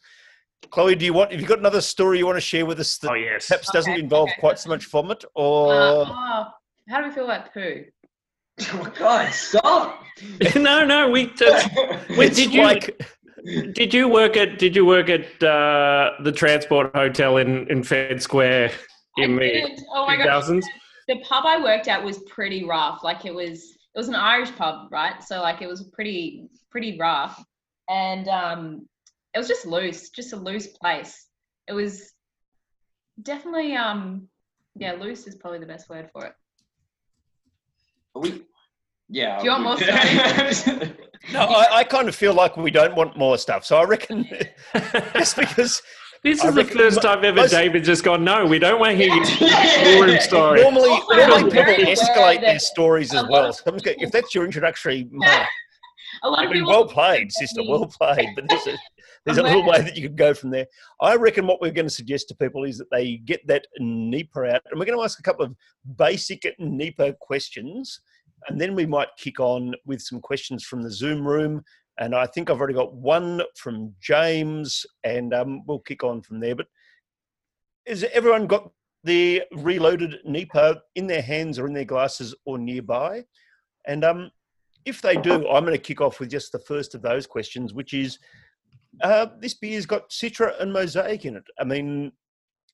Chloe, 0.72 0.96
do 0.96 1.06
you 1.06 1.14
want? 1.14 1.32
Have 1.32 1.42
you 1.42 1.48
got 1.48 1.60
another 1.60 1.82
story 1.82 2.18
you 2.18 2.26
want 2.26 2.38
to 2.38 2.42
share 2.42 2.66
with 2.66 2.80
us 2.80 2.98
that 3.00 3.12
Oh, 3.12 3.16
yes. 3.16 3.48
perhaps 3.48 3.72
doesn't 3.72 3.94
involve 3.98 4.30
okay. 4.30 4.40
quite 4.40 4.60
so 4.60 4.70
much 4.70 4.86
vomit, 4.86 5.24
uh, 5.26 5.40
or 5.40 5.74
oh, 5.74 6.48
how 6.90 7.02
do 7.02 7.08
we 7.08 7.14
feel 7.14 7.26
about 7.26 7.54
poo? 7.54 7.84
oh, 8.74 8.94
God, 8.98 9.32
stop! 9.34 10.04
no, 10.56 10.86
no, 10.86 11.10
we, 11.10 11.26
Wait, 12.18 12.34
did 12.36 12.54
you- 12.54 12.62
like 12.64 13.00
did 13.74 13.94
you 13.94 14.08
work 14.08 14.38
at, 14.38 14.58
did 14.58 14.74
you 14.76 14.86
work 14.86 15.10
at 15.10 15.26
uh, 15.44 16.12
the 16.24 16.32
Transport 16.32 16.96
Hotel 16.96 17.38
in, 17.38 17.70
in 17.70 17.84
Fed 17.84 18.22
Square 18.22 18.72
in 19.18 19.32
I 19.32 19.34
the 19.34 19.40
didn't. 19.40 19.82
Oh 19.94 20.06
my 20.06 20.16
god. 20.16 20.44
the 21.10 21.20
pub 21.28 21.44
I 21.46 21.62
worked 21.62 21.88
at 21.90 22.02
was 22.02 22.20
pretty 22.20 22.64
rough. 22.64 23.04
Like 23.04 23.26
it 23.26 23.34
was, 23.34 23.64
it 23.64 23.98
was 23.98 24.08
an 24.08 24.16
Irish 24.16 24.56
pub, 24.56 24.88
right? 24.92 25.22
So 25.22 25.42
like 25.42 25.62
it 25.62 25.68
was 25.68 25.84
pretty, 25.92 26.48
pretty 26.72 26.98
rough. 26.98 27.44
and 27.90 28.28
um, 28.30 28.88
it 29.34 29.40
was 29.40 29.48
just 29.50 29.66
loose, 29.66 30.10
just 30.12 30.32
a 30.32 30.38
loose 30.38 30.68
place. 30.68 31.28
It 31.68 31.74
was 31.74 32.14
definitely 33.22 33.76
um, 33.76 34.28
yeah, 34.76 34.94
loose 34.94 35.28
is 35.28 35.36
probably 35.36 35.60
the 35.60 35.66
best 35.66 35.90
word 35.90 36.10
for 36.14 36.26
it. 36.28 36.34
Are 38.24 38.32
we? 38.32 38.42
Yeah. 39.10 39.38
Do 39.40 39.46
you 39.46 39.52
want 39.52 39.64
more 39.64 39.78
stories? 39.78 40.90
No, 41.32 41.40
I, 41.40 41.78
I 41.78 41.84
kind 41.86 42.10
of 42.10 42.16
feel 42.16 42.34
like 42.34 42.58
we 42.58 42.70
don't 42.70 42.96
want 42.98 43.16
more 43.18 43.38
stuff. 43.38 43.64
So 43.64 43.78
I 43.78 43.86
reckon 43.86 44.26
just 45.14 45.38
because 45.38 45.82
This 46.22 46.44
I 46.44 46.50
is 46.50 46.54
the 46.56 46.64
reckon 46.64 46.78
first 46.78 46.96
mo- 46.98 47.02
time 47.02 47.24
ever 47.24 47.38
most- 47.38 47.52
David 47.52 47.86
just 47.86 48.04
gone, 48.04 48.26
no, 48.26 48.46
we 48.46 48.60
don't 48.60 48.78
want 48.78 48.92
to 48.92 48.98
hear 48.98 49.16
your 49.16 49.24
schoolroom 49.26 50.20
story. 50.20 50.62
normally, 50.62 50.90
Also, 50.90 51.16
normally 51.16 51.44
people 51.52 51.86
escalate 51.94 52.42
their 52.42 52.60
stories 52.60 53.14
as 53.14 53.24
well. 53.30 53.54
So 53.54 53.64
I'm 53.68 53.76
just 53.76 53.86
going- 53.86 54.02
if 54.02 54.12
that's 54.12 54.36
your 54.36 54.44
introductory 54.44 55.08
mark, 55.12 55.48
A 56.24 56.30
lot 56.30 56.40
I 56.40 56.44
mean, 56.44 56.54
people. 56.56 56.72
well 56.72 56.86
played, 56.88 57.32
sister, 57.32 57.62
well 57.66 57.86
played. 57.88 58.28
But 58.36 58.50
there's 58.50 58.68
a, 58.68 58.78
there's 59.24 59.38
a 59.38 59.44
little 59.44 59.66
way 59.66 59.80
that 59.80 59.96
you 59.96 60.02
could 60.02 60.18
go 60.18 60.34
from 60.34 60.50
there. 60.50 60.68
I 61.00 61.16
reckon 61.16 61.48
what 61.48 61.62
we're 61.62 61.72
going 61.72 61.88
to 61.88 61.94
suggest 61.94 62.28
to 62.30 62.36
people 62.36 62.66
is 62.66 62.78
that 62.80 62.92
they 62.92 63.16
get 63.24 63.48
that 63.48 63.66
NEIPA 63.80 64.56
out, 64.56 64.62
and 64.70 64.78
we're 64.78 64.86
going 64.86 64.98
to 65.00 65.04
ask 65.06 65.20
a 65.20 65.24
couple 65.24 65.46
of 65.46 65.56
basic 65.98 66.42
NEIPA 66.60 67.18
questions, 67.20 68.02
and 68.48 68.60
then 68.60 68.76
we 68.76 68.86
might 68.86 69.10
kick 69.18 69.40
on 69.40 69.74
with 69.86 70.02
some 70.02 70.20
questions 70.20 70.64
from 70.64 70.82
the 70.82 70.92
Zoom 70.92 71.26
room. 71.28 71.64
And 72.00 72.16
I 72.16 72.26
think 72.26 72.50
I've 72.50 72.60
already 72.60 72.74
got 72.74 72.94
one 72.96 73.42
from 73.56 73.94
James, 74.02 74.86
and 75.04 75.34
um, 75.34 75.62
we'll 75.68 75.80
kick 75.80 76.04
on 76.04 76.22
from 76.22 76.40
there. 76.40 76.56
But 76.56 76.68
has 77.88 78.04
everyone 78.06 78.48
got 78.48 78.72
the 79.04 79.44
reloaded 79.52 80.18
NEIPA 80.28 80.80
in 80.96 81.08
their 81.08 81.22
hands 81.22 81.60
or 81.60 81.68
in 81.68 81.74
their 81.74 81.86
glasses 81.86 82.34
or 82.46 82.58
nearby? 82.58 83.24
And 83.86 84.04
um, 84.04 84.32
if 84.86 85.02
they 85.02 85.16
do, 85.16 85.48
I'm 85.50 85.66
going 85.66 85.74
to 85.74 85.78
kick 85.78 86.02
off 86.02 86.20
with 86.20 86.32
just 86.32 86.52
the 86.52 86.60
first 86.60 86.96
of 86.96 87.02
those 87.02 87.28
questions, 87.28 87.74
which 87.74 87.94
is 87.94 88.18
uh, 89.02 89.28
this 89.40 89.54
beer's 89.54 89.86
got 89.86 90.10
Citra 90.10 90.60
and 90.62 90.72
Mosaic 90.72 91.26
in 91.26 91.36
it. 91.36 91.44
I 91.60 91.64
mean, 91.64 92.12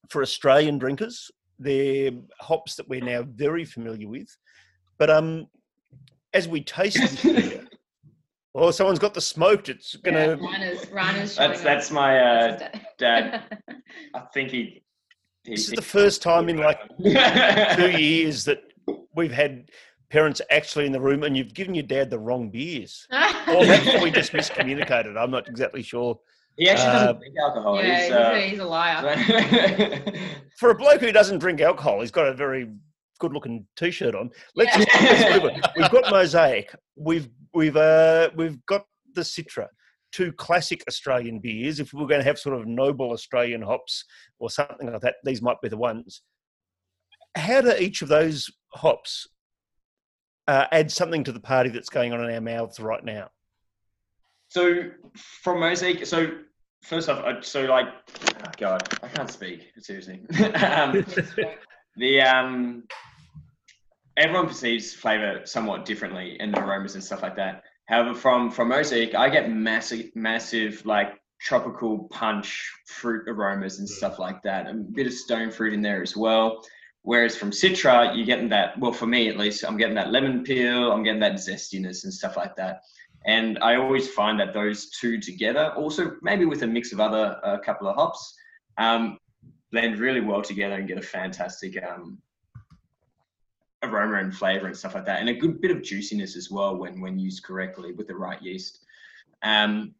for 0.09 0.21
Australian 0.21 0.77
drinkers, 0.77 1.29
they're 1.57 2.11
hops 2.39 2.75
that 2.75 2.87
we're 2.87 3.03
now 3.03 3.23
very 3.23 3.65
familiar 3.65 4.07
with. 4.07 4.29
But 4.97 5.09
um, 5.09 5.47
as 6.33 6.47
we 6.47 6.61
taste 6.61 6.97
this 6.97 7.21
beer, 7.23 7.67
oh, 8.55 8.71
someone's 8.71 8.99
got 8.99 9.13
the 9.13 9.21
smoked. 9.21 9.69
It's 9.69 9.95
going 9.97 10.15
Yeah, 10.15 10.35
to. 10.35 10.41
Rana's, 10.41 10.89
Rana's 10.91 11.35
That's 11.35 11.61
that's 11.61 11.87
up. 11.87 11.93
my 11.95 12.19
uh, 12.19 12.69
dad. 12.97 13.57
I 14.15 14.19
think 14.33 14.51
he. 14.51 14.83
he 15.43 15.51
This 15.51 15.65
is 15.65 15.69
he- 15.71 15.75
the 15.75 15.81
first 15.81 16.21
time 16.21 16.49
in 16.49 16.57
like 16.57 16.79
two 17.77 17.91
years 17.91 18.45
that 18.45 18.61
we've 19.15 19.31
had 19.31 19.69
parents 20.09 20.41
actually 20.51 20.85
in 20.85 20.91
the 20.91 21.01
room, 21.01 21.23
and 21.23 21.35
you've 21.37 21.53
given 21.53 21.73
your 21.75 21.83
dad 21.83 22.09
the 22.09 22.19
wrong 22.19 22.49
beers. 22.49 23.07
Or 23.47 23.65
maybe 23.65 24.03
we 24.03 24.11
just 24.11 24.31
miscommunicated. 24.31 25.17
I'm 25.17 25.31
not 25.31 25.47
exactly 25.47 25.81
sure. 25.81 26.19
he 26.55 26.69
actually 26.69 26.87
Uh, 26.89 26.93
doesn't 26.93 27.19
drink 27.19 27.35
alcohol. 27.43 27.75
yeah, 27.83 27.95
he's, 27.95 28.03
he's, 28.03 28.11
uh, 28.13 28.31
a, 28.35 28.41
he's 28.41 28.59
a 28.59 28.65
liar. 28.65 30.39
For 30.59 30.69
a 30.69 30.75
bloke 30.75 31.01
who 31.01 31.11
doesn't 31.11 31.39
drink 31.39 31.61
alcohol, 31.61 32.01
he's 32.01 32.11
got 32.11 32.27
a 32.27 32.33
very 32.35 32.69
good-looking 33.19 33.65
T-shirt 33.75 34.15
on. 34.15 34.31
Let's, 34.55 34.77
let's 34.77 35.35
move 35.35 35.51
on. 35.51 35.61
We've 35.77 35.91
got 35.91 36.11
Mosaic. 36.11 36.73
We've 36.95 37.29
we've 37.53 37.77
uh, 37.77 38.29
we've 38.35 38.65
got 38.65 38.85
the 39.13 39.21
Citra. 39.21 39.67
Two 40.11 40.31
classic 40.31 40.83
Australian 40.87 41.39
beers. 41.39 41.79
If 41.79 41.93
we 41.93 42.01
we're 42.01 42.07
going 42.07 42.21
to 42.21 42.27
have 42.27 42.39
sort 42.39 42.59
of 42.59 42.65
noble 42.65 43.11
Australian 43.11 43.61
hops 43.61 44.05
or 44.39 44.49
something 44.49 44.91
like 44.91 45.01
that, 45.01 45.15
these 45.23 45.41
might 45.41 45.61
be 45.61 45.69
the 45.69 45.77
ones. 45.77 46.23
How 47.35 47.61
do 47.61 47.75
each 47.77 48.01
of 48.01 48.07
those 48.07 48.49
hops 48.73 49.27
uh, 50.47 50.65
add 50.71 50.91
something 50.91 51.23
to 51.25 51.31
the 51.31 51.39
party 51.39 51.69
that's 51.69 51.89
going 51.89 52.11
on 52.11 52.27
in 52.27 52.33
our 52.33 52.41
mouths 52.41 52.79
right 52.79 53.03
now? 53.03 53.29
So 54.49 54.89
from 55.15 55.59
Mosaic, 55.59 56.07
so 56.07 56.31
first 56.83 57.07
off, 57.07 57.45
so 57.45 57.65
like, 57.65 57.87
oh 57.87 58.51
God, 58.57 58.97
I 59.03 59.07
can't 59.09 59.29
speak 59.29 59.71
seriously. 59.77 60.21
um, 60.55 61.05
the 61.97 62.21
um, 62.21 62.83
everyone 64.19 64.47
perceives 64.47 64.93
flavor 64.93 65.41
somewhat 65.45 65.85
differently 65.85 66.37
and 66.41 66.53
the 66.53 66.59
aromas 66.59 66.95
and 66.95 67.03
stuff 67.03 67.21
like 67.21 67.37
that. 67.37 67.63
However, 67.85 68.13
from 68.13 68.51
from 68.51 68.67
Mosaic, 68.67 69.15
I 69.15 69.29
get 69.29 69.49
massive, 69.49 70.13
massive 70.13 70.85
like 70.85 71.13
tropical 71.39 72.09
punch 72.11 72.69
fruit 72.85 73.27
aromas 73.29 73.79
and 73.79 73.87
stuff 73.87 74.19
like 74.19 74.41
that, 74.43 74.67
a 74.67 74.73
bit 74.73 75.07
of 75.07 75.13
stone 75.13 75.49
fruit 75.49 75.73
in 75.73 75.81
there 75.81 76.01
as 76.01 76.15
well. 76.17 76.61
Whereas 77.03 77.37
from 77.37 77.51
Citra, 77.51 78.15
you're 78.15 78.25
getting 78.25 78.49
that. 78.49 78.77
Well, 78.77 78.91
for 78.91 79.07
me 79.07 79.29
at 79.29 79.37
least, 79.37 79.63
I'm 79.63 79.77
getting 79.77 79.95
that 79.95 80.11
lemon 80.11 80.43
peel. 80.43 80.91
I'm 80.91 81.03
getting 81.03 81.21
that 81.21 81.35
zestiness 81.35 82.03
and 82.03 82.13
stuff 82.13 82.35
like 82.35 82.55
that. 82.57 82.81
And 83.25 83.57
I 83.59 83.75
always 83.75 84.09
find 84.09 84.39
that 84.39 84.53
those 84.53 84.89
two 84.89 85.19
together, 85.19 85.73
also 85.77 86.17
maybe 86.21 86.45
with 86.45 86.61
a 86.63 86.67
mix 86.67 86.91
of 86.91 86.99
other 86.99 87.39
a 87.43 87.59
couple 87.59 87.87
of 87.87 87.95
hops, 87.95 88.35
um, 88.77 89.17
blend 89.71 89.99
really 89.99 90.21
well 90.21 90.41
together 90.41 90.75
and 90.75 90.87
get 90.87 90.97
a 90.97 91.01
fantastic 91.01 91.81
um, 91.83 92.17
aroma 93.83 94.17
and 94.17 94.35
flavor 94.35 94.67
and 94.67 94.75
stuff 94.75 94.95
like 94.95 95.05
that, 95.05 95.19
and 95.19 95.29
a 95.29 95.33
good 95.33 95.61
bit 95.61 95.71
of 95.71 95.83
juiciness 95.83 96.35
as 96.35 96.51
well 96.51 96.77
when 96.77 96.99
when 97.01 97.19
used 97.19 97.43
correctly 97.43 97.93
with 97.93 98.07
the 98.07 98.15
right 98.15 98.41
yeast. 98.41 98.85
Um, 99.43 99.93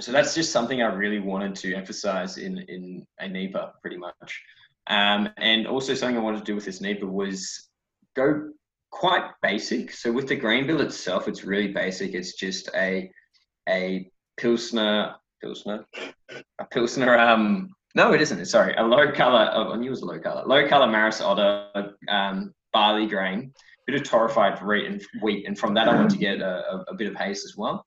so 0.00 0.10
that's 0.10 0.34
just 0.34 0.50
something 0.52 0.82
I 0.82 0.92
really 0.92 1.20
wanted 1.20 1.54
to 1.56 1.74
emphasize 1.74 2.38
in 2.38 2.58
in 2.58 3.06
a 3.20 3.28
NEIPA 3.28 3.72
pretty 3.80 3.96
much. 3.96 4.42
Um, 4.86 5.28
and 5.38 5.66
also 5.66 5.94
something 5.94 6.16
I 6.16 6.20
wanted 6.20 6.38
to 6.38 6.44
do 6.44 6.54
with 6.54 6.64
this 6.64 6.80
NEIPA 6.80 7.04
was 7.04 7.68
go 8.14 8.50
quite 8.90 9.30
basic. 9.42 9.92
So 9.92 10.12
with 10.12 10.28
the 10.28 10.36
grain 10.36 10.66
bill 10.66 10.80
itself, 10.80 11.26
it's 11.28 11.44
really 11.44 11.68
basic. 11.68 12.14
It's 12.14 12.34
just 12.34 12.68
a 12.74 13.10
a 13.68 14.10
pilsner 14.36 15.14
pilsner 15.40 15.84
a 16.58 16.64
pilsner 16.70 17.18
um 17.18 17.70
no 17.94 18.12
it 18.12 18.20
isn't 18.20 18.44
sorry 18.46 18.74
a 18.76 18.82
low 18.82 19.12
color 19.12 19.50
oh, 19.52 19.72
i 19.72 19.76
knew 19.76 19.88
it 19.88 19.90
was 19.90 20.02
a 20.02 20.06
low 20.06 20.18
color 20.18 20.42
low 20.46 20.66
color 20.68 20.86
maris 20.86 21.20
otter 21.20 21.68
um 22.08 22.52
barley 22.74 23.06
grain 23.06 23.50
bit 23.86 23.96
of 23.96 24.02
torrefied 24.02 24.62
wheat 24.66 24.86
and 24.86 25.02
wheat 25.22 25.46
and 25.46 25.58
from 25.58 25.72
that 25.72 25.88
i 25.88 25.94
want 25.94 26.10
to 26.10 26.18
get 26.18 26.40
a, 26.40 26.84
a, 26.88 26.94
bit 26.94 27.08
of 27.08 27.16
haze 27.16 27.44
as 27.44 27.56
well 27.56 27.86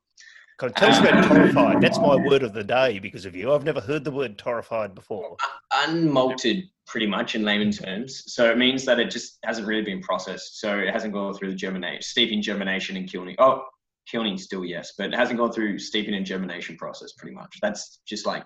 I 0.59 0.69
tell 0.69 0.89
us 0.89 0.97
about 0.97 1.14
um, 1.14 1.23
torrefied? 1.30 1.81
That's 1.81 1.99
my 1.99 2.15
word 2.15 2.41
of 2.41 2.51
the 2.51 2.64
day 2.64 2.97
because 2.97 3.27
of 3.27 3.35
you. 3.35 3.53
I've 3.53 3.64
never 3.64 3.80
heard 3.80 4.03
the 4.03 4.09
word 4.09 4.39
torrefied 4.39 4.95
before. 4.95 5.38
unmalted 5.85 6.64
pretty 6.85 7.05
much 7.05 7.35
in 7.35 7.43
layman 7.43 7.72
terms 7.72 8.23
so 8.27 8.49
it 8.49 8.57
means 8.57 8.85
that 8.85 8.99
it 8.99 9.11
just 9.11 9.38
hasn't 9.43 9.68
really 9.68 9.84
been 9.84 10.01
processed 10.01 10.59
so 10.59 10.80
it 10.80 10.91
hasn't 10.91 11.14
gone 11.14 11.34
through 11.34 11.49
the 11.49 11.55
germination 11.55 12.01
steeping 12.01 12.41
germination 12.41 12.95
and 12.95 13.11
kilning 13.11 13.35
oh 13.39 13.61
kilning 14.09 14.38
still 14.38 14.64
yes 14.64 14.93
but 14.97 15.07
it 15.07 15.15
hasn't 15.15 15.38
gone 15.38 15.51
through 15.51 15.77
steeping 15.77 16.14
and 16.14 16.26
germination 16.26 16.77
process 16.77 17.11
pretty 17.14 17.35
much 17.35 17.57
that's 17.61 17.99
just 18.07 18.26
like 18.26 18.43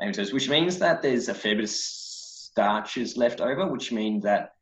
layman 0.00 0.14
terms 0.14 0.32
which 0.32 0.48
means 0.48 0.78
that 0.78 1.02
there's 1.02 1.28
a 1.28 1.34
fair 1.34 1.54
bit 1.54 1.64
of 1.64 1.70
starches 1.70 3.16
left 3.18 3.42
over 3.42 3.66
which 3.70 3.92
means 3.92 4.22
that 4.22 4.52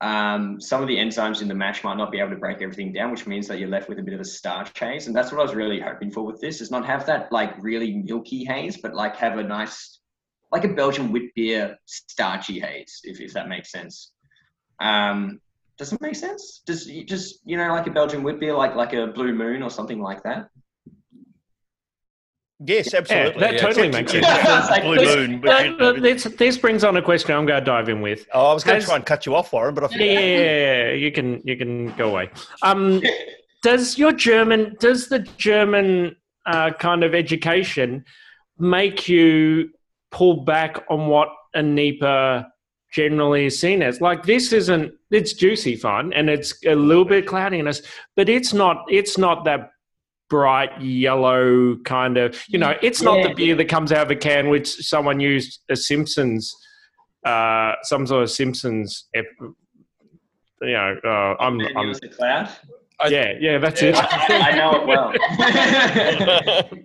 um, 0.00 0.60
some 0.60 0.82
of 0.82 0.88
the 0.88 0.96
enzymes 0.96 1.40
in 1.40 1.48
the 1.48 1.54
mash 1.54 1.82
might 1.82 1.96
not 1.96 2.12
be 2.12 2.18
able 2.18 2.30
to 2.30 2.36
break 2.36 2.60
everything 2.60 2.92
down, 2.92 3.10
which 3.10 3.26
means 3.26 3.48
that 3.48 3.58
you're 3.58 3.68
left 3.68 3.88
with 3.88 3.98
a 3.98 4.02
bit 4.02 4.12
of 4.12 4.20
a 4.20 4.24
starch 4.24 4.78
haze. 4.78 5.06
And 5.06 5.16
that's 5.16 5.32
what 5.32 5.40
I 5.40 5.42
was 5.42 5.54
really 5.54 5.80
hoping 5.80 6.10
for 6.10 6.24
with 6.24 6.40
this: 6.40 6.60
is 6.60 6.70
not 6.70 6.84
have 6.84 7.06
that 7.06 7.32
like 7.32 7.54
really 7.62 7.94
milky 7.94 8.44
haze, 8.44 8.76
but 8.76 8.94
like 8.94 9.16
have 9.16 9.38
a 9.38 9.42
nice, 9.42 10.00
like 10.52 10.64
a 10.64 10.68
Belgian 10.68 11.10
wheat 11.12 11.34
beer 11.34 11.78
starchy 11.86 12.60
haze, 12.60 13.00
if, 13.04 13.20
if 13.20 13.32
that 13.32 13.48
makes 13.48 13.72
sense. 13.72 14.12
Um, 14.80 15.40
does 15.78 15.92
it 15.92 16.00
make 16.02 16.16
sense? 16.16 16.62
Does 16.66 16.86
just 17.06 17.40
you 17.44 17.56
know 17.56 17.68
like 17.68 17.86
a 17.86 17.90
Belgian 17.90 18.22
wheat 18.22 18.38
beer, 18.38 18.54
like 18.54 18.74
like 18.74 18.92
a 18.92 19.06
Blue 19.06 19.34
Moon 19.34 19.62
or 19.62 19.70
something 19.70 20.00
like 20.00 20.22
that? 20.24 20.50
Yes, 22.60 22.94
absolutely. 22.94 23.38
that 23.40 23.54
Yeah, 23.54 23.60
totally 23.60 23.88
makes 23.90 24.14
you 24.14 24.22
sense. 24.22 24.42
get 24.46 24.70
Like, 24.70 24.82
Blue 24.82 24.96
this- 24.96 25.16
moon, 25.16 25.40
but 25.40 25.66
you 25.66 25.74
Uh, 25.74 25.76
know, 25.76 25.92
this, 26.00 26.24
this 26.24 26.56
brings 26.56 26.84
on 26.84 26.96
a 26.96 27.02
question 27.02 27.34
I'm 27.34 27.44
going 27.44 27.60
to 27.60 27.64
dive 27.64 27.88
in 27.90 28.00
with. 28.00 28.26
oh, 28.32 28.46
I 28.46 28.54
was 28.54 28.64
going 28.64 28.76
Has- 28.76 28.84
to 28.84 28.88
try 28.88 28.96
and 28.96 29.04
cut 29.04 29.26
you 29.26 29.34
off, 29.34 29.52
Warren, 29.52 29.74
but 29.74 29.84
I 29.84 29.88
Yeah, 29.96 30.04
yeah, 30.04 30.20
yeah, 30.20 30.86
yeah, 30.88 30.92
you 30.94 31.12
can 31.12 31.42
you 31.44 31.56
can 31.56 31.94
go 31.96 32.08
away. 32.10 32.30
Um, 32.62 33.02
does 33.62 33.98
your 33.98 34.12
German 34.12 34.74
does 34.80 35.08
the 35.08 35.18
German 35.36 36.16
uh, 36.46 36.70
kind 36.70 37.04
of 37.04 37.14
education 37.14 38.04
make 38.58 39.06
you 39.08 39.70
pull 40.10 40.44
back 40.44 40.82
on 40.88 41.08
what 41.08 41.28
a 41.54 41.60
NEIPA 41.60 42.46
generally 42.92 43.46
is 43.46 43.60
seen 43.60 43.82
as? 43.82 44.00
Like 44.00 44.22
this 44.24 44.52
isn't 44.52 44.92
it's 45.10 45.34
juicy 45.34 45.76
fun 45.76 46.12
and 46.14 46.30
it's 46.30 46.54
a 46.64 46.74
little 46.74 47.04
bit 47.04 47.26
cloudiness, 47.26 47.82
but 48.16 48.28
it's 48.30 48.54
not 48.54 48.84
it's 48.88 49.18
not 49.18 49.44
that 49.44 49.70
bright 50.28 50.80
yellow 50.80 51.76
kind 51.84 52.16
of 52.16 52.42
you 52.48 52.58
know 52.58 52.74
it's 52.82 53.00
not 53.02 53.22
the 53.22 53.32
beer 53.34 53.54
that 53.54 53.66
comes 53.66 53.92
out 53.92 54.04
of 54.06 54.10
a 54.10 54.16
can 54.16 54.48
which 54.48 54.68
someone 54.68 55.20
used 55.20 55.60
a 55.70 55.76
simpsons 55.76 56.52
uh 57.24 57.72
some 57.82 58.06
sort 58.06 58.22
of 58.24 58.30
simpsons 58.30 59.06
ep- 59.14 59.26
you 59.40 60.72
know 60.72 60.96
uh, 61.04 61.36
i'm, 61.40 61.60
And 61.60 61.78
I'm 61.78 61.88
was 61.88 62.00
the 62.00 62.08
cloud. 62.08 62.48
I- 62.98 63.08
yeah 63.08 63.32
yeah 63.40 63.58
that's 63.58 63.82
it 63.82 63.94
I 63.98 64.52
know 64.56 64.72
it 64.80 64.86
well. 64.86 65.12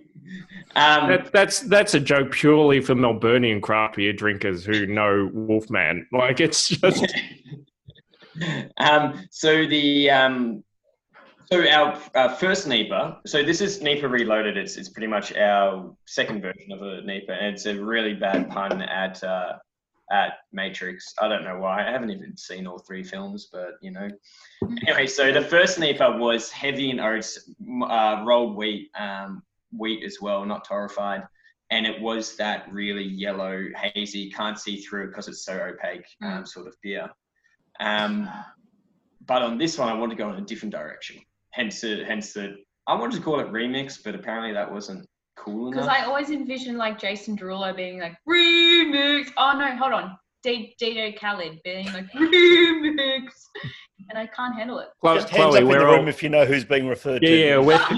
um, 0.76 1.08
that, 1.10 1.30
that's 1.32 1.60
that's 1.60 1.94
a 1.94 2.00
joke 2.00 2.30
purely 2.32 2.80
for 2.80 2.94
melburnian 2.94 3.60
craft 3.60 3.96
beer 3.96 4.12
drinkers 4.12 4.64
who 4.64 4.86
know 4.86 5.30
wolfman 5.32 6.06
like 6.12 6.38
it's 6.40 6.68
just 6.68 7.04
um, 8.78 9.26
so 9.30 9.66
the 9.66 10.10
um, 10.10 10.62
So 11.52 11.68
our 11.68 12.00
uh, 12.14 12.34
first 12.36 12.66
NEIPA, 12.66 13.18
so 13.26 13.42
this 13.42 13.60
is 13.60 13.80
NEIPA 13.80 14.10
Reloaded. 14.10 14.56
It's 14.56 14.78
it's 14.78 14.88
pretty 14.88 15.06
much 15.06 15.34
our 15.36 15.94
second 16.06 16.40
version 16.40 16.72
of 16.72 16.80
a 16.80 17.02
NEIPA, 17.02 17.28
and 17.28 17.54
it's 17.54 17.66
a 17.66 17.74
really 17.74 18.14
bad 18.14 18.48
pun 18.48 18.80
at 18.80 19.22
uh, 19.22 19.58
at 20.10 20.38
Matrix. 20.54 21.12
I 21.20 21.28
don't 21.28 21.44
know 21.44 21.58
why. 21.58 21.86
I 21.86 21.92
haven't 21.92 22.08
even 22.08 22.38
seen 22.38 22.66
all 22.66 22.78
three 22.78 23.04
films, 23.04 23.50
but 23.52 23.72
you 23.82 23.90
know. 23.90 24.08
Anyway, 24.88 25.06
so 25.06 25.30
the 25.30 25.42
first 25.42 25.78
NEIPA 25.78 26.18
was 26.18 26.50
heavy 26.50 26.88
in 26.88 26.98
oats, 26.98 27.50
uh, 27.86 28.24
rolled 28.26 28.56
wheat, 28.56 28.90
um, 28.98 29.42
wheat 29.76 30.02
as 30.04 30.22
well, 30.22 30.46
not 30.46 30.66
torrefied, 30.66 31.28
and 31.70 31.86
it 31.86 32.00
was 32.00 32.34
that 32.36 32.72
really 32.72 33.04
yellow, 33.04 33.62
hazy, 33.76 34.30
can't 34.30 34.58
see 34.58 34.80
through 34.80 35.08
because 35.08 35.28
it's 35.28 35.44
so 35.44 35.60
opaque, 35.60 36.06
um, 36.22 36.46
sort 36.46 36.66
of 36.66 36.74
beer. 36.80 37.10
Um, 37.78 38.26
but 39.26 39.42
on 39.42 39.58
this 39.58 39.76
one, 39.76 39.90
I 39.90 39.92
want 39.92 40.12
to 40.12 40.16
go 40.16 40.32
in 40.32 40.36
a 40.36 40.46
different 40.46 40.72
direction. 40.72 41.20
Hence, 41.52 41.80
the, 41.80 42.04
hence 42.04 42.32
the. 42.32 42.56
I 42.86 42.94
wanted 42.94 43.16
to 43.16 43.22
call 43.22 43.40
it 43.40 43.48
remix, 43.52 43.98
but 44.02 44.14
apparently 44.14 44.52
that 44.52 44.70
wasn't 44.70 45.06
cool 45.36 45.68
enough. 45.68 45.84
Because. 45.84 45.88
I 45.88 46.04
always 46.04 46.30
envision 46.30 46.76
like 46.76 46.98
Jason 46.98 47.36
Derulo 47.36 47.74
being 47.76 48.00
like 48.00 48.16
remix. 48.28 49.28
Oh 49.36 49.52
no, 49.56 49.76
hold 49.76 49.92
on. 49.92 50.16
D- 50.42 50.74
DJ 50.82 51.16
Khaled 51.18 51.60
being 51.62 51.86
like 51.92 52.10
remix, 52.16 53.26
and 54.10 54.18
I 54.18 54.26
can't 54.26 54.56
handle 54.56 54.80
it. 54.80 54.88
Chloe, 55.00 55.14
Just 55.14 55.28
hands 55.28 55.50
Chloe, 55.50 55.58
up 55.58 55.62
in 55.62 55.68
the 55.68 55.74
we're 55.74 55.86
room 55.86 56.00
all, 56.00 56.08
if 56.08 56.22
you 56.22 56.28
know 56.30 56.44
who's 56.44 56.64
being 56.64 56.88
referred 56.88 57.22
yeah, 57.22 57.28
to. 57.28 57.36
yeah, 57.36 57.58
we're, 57.58 57.74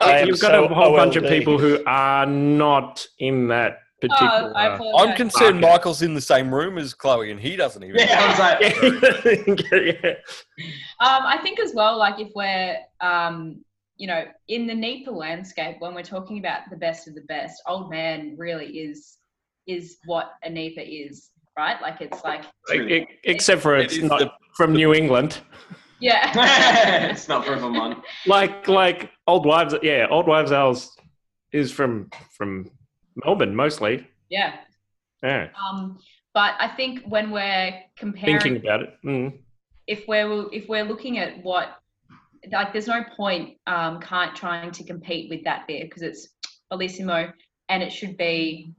I 0.00 0.18
am 0.20 0.28
you've 0.28 0.40
got 0.40 0.52
so 0.52 0.64
a 0.66 0.68
whole 0.74 0.94
bunch 0.94 1.16
of 1.16 1.24
people 1.24 1.58
who 1.58 1.82
are 1.86 2.26
not 2.26 3.04
in 3.18 3.48
that 3.48 3.78
particular. 4.00 4.52
Oh, 4.54 4.58
I 4.58 4.74
apologize. 4.74 5.08
I'm 5.10 5.16
concerned 5.16 5.58
Okay. 5.64 5.72
Michael's 5.72 6.02
in 6.02 6.14
the 6.14 6.20
same 6.20 6.52
room 6.54 6.78
as 6.78 6.94
Chloe, 6.94 7.30
and 7.30 7.38
he 7.40 7.56
doesn't 7.56 7.82
even. 7.82 7.96
yeah, 7.98 8.18
I 8.20 8.28
was 8.28 8.38
like, 8.38 9.72
yeah. 9.72 10.14
Um, 11.00 11.22
I 11.24 11.38
think 11.42 11.58
as 11.60 11.72
well, 11.74 11.98
like 11.98 12.20
if 12.20 12.28
we're, 12.34 12.76
um, 13.00 13.64
you 13.96 14.06
know, 14.06 14.24
in 14.48 14.66
the 14.66 14.74
NEIPA 14.74 15.10
landscape, 15.12 15.76
when 15.78 15.94
we're 15.94 16.02
talking 16.02 16.38
about 16.38 16.60
the 16.70 16.76
best 16.76 17.08
of 17.08 17.14
the 17.14 17.22
best, 17.22 17.62
Old 17.66 17.90
Man 17.90 18.34
really 18.38 18.66
is 18.66 19.16
is 19.66 19.98
what 20.06 20.32
a 20.44 20.50
NEIPA 20.50 21.08
is, 21.08 21.30
right? 21.56 21.80
Like 21.80 22.00
it's 22.00 22.22
like, 22.24 22.44
e- 22.74 23.06
Except 23.24 23.62
for 23.62 23.76
it's 23.76 23.94
is 23.96 24.02
not 24.04 24.18
the- 24.20 24.32
from 24.56 24.72
New 24.74 24.92
England. 24.94 25.38
yeah, 26.00 27.10
it's 27.10 27.28
not 27.28 27.44
for 27.46 27.56
Vermont. 27.56 28.02
Like 28.26 28.68
like 28.68 29.10
old 29.26 29.46
wives. 29.46 29.74
Yeah, 29.82 30.06
old 30.10 30.26
wives' 30.26 30.52
ales 30.52 30.96
is 31.52 31.70
from 31.72 32.10
from 32.36 32.70
Melbourne 33.24 33.54
mostly. 33.54 34.06
yeah. 34.28 34.56
Yeah, 35.22 35.48
Um, 35.70 35.98
but 36.32 36.54
I 36.58 36.68
think 36.68 37.02
when 37.04 37.30
we're 37.30 37.74
comparing, 37.98 38.40
thinking 38.40 38.56
about 38.56 38.80
it. 38.82 38.94
Mm. 39.04 39.38
if 39.86 40.08
we're 40.08 40.46
if 40.50 40.66
we're 40.66 40.84
looking 40.84 41.18
at 41.18 41.42
what 41.44 41.76
like 42.50 42.72
there's 42.72 42.86
no 42.86 43.04
point 43.14 43.58
um 43.66 44.00
can't 44.00 44.34
trying 44.34 44.70
to 44.70 44.82
compete 44.84 45.28
with 45.28 45.44
that 45.44 45.66
beer 45.66 45.84
because 45.84 46.00
it's 46.00 46.28
bellissimo 46.72 47.30
and 47.68 47.82
it 47.82 47.92
should 47.92 48.16
be 48.16 48.72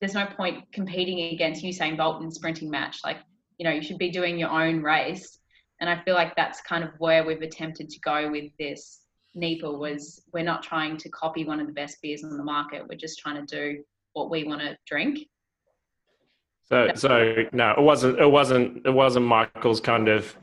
there's 0.00 0.12
no 0.12 0.26
point 0.26 0.70
competing 0.72 1.32
against 1.32 1.64
Usain 1.64 1.96
Bolt 1.96 2.20
in 2.22 2.30
sprinting 2.30 2.68
match 2.70 2.98
like 3.02 3.16
you 3.56 3.64
know 3.64 3.70
you 3.72 3.80
should 3.80 3.96
be 3.98 4.10
doing 4.10 4.38
your 4.38 4.50
own 4.50 4.82
race 4.82 5.38
and 5.80 5.88
I 5.88 6.02
feel 6.04 6.14
like 6.14 6.36
that's 6.36 6.60
kind 6.60 6.84
of 6.84 6.90
where 6.98 7.24
we've 7.24 7.40
attempted 7.40 7.88
to 7.88 8.00
go 8.00 8.30
with 8.30 8.50
this 8.58 9.00
NEIPA 9.38 9.78
was 9.78 10.22
we're 10.32 10.42
not 10.44 10.62
trying 10.62 10.96
to 10.98 11.08
copy 11.10 11.44
one 11.44 11.60
of 11.60 11.66
the 11.66 11.72
best 11.72 11.96
beers 12.02 12.24
on 12.24 12.36
the 12.36 12.44
market 12.44 12.86
we're 12.88 12.96
just 12.98 13.18
trying 13.18 13.46
to 13.46 13.56
do 13.56 13.82
what 14.14 14.30
we 14.30 14.44
want 14.44 14.60
to 14.60 14.76
drink 14.86 15.20
So 16.68 16.90
so 16.94 17.34
no, 17.52 17.70
it 17.78 17.80
wasn't. 17.82 18.18
It 18.18 18.30
wasn't. 18.30 18.86
It 18.86 18.90
wasn't 19.02 19.24
Michael's 19.26 19.80
kind 19.80 20.08
of 20.08 20.36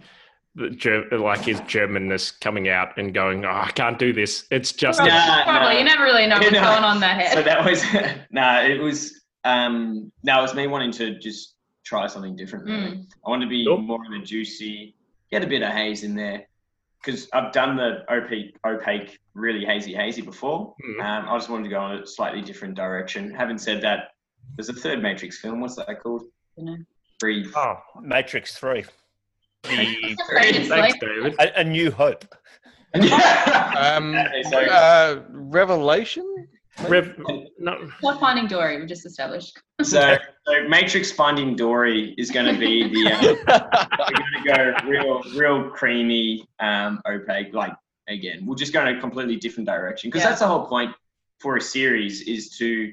like 0.55 1.41
his 1.41 1.59
Germanness 1.61 2.39
coming 2.39 2.69
out 2.69 2.97
and 2.97 3.13
going. 3.13 3.45
Oh, 3.45 3.49
I 3.49 3.71
can't 3.71 3.99
do 3.99 4.11
this. 4.13 4.45
It's 4.49 4.71
just. 4.71 4.97
probably, 4.99 5.13
Nah, 5.15 5.43
probably. 5.43 5.73
nah. 5.73 5.79
you 5.79 5.83
never 5.85 6.03
really 6.03 6.25
know 6.27 6.37
what's 6.37 6.51
know, 6.59 6.61
going 6.63 6.83
on 6.83 6.97
in 6.97 7.01
that 7.01 7.17
head 7.21 7.33
So 7.33 7.43
that 7.43 7.63
was 7.65 7.83
nah. 8.31 8.61
It 8.61 8.79
was 8.81 9.21
um. 9.43 10.11
That 10.23 10.41
was 10.41 10.55
me 10.55 10.65
wanting 10.67 10.91
to 10.93 11.19
just 11.19 11.55
try 11.85 12.07
something 12.07 12.35
different. 12.35 12.65
really. 12.65 12.91
Mm. 12.97 13.05
I 13.25 13.29
wanted 13.29 13.45
to 13.45 13.49
be 13.49 13.65
Cool. 13.65 13.77
more 13.77 13.99
of 14.05 14.11
a 14.19 14.23
juicy, 14.25 14.95
get 15.31 15.43
a 15.43 15.47
bit 15.47 15.61
of 15.61 15.71
haze 15.71 16.03
in 16.03 16.15
there, 16.15 16.47
because 17.05 17.27
I've 17.33 17.51
done 17.51 17.75
the 17.75 18.03
opaque, 18.11 18.55
opaque, 18.65 19.19
really 19.33 19.63
hazy, 19.65 19.93
hazy 19.93 20.21
before. 20.21 20.73
Mhm. 20.83 20.99
Um, 21.03 21.29
I 21.29 21.37
just 21.37 21.49
wanted 21.49 21.65
to 21.65 21.69
go 21.69 21.85
in 21.91 21.99
a 22.01 22.07
slightly 22.07 22.41
different 22.41 22.75
direction. 22.75 23.31
Having 23.33 23.59
said 23.59 23.81
that, 23.83 24.11
there's 24.55 24.69
a 24.69 24.73
third 24.73 25.01
Matrix 25.01 25.39
film. 25.39 25.61
What's 25.61 25.75
that 25.75 26.01
called? 26.01 26.23
Dunno. 26.57 26.77
Oh, 27.55 27.77
Matrix 28.01 28.57
3. 28.57 28.83
The- 29.63 30.15
Seriously? 30.27 30.67
Thanks, 30.67 30.99
David. 30.99 31.35
A, 31.39 31.59
a 31.61 31.63
New 31.63 31.91
Hope. 31.91 32.25
Um, 32.95 34.15
uh, 34.15 35.15
Revelation. 35.29 36.47
Rev, 36.89 37.15
no, 37.57 37.89
Not 38.03 38.19
Finding 38.19 38.47
Dory, 38.47 38.79
we 38.79 38.85
just 38.85 39.05
established. 39.05 39.57
so, 39.81 40.17
so 40.45 40.67
Matrix 40.67 41.11
Finding 41.11 41.55
Dory 41.55 42.13
is 42.17 42.31
going 42.31 42.53
to 42.53 42.59
be 42.59 42.87
the. 42.89 43.11
Uh, 43.11 43.87
we're 44.09 44.53
going 44.53 44.73
to 44.73 44.83
go 44.83 44.89
real, 44.89 45.21
real 45.35 45.69
creamy, 45.69 46.45
um, 46.59 47.01
opaque. 47.07 47.53
Like 47.53 47.73
again, 48.07 48.45
we'll 48.45 48.55
just 48.55 48.73
go 48.73 48.85
in 48.85 48.97
a 48.97 48.99
completely 48.99 49.37
different 49.37 49.67
direction 49.67 50.09
because 50.09 50.23
Yeah. 50.23 50.29
that's 50.29 50.41
the 50.41 50.47
whole 50.47 50.65
point 50.67 50.93
for 51.39 51.57
a 51.57 51.61
series 51.61 52.21
is 52.23 52.57
to, 52.57 52.91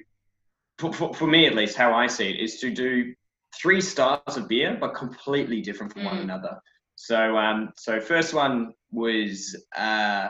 for, 0.78 0.92
for, 0.92 1.14
for 1.14 1.26
me 1.26 1.46
at 1.46 1.54
least, 1.54 1.76
how 1.76 1.92
I 1.92 2.06
see 2.06 2.30
it 2.30 2.40
is 2.40 2.60
to 2.60 2.70
do 2.70 3.14
three 3.54 3.80
styles 3.80 4.36
of 4.36 4.48
beer 4.48 4.76
but 4.80 4.94
completely 4.94 5.60
different 5.60 5.92
from 5.92 6.04
one 6.04 6.18
Mm. 6.18 6.22
another. 6.22 6.60
So, 6.94 7.36
um, 7.36 7.72
so 7.76 8.00
first 8.00 8.32
one 8.32 8.74
was 8.92 9.56
uh, 9.76 10.28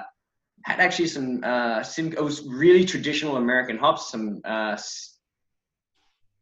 had 0.65 0.81
actually 0.81 1.09
some 1.09 1.43
uh, 1.45 1.83
sim- 1.83 2.13
it 2.13 2.23
was 2.23 2.47
really 2.47 2.85
traditional 2.85 3.37
American 3.37 3.79
hops, 3.79 4.11
some 4.11 4.41
uh, 4.45 4.79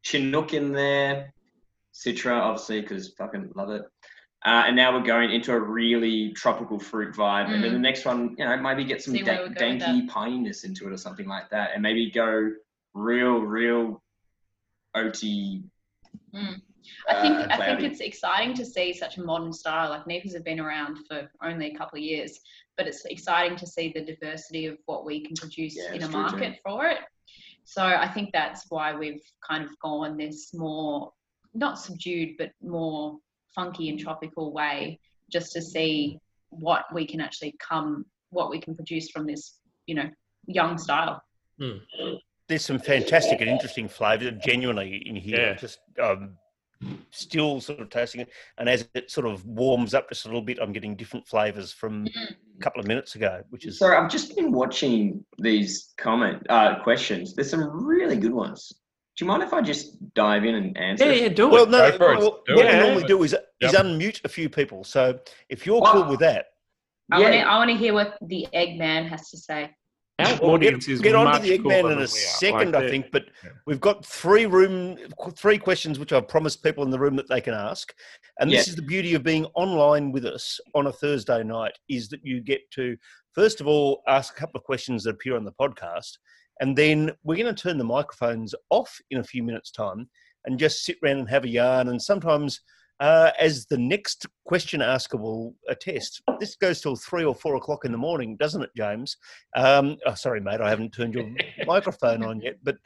Chinook 0.02 0.54
in 0.54 0.72
there, 0.72 1.32
Citra, 1.94 2.40
obviously, 2.40 2.80
because 2.80 3.12
fucking 3.18 3.52
love 3.54 3.70
it. 3.70 3.82
Uh, 4.44 4.64
and 4.66 4.76
now 4.76 4.96
we're 4.96 5.04
going 5.04 5.30
into 5.30 5.52
a 5.52 5.60
really 5.60 6.32
tropical 6.32 6.78
fruit 6.78 7.14
vibe. 7.14 7.52
And 7.52 7.62
then 7.62 7.70
Mm. 7.72 7.74
the 7.74 7.78
next 7.78 8.06
one, 8.06 8.34
you 8.38 8.44
know, 8.46 8.56
maybe 8.56 8.84
get 8.84 9.02
some 9.02 9.12
da- 9.12 9.20
we 9.20 9.26
go 9.26 9.42
with 9.48 9.58
dainty 9.58 10.06
pininess 10.06 10.64
into 10.64 10.86
it 10.86 10.92
or 10.92 10.96
something 10.96 11.26
like 11.28 11.50
that. 11.50 11.72
And 11.74 11.82
maybe 11.82 12.10
go 12.10 12.50
real, 12.94 13.40
real 13.40 14.02
oaty. 14.96 15.62
Mm. 16.34 16.62
I 17.08 17.20
think 17.20 17.36
uh, 17.36 17.46
I 17.50 17.56
think 17.56 17.80
it's 17.82 18.00
exciting 18.00 18.54
to 18.54 18.64
see 18.64 18.92
such 18.92 19.18
a 19.18 19.22
modern 19.22 19.52
style. 19.52 19.90
Like 19.90 20.04
NEIPAs 20.06 20.34
have 20.34 20.44
been 20.44 20.60
around 20.60 20.98
for 21.08 21.30
only 21.42 21.72
a 21.72 21.74
couple 21.74 21.98
of 21.98 22.02
years, 22.02 22.40
but 22.76 22.86
it's 22.86 23.04
exciting 23.04 23.56
to 23.58 23.66
see 23.66 23.92
the 23.94 24.04
diversity 24.04 24.66
of 24.66 24.78
what 24.86 25.04
we 25.04 25.24
can 25.24 25.36
produce 25.36 25.76
Yeah, 25.76 25.90
in 25.90 25.96
it's 25.96 26.04
a 26.04 26.08
true 26.08 26.20
market 26.20 26.58
for 26.64 26.86
it. 26.86 26.98
So 27.64 27.84
I 27.84 28.08
think 28.08 28.30
that's 28.32 28.66
why 28.68 28.94
we've 28.94 29.22
kind 29.48 29.64
of 29.64 29.70
gone 29.80 30.16
this 30.16 30.52
more 30.54 31.12
not 31.54 31.78
subdued, 31.78 32.36
but 32.38 32.52
more 32.62 33.18
funky 33.54 33.88
and 33.88 33.98
tropical 33.98 34.52
way, 34.52 34.98
just 35.30 35.52
to 35.52 35.62
see 35.62 36.18
what 36.50 36.84
we 36.92 37.06
can 37.06 37.20
actually 37.20 37.54
come, 37.58 38.06
what 38.30 38.50
we 38.50 38.60
can 38.60 38.74
produce 38.74 39.10
from 39.10 39.26
this, 39.26 39.58
you 39.86 39.94
know, 39.94 40.08
young 40.46 40.78
style. 40.78 41.22
There's 42.48 42.64
some 42.64 42.78
fantastic 42.78 43.40
and 43.40 43.50
interesting 43.50 43.88
flavours 43.88 44.32
genuinely 44.44 45.02
in 45.06 45.16
here. 45.16 45.38
Yeah. 45.38 45.54
Just 45.54 45.78
um, 46.02 46.36
still 47.10 47.60
sort 47.60 47.80
of 47.80 47.90
tasting 47.90 48.20
it. 48.20 48.30
And 48.58 48.68
as 48.68 48.88
it 48.94 49.10
sort 49.10 49.26
of 49.26 49.44
warms 49.46 49.94
up 49.94 50.08
just 50.08 50.24
a 50.24 50.28
little 50.28 50.42
bit, 50.42 50.58
I'm 50.60 50.72
getting 50.72 50.96
different 50.96 51.26
flavours 51.26 51.72
from 51.72 52.06
a 52.16 52.62
couple 52.62 52.80
of 52.80 52.86
minutes 52.86 53.14
ago, 53.14 53.42
which 53.50 53.66
is 53.66 53.78
Sorry, 53.78 53.96
I've 53.96 54.10
just 54.10 54.34
been 54.36 54.52
watching 54.52 55.24
these 55.38 55.92
comment 55.98 56.42
uh, 56.48 56.82
questions. 56.82 57.34
There's 57.34 57.50
some 57.50 57.84
really 57.86 58.16
good 58.16 58.32
ones. 58.32 58.72
Do 59.16 59.24
you 59.24 59.28
mind 59.28 59.42
if 59.42 59.52
I 59.52 59.60
just 59.60 59.96
dive 60.14 60.44
in 60.44 60.54
and 60.54 60.76
answer? 60.78 61.06
yeah, 61.06 61.12
yeah, 61.24 61.28
do 61.28 61.48
Well, 61.48 61.64
it. 61.64 61.70
no. 61.70 61.90
Go 61.90 61.96
for 61.98 62.12
it. 62.14 62.18
Well, 62.18 62.42
Do 62.46 62.56
what 62.56 62.66
it. 62.66 62.72
we 62.74 62.80
normally 62.80 63.04
do 63.04 63.22
is, 63.22 63.36
is 63.60 63.72
unmute 63.72 64.24
a 64.24 64.28
few 64.28 64.48
people. 64.48 64.82
So 64.84 65.18
if 65.50 65.66
you're 65.66 65.82
cool 65.82 66.04
with 66.08 66.20
that, 66.20 66.46
I 67.12 67.18
want 67.20 67.32
to 67.32 67.38
Yeah. 67.38 67.50
I 67.52 67.58
want 67.58 67.70
to 67.70 67.76
hear 67.76 67.92
what 67.92 68.16
the 68.22 68.46
Eggman 68.54 69.08
has 69.08 69.28
to 69.30 69.36
say. 69.36 69.70
Our 70.26 70.38
Well, 70.40 70.50
audience 70.52 70.86
get, 70.86 70.92
is 70.94 71.00
get 71.00 71.14
on 71.14 71.34
to 71.34 71.40
the 71.40 71.58
Eggman 71.58 71.92
in 71.92 71.98
a 71.98 72.06
second, 72.06 72.72
Like, 72.72 72.84
I 72.84 72.90
think. 72.90 73.10
But 73.10 73.24
yeah. 73.44 73.50
we've 73.66 73.80
got 73.80 74.04
three 74.04 74.46
room, 74.46 74.96
three 75.36 75.58
questions 75.58 75.98
which 75.98 76.12
I've 76.12 76.28
promised 76.28 76.62
people 76.62 76.84
in 76.84 76.90
the 76.90 76.98
room 76.98 77.16
that 77.16 77.28
they 77.28 77.40
can 77.40 77.54
ask. 77.54 77.92
And 78.38 78.50
this 78.50 78.66
Yeah. 78.66 78.70
is 78.70 78.76
the 78.76 78.82
beauty 78.82 79.14
of 79.14 79.22
being 79.22 79.46
online 79.54 80.12
with 80.12 80.24
us 80.24 80.60
on 80.74 80.86
a 80.86 80.92
Thursday 80.92 81.42
night 81.42 81.72
is 81.88 82.08
that 82.08 82.20
you 82.24 82.40
get 82.40 82.60
to 82.72 82.96
first 83.34 83.60
of 83.60 83.66
all 83.66 84.02
ask 84.08 84.34
a 84.34 84.40
couple 84.40 84.58
of 84.58 84.64
questions 84.64 85.04
that 85.04 85.10
appear 85.10 85.36
on 85.36 85.44
the 85.44 85.52
podcast, 85.52 86.18
and 86.60 86.76
then 86.76 87.10
we're 87.24 87.36
going 87.42 87.54
to 87.54 87.62
turn 87.62 87.78
the 87.78 87.84
microphones 87.84 88.54
off 88.70 88.98
in 89.10 89.18
a 89.18 89.24
few 89.24 89.42
minutes' 89.42 89.70
time 89.70 90.08
and 90.44 90.58
just 90.58 90.84
sit 90.84 90.96
around 91.04 91.18
and 91.18 91.28
have 91.30 91.44
a 91.44 91.48
yarn. 91.48 91.88
And 91.88 92.00
sometimes. 92.00 92.60
Uh, 93.00 93.30
as 93.40 93.64
the 93.64 93.78
next 93.78 94.26
question 94.44 94.82
asker 94.82 95.16
will 95.16 95.54
attest, 95.68 96.20
this 96.38 96.54
goes 96.54 96.82
till 96.82 96.94
three 96.94 97.24
or 97.24 97.34
four 97.34 97.56
o'clock 97.56 97.86
in 97.86 97.92
the 97.92 97.98
morning, 97.98 98.36
doesn't 98.36 98.62
it, 98.62 98.70
James? 98.76 99.16
Um, 99.56 99.96
oh, 100.04 100.12
sorry, 100.14 100.40
mate, 100.40 100.60
I 100.60 100.68
haven't 100.68 100.92
turned 100.92 101.14
your 101.14 101.26
microphone 101.66 102.22
on 102.22 102.42
yet. 102.42 102.58
But 102.62 102.76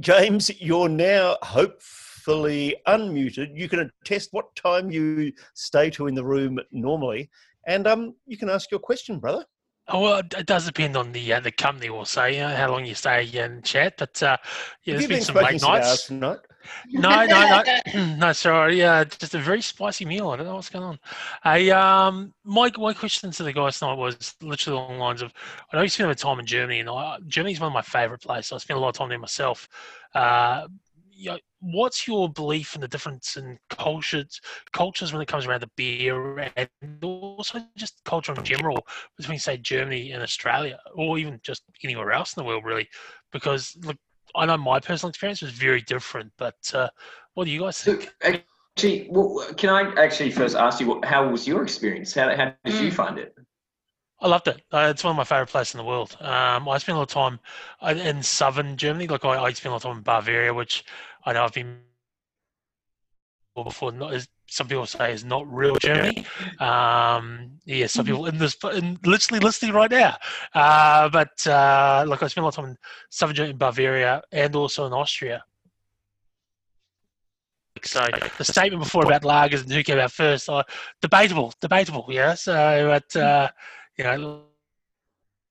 James, 0.00 0.50
you're 0.60 0.88
now 0.88 1.36
hopefully 1.42 2.74
unmuted. 2.88 3.50
You 3.54 3.68
can 3.68 3.90
attest 4.02 4.30
what 4.32 4.56
time 4.56 4.90
you 4.90 5.30
stay 5.52 5.90
to 5.90 6.06
in 6.06 6.14
the 6.14 6.24
room 6.24 6.58
normally, 6.72 7.28
and 7.66 7.86
um, 7.86 8.14
you 8.26 8.38
can 8.38 8.48
ask 8.48 8.70
your 8.70 8.80
question, 8.80 9.18
brother. 9.18 9.44
Oh, 9.88 10.00
well, 10.00 10.18
it 10.18 10.46
does 10.46 10.66
depend 10.66 10.96
on 10.96 11.12
the 11.12 11.34
uh, 11.34 11.40
the 11.40 11.52
company, 11.52 11.90
we'll 11.90 12.04
say, 12.06 12.34
you 12.34 12.40
know, 12.40 12.48
how 12.48 12.72
long 12.72 12.84
you 12.86 12.94
stay 12.94 13.24
in 13.24 13.62
chat. 13.62 13.94
But 13.98 14.20
uh, 14.20 14.36
yeah, 14.84 14.94
there's 14.94 15.06
been 15.06 15.18
been 15.18 15.24
some 15.24 15.36
late 15.36 15.62
nights. 15.62 16.06
tonight? 16.06 16.38
No, 16.90 17.24
no, 17.26 17.62
no, 17.94 18.14
no. 18.16 18.32
Sorry, 18.32 18.78
yeah, 18.78 19.04
just 19.04 19.34
a 19.34 19.38
very 19.38 19.62
spicy 19.62 20.04
meal. 20.04 20.30
I 20.30 20.36
don't 20.36 20.46
know 20.46 20.54
what's 20.54 20.70
going 20.70 20.84
on. 20.84 20.98
I 21.44 21.70
um, 21.70 22.34
my 22.44 22.70
my 22.76 22.92
question 22.92 23.30
to 23.30 23.42
the 23.42 23.52
guys 23.52 23.78
tonight 23.78 23.94
was 23.94 24.34
literally 24.40 24.78
along 24.78 24.94
the 24.94 25.04
lines 25.04 25.22
of, 25.22 25.32
I 25.72 25.76
know 25.76 25.82
you 25.82 25.88
spent 25.88 26.06
a 26.06 26.10
bit 26.10 26.22
of 26.22 26.28
time 26.28 26.40
in 26.40 26.46
Germany, 26.46 26.80
and 26.80 26.88
I, 26.88 27.18
Germany's 27.26 27.60
one 27.60 27.68
of 27.68 27.74
my 27.74 27.82
favourite 27.82 28.22
places. 28.22 28.52
I 28.52 28.58
spent 28.58 28.78
a 28.78 28.80
lot 28.80 28.88
of 28.90 28.94
time 28.96 29.08
there 29.08 29.18
myself. 29.18 29.68
Uh, 30.14 30.66
you 31.16 31.30
know, 31.30 31.38
what's 31.60 32.06
your 32.06 32.28
belief 32.28 32.74
in 32.74 32.82
the 32.82 32.88
difference 32.88 33.36
in 33.36 33.58
cultures 33.70 34.40
cultures 34.72 35.12
when 35.12 35.22
it 35.22 35.28
comes 35.28 35.46
around 35.46 35.62
the 35.62 35.70
beer 35.74 36.50
and 36.56 36.68
also 37.02 37.58
just 37.76 38.04
culture 38.04 38.34
in 38.34 38.44
general 38.44 38.86
between 39.16 39.38
say 39.38 39.56
Germany 39.56 40.12
and 40.12 40.22
Australia 40.22 40.78
or 40.94 41.18
even 41.18 41.40
just 41.42 41.62
anywhere 41.82 42.12
else 42.12 42.36
in 42.36 42.42
the 42.42 42.46
world 42.46 42.64
really 42.64 42.86
because 43.32 43.76
look 43.82 43.96
I 44.36 44.46
know 44.46 44.56
my 44.58 44.80
personal 44.80 45.10
experience 45.10 45.42
was 45.42 45.52
very 45.52 45.82
different 45.82 46.32
but 46.38 46.72
uh, 46.74 46.88
what 47.34 47.44
do 47.46 47.50
you 47.50 47.60
guys 47.60 47.82
think 47.82 48.08
actually, 48.22 49.08
well, 49.10 49.44
can 49.56 49.70
I 49.70 49.92
actually 50.02 50.30
first 50.30 50.56
ask 50.56 50.80
you, 50.80 50.86
what, 50.88 51.04
how 51.04 51.28
was 51.30 51.46
your 51.48 51.62
experience? 51.62 52.24
How, 52.26 52.46
how 52.46 52.62
did 52.64 52.80
you 52.80 52.90
Mm. 52.90 52.90
find 52.90 53.18
it? 53.18 53.34
I 54.20 54.28
loved 54.28 54.48
it. 54.48 54.62
Uh, 54.72 54.88
it's 54.90 55.04
one 55.04 55.10
of 55.12 55.16
my 55.16 55.24
favorite 55.24 55.48
places 55.48 55.74
in 55.74 55.78
the 55.78 55.84
world. 55.84 56.16
Um, 56.20 56.68
I 56.68 56.78
spent 56.78 56.96
a 56.96 56.98
lot 57.00 57.08
of 57.10 57.14
time 57.14 57.40
uh, 57.80 57.94
in 58.00 58.22
southern 58.22 58.76
Germany. 58.76 59.06
Like 59.06 59.24
I, 59.24 59.42
I 59.44 59.52
spent 59.52 59.70
a 59.70 59.72
lot 59.72 59.84
of 59.84 59.90
time 59.90 59.96
in 59.98 60.02
Bavaria, 60.02 60.54
which 60.54 60.84
I 61.24 61.32
know 61.32 61.44
I've 61.44 61.52
been 61.52 61.66
before. 61.70 62.02
Not 62.06 62.16
some 64.48 64.68
people 64.68 64.86
say 64.86 65.12
is 65.12 65.24
not 65.24 65.52
real 65.52 65.76
Germany. 65.76 66.24
Um, 66.60 67.50
yeah, 67.64 67.86
some 67.86 68.06
people 68.06 68.26
in 68.26 68.38
this, 68.38 68.56
in 68.74 68.98
literally 69.04 69.40
listening 69.40 69.72
right 69.72 69.90
now. 69.90 70.16
Uh, 70.54 71.08
but 71.08 71.46
uh, 71.46 72.04
like 72.06 72.22
I 72.22 72.28
spent 72.28 72.42
a 72.42 72.46
lot 72.46 72.56
of 72.58 72.64
time 72.64 72.70
in 72.70 72.76
southern 73.10 73.36
Germany, 73.36 73.52
in 73.52 73.58
Bavaria, 73.58 74.22
and 74.32 74.54
also 74.54 74.86
in 74.86 74.92
Austria. 74.92 75.42
So 77.84 78.06
the 78.38 78.44
statement 78.44 78.82
before 78.82 79.04
about 79.04 79.22
lagers 79.22 79.62
and 79.62 79.70
who 79.70 79.82
came 79.82 79.98
out 79.98 80.10
first, 80.10 80.48
uh, 80.48 80.62
debatable, 81.02 81.52
debatable. 81.60 82.06
Yeah. 82.08 82.34
So, 82.34 82.54
but 82.88 83.20
uh, 83.20 83.50
you 83.98 84.04
know, 84.04 84.16
like, 84.16 84.42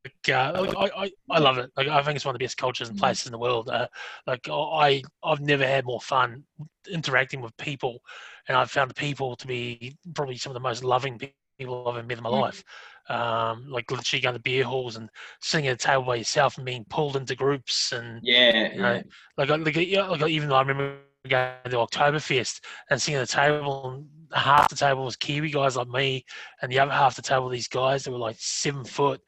uh, 0.06 0.53
like, 0.60 0.76
I, 0.76 1.03
I, 1.06 1.11
I 1.30 1.40
love 1.40 1.57
it. 1.57 1.72
Like, 1.76 1.88
I 1.88 2.02
think 2.03 2.15
it's 2.15 2.26
one 2.26 2.36
of 2.36 2.40
the 2.40 2.45
best 2.45 2.57
cultures 2.57 2.90
and 2.90 2.98
places 2.98 3.26
in 3.26 3.32
the 3.32 3.38
world. 3.38 3.69
Uh, 3.69 3.88
like 4.27 4.48
I, 4.52 5.02
I've 5.23 5.41
never 5.41 5.65
had 5.65 5.86
more 5.86 6.02
fun 6.02 6.44
interacting 6.91 7.41
with 7.41 7.56
people, 7.57 7.99
and 8.48 8.57
I've 8.57 8.72
found 8.72 8.90
the 8.90 8.95
people 8.95 9.36
to 9.36 9.48
be 9.48 9.95
probably 10.14 10.38
some 10.38 10.52
of 10.52 10.56
the 10.56 10.60
most 10.60 10.84
loving 10.84 11.18
people 11.18 11.88
I've 11.88 11.98
ever 11.98 12.07
met 12.07 12.18
in 12.18 12.23
my 12.23 12.30
Mm. 12.30 12.41
life. 12.41 12.64
Um, 13.07 13.65
like 13.69 13.91
literally 13.91 14.22
going 14.22 14.34
to 14.36 14.41
beer 14.41 14.64
halls 14.64 14.95
and 14.95 15.10
sitting 15.40 15.68
at 15.68 15.73
a 15.76 15.77
table 15.77 16.03
by 16.03 16.15
yourself 16.15 16.57
and 16.57 16.65
being 16.65 16.86
pulled 16.90 17.15
into 17.15 17.36
groups 17.36 17.91
and 17.91 18.22
Yeah, 18.23 18.73
you 18.73 18.82
know, 18.82 18.94
yeah. 18.94 19.02
like, 19.38 19.49
I- 19.52 19.56
like, 19.57 19.76
like 19.76 20.32
even 20.32 20.49
though 20.49 20.56
I 20.56 20.61
remember 20.61 20.98
going 21.27 21.53
to 21.65 21.77
Oktoberfest 21.77 22.61
and 22.90 23.02
sitting 23.02 23.19
at 23.19 23.27
the 23.27 23.34
table, 23.36 23.91
and 23.91 24.07
half 24.34 24.69
the 24.69 24.76
table 24.76 25.06
was 25.06 25.15
Kiwi 25.15 25.49
guys 25.52 25.76
like 25.76 25.88
me, 25.88 26.26
and 26.61 26.72
the 26.72 26.80
other 26.80 26.91
half 26.91 27.15
the 27.15 27.22
table 27.22 27.49
these 27.49 27.68
guys 27.68 28.03
that 28.03 28.11
were 28.11 28.18
like 28.18 28.38
seven 28.40 28.84
foot, 28.84 29.22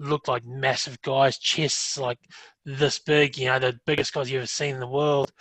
looked 0.00 0.28
like 0.28 0.44
massive 0.44 1.00
guys, 1.02 1.38
chests 1.38 1.98
like 1.98 2.18
this 2.64 2.98
big, 2.98 3.36
you 3.38 3.46
know, 3.46 3.58
the 3.58 3.78
biggest 3.86 4.12
guys 4.12 4.30
you've 4.30 4.40
ever 4.40 4.46
seen 4.46 4.74
in 4.74 4.80
the 4.80 4.86
world. 4.88 5.32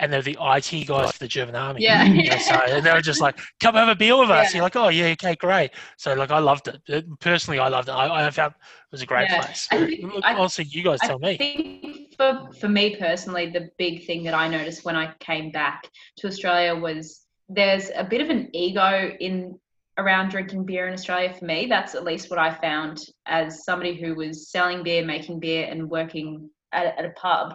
And 0.00 0.12
they're 0.12 0.22
the 0.22 0.38
IT 0.40 0.86
guys 0.86 1.10
for 1.10 1.18
the 1.18 1.26
German 1.26 1.56
army. 1.56 1.82
Yeah. 1.82 2.04
You 2.04 2.30
know, 2.30 2.36
so, 2.38 2.54
and 2.54 2.86
they 2.86 2.92
were 2.92 3.00
just 3.00 3.20
like, 3.20 3.36
come 3.60 3.74
have 3.74 3.88
a 3.88 3.96
beer 3.96 4.16
with 4.16 4.30
us. 4.30 4.52
Yeah. 4.52 4.58
You're 4.58 4.62
like, 4.62 4.76
oh, 4.76 4.90
yeah, 4.90 5.06
okay, 5.06 5.34
great. 5.34 5.72
So, 5.96 6.14
like, 6.14 6.30
I 6.30 6.38
loved 6.38 6.68
it. 6.68 6.80
It- 6.86 7.06
Personally, 7.18 7.58
I 7.58 7.66
loved 7.66 7.88
it. 7.88 7.92
I, 7.92 8.26
I 8.26 8.30
found 8.30 8.52
it 8.52 8.92
was 8.92 9.02
a 9.02 9.06
great 9.06 9.28
Yeah. 9.28 9.40
place. 9.42 9.66
I 9.72 9.78
think- 9.86 10.14
Look, 10.14 10.24
I- 10.24 10.34
Honestly, 10.34 10.66
you 10.70 10.84
guys 10.84 11.00
tell 11.00 11.18
I 11.24 11.30
me. 11.30 11.36
think 11.36 12.14
for 12.16 12.48
for 12.60 12.68
me 12.68 12.94
personally, 12.94 13.50
the 13.50 13.70
big 13.76 14.06
thing 14.06 14.22
that 14.22 14.34
I 14.34 14.46
noticed 14.46 14.84
when 14.84 14.94
I 14.94 15.12
came 15.18 15.50
back 15.50 15.88
to 16.18 16.28
Australia 16.28 16.76
was 16.76 17.26
there's 17.48 17.90
a 17.96 18.04
bit 18.04 18.20
of 18.20 18.30
an 18.30 18.50
ego 18.54 19.10
in 19.18 19.58
around 19.98 20.30
drinking 20.30 20.64
beer 20.64 20.86
in 20.86 20.94
Australia 20.94 21.34
for 21.36 21.44
me. 21.44 21.66
That's 21.68 21.94
at 21.94 22.04
least 22.04 22.30
what 22.30 22.38
I 22.38 22.54
found 22.54 22.98
as 23.26 23.64
somebody 23.64 24.00
who 24.00 24.14
was 24.14 24.50
selling 24.50 24.82
beer, 24.82 25.04
making 25.04 25.40
beer, 25.40 25.66
and 25.68 25.90
working 25.90 26.48
at, 26.72 26.98
at 26.98 27.04
a 27.04 27.10
pub. 27.10 27.54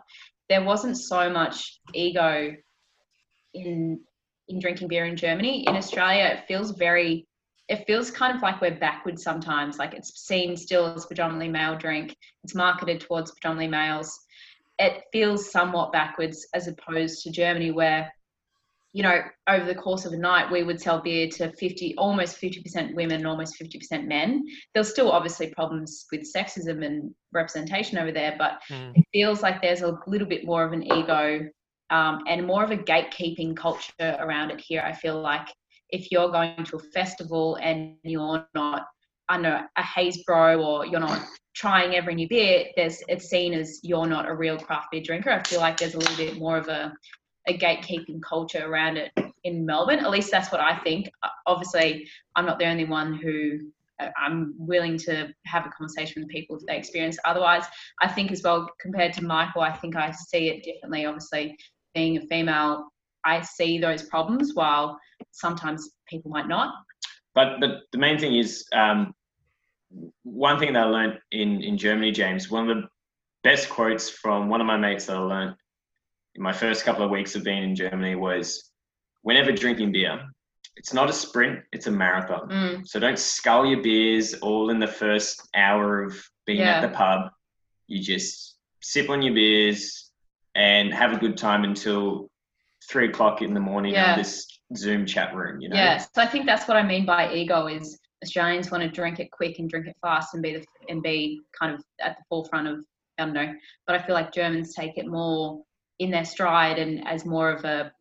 There 0.49 0.63
wasn't 0.63 0.97
so 0.97 1.29
much 1.29 1.79
ego 1.93 2.53
in 3.53 4.01
in 4.49 4.59
drinking 4.59 4.89
beer 4.89 5.05
in 5.05 5.15
Germany. 5.15 5.65
In 5.67 5.75
Australia, 5.75 6.25
it 6.25 6.47
feels 6.47 6.71
very 6.71 7.25
it 7.69 7.85
feels 7.87 8.11
kind 8.11 8.35
of 8.35 8.41
like 8.41 8.59
we're 8.59 8.77
backwards 8.77 9.23
sometimes. 9.23 9.77
Like 9.77 9.93
it's 9.93 10.25
seen 10.27 10.57
still 10.57 10.93
as 10.93 11.05
predominantly 11.05 11.47
male 11.47 11.77
drink. 11.77 12.15
It's 12.43 12.53
marketed 12.53 12.99
towards 12.99 13.31
predominantly 13.31 13.69
males. 13.69 14.19
It 14.79 15.03
feels 15.13 15.49
somewhat 15.49 15.93
backwards 15.93 16.45
as 16.53 16.67
opposed 16.67 17.23
to 17.23 17.31
Germany, 17.31 17.71
where 17.71 18.11
you 18.93 19.03
know 19.03 19.19
over 19.49 19.65
the 19.65 19.75
course 19.75 20.05
of 20.05 20.13
a 20.13 20.17
night 20.17 20.51
we 20.51 20.63
would 20.63 20.79
sell 20.79 21.01
beer 21.01 21.27
to 21.27 21.51
50 21.51 21.95
almost 21.97 22.39
50% 22.39 22.93
women 22.93 23.17
and 23.17 23.27
almost 23.27 23.59
50% 23.59 24.05
men 24.07 24.45
there's 24.73 24.89
still 24.89 25.11
obviously 25.11 25.47
problems 25.47 26.05
with 26.11 26.31
sexism 26.31 26.85
and 26.85 27.11
representation 27.33 27.97
over 27.97 28.11
there 28.11 28.35
but 28.37 28.61
Mm. 28.69 28.93
it 28.95 29.05
feels 29.11 29.41
like 29.41 29.61
there's 29.61 29.81
a 29.81 29.97
little 30.07 30.27
bit 30.27 30.45
more 30.45 30.63
of 30.63 30.71
an 30.73 30.83
ego 30.83 31.49
um, 31.89 32.23
and 32.27 32.45
more 32.45 32.63
of 32.63 32.71
a 32.71 32.77
gatekeeping 32.77 33.55
culture 33.55 34.17
around 34.19 34.51
it 34.51 34.59
here. 34.59 34.81
I 34.85 34.93
feel 34.93 35.21
like 35.21 35.47
if 35.89 36.11
you're 36.11 36.29
going 36.29 36.63
to 36.63 36.77
a 36.77 36.79
festival 36.79 37.57
and 37.61 37.95
you're 38.03 38.47
not, 38.55 38.87
I 39.29 39.35
don't 39.35 39.43
know, 39.43 39.61
a 39.77 39.83
haze 39.83 40.23
bro 40.23 40.63
or 40.63 40.85
you're 40.85 40.99
not 40.99 41.21
trying 41.55 41.95
every 41.95 42.15
new 42.15 42.27
beer, 42.27 42.65
there's 42.75 43.03
it's 43.07 43.29
seen 43.29 43.53
as 43.53 43.79
you're 43.83 44.07
not 44.07 44.27
a 44.27 44.33
real 44.33 44.57
craft 44.57 44.87
beer 44.91 45.01
drinker. 45.03 45.29
I 45.29 45.43
feel 45.43 45.59
like 45.59 45.77
there's 45.77 45.93
a 45.93 45.99
little 45.99 46.17
bit 46.17 46.37
more 46.37 46.57
of 46.57 46.67
a, 46.67 46.93
a 47.47 47.57
gatekeeping 47.57 48.21
culture 48.21 48.65
around 48.65 48.97
it 48.97 49.11
in 49.43 49.65
Melbourne. 49.65 49.99
At 49.99 50.11
least 50.11 50.31
that's 50.31 50.51
what 50.51 50.61
I 50.61 50.77
think. 50.79 51.09
Uh, 51.21 51.29
Obviously, 51.45 52.07
I'm 52.35 52.45
not 52.45 52.59
the 52.59 52.65
only 52.65 52.85
one 52.85 53.13
who 53.13 53.59
uh, 53.99 54.09
I'm 54.17 54.53
willing 54.57 54.97
to 54.99 55.33
have 55.45 55.65
a 55.65 55.69
conversation 55.69 56.21
with 56.21 56.29
people 56.29 56.55
if 56.55 56.65
they 56.65 56.77
experience 56.77 57.17
otherwise. 57.25 57.65
I 58.01 58.07
think 58.07 58.31
as 58.31 58.43
well 58.43 58.69
compared 58.79 59.13
to 59.13 59.23
Michael, 59.23 59.61
I 59.61 59.73
think 59.73 59.95
I 59.95 60.11
see 60.11 60.49
it 60.49 60.63
differently. 60.63 61.05
Obviously, 61.05 61.57
being 61.93 62.17
a 62.17 62.21
female, 62.21 62.87
I 63.25 63.41
see 63.41 63.77
those 63.77 64.03
problems 64.03 64.51
while 64.53 64.97
sometimes 65.31 65.89
people 66.07 66.31
might 66.31 66.47
not. 66.47 66.73
But 67.35 67.59
but 67.59 67.81
the 67.91 67.97
main 67.97 68.17
thing 68.17 68.35
is 68.35 68.65
um, 68.73 69.13
one 70.23 70.59
thing 70.59 70.73
that 70.73 70.83
I 70.83 70.89
learned 70.89 71.19
in 71.31 71.61
in 71.61 71.77
Germany, 71.77 72.11
James. 72.11 72.49
One 72.49 72.69
of 72.69 72.77
the 72.77 72.87
best 73.43 73.69
quotes 73.69 74.09
from 74.09 74.49
one 74.49 74.61
of 74.61 74.67
my 74.67 74.77
mates 74.77 75.07
that 75.07 75.17
I 75.17 75.19
learned 75.19 75.55
my 76.37 76.53
first 76.53 76.83
couple 76.83 77.03
of 77.03 77.11
weeks 77.11 77.35
of 77.35 77.43
being 77.43 77.63
in 77.63 77.75
Germany 77.75 78.15
was, 78.15 78.71
"Whenever 79.21 79.51
drinking 79.51 79.91
beer, 79.91 80.19
it's 80.75 80.93
not 80.93 81.09
a 81.09 81.13
sprint; 81.13 81.59
it's 81.71 81.87
a 81.87 81.91
marathon. 81.91 82.49
Mm, 82.49 82.87
So 82.87 82.99
don't 82.99 83.19
scull 83.19 83.65
your 83.65 83.81
beers 83.81 84.33
all 84.35 84.69
in 84.69 84.79
the 84.79 84.87
first 84.87 85.47
hour 85.55 86.03
of 86.03 86.15
being 86.45 86.59
Yeah. 86.59 86.77
at 86.77 86.81
the 86.81 86.95
pub. 86.95 87.31
You 87.87 88.01
just 88.01 88.57
sip 88.81 89.09
on 89.09 89.21
your 89.21 89.33
beers 89.33 90.11
and 90.55 90.93
have 90.93 91.13
a 91.13 91.17
good 91.17 91.37
time 91.37 91.63
until 91.63 92.29
three 92.89 93.07
o'clock 93.07 93.41
in 93.41 93.53
the 93.53 93.59
morning 93.59 93.93
Yeah. 93.93 94.13
on 94.13 94.17
this 94.17 94.47
Zoom 94.75 95.05
chat 95.05 95.33
room. 95.35 95.61
You 95.61 95.69
know. 95.69 95.75
Yeah, 95.75 95.97
so 95.97 96.21
I 96.21 96.25
think 96.25 96.45
that's 96.45 96.67
what 96.67 96.77
I 96.77 96.83
mean 96.83 97.05
by 97.05 97.31
ego 97.33 97.67
is 97.67 97.99
Australians 98.23 98.71
want 98.71 98.83
to 98.83 98.89
drink 98.89 99.19
it 99.19 99.29
quick 99.31 99.59
and 99.59 99.69
drink 99.69 99.85
it 99.87 99.95
fast 100.01 100.33
and 100.33 100.41
be 100.41 100.53
the, 100.57 100.65
and 100.89 101.03
be 101.03 101.41
kind 101.57 101.73
of 101.75 101.83
at 102.01 102.17
the 102.17 102.23
forefront 102.29 102.67
of 102.67 102.83
I 103.19 103.25
don't 103.25 103.33
know. 103.33 103.53
But 103.85 103.95
I 104.01 104.05
feel 104.05 104.15
like 104.15 104.31
Germans 104.33 104.73
take 104.73 104.97
it 104.97 105.05
more 105.05 105.63
in 105.99 106.11
their 106.11 106.25
stride 106.25 106.79
and 106.79 107.07
as 107.07 107.25
more 107.25 107.51
of 107.51 107.63
a 107.65 107.91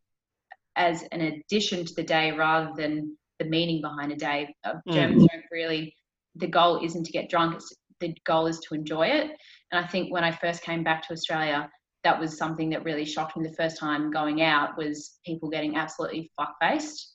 as 0.77 1.03
an 1.13 1.21
addition 1.21 1.85
to 1.85 1.95
the 1.95 2.03
day 2.03 2.33
rather 2.33 2.71
than 2.77 3.17
the 3.39 3.45
meaning 3.45 3.81
behind 3.81 4.13
a 4.13 4.17
day. 4.17 4.55
Uh, 4.65 4.75
Germans 4.91 5.27
don't 5.27 5.45
really. 5.51 5.95
The 6.37 6.47
goal 6.47 6.83
isn't 6.83 7.05
to 7.05 7.13
get 7.13 7.29
drunk. 7.29 7.57
It's, 7.57 7.75
the 8.01 8.15
goal 8.25 8.47
is 8.47 8.59
to 8.61 8.75
enjoy 8.75 9.07
it. 9.09 9.31
And 9.71 9.85
I 9.85 9.87
think 9.87 10.13
when 10.13 10.25
I 10.25 10.33
first 10.33 10.63
came 10.63 10.83
back 10.83 11.07
to 11.07 11.13
Australia, 11.13 11.71
that 12.05 12.19
was 12.19 12.37
something 12.37 12.71
that 12.71 12.85
really 12.85 13.05
shocked 13.05 13.37
me 13.37 13.47
the 13.47 13.55
first 13.55 13.79
time 13.79 14.11
going 14.11 14.43
out 14.43 14.77
was 14.77 15.19
people 15.25 15.49
getting 15.51 15.77
absolutely 15.77 16.31
fuck 16.37 16.55
faced. 16.61 17.12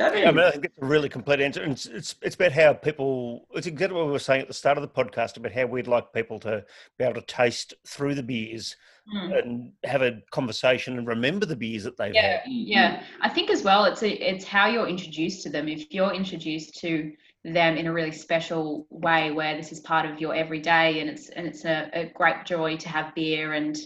I 0.00 0.30
mean, 0.30 0.38
I 0.38 0.50
think 0.50 0.64
it's 0.66 0.78
a 0.82 0.86
really 0.86 1.08
complete 1.08 1.40
answer. 1.40 1.62
And 1.62 1.72
it's, 1.72 1.86
it's, 1.86 2.14
it's 2.22 2.34
about 2.34 2.52
how 2.52 2.72
people, 2.74 3.46
it's 3.52 3.66
exactly 3.66 3.96
what 3.96 4.06
we 4.06 4.12
were 4.12 4.18
saying 4.18 4.42
at 4.42 4.48
the 4.48 4.54
start 4.54 4.78
of 4.78 4.82
the 4.82 4.88
podcast 4.88 5.36
about 5.36 5.52
how 5.52 5.66
we'd 5.66 5.86
like 5.86 6.12
people 6.12 6.38
to 6.40 6.64
be 6.98 7.04
able 7.04 7.20
to 7.20 7.26
taste 7.26 7.74
through 7.86 8.14
the 8.14 8.22
beers 8.22 8.76
Mm. 9.14 9.38
and 9.38 9.72
have 9.84 10.02
a 10.02 10.20
conversation 10.32 10.98
and 10.98 11.06
remember 11.06 11.46
the 11.46 11.54
beers 11.54 11.84
that 11.84 11.96
they've 11.96 12.12
Yeah, 12.12 12.40
had. 12.40 12.42
yeah. 12.48 13.02
I 13.20 13.28
think 13.28 13.50
as 13.50 13.62
well, 13.62 13.84
it's 13.84 14.02
a, 14.02 14.10
it's 14.10 14.44
how 14.44 14.66
you're 14.66 14.88
introduced 14.88 15.44
to 15.44 15.48
them. 15.48 15.68
If 15.68 15.92
you're 15.94 16.12
introduced 16.12 16.80
to 16.80 17.12
them 17.44 17.76
in 17.76 17.86
a 17.86 17.92
really 17.92 18.10
special 18.10 18.84
way, 18.90 19.30
where 19.30 19.56
this 19.56 19.70
is 19.70 19.78
part 19.78 20.10
of 20.10 20.20
your 20.20 20.34
everyday, 20.34 20.98
and 20.98 21.08
it's 21.08 21.28
and 21.28 21.46
it's 21.46 21.64
a, 21.64 21.88
a 21.92 22.06
great 22.16 22.44
joy 22.46 22.76
to 22.78 22.88
have 22.88 23.14
beer, 23.14 23.52
and 23.52 23.78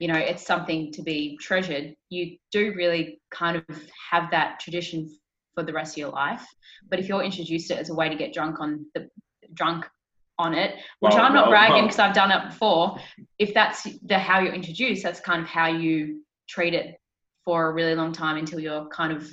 you 0.00 0.08
know 0.08 0.18
it's 0.18 0.44
something 0.44 0.90
to 0.94 1.02
be 1.02 1.38
treasured. 1.40 1.94
You 2.08 2.36
do 2.50 2.72
really 2.74 3.20
kind 3.30 3.56
of 3.56 3.64
have 4.10 4.32
that 4.32 4.58
tradition 4.58 5.08
for 5.54 5.62
the 5.62 5.72
rest 5.72 5.94
of 5.94 5.98
your 5.98 6.10
life. 6.10 6.44
But 6.88 6.98
if 6.98 7.08
you're 7.08 7.22
introduced 7.22 7.70
it 7.70 7.78
as 7.78 7.90
a 7.90 7.94
way 7.94 8.08
to 8.08 8.16
get 8.16 8.32
drunk 8.32 8.60
on 8.60 8.86
the 8.94 9.08
drunk 9.54 9.86
on 10.38 10.54
it, 10.54 10.74
which 11.00 11.14
Well, 11.14 11.22
I'm 11.22 11.32
not 11.34 11.44
well, 11.44 11.50
bragging 11.50 11.74
well. 11.76 11.82
because 11.84 11.98
I've 11.98 12.14
done 12.14 12.30
it 12.30 12.50
before. 12.50 12.98
If 13.38 13.54
that's 13.54 13.86
the 14.02 14.18
how 14.18 14.40
you're 14.40 14.52
introduced, 14.54 15.02
that's 15.02 15.20
kind 15.20 15.42
of 15.42 15.48
how 15.48 15.68
you 15.68 16.22
treat 16.48 16.74
it 16.74 16.96
for 17.44 17.70
a 17.70 17.72
really 17.72 17.94
long 17.94 18.12
time 18.12 18.36
until 18.36 18.58
you're 18.58 18.86
kind 18.88 19.12
of 19.12 19.32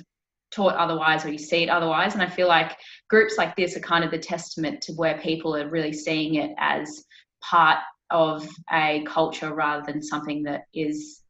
taught 0.52 0.74
otherwise 0.76 1.24
or 1.24 1.30
you 1.30 1.38
see 1.38 1.62
it 1.62 1.68
otherwise. 1.70 2.12
And 2.14 2.22
I 2.22 2.28
feel 2.28 2.46
like 2.46 2.76
groups 3.08 3.36
like 3.38 3.56
this 3.56 3.76
are 3.76 3.80
kind 3.80 4.04
of 4.04 4.10
the 4.10 4.18
testament 4.18 4.82
to 4.82 4.92
where 4.92 5.18
people 5.18 5.56
are 5.56 5.68
really 5.68 5.92
seeing 5.92 6.34
it 6.36 6.50
as 6.58 7.04
part 7.42 7.78
of 8.10 8.46
a 8.70 9.02
culture 9.06 9.54
rather 9.54 9.82
than 9.90 10.02
something 10.02 10.42
that 10.44 10.64
is 10.74 11.22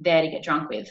there 0.00 0.22
to 0.22 0.28
get 0.28 0.42
drunk 0.42 0.70
with. 0.70 0.90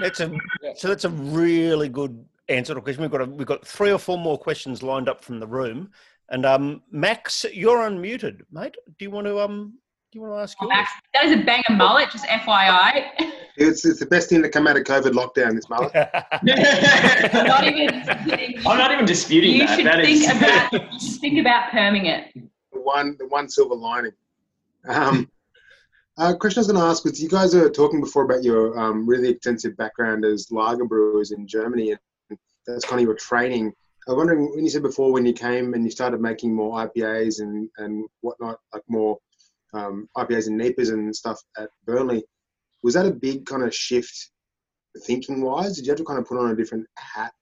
That's 0.00 0.20
a 0.20 0.32
so 0.76 0.88
that's 0.88 1.04
a 1.04 1.10
really 1.10 1.88
good 1.88 2.24
answer 2.56 2.70
to 2.72 2.74
the 2.76 2.80
question. 2.80 3.02
We've 3.02 3.10
got 3.10 3.22
a, 3.22 3.26
we've 3.26 3.46
got 3.46 3.66
three 3.66 3.90
or 3.92 3.98
four 3.98 4.18
more 4.18 4.38
questions 4.38 4.82
lined 4.82 5.08
up 5.08 5.24
from 5.24 5.38
the 5.40 5.46
room, 5.46 5.90
and 6.30 6.44
um, 6.46 6.82
Max, 6.90 7.44
you're 7.52 7.78
unmuted, 7.88 8.42
mate. 8.50 8.74
Do 8.98 9.04
you 9.04 9.10
want 9.10 9.26
to 9.26 9.40
um 9.40 9.74
do 10.12 10.18
you 10.18 10.22
want 10.26 10.34
to 10.34 10.42
ask 10.42 10.60
yours? 10.60 10.68
Max, 10.68 10.90
that 11.14 11.24
is 11.24 11.32
a 11.32 11.42
banger 11.42 11.62
mullet, 11.70 12.10
just 12.10 12.26
FYI. 12.26 13.10
It's, 13.56 13.84
it's 13.86 13.98
the 13.98 14.04
best 14.06 14.28
thing 14.28 14.42
to 14.42 14.48
come 14.50 14.66
out 14.66 14.76
of 14.76 14.84
COVID 14.84 15.12
lockdown, 15.12 15.54
this 15.54 15.70
mullet. 15.70 15.90
I'm 17.34 17.46
not 17.46 17.64
even 17.66 18.02
kidding. 18.28 18.58
I'm 18.66 18.76
not 18.78 18.92
even 18.92 19.06
disputing 19.06 19.52
You 19.52 19.66
that. 19.66 19.76
should 19.76 19.86
That 19.86 20.04
think 20.04 20.20
is. 20.22 20.30
about 20.36 20.92
you 20.92 21.00
should 21.00 21.20
think 21.20 21.38
about 21.38 21.70
perming 21.70 22.04
it. 22.06 22.30
The 22.72 22.80
one, 22.80 23.16
the 23.18 23.26
one 23.28 23.48
silver 23.48 23.74
lining. 23.74 24.12
Um, 24.86 25.30
uh, 26.18 26.34
question 26.34 26.58
I 26.58 26.60
was 26.60 26.66
going 26.66 26.80
to 26.80 26.86
ask 26.86 27.04
was, 27.04 27.22
you 27.22 27.28
guys 27.30 27.54
were 27.54 27.70
talking 27.70 28.00
before 28.00 28.24
about 28.24 28.42
your 28.42 28.78
um, 28.78 29.06
really 29.06 29.30
extensive 29.30 29.76
background 29.78 30.26
as 30.26 30.50
lager 30.52 30.84
brewers 30.84 31.30
in 31.30 31.46
Germany, 31.46 31.92
and 31.92 32.00
that's 32.66 32.84
kind 32.84 33.00
of 33.00 33.04
your 33.04 33.14
training. 33.14 33.72
I 34.06 34.10
was 34.10 34.18
wondering 34.18 34.50
when 34.50 34.64
you 34.64 34.70
said 34.70 34.82
before 34.82 35.12
when 35.12 35.26
you 35.26 35.32
came 35.32 35.74
and 35.74 35.84
you 35.84 35.90
started 35.90 36.20
making 36.20 36.54
more 36.54 36.86
IPAs 36.86 37.40
and 37.40 37.68
and 37.78 38.06
whatnot, 38.20 38.58
like 38.72 38.82
more 38.88 39.18
um, 39.74 40.08
IPAs 40.16 40.48
and 40.48 40.60
NEIPAs 40.60 40.92
and 40.92 41.14
stuff 41.14 41.40
at 41.56 41.70
Burnley, 41.86 42.24
was 42.82 42.94
that 42.94 43.06
a 43.06 43.12
big 43.12 43.46
kind 43.46 43.62
of 43.62 43.74
shift 43.74 44.30
thinking 45.04 45.40
wise? 45.40 45.76
Did 45.76 45.86
you 45.86 45.92
have 45.92 45.98
to 45.98 46.04
kind 46.04 46.18
of 46.18 46.26
put 46.26 46.38
on 46.38 46.50
a 46.50 46.56
different 46.56 46.86
hat 46.96 47.32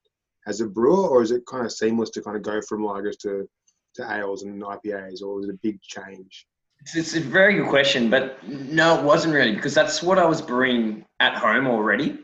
as 0.46 0.60
a 0.60 0.66
brewer, 0.66 1.08
or 1.08 1.22
is 1.22 1.30
it 1.30 1.46
kind 1.46 1.64
of 1.64 1.72
seamless 1.72 2.10
to 2.10 2.22
kind 2.22 2.36
of 2.36 2.42
go 2.42 2.60
from 2.62 2.82
lagers 2.82 3.18
to 3.22 3.48
to 3.96 4.16
ales 4.16 4.42
and 4.42 4.62
IPAs, 4.62 5.22
or 5.22 5.36
was 5.36 5.48
it 5.48 5.54
a 5.54 5.58
big 5.62 5.80
change? 5.82 6.46
It's, 6.80 6.96
it's 6.96 7.14
a 7.14 7.20
very 7.20 7.54
good 7.54 7.68
question, 7.68 8.08
but 8.08 8.42
no, 8.46 8.98
it 8.98 9.04
wasn't 9.04 9.34
really 9.34 9.54
because 9.54 9.74
that's 9.74 10.02
what 10.02 10.18
I 10.18 10.24
was 10.24 10.40
brewing 10.40 11.04
at 11.18 11.34
home 11.34 11.66
already. 11.66 12.18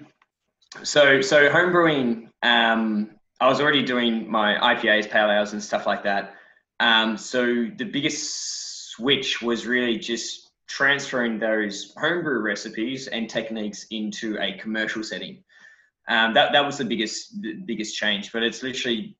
So, 0.83 1.21
so 1.21 1.51
home 1.51 1.73
brewing, 1.73 2.31
um, 2.43 3.13
I 3.41 3.49
was 3.49 3.61
already 3.61 3.83
doing 3.83 4.31
my 4.31 4.55
IPAs, 4.75 5.11
pale 5.11 5.31
ales, 5.31 5.53
and 5.53 5.63
stuff 5.63 5.87
like 5.87 6.03
that. 6.05 6.35
Um, 6.81 7.17
so 7.17 7.67
the 7.77 7.85
biggest 7.85 8.91
switch 8.91 9.43
was 9.43 9.67
really 9.67 9.99
just 9.99 10.51
transferring 10.69 11.39
those 11.39 11.95
homebrew 11.97 12.41
recipes 12.41 13.07
and 13.09 13.31
techniques 13.31 13.87
into 13.91 14.39
a 14.41 14.53
commercial 14.59 15.03
setting. 15.03 15.43
Um, 16.09 16.35
that 16.35 16.53
that 16.53 16.65
was 16.65 16.79
the 16.79 16.85
biggest 16.85 17.41
the 17.43 17.55
biggest 17.55 17.97
change. 17.97 18.33
But 18.33 18.43
it's 18.43 18.63
literally 18.63 19.17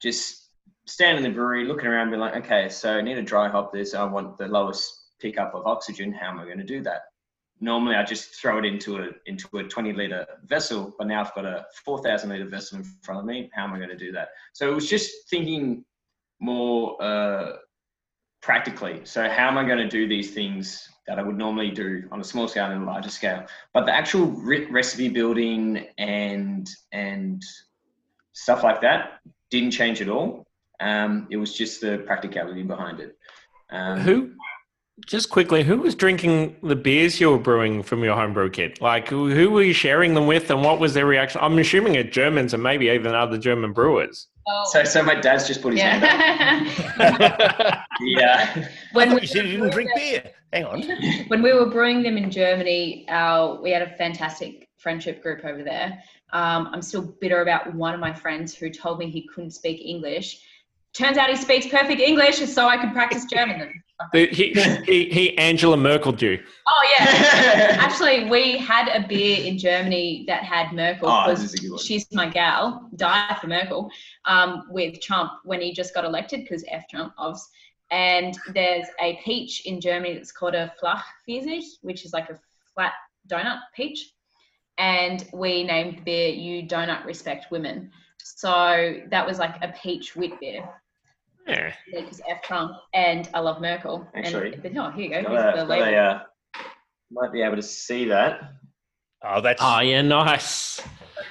just 0.00 0.48
standing 0.86 1.24
in 1.24 1.30
the 1.30 1.34
brewery, 1.34 1.64
looking 1.64 1.86
around, 1.86 2.10
being 2.10 2.20
like, 2.20 2.36
okay, 2.36 2.68
so 2.68 2.98
I 2.98 3.00
need 3.00 3.14
to 3.14 3.22
dry 3.22 3.48
hop 3.48 3.72
this. 3.72 3.94
I 3.94 4.04
want 4.04 4.38
the 4.38 4.48
lowest 4.48 4.92
pickup 5.20 5.54
of 5.54 5.66
oxygen. 5.66 6.12
How 6.12 6.28
am 6.30 6.40
I 6.40 6.44
going 6.44 6.58
to 6.58 6.64
do 6.64 6.82
that? 6.82 7.02
Normally, 7.60 7.94
I 7.94 8.04
just 8.04 8.34
throw 8.40 8.58
it 8.58 8.64
into 8.64 8.98
a 8.98 9.08
into 9.26 9.48
a 9.58 9.64
20 9.64 9.92
liter 9.92 10.26
vessel, 10.44 10.94
but 10.96 11.06
now 11.06 11.20
I've 11.20 11.34
got 11.34 11.44
a 11.44 11.66
4,000 11.84 12.30
liter 12.30 12.46
vessel 12.46 12.78
in 12.78 12.84
front 13.02 13.20
of 13.20 13.26
me. 13.26 13.50
How 13.54 13.64
am 13.64 13.74
I 13.74 13.76
going 13.76 13.90
to 13.90 13.96
do 13.96 14.12
that? 14.12 14.30
So 14.54 14.70
it 14.70 14.74
was 14.74 14.88
just 14.88 15.28
thinking 15.28 15.84
more 16.40 17.00
uh, 17.02 17.56
practically. 18.40 19.02
So 19.04 19.28
how 19.28 19.48
am 19.48 19.58
I 19.58 19.64
going 19.64 19.78
to 19.78 19.88
do 19.88 20.08
these 20.08 20.32
things 20.32 20.88
that 21.06 21.18
I 21.18 21.22
would 21.22 21.36
normally 21.36 21.70
do 21.70 22.08
on 22.10 22.20
a 22.20 22.24
small 22.24 22.48
scale 22.48 22.66
and 22.66 22.82
a 22.82 22.86
larger 22.86 23.10
scale? 23.10 23.44
But 23.74 23.84
the 23.84 23.94
actual 23.94 24.26
re- 24.26 24.66
recipe 24.70 25.08
building 25.10 25.86
and 25.98 26.68
and 26.92 27.42
stuff 28.32 28.62
like 28.62 28.80
that 28.80 29.20
didn't 29.50 29.72
change 29.72 30.00
at 30.00 30.08
all. 30.08 30.46
Um, 30.80 31.28
it 31.30 31.36
was 31.36 31.54
just 31.54 31.82
the 31.82 31.98
practicality 32.06 32.62
behind 32.62 33.00
it. 33.00 33.18
Um, 33.70 34.00
Who? 34.00 34.32
Just 35.06 35.30
quickly, 35.30 35.62
who 35.62 35.78
was 35.78 35.94
drinking 35.94 36.56
the 36.62 36.76
beers 36.76 37.20
you 37.20 37.30
were 37.30 37.38
brewing 37.38 37.82
from 37.82 38.02
your 38.04 38.14
homebrew 38.14 38.50
kit? 38.50 38.80
Like, 38.80 39.08
who, 39.08 39.30
who 39.30 39.50
were 39.50 39.62
you 39.62 39.72
sharing 39.72 40.14
them 40.14 40.26
with, 40.26 40.50
and 40.50 40.62
what 40.62 40.78
was 40.78 40.94
their 40.94 41.06
reaction? 41.06 41.40
I'm 41.42 41.58
assuming 41.58 41.94
it's 41.94 42.14
Germans 42.14 42.54
and 42.54 42.62
maybe 42.62 42.86
even 42.86 43.14
other 43.14 43.38
German 43.38 43.72
brewers. 43.72 44.28
So, 44.66 44.84
so 44.84 45.02
my 45.02 45.14
dad's 45.14 45.46
just 45.46 45.62
put 45.62 45.74
his 45.74 45.82
hand 45.82 46.04
up. 46.04 47.16
yeah. 47.20 47.84
Yeah. 48.00 48.54
I 48.56 48.68
when 48.92 49.14
we 49.14 49.20
you 49.20 49.26
said 49.26 49.46
you 49.46 49.58
didn't 49.58 49.72
drink 49.72 49.90
beer. 49.94 50.22
Hang 50.52 50.64
on. 50.64 50.82
when 51.28 51.42
we 51.42 51.52
were 51.52 51.66
brewing 51.66 52.02
them 52.02 52.16
in 52.16 52.30
Germany, 52.30 53.06
our, 53.08 53.60
we 53.60 53.70
had 53.70 53.82
a 53.82 53.90
fantastic 53.96 54.68
friendship 54.78 55.22
group 55.22 55.44
over 55.44 55.62
there. 55.62 56.02
Um, 56.32 56.70
I'm 56.72 56.82
still 56.82 57.02
bitter 57.02 57.42
about 57.42 57.74
one 57.74 57.94
of 57.94 58.00
my 58.00 58.12
friends 58.12 58.54
who 58.54 58.70
told 58.70 58.98
me 58.98 59.10
he 59.10 59.26
couldn't 59.28 59.50
speak 59.50 59.80
English. 59.84 60.40
Turns 60.92 61.18
out 61.18 61.28
he 61.28 61.36
speaks 61.36 61.66
perfect 61.66 62.00
English, 62.00 62.36
so 62.36 62.66
I 62.66 62.76
could 62.78 62.92
practice 62.92 63.24
German. 63.26 63.82
The- 64.12 64.26
He, 64.28 64.52
he, 64.86 65.04
he 65.10 65.38
Angela 65.38 65.76
Merkel 65.76 66.14
you. 66.18 66.42
Oh 66.66 66.96
yeah. 66.98 67.04
Actually, 67.80 68.28
we 68.30 68.56
had 68.58 68.88
a 68.88 69.06
beer 69.06 69.44
in 69.44 69.58
Germany 69.58 70.24
that 70.26 70.42
had 70.42 70.72
Merkel 70.72 71.08
Oh, 71.08 71.24
because 71.26 71.42
this 71.42 71.54
is 71.54 71.60
a 71.60 71.62
good 71.62 71.70
one. 71.72 71.78
she's 71.80 72.06
my 72.12 72.28
gal, 72.28 72.88
die 72.96 73.36
for 73.40 73.46
Merkel, 73.46 73.90
um, 74.24 74.64
with 74.70 75.00
Trump 75.00 75.32
when 75.44 75.60
he 75.60 75.72
just 75.72 75.94
got 75.94 76.04
elected 76.04 76.40
because 76.42 76.64
F 76.68 76.84
Trump, 76.88 77.12
obvs. 77.18 77.40
And 77.90 78.38
there's 78.54 78.86
a 79.00 79.18
peach 79.24 79.66
in 79.66 79.80
Germany 79.80 80.14
that's 80.14 80.30
called 80.32 80.54
a 80.54 80.72
Flachpfirsich, 80.80 81.64
which 81.82 82.04
is 82.04 82.12
like 82.12 82.30
a 82.30 82.38
flat 82.74 82.92
donut 83.28 83.58
peach. 83.74 84.12
And 84.78 85.26
we 85.32 85.64
named 85.64 85.98
the 85.98 86.02
beer 86.02 86.28
"You 86.28 86.66
Donut 86.66 87.04
Respect 87.04 87.50
Women." 87.50 87.90
So 88.22 89.00
that 89.10 89.26
was 89.26 89.38
like 89.38 89.56
a 89.62 89.68
peach 89.82 90.14
wheat 90.16 90.38
beer 90.40 90.68
Yeah. 91.46 91.72
because 91.92 92.20
F 92.28 92.42
Trump 92.42 92.72
and 92.94 93.28
I 93.34 93.40
love 93.40 93.60
Merkel. 93.60 94.06
Actually, 94.14 94.52
and, 94.54 94.62
but 94.62 94.72
no, 94.72 94.90
here 94.90 95.04
you 95.04 95.10
go. 95.10 95.22
Got 95.22 95.30
Here's 95.30 95.42
a- 95.42 95.50
the 95.50 95.56
got 95.56 95.68
label. 95.68 95.84
a, 95.88 95.96
uh, 95.96 96.22
might 97.10 97.32
be 97.32 97.42
able 97.42 97.56
to 97.56 97.62
see 97.62 98.04
that. 98.06 98.40
Oh, 99.24 99.40
that's 99.40 99.60
Oh, 99.62 99.80
yeah, 99.80 100.00
nice. 100.02 100.80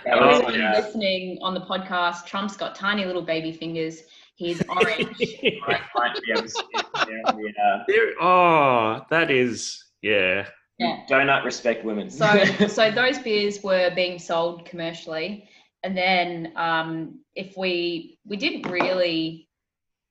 That 0.05 0.17
For 0.19 0.25
was 0.27 0.35
anyone 0.41 0.53
the, 0.59 0.65
uh, 0.65 0.81
listening 0.81 1.39
on 1.41 1.53
the 1.53 1.61
podcast, 1.61 2.25
Trump's 2.25 2.55
got 2.55 2.75
tiny 2.75 3.05
little 3.05 3.21
baby 3.23 3.51
fingers. 3.51 4.01
He's 4.35 4.61
orange. 4.69 5.17
might- 5.67 5.81
might 5.95 6.15
be 6.25 6.31
able 6.31 6.41
to 6.43 6.49
see 6.49 6.61
the, 6.73 7.53
uh, 7.63 7.83
There- 7.87 8.13
oh, 8.21 9.01
that 9.09 9.31
is, 9.31 9.83
yeah. 10.01 10.47
Yeah. 10.77 10.99
Donut 11.09 11.43
respect 11.43 11.83
women. 11.83 12.09
So, 12.09 12.45
so 12.67 12.89
those 12.91 13.19
beers 13.19 13.61
were 13.63 13.91
being 13.95 14.17
sold 14.17 14.65
commercially, 14.65 15.49
and 15.83 15.97
then 15.97 16.53
um, 16.55 17.19
if 17.35 17.57
we 17.57 18.17
we 18.25 18.37
didn't 18.37 18.71
really 18.71 19.48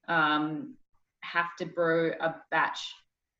um, 0.09 0.75
have 1.23 1.57
to 1.59 1.67
brew 1.67 2.13
a 2.21 2.35
batch 2.51 2.95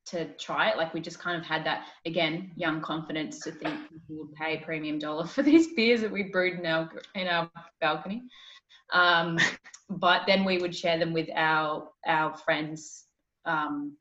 to 0.07 0.27
try 0.35 0.71
it, 0.71 0.77
like 0.79 0.95
we 0.95 1.01
just 1.01 1.19
kind 1.19 1.37
of 1.39 1.45
had 1.45 1.65
that 1.65 1.89
again 2.07 2.51
young 2.57 2.81
confidence 2.81 3.41
to 3.41 3.53
think 3.53 3.75
people 3.91 4.25
would 4.25 4.35
pay 4.35 4.57
premium 4.59 4.99
dollar 4.99 5.27
for 5.27 5.43
these 5.43 5.73
beers 5.77 6.01
that 6.01 6.11
we 6.11 6.25
brewed 6.25 6.59
in 6.59 6.67
our 6.67 6.91
in 7.15 7.27
our 7.27 7.51
balcony. 7.81 8.23
Um, 8.93 9.39
but 9.91 10.23
then 10.27 10.45
we 10.45 10.59
would 10.59 10.75
share 10.75 10.99
them 10.99 11.13
with 11.13 11.29
our 11.35 11.89
our 12.07 12.37
friends 12.37 13.05
um, 13.45 13.97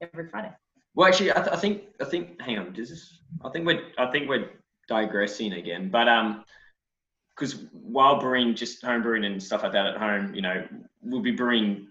every 0.00 0.28
Friday. 0.28 0.52
Well, 0.94 1.08
actually, 1.08 1.32
I, 1.32 1.36
th- 1.36 1.48
I 1.48 1.56
think 1.56 1.82
I 2.00 2.04
think. 2.04 2.40
Hang 2.40 2.58
on, 2.58 2.72
does 2.72 2.90
this? 2.90 3.18
I 3.44 3.50
think 3.50 3.66
we're 3.66 3.82
I 3.98 4.10
think 4.10 4.28
we're 4.28 4.50
digressing 4.88 5.54
again, 5.54 5.88
but 5.90 6.08
um, 6.08 6.44
because 7.36 7.64
while 7.72 8.20
brewing 8.20 8.54
just 8.54 8.84
home 8.84 9.02
brewing 9.02 9.24
and 9.24 9.42
stuff 9.42 9.62
like 9.62 9.72
that 9.72 9.86
at 9.86 9.96
home, 9.96 10.34
you 10.34 10.42
know, 10.42 10.66
we'll 11.02 11.22
be 11.22 11.32
brewing 11.32 11.88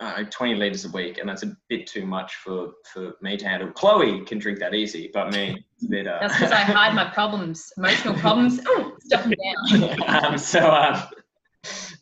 uh, 0.00 0.24
20 0.24 0.56
liters 0.56 0.84
a 0.84 0.90
week, 0.90 1.18
and 1.18 1.28
that's 1.28 1.42
a 1.42 1.56
bit 1.68 1.86
too 1.86 2.04
much 2.04 2.34
for 2.36 2.72
for 2.92 3.14
me 3.22 3.36
to 3.36 3.46
handle. 3.46 3.70
Chloe 3.70 4.24
can 4.24 4.38
drink 4.38 4.58
that 4.58 4.74
easy, 4.74 5.10
but 5.14 5.32
me, 5.32 5.64
it's 5.76 5.86
a 5.86 5.88
bit. 5.88 6.06
Uh, 6.06 6.18
That's 6.20 6.34
because 6.34 6.52
I 6.52 6.60
hide 6.60 6.94
my 6.94 7.10
problems, 7.14 7.72
emotional 7.76 8.14
problems, 8.14 8.60
ooh, 8.68 8.96
stuff 9.00 9.22
them 9.24 9.34
down. 9.70 10.00
um, 10.24 10.38
so 10.38 10.70
um, 10.70 11.02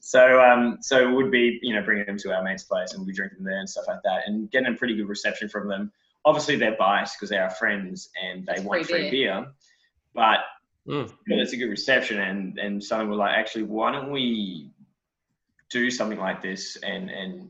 so 0.00 0.42
um, 0.42 0.78
so 0.80 1.12
would 1.12 1.30
be 1.30 1.58
you 1.62 1.74
know 1.74 1.82
bringing 1.82 2.06
them 2.06 2.16
to 2.18 2.34
our 2.34 2.42
mate's 2.42 2.64
place 2.64 2.92
and 2.92 3.00
we'll 3.00 3.06
be 3.06 3.12
drinking 3.12 3.38
them 3.38 3.46
there 3.46 3.60
and 3.60 3.68
stuff 3.68 3.84
like 3.88 4.02
that 4.04 4.22
and 4.26 4.50
getting 4.50 4.72
a 4.72 4.76
pretty 4.76 4.96
good 4.96 5.08
reception 5.08 5.48
from 5.48 5.68
them. 5.68 5.92
Obviously 6.24 6.56
they're 6.56 6.76
biased 6.78 7.16
because 7.16 7.30
they're 7.30 7.42
our 7.42 7.50
friends 7.50 8.10
and 8.22 8.46
they 8.46 8.54
It's 8.54 8.62
want 8.62 8.86
free 8.86 9.00
free 9.00 9.10
beer, 9.10 9.46
but 10.14 10.40
Mm. 10.88 11.08
yeah, 11.28 11.36
it's 11.36 11.52
a 11.52 11.56
good 11.56 11.70
reception 11.70 12.18
and 12.20 12.58
and 12.58 12.82
someone 12.82 13.10
were 13.10 13.16
like 13.16 13.36
actually 13.36 13.62
why 13.62 13.92
don't 13.92 14.10
we 14.10 14.68
do 15.70 15.90
something 15.92 16.18
like 16.18 16.42
this 16.42 16.76
and 16.82 17.08
and 17.08 17.48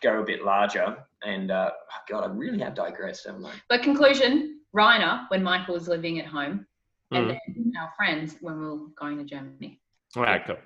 go 0.00 0.20
a 0.22 0.24
bit 0.24 0.44
larger 0.44 0.96
and 1.24 1.50
uh, 1.50 1.70
God 2.08 2.22
I 2.22 2.26
really 2.32 2.60
have 2.60 2.74
digressed 2.74 3.26
haven't 3.26 3.44
I? 3.44 3.52
But 3.68 3.82
conclusion, 3.82 4.60
Reiner, 4.74 5.24
when 5.28 5.42
Michael 5.42 5.74
was 5.74 5.88
living 5.88 6.20
at 6.20 6.26
home, 6.26 6.66
and 7.10 7.26
Mm. 7.26 7.38
then 7.56 7.72
our 7.80 7.92
friends 7.96 8.36
when 8.40 8.60
we 8.60 8.66
were 8.68 8.86
going 8.94 9.18
to 9.18 9.24
Germany. 9.24 9.80
All 10.14 10.22
right, 10.22 10.44
cool. 10.46 10.56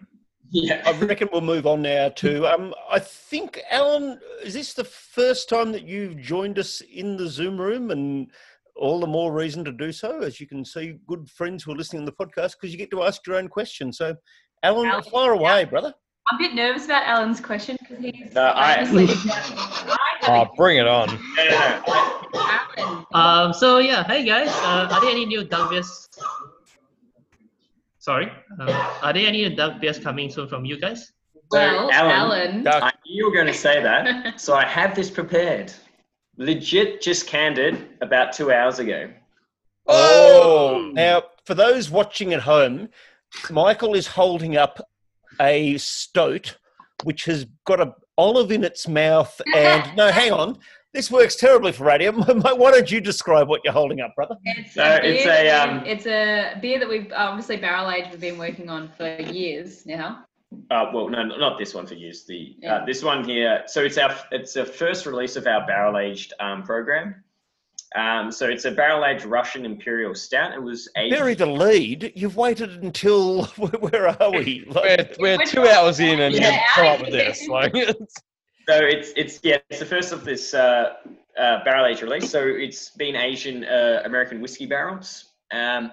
Yeah. 0.50 0.82
I 0.84 0.92
reckon 0.92 1.30
we'll 1.32 1.40
move 1.40 1.66
on 1.66 1.80
now 1.80 2.10
to. 2.10 2.46
Um, 2.46 2.74
I 2.90 2.98
think 2.98 3.58
Alan, 3.70 4.20
is 4.42 4.52
this 4.52 4.74
the 4.74 4.84
first 4.84 5.48
time 5.48 5.72
that 5.72 5.84
you've 5.84 6.18
joined 6.18 6.58
us 6.58 6.82
in 6.82 7.16
the 7.16 7.28
Zoom 7.28 7.58
room, 7.58 7.90
and 7.90 8.30
all 8.76 9.00
the 9.00 9.06
more 9.06 9.32
reason 9.32 9.64
to 9.64 9.72
do 9.72 9.92
so, 9.92 10.20
as 10.20 10.40
you 10.40 10.46
can 10.46 10.64
see, 10.64 10.94
good 11.06 11.28
friends 11.28 11.62
who 11.62 11.72
are 11.72 11.76
listening 11.76 12.06
to 12.06 12.12
the 12.16 12.24
podcast 12.26 12.52
because 12.52 12.72
you 12.72 12.78
get 12.78 12.90
to 12.90 13.02
ask 13.02 13.26
your 13.26 13.36
own 13.36 13.48
question. 13.48 13.92
So, 13.92 14.14
Alan, 14.62 14.86
Alan, 14.88 15.02
fire 15.04 15.32
away, 15.32 15.64
brother. 15.64 15.92
I'm 16.30 16.36
a 16.36 16.38
bit 16.38 16.54
nervous 16.54 16.84
about 16.86 17.04
Alan's 17.06 17.40
question 17.40 17.76
because 17.80 17.98
he's 18.04 18.32
No, 18.34 18.52
I- 18.54 19.98
Oh, 20.24 20.46
bring 20.56 20.78
it 20.78 20.86
on. 20.86 21.08
Um, 23.12 23.52
so 23.52 23.78
yeah, 23.78 24.04
hey 24.04 24.24
guys, 24.24 24.48
uh, 24.48 24.88
are 24.90 25.00
there 25.00 25.10
any 25.10 25.26
new 25.26 25.42
duck? 25.44 25.72
Sorry, 27.98 28.30
uh, 28.60 28.98
are 29.02 29.12
there 29.12 29.26
any 29.26 29.48
new 29.48 29.56
duck 29.56 29.82
coming 30.02 30.30
soon 30.30 30.48
from 30.48 30.64
you 30.64 30.80
guys? 30.80 31.12
Well, 31.50 31.90
Alan, 31.92 32.66
Alan. 32.66 32.68
I 32.68 32.92
knew 33.04 33.16
you 33.16 33.26
were 33.26 33.34
going 33.34 33.48
to 33.48 33.52
say 33.54 33.82
that, 33.82 34.40
so 34.40 34.54
I 34.54 34.64
have 34.64 34.94
this 34.94 35.10
prepared. 35.10 35.72
Legit, 36.38 37.00
just 37.02 37.26
canned 37.26 37.58
it 37.58 37.74
about 38.00 38.32
two 38.32 38.50
hours 38.52 38.78
ago. 38.78 39.10
Oh, 39.86 40.90
Now, 40.94 41.24
for 41.44 41.54
those 41.54 41.90
watching 41.90 42.32
at 42.32 42.40
home, 42.40 42.88
Michael 43.50 43.94
is 43.94 44.06
holding 44.06 44.56
up 44.56 44.80
a 45.40 45.76
stoat 45.78 46.56
which 47.04 47.24
has 47.24 47.46
got 47.66 47.80
a 47.80 47.94
olive 48.16 48.52
in 48.52 48.62
its 48.62 48.86
mouth, 48.86 49.40
and 49.54 49.96
no, 49.96 50.08
hang 50.12 50.30
on. 50.32 50.58
This 50.94 51.10
works 51.10 51.34
terribly 51.36 51.72
for 51.72 51.84
radio. 51.84 52.12
Why 52.22 52.70
don't 52.70 52.90
you 52.90 53.00
describe 53.00 53.48
what 53.48 53.62
you're 53.64 53.72
holding 53.72 54.00
up, 54.02 54.14
brother? 54.14 54.36
It's, 54.44 54.74
So 54.74 54.82
a 54.84 54.96
it's 55.02 55.24
beer 55.24 55.32
a, 55.32 55.44
that 55.44 55.68
um, 55.68 55.78
we've- 55.78 55.90
it's 55.90 56.06
a 56.06 56.58
beer 56.60 56.78
that 56.78 56.88
we've 56.88 57.10
obviously 57.16 57.56
barrel 57.56 57.90
aged. 57.90 58.10
We've 58.10 58.20
been 58.20 58.38
working 58.38 58.68
on 58.68 58.90
for 58.96 59.08
years 59.20 59.84
now. 59.86 60.24
Uh, 60.70 60.90
well, 60.92 61.08
no, 61.08 61.22
not 61.24 61.58
this 61.58 61.74
one 61.74 61.86
for 61.86 61.94
use. 61.94 62.24
The 62.24 62.56
Yeah. 62.58 62.74
uh, 62.76 62.84
this 62.84 63.02
one 63.02 63.24
here. 63.24 63.62
So 63.66 63.82
it's 63.82 63.98
our 63.98 64.14
it's 64.30 64.54
the 64.54 64.64
first 64.64 65.06
release 65.06 65.36
of 65.36 65.46
our 65.46 65.66
barrel 65.66 65.98
aged 65.98 66.32
um, 66.40 66.62
program. 66.62 67.22
Um, 67.94 68.32
so 68.32 68.48
it's 68.48 68.64
a 68.64 68.70
barrel 68.70 69.04
aged 69.04 69.24
Russian 69.26 69.66
Imperial 69.66 70.14
Stout. 70.14 70.54
It 70.54 70.62
was 70.62 70.88
aged. 70.96 71.14
Bury 71.14 71.34
the 71.34 71.46
lead. 71.46 72.12
You've 72.16 72.36
waited 72.36 72.82
until 72.82 73.44
where 73.56 74.08
are 74.22 74.30
we? 74.30 74.64
we're, 74.74 75.08
we're 75.18 75.44
two 75.44 75.66
hours 75.68 76.00
in 76.00 76.20
and 76.20 76.34
Yeah. 76.34 76.52
you've 76.52 76.60
come 76.74 76.86
up 76.86 77.00
with 77.00 77.10
this. 77.10 77.46
Like, 77.48 77.74
So 77.74 78.76
it's 78.86 79.12
it's 79.16 79.40
yeah, 79.42 79.58
it's 79.70 79.80
the 79.80 79.86
first 79.86 80.12
of 80.12 80.24
this 80.24 80.54
uh, 80.54 80.94
uh, 81.38 81.64
barrel 81.64 81.86
aged 81.86 82.02
release. 82.02 82.30
So 82.30 82.46
it's 82.46 82.90
been 82.90 83.16
Asian 83.16 83.64
uh, 83.64 84.02
American 84.04 84.40
whiskey 84.40 84.66
barrels. 84.66 85.32
Um, 85.52 85.92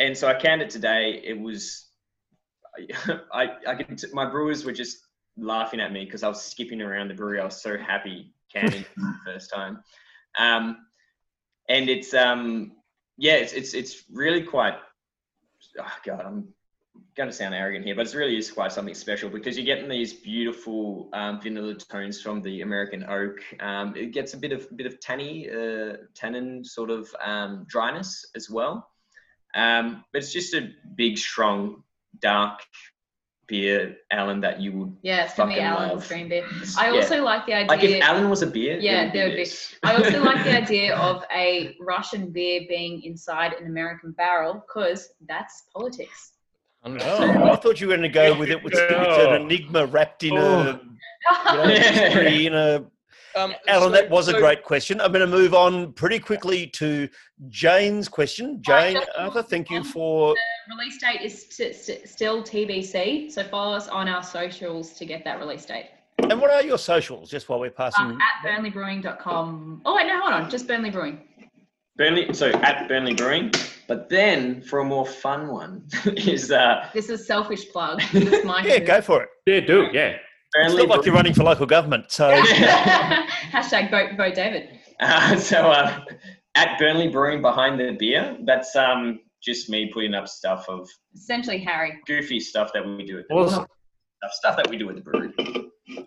and 0.00 0.16
so 0.16 0.26
I 0.26 0.34
canned 0.34 0.62
it 0.62 0.70
today. 0.70 1.20
It 1.24 1.38
was 1.38 1.86
I 3.32 3.50
I 3.66 3.74
could 3.74 3.98
t- 3.98 4.08
my 4.12 4.28
brewers 4.28 4.64
were 4.64 4.72
just 4.72 4.98
laughing 5.36 5.80
at 5.80 5.92
me 5.92 6.04
because 6.04 6.22
I 6.22 6.28
was 6.28 6.42
skipping 6.42 6.82
around 6.82 7.08
the 7.08 7.14
brewery. 7.14 7.40
I 7.40 7.44
was 7.44 7.60
so 7.60 7.76
happy 7.76 8.32
canning 8.52 8.84
for 8.94 9.00
the 9.00 9.18
first 9.24 9.50
time. 9.50 9.82
Um, 10.38 10.86
and 11.68 11.88
it's 11.88 12.14
um 12.14 12.72
yeah, 13.16 13.34
it's 13.34 13.52
it's 13.52 13.74
it's 13.74 14.04
really 14.10 14.42
quite. 14.42 14.74
Oh 15.78 15.96
God, 16.04 16.22
I'm 16.24 16.48
going 17.16 17.28
to 17.28 17.34
sound 17.34 17.54
arrogant 17.54 17.84
here, 17.84 17.94
but 17.94 18.06
it 18.06 18.14
really 18.14 18.36
is 18.36 18.50
quite 18.50 18.72
something 18.72 18.94
special 18.94 19.28
because 19.30 19.56
you're 19.56 19.66
getting 19.66 19.88
these 19.88 20.12
beautiful 20.12 21.08
um, 21.12 21.40
vanilla 21.40 21.74
tones 21.74 22.20
from 22.20 22.42
the 22.42 22.62
American 22.62 23.04
oak. 23.04 23.38
Um, 23.60 23.94
it 23.96 24.12
gets 24.12 24.34
a 24.34 24.36
bit 24.36 24.52
of 24.52 24.74
bit 24.76 24.86
of 24.86 24.98
tanny, 25.00 25.48
uh, 25.50 25.98
tannin 26.14 26.64
sort 26.64 26.90
of 26.90 27.08
um, 27.22 27.64
dryness 27.68 28.26
as 28.34 28.50
well. 28.50 28.88
Um, 29.54 30.04
but 30.12 30.22
it's 30.22 30.32
just 30.32 30.54
a 30.54 30.70
big, 30.96 31.18
strong, 31.18 31.82
dark 32.20 32.60
beer, 33.46 33.96
Alan, 34.10 34.40
that 34.40 34.60
you 34.60 34.72
would. 34.72 34.96
Yeah, 35.02 35.24
it's 35.24 35.34
for 35.34 35.46
me, 35.46 35.54
Fucking 35.54 35.66
Alan's 35.66 35.92
love. 35.92 36.08
green 36.08 36.28
beer. 36.28 36.46
I 36.78 36.90
yeah. 36.90 36.96
also 36.96 37.22
like 37.22 37.46
the 37.46 37.54
idea. 37.54 37.68
like 37.68 37.82
if 37.82 38.02
Alan 38.02 38.30
was 38.30 38.42
a 38.42 38.46
beer. 38.46 38.78
Yeah, 38.78 39.12
there 39.12 39.28
would 39.28 39.36
be. 39.36 39.46
I 39.82 39.96
also 39.96 40.22
like 40.22 40.44
the 40.44 40.56
idea 40.62 40.96
of 40.96 41.24
a 41.34 41.76
Russian 41.80 42.30
beer 42.30 42.62
being 42.68 43.02
inside 43.02 43.52
an 43.54 43.66
American 43.66 44.12
barrel 44.12 44.64
because 44.66 45.10
that's 45.28 45.64
politics. 45.74 46.32
Oh, 46.84 46.96
I 46.96 47.56
thought 47.56 47.80
you 47.80 47.86
were 47.86 47.96
going 47.96 48.02
to 48.02 48.08
go 48.08 48.36
with 48.36 48.50
it 48.50 48.62
with, 48.62 48.72
with 48.72 48.90
an 48.90 49.42
enigma 49.42 49.86
wrapped 49.86 50.24
in 50.24 50.36
a 50.36 50.80
you 51.50 51.56
know, 51.56 51.64
history 51.64 52.46
in 52.46 52.54
a 52.54 52.84
um, 53.34 53.54
Alan, 53.66 53.90
so- 53.90 53.90
that 53.90 54.10
was 54.10 54.28
a 54.28 54.32
great 54.34 54.62
question. 54.62 55.00
I'm 55.00 55.12
going 55.12 55.28
to 55.28 55.36
move 55.36 55.54
on 55.54 55.92
pretty 55.92 56.18
quickly 56.18 56.66
to 56.68 57.08
Jane's 57.48 58.08
question. 58.08 58.60
Jane 58.62 58.98
Arthur, 59.16 59.42
thank 59.42 59.70
you 59.70 59.84
for. 59.84 60.34
Release 60.68 60.98
date 60.98 61.20
is 61.22 61.46
st- 61.50 61.74
st- 61.74 62.08
still 62.08 62.42
TBC, 62.42 63.30
so 63.30 63.42
follow 63.44 63.74
us 63.76 63.88
on 63.88 64.08
our 64.08 64.22
socials 64.22 64.92
to 64.94 65.04
get 65.04 65.24
that 65.24 65.38
release 65.40 65.64
date. 65.64 65.86
And 66.18 66.40
what 66.40 66.50
are 66.50 66.62
your 66.62 66.78
socials, 66.78 67.30
just 67.30 67.48
while 67.48 67.58
we're 67.58 67.70
passing? 67.70 68.04
Um, 68.04 68.18
at 68.20 68.48
burnleybrewing.com. 68.48 69.82
Oh, 69.84 69.96
wait, 69.96 70.06
no, 70.06 70.20
hold 70.20 70.32
on. 70.34 70.50
Just 70.50 70.68
Burnley 70.68 70.90
Brewing. 70.90 71.20
Burnley, 71.96 72.32
so 72.32 72.50
at 72.50 72.88
Burnley 72.88 73.14
Brewing. 73.14 73.50
But 73.88 74.08
then 74.08 74.62
for 74.62 74.78
a 74.78 74.84
more 74.84 75.04
fun 75.04 75.48
one 75.48 75.84
is 76.16 76.50
uh, 76.52 76.88
This 76.94 77.10
is 77.10 77.26
selfish 77.26 77.70
plug. 77.70 78.00
This 78.12 78.32
is 78.32 78.44
my 78.44 78.64
yeah, 78.64 78.78
go 78.78 79.00
for 79.00 79.24
it. 79.24 79.28
Yeah, 79.46 79.60
do 79.60 79.88
yeah. 79.92 80.16
It's 80.54 80.72
Burnley 80.72 80.86
not 80.86 80.96
like 80.98 81.06
you're 81.06 81.14
running 81.14 81.34
for 81.34 81.42
local 81.42 81.66
government, 81.66 82.10
so 82.10 82.30
Hashtag 82.42 83.90
vote, 83.90 84.16
vote 84.16 84.34
David. 84.34 84.78
Uh, 85.00 85.36
so 85.36 85.70
uh, 85.70 86.04
at 86.54 86.78
Burnley 86.78 87.08
Brewing 87.08 87.42
behind 87.42 87.80
the 87.80 87.96
beer, 87.98 88.36
that's 88.44 88.76
um 88.76 89.20
just 89.42 89.68
me 89.68 89.90
putting 89.92 90.14
up 90.14 90.28
stuff 90.28 90.66
of 90.68 90.88
Essentially, 91.14 91.58
Harry. 91.58 92.00
goofy 92.06 92.40
stuff 92.40 92.70
that 92.74 92.84
we 92.86 93.04
do 93.04 93.18
at 93.18 93.28
the 93.28 93.34
Awesome. 93.34 93.66
stuff, 94.18 94.32
stuff 94.32 94.56
that 94.56 94.70
we 94.70 94.76
do 94.76 94.88
at 94.88 94.96
the 94.96 95.00
brewery. 95.02 95.32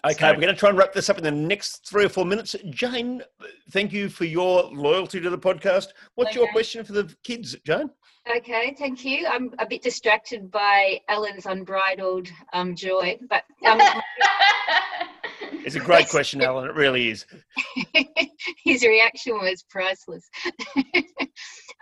okay, 0.06 0.32
we're 0.32 0.40
going 0.42 0.48
to 0.48 0.56
try 0.56 0.70
and 0.70 0.78
wrap 0.78 0.94
this 0.94 1.10
up 1.10 1.18
in 1.18 1.24
the 1.24 1.32
next 1.32 1.88
three 1.88 2.06
or 2.06 2.10
four 2.10 2.26
minutes. 2.26 2.56
Jane, 2.70 3.22
thank 3.72 3.92
you 3.92 4.10
for 4.10 4.26
your 4.26 4.64
loyalty 4.64 5.20
to 5.20 5.30
the 5.30 5.38
podcast. 5.38 5.88
What's 6.16 6.36
your 6.36 6.50
question 6.52 6.84
for 6.86 6.94
the 6.94 7.14
kids, 7.24 7.56
Jane? 7.66 7.90
Okay, 8.38 8.76
thank 8.80 9.06
you. 9.06 9.28
I'm 9.28 9.52
a 9.60 9.68
bit 9.68 9.84
distracted 9.84 10.50
by 10.50 11.00
Ellen's 11.10 11.46
unbridled 11.46 12.28
um, 12.54 12.76
joy, 12.76 13.20
but 13.30 13.44
um, 13.68 13.80
It's 15.64 15.76
a 15.76 15.80
great 15.80 16.10
question, 16.10 16.42
Ellen. 16.42 16.68
It 16.70 16.76
really 16.76 17.10
is. 17.10 17.26
his 18.64 18.84
reaction 18.84 19.34
was 19.34 19.64
priceless. 19.70 20.28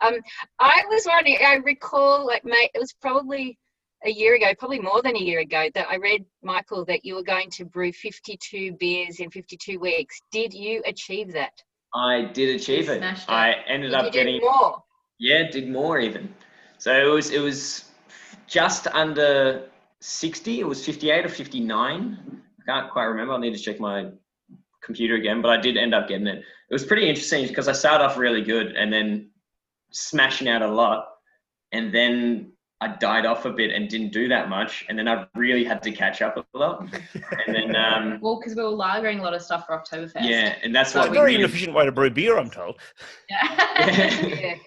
um, 0.03 0.15
I 0.59 0.83
was 0.89 1.05
wondering, 1.07 1.37
I 1.45 1.55
recall, 1.55 2.25
like, 2.25 2.45
mate, 2.45 2.71
it 2.73 2.79
was 2.79 2.93
probably 3.01 3.57
a 4.05 4.09
year 4.11 4.35
ago, 4.35 4.53
probably 4.59 4.79
more 4.79 5.01
than 5.01 5.15
a 5.15 5.19
year 5.19 5.39
ago, 5.39 5.69
that 5.73 5.87
I 5.89 5.95
read, 5.95 6.25
Michael, 6.43 6.85
that 6.85 7.05
you 7.05 7.15
were 7.15 7.23
going 7.23 7.49
to 7.51 7.65
brew 7.65 7.91
52 7.91 8.73
beers 8.79 9.19
in 9.19 9.29
52 9.31 9.79
weeks. 9.79 10.21
Did 10.31 10.53
you 10.53 10.81
achieve 10.85 11.31
that? 11.33 11.53
I 11.95 12.25
did 12.33 12.59
achieve 12.59 12.89
it. 12.89 13.03
it. 13.03 13.29
I 13.29 13.53
ended 13.67 13.91
Did 13.91 13.99
up 13.99 14.05
you 14.05 14.11
getting 14.11 14.41
more? 14.41 14.83
yeah, 15.19 15.49
did 15.49 15.69
more 15.69 15.99
even. 15.99 16.33
So 16.79 16.91
it 16.91 17.09
was 17.09 17.29
it 17.29 17.39
was 17.39 17.85
just 18.47 18.87
under 18.87 19.69
sixty. 19.99 20.59
It 20.59 20.67
was 20.67 20.83
fifty 20.83 21.11
eight 21.11 21.23
or 21.23 21.29
fifty 21.29 21.59
nine. 21.59 22.41
I 22.59 22.71
can't 22.71 22.91
quite 22.91 23.03
remember. 23.05 23.33
I 23.33 23.39
need 23.39 23.53
to 23.53 23.59
check 23.59 23.79
my 23.79 24.07
computer 24.83 25.15
again, 25.15 25.41
but 25.41 25.49
I 25.49 25.61
did 25.61 25.77
end 25.77 25.93
up 25.93 26.07
getting 26.07 26.27
it. 26.27 26.39
It 26.39 26.73
was 26.73 26.83
pretty 26.83 27.07
interesting 27.07 27.47
because 27.47 27.67
I 27.67 27.73
started 27.73 28.05
off 28.05 28.17
really 28.17 28.41
good 28.41 28.75
and 28.75 28.91
then 28.91 29.29
smashing 29.93 30.47
out 30.47 30.61
a 30.61 30.67
lot, 30.67 31.07
and 31.71 31.93
then 31.93 32.51
I 32.81 32.89
died 32.97 33.25
off 33.25 33.45
a 33.45 33.51
bit 33.51 33.71
and 33.71 33.89
didn't 33.89 34.11
do 34.11 34.27
that 34.27 34.49
much, 34.49 34.85
and 34.89 34.97
then 34.97 35.07
I 35.07 35.25
really 35.35 35.63
had 35.63 35.81
to 35.83 35.91
catch 35.91 36.21
up 36.21 36.37
a 36.37 36.57
lot, 36.57 36.81
and 37.47 37.55
then 37.55 37.75
um, 37.85 38.19
well, 38.21 38.39
because 38.39 38.55
we 38.55 38.63
were 38.63 38.69
lagering 38.69 39.19
a 39.19 39.21
lot 39.21 39.33
of 39.33 39.41
stuff 39.41 39.65
for 39.67 39.77
Oktoberfest. 39.77 40.27
yeah, 40.27 40.55
and 40.63 40.75
that's 40.75 40.89
It's 40.89 40.95
a 40.95 40.99
what 40.99 41.11
we 41.11 41.17
very 41.17 41.31
really 41.31 41.43
inefficient 41.43 41.73
way 41.73 41.85
to 41.85 41.91
brew 41.91 42.09
beer, 42.09 42.37
I'm 42.37 42.49
told. 42.49 42.79
Yeah. 43.29 43.87
Yeah. 43.87 44.55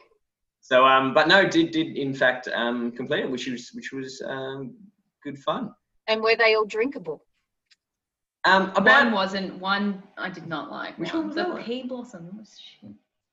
So, 0.69 0.85
um, 0.85 1.15
but 1.15 1.29
no, 1.29 1.49
did 1.49 1.71
did 1.71 1.97
in 1.97 2.13
fact 2.13 2.49
um, 2.53 2.91
complete 2.91 3.21
it, 3.21 3.31
which 3.31 3.47
was 3.47 3.71
which 3.73 3.93
was 3.93 4.21
um, 4.27 4.75
good 5.23 5.39
fun. 5.39 5.73
And 6.09 6.21
were 6.21 6.35
they 6.35 6.57
all 6.57 6.65
drinkable? 6.65 7.25
Um, 8.45 8.71
one 8.71 8.77
about 8.77 9.13
wasn't. 9.13 9.61
One 9.61 10.03
I 10.19 10.29
did 10.29 10.49
not 10.49 10.73
like. 10.73 10.99
Which 10.99 11.13
one. 11.13 11.19
one 11.19 11.27
was 11.29 11.37
the 11.37 11.43
that 11.45 11.53
one? 11.53 11.63
pea 11.63 11.85
blossom 11.85 12.37
was 12.37 12.59
shit. 12.59 12.91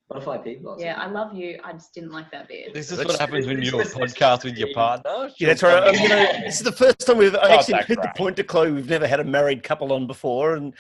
Butterfly 0.10 0.38
pea 0.40 0.56
blossom. 0.58 0.86
Yeah, 0.86 1.00
I 1.00 1.08
love 1.08 1.34
you. 1.36 1.60
I 1.64 1.74
just 1.74 1.94
didn't 1.94 2.12
like 2.12 2.30
that 2.32 2.48
beer. 2.48 2.68
This 2.74 2.92
is 2.92 2.98
Let's- 2.98 3.12
what 3.12 3.20
happens 3.20 3.48
when 3.48 3.62
you 3.62 3.72
do 3.72 3.80
a 3.82 3.84
podcast 3.86 4.44
with 4.44 4.58
your 4.58 4.74
partner. 4.74 5.30
Yeah, 5.40 5.48
that's 5.48 5.64
right. 5.64 5.88
Um, 5.88 5.96
you 5.96 6.10
know, 6.10 6.26
this 6.46 6.58
is 6.58 6.64
the 6.64 6.72
first 6.72 7.00
time 7.00 7.18
we've 7.18 7.36
I 7.36 7.56
actually 7.56 7.74
that 7.76 7.90
made 7.90 7.98
the 8.00 8.12
point 8.16 8.36
to 8.38 8.44
Chloe. 8.44 8.72
We've 8.72 8.90
never 8.90 9.08
had 9.08 9.20
a 9.20 9.24
married 9.24 9.64
couple 9.64 9.94
on 9.94 10.08
before, 10.08 10.56
and 10.56 10.74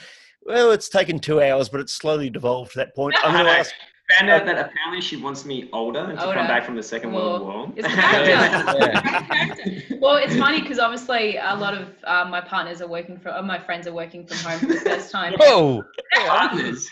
well, 0.45 0.71
it's 0.71 0.89
taken 0.89 1.19
two 1.19 1.41
hours, 1.41 1.69
but 1.69 1.79
it's 1.79 1.93
slowly 1.93 2.29
devolved 2.29 2.73
to 2.73 2.79
that 2.79 2.95
point. 2.95 3.15
I'm 3.23 3.33
going 3.33 3.45
to 3.51 3.51
ask. 3.51 3.71
Found 4.19 4.29
out 4.29 4.45
that 4.45 4.57
apparently 4.57 5.01
she 5.01 5.17
wants 5.17 5.45
me 5.45 5.69
older 5.73 5.99
and 5.99 6.17
to 6.17 6.25
Older. 6.25 6.37
come 6.37 6.47
back 6.47 6.65
from 6.65 6.75
the 6.75 6.83
Second 6.83 7.13
World 7.13 7.41
War. 7.41 7.71
it's 7.75 7.87
character. 7.87 9.95
well, 10.01 10.17
it's 10.17 10.35
funny 10.35 10.61
because 10.61 10.79
obviously 10.79 11.37
a 11.37 11.55
lot 11.55 11.73
of 11.73 11.87
um, 12.05 12.29
my 12.29 12.41
partners 12.41 12.81
are 12.81 12.87
working 12.87 13.17
from, 13.17 13.35
uh, 13.35 13.41
my 13.41 13.59
friends 13.59 13.87
are 13.87 13.93
working 13.93 14.25
from 14.25 14.37
home 14.37 14.59
for 14.59 14.67
the 14.67 14.79
first 14.79 15.11
time. 15.11 15.33
Whoa! 15.39 15.83
Partners. 16.27 16.89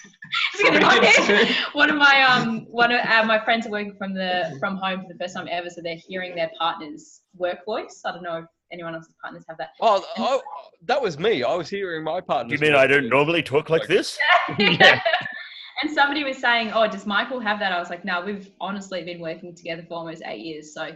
one 1.73 1.89
of 1.89 1.97
my 1.97 2.23
um 2.23 2.65
one 2.69 2.91
of 2.91 3.05
uh, 3.05 3.23
my 3.25 3.43
friends 3.43 3.67
are 3.67 3.71
working 3.71 3.95
from 3.97 4.13
the 4.13 4.55
from 4.59 4.77
home 4.77 5.01
for 5.01 5.07
the 5.11 5.19
first 5.19 5.35
time 5.35 5.47
ever, 5.51 5.69
so 5.69 5.81
they're 5.81 5.97
hearing 6.07 6.35
their 6.35 6.49
partner's 6.57 7.21
work 7.35 7.65
voice. 7.65 8.01
I 8.05 8.13
don't 8.13 8.23
know 8.23 8.37
if 8.37 8.45
anyone 8.71 8.95
else's 8.95 9.13
partners 9.21 9.43
have 9.49 9.57
that. 9.57 9.69
Oh, 9.81 10.03
oh, 10.17 10.41
that 10.85 11.01
was 11.01 11.19
me. 11.19 11.43
I 11.43 11.53
was 11.55 11.69
hearing 11.69 12.03
my 12.03 12.21
partner. 12.21 12.53
You 12.53 12.59
mean 12.59 12.75
I 12.75 12.87
don't 12.87 13.09
normally 13.09 13.43
talk 13.43 13.69
like 13.69 13.87
this? 13.87 14.17
And 15.81 15.91
somebody 15.91 16.23
was 16.23 16.37
saying, 16.37 16.71
"Oh, 16.73 16.87
does 16.87 17.05
Michael 17.05 17.39
have 17.39 17.59
that?" 17.59 17.71
I 17.71 17.79
was 17.79 17.89
like, 17.89 18.05
"No, 18.05 18.23
we've 18.23 18.51
honestly 18.59 19.03
been 19.03 19.19
working 19.19 19.55
together 19.55 19.83
for 19.87 19.95
almost 19.95 20.21
eight 20.25 20.41
years, 20.41 20.73
so 20.73 20.91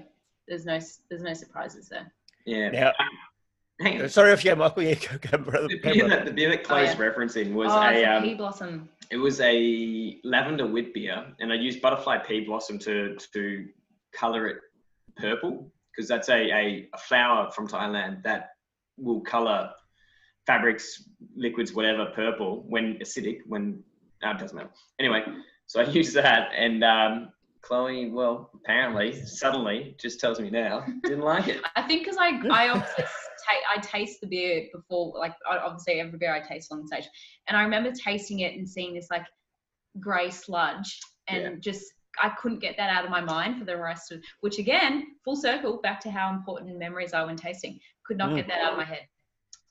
there's 0.48 0.66
no 0.66 0.80
there's 1.10 1.24
no 1.24 1.34
surprises 1.34 1.90
there." 1.90 2.12
Yeah. 2.46 2.70
Now, 2.70 2.92
Hang 3.82 4.02
on. 4.04 4.10
sorry 4.10 4.32
if 4.32 4.46
yeah, 4.46 4.54
Michael. 4.54 4.84
Yeah, 4.84 4.96
go, 4.96 5.18
go, 5.18 5.38
brother. 5.40 5.68
The 5.68 5.80
beer, 5.80 6.08
that, 6.08 6.26
the 6.26 6.32
beer 6.32 6.50
that 6.50 6.64
Chloe's 6.64 6.90
yeah. 6.90 6.96
referencing 6.96 7.54
was 7.54 7.72
oh, 7.72 7.82
a 7.82 7.92
it's 7.92 8.08
a 8.08 8.18
um, 8.18 8.24
pea 8.24 8.34
blossom. 8.36 8.90
it 9.12 9.18
was 9.18 9.42
a 9.42 10.20
lavender 10.24 10.68
wheat 10.68 10.94
beer, 10.94 11.26
and 11.40 11.52
I 11.52 11.56
used 11.56 11.82
butterfly 11.82 12.20
pea 12.20 12.42
blossom 12.42 12.80
to 12.80 13.16
to 13.34 13.66
color 14.14 14.48
it 14.48 14.58
purple 15.18 15.72
because 15.92 16.08
that's 16.08 16.30
a, 16.30 16.52
a 16.52 16.90
a 16.94 16.98
flower 16.98 17.52
from 17.52 17.68
Thailand 17.68 18.24
that 18.24 18.52
will 18.98 19.22
color 19.22 19.72
fabrics, 20.48 21.10
liquids, 21.36 21.74
whatever 21.74 22.06
purple 22.16 22.64
when 22.68 23.00
acidic. 23.00 23.40
When 23.46 23.84
it 24.32 24.40
doesn't 24.40 24.56
matter. 24.56 24.70
Anyway, 25.00 25.24
so 25.66 25.82
I 25.82 25.86
use 25.86 26.14
that, 26.14 26.50
and 26.56 26.84
um, 26.84 27.30
Chloe, 27.62 28.10
well, 28.12 28.50
apparently, 28.54 29.14
suddenly, 29.26 29.96
just 30.00 30.20
tells 30.20 30.40
me 30.40 30.50
now, 30.50 30.86
didn't 31.04 31.22
like 31.22 31.48
it. 31.48 31.62
I 31.76 31.82
think 31.82 32.04
because 32.04 32.18
I 32.20 32.40
I 32.52 32.70
obviously 32.70 33.04
ta- 33.04 33.74
I 33.76 33.80
taste 33.80 34.22
the 34.22 34.28
beer 34.28 34.68
before, 34.74 35.14
like 35.18 35.34
obviously 35.50 36.00
every 36.00 36.18
beer 36.20 36.34
I 36.34 36.42
taste 36.42 36.72
on 36.72 36.86
stage, 36.88 37.08
and 37.48 37.58
I 37.58 37.64
remember 37.64 37.92
tasting 37.92 38.40
it 38.42 38.56
and 38.58 38.68
seeing 38.70 38.94
this 38.94 39.08
like 39.10 39.26
grey 40.00 40.30
sludge, 40.30 41.00
and 41.28 41.42
Yeah. 41.44 41.56
just 41.60 41.84
I 42.22 42.30
couldn't 42.30 42.60
get 42.60 42.78
that 42.78 42.90
out 42.90 43.04
of 43.04 43.12
my 43.12 43.20
mind 43.22 43.60
for 43.60 43.66
the 43.66 43.76
rest 43.78 44.12
of. 44.12 44.22
Which 44.42 44.58
again, 44.60 45.16
full 45.26 45.36
circle 45.36 45.82
back 45.82 46.00
to 46.02 46.12
how 46.12 46.30
important 46.34 46.78
memories 46.78 47.14
are 47.14 47.26
when 47.26 47.36
tasting. 47.36 47.80
Could 48.06 48.18
not 48.18 48.30
Mm. 48.30 48.36
get 48.38 48.48
that 48.48 48.62
out 48.62 48.72
of 48.74 48.78
my 48.78 48.86
head. 48.86 49.08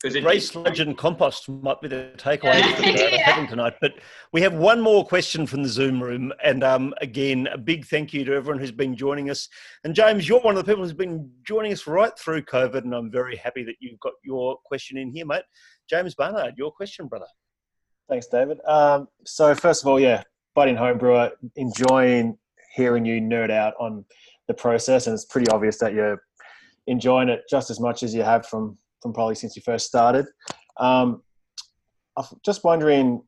Because 0.05 0.17
it, 0.17 0.21
Grey 0.23 0.39
sludge 0.39 0.97
compost 0.99 1.49
might 1.49 1.81
be 1.81 1.89
the 1.89 2.11
takeaway 2.19 2.61
Yeah. 2.61 2.77
for 2.77 2.83
Yeah. 3.41 3.47
tonight. 3.47 3.73
But 3.81 3.95
we 4.33 4.43
have 4.43 4.53
one 4.53 4.79
more 4.79 5.03
question 5.03 5.47
from 5.47 5.63
the 5.63 5.69
Zoom 5.71 6.03
room, 6.03 6.31
and 6.45 6.63
um, 6.63 6.93
again, 7.01 7.47
a 7.47 7.57
big 7.57 7.87
thank 7.87 8.13
you 8.13 8.23
to 8.27 8.35
everyone 8.35 8.61
who's 8.61 8.71
been 8.71 8.95
joining 8.95 9.31
us. 9.31 9.49
And 9.83 9.95
James, 9.95 10.29
you're 10.29 10.41
one 10.41 10.59
of 10.59 10.63
the 10.67 10.71
people 10.71 10.85
who's 10.85 10.93
been 10.93 11.33
joining 11.43 11.73
us 11.73 11.87
right 11.87 12.13
through 12.19 12.43
COVID, 12.43 12.85
and 12.85 12.95
I'm 12.95 13.11
very 13.11 13.35
happy 13.35 13.65
that 13.65 13.77
you've 13.81 13.99
got 14.01 14.13
your 14.23 14.59
question 14.67 14.99
in 14.99 15.11
here, 15.11 15.25
mate. 15.25 15.45
James 15.89 16.15
Barnard, 16.15 16.59
your 16.59 16.71
question, 16.71 17.09
brother. 17.09 17.25
Thanks, 18.07 18.27
David. 18.27 18.61
Um, 18.67 19.09
so 19.25 19.55
first 19.55 19.83
of 19.83 19.89
all, 19.89 19.99
yeah, 19.99 20.23
budding 20.55 20.77
home 20.77 20.99
brewer, 20.99 21.31
enjoying 21.57 22.37
hearing 22.75 23.07
you 23.07 23.23
nerd 23.23 23.51
out 23.51 23.73
on 23.81 24.05
the 24.49 24.55
process, 24.55 25.07
and 25.07 25.15
it's 25.15 25.25
pretty 25.25 25.51
obvious 25.51 25.79
that 25.79 25.95
you're 25.95 26.23
enjoying 26.89 27.31
it 27.31 27.45
just 27.49 27.71
as 27.71 27.81
much 27.81 28.03
as 28.03 28.15
you 28.15 28.23
have 28.23 28.45
from 28.47 28.77
from 29.05 29.13
probably 29.13 29.35
since 29.35 29.55
you 29.55 29.63
first 29.63 29.87
started. 29.87 30.25
Um, 30.81 31.23
I'm 32.17 32.25
just 32.43 32.65
wondering, 32.65 33.23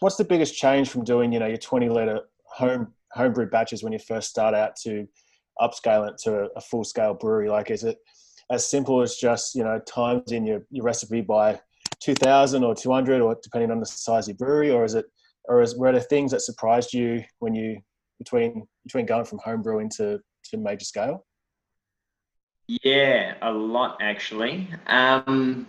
what's 0.00 0.16
the 0.16 0.24
biggest 0.24 0.54
change 0.54 0.90
from 0.90 1.02
doing, 1.02 1.32
you 1.32 1.38
know, 1.38 1.46
your 1.46 1.56
20 1.56 1.88
liter 1.88 2.20
home 2.44 2.92
homebrew 3.12 3.48
batches 3.48 3.82
when 3.82 3.92
you 3.92 3.98
first 3.98 4.28
start 4.28 4.54
out 4.54 4.76
to 4.84 5.08
upscale 5.60 6.08
it 6.08 6.18
to 6.24 6.42
a, 6.42 6.44
a 6.56 6.60
full 6.60 6.84
scale 6.84 7.14
brewery? 7.14 7.48
Like, 7.48 7.70
is 7.70 7.84
it 7.84 7.96
as 8.50 8.68
simple 8.68 9.00
as 9.00 9.16
just 9.16 9.54
you 9.54 9.64
know 9.64 9.80
times 9.86 10.32
in 10.32 10.44
your, 10.44 10.62
your 10.70 10.84
recipe 10.84 11.20
by 11.20 11.58
2000 12.00 12.64
or 12.64 12.74
200 12.74 13.22
or 13.22 13.36
depending 13.42 13.70
on 13.70 13.80
the 13.80 13.86
size 13.86 14.28
of 14.28 14.36
your 14.38 14.46
brewery 14.46 14.70
or 14.70 14.84
is 14.84 14.94
it 14.94 15.06
or 15.44 15.62
is 15.62 15.76
were 15.76 15.92
there 15.92 16.00
things 16.00 16.32
that 16.32 16.40
surprised 16.40 16.92
you 16.92 17.22
when 17.38 17.54
you 17.54 17.80
between 18.18 18.66
between 18.84 19.06
going 19.06 19.24
from 19.24 19.38
home 19.38 19.62
brewing 19.62 19.88
to 19.88 20.18
to 20.44 20.56
major 20.56 20.84
scale 20.84 21.24
Yeah, 22.84 23.34
a 23.42 23.50
lot 23.50 23.96
actually. 24.00 24.68
Um, 24.86 25.66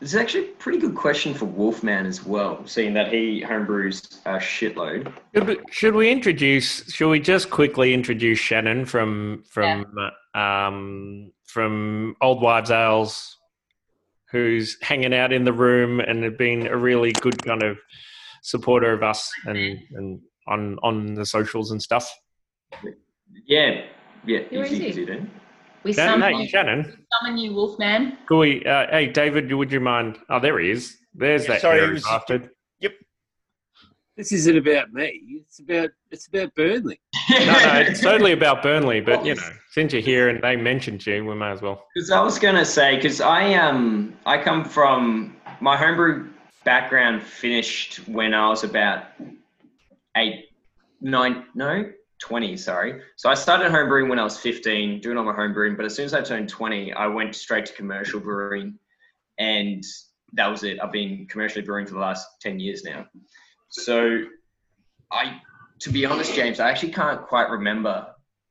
this 0.00 0.14
is 0.14 0.16
actually 0.16 0.44
a 0.44 0.52
pretty 0.52 0.78
good 0.78 0.94
question 0.94 1.34
for 1.34 1.44
Wolfman 1.44 2.06
as 2.06 2.24
well, 2.24 2.66
seeing 2.66 2.94
that 2.94 3.12
he 3.12 3.42
homebrews 3.42 4.20
a 4.24 4.38
shitload. 4.38 5.12
Should 5.34 5.46
we, 5.46 5.58
should 5.70 5.94
we 5.94 6.10
introduce? 6.10 6.90
Should 6.90 7.10
we 7.10 7.20
just 7.20 7.50
quickly 7.50 7.92
introduce 7.92 8.38
Shannon 8.38 8.86
from 8.86 9.44
from 9.46 9.94
um, 10.34 11.32
from 11.44 12.16
Old 12.22 12.40
Wives 12.40 12.70
Ales, 12.70 13.36
who's 14.30 14.78
hanging 14.80 15.12
out 15.12 15.34
in 15.34 15.44
the 15.44 15.52
room 15.52 16.00
and 16.00 16.22
had 16.22 16.38
been 16.38 16.66
a 16.66 16.76
really 16.78 17.12
good 17.12 17.44
kind 17.44 17.62
of 17.62 17.76
supporter 18.42 18.94
of 18.94 19.02
us 19.02 19.30
and 19.44 19.78
and 19.90 20.20
on 20.46 20.78
on 20.82 21.12
the 21.12 21.26
socials 21.26 21.72
and 21.72 21.82
stuff. 21.82 22.10
Yeah, 23.44 23.82
yeah, 24.24 24.40
Who 24.50 24.60
is 24.62 24.72
easy, 24.72 24.82
he? 24.82 24.88
easy 24.88 25.04
then. 25.04 25.30
We 25.84 25.92
Shannon, 25.92 26.20
summon, 26.20 26.34
hey, 26.34 26.42
you, 26.42 26.48
Shannon, 26.48 27.06
summon 27.22 27.38
you, 27.38 27.54
Wolfman. 27.54 28.18
could 28.26 28.38
we? 28.38 28.64
Uh, 28.64 28.86
hey, 28.90 29.06
David, 29.06 29.52
would 29.52 29.70
you 29.72 29.80
mind? 29.80 30.18
Oh, 30.28 30.40
there 30.40 30.58
he 30.58 30.70
is. 30.70 30.98
There's 31.14 31.44
Yeah, 31.46 31.52
that 31.54 31.60
sorry, 31.60 31.78
hairy 31.78 31.90
it 31.90 31.94
was- 31.94 32.04
bastard. 32.04 32.50
This 34.16 34.32
isn't 34.32 34.56
about 34.56 34.92
me. 34.92 35.44
It's 35.46 35.60
about 35.60 35.90
it's 36.10 36.26
about 36.26 36.52
Burnley. 36.56 36.98
No, 37.30 37.38
no, 37.38 37.44
it's 37.86 38.00
totally 38.00 38.32
about 38.32 38.64
Burnley. 38.64 39.00
But 39.00 39.24
you 39.24 39.36
know, 39.36 39.42
since 39.70 39.92
you're 39.92 40.02
here 40.02 40.28
and 40.28 40.42
they 40.42 40.56
mentioned 40.56 41.06
you, 41.06 41.24
we 41.24 41.36
may 41.36 41.52
as 41.52 41.62
well. 41.62 41.84
Because 41.94 42.10
I 42.10 42.20
was 42.20 42.36
gonna 42.36 42.64
say, 42.64 42.96
because 42.96 43.20
I 43.20 43.54
um 43.54 44.12
I 44.26 44.42
come 44.42 44.64
from 44.64 45.36
my 45.60 45.76
homebrew 45.76 46.28
background 46.64 47.22
finished 47.22 48.08
when 48.08 48.34
I 48.34 48.48
was 48.48 48.64
about 48.64 49.04
eight, 50.16 50.46
nine, 51.00 51.44
no, 51.54 51.84
twenty. 52.20 52.56
Sorry. 52.56 53.00
So 53.16 53.28
I 53.28 53.34
started 53.34 53.70
homebrewing 53.70 54.08
when 54.08 54.18
I 54.18 54.24
was 54.24 54.38
fifteen, 54.38 55.00
doing 55.00 55.16
all 55.16 55.24
my 55.24 55.32
homebrewing. 55.32 55.76
But 55.76 55.86
as 55.86 55.94
soon 55.94 56.04
as 56.04 56.14
I 56.14 56.22
turned 56.22 56.48
twenty, 56.48 56.92
I 56.92 57.06
went 57.06 57.34
straight 57.34 57.66
to 57.66 57.72
commercial 57.72 58.20
brewing, 58.20 58.78
and 59.38 59.84
that 60.34 60.48
was 60.48 60.62
it. 60.62 60.78
I've 60.82 60.92
been 60.92 61.26
commercially 61.28 61.64
brewing 61.64 61.86
for 61.86 61.94
the 61.94 62.00
last 62.00 62.26
ten 62.40 62.58
years 62.60 62.84
now. 62.84 63.06
So 63.70 64.22
I, 65.12 65.40
to 65.80 65.90
be 65.90 66.06
honest, 66.06 66.34
James, 66.34 66.60
I 66.60 66.70
actually 66.70 66.92
can't 66.92 67.22
quite 67.22 67.50
remember 67.50 68.06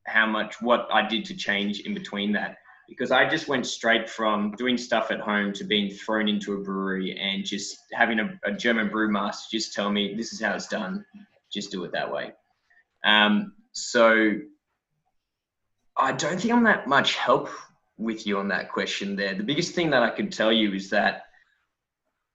how 0.05 0.25
much 0.25 0.61
what 0.61 0.87
I 0.91 1.07
did 1.07 1.25
to 1.25 1.35
change 1.35 1.81
in 1.81 1.93
between 1.93 2.31
that 2.33 2.57
because 2.87 3.11
I 3.11 3.27
just 3.27 3.47
went 3.47 3.65
straight 3.65 4.09
from 4.09 4.51
doing 4.51 4.77
stuff 4.77 5.11
at 5.11 5.19
home 5.19 5.51
to 5.53 5.65
being 5.65 5.91
thrown 5.91 6.29
into 6.29 6.53
a 6.53 6.63
brewery 6.63 7.17
and 7.19 7.45
just 7.45 7.77
having 7.93 8.19
a, 8.19 8.39
a 8.45 8.51
German 8.53 8.89
brewmaster 8.89 9.49
just 9.51 9.73
tell 9.73 9.91
me 9.91 10.15
this 10.15 10.31
is 10.31 10.41
how 10.41 10.53
it's 10.53 10.67
done, 10.67 11.05
just 11.51 11.71
do 11.71 11.83
it 11.83 11.91
that 11.91 12.11
way. 12.11 12.31
Um, 13.03 13.53
so 13.71 14.33
I 15.97 16.11
don't 16.11 16.39
think 16.39 16.53
I'm 16.53 16.63
that 16.63 16.87
much 16.87 17.15
help 17.15 17.49
with 17.97 18.27
you 18.27 18.37
on 18.37 18.47
that 18.49 18.71
question 18.71 19.15
there. 19.15 19.33
The 19.33 19.43
biggest 19.43 19.73
thing 19.73 19.89
that 19.89 20.03
I 20.03 20.09
could 20.09 20.31
tell 20.31 20.51
you 20.51 20.73
is 20.73 20.89
that 20.91 21.23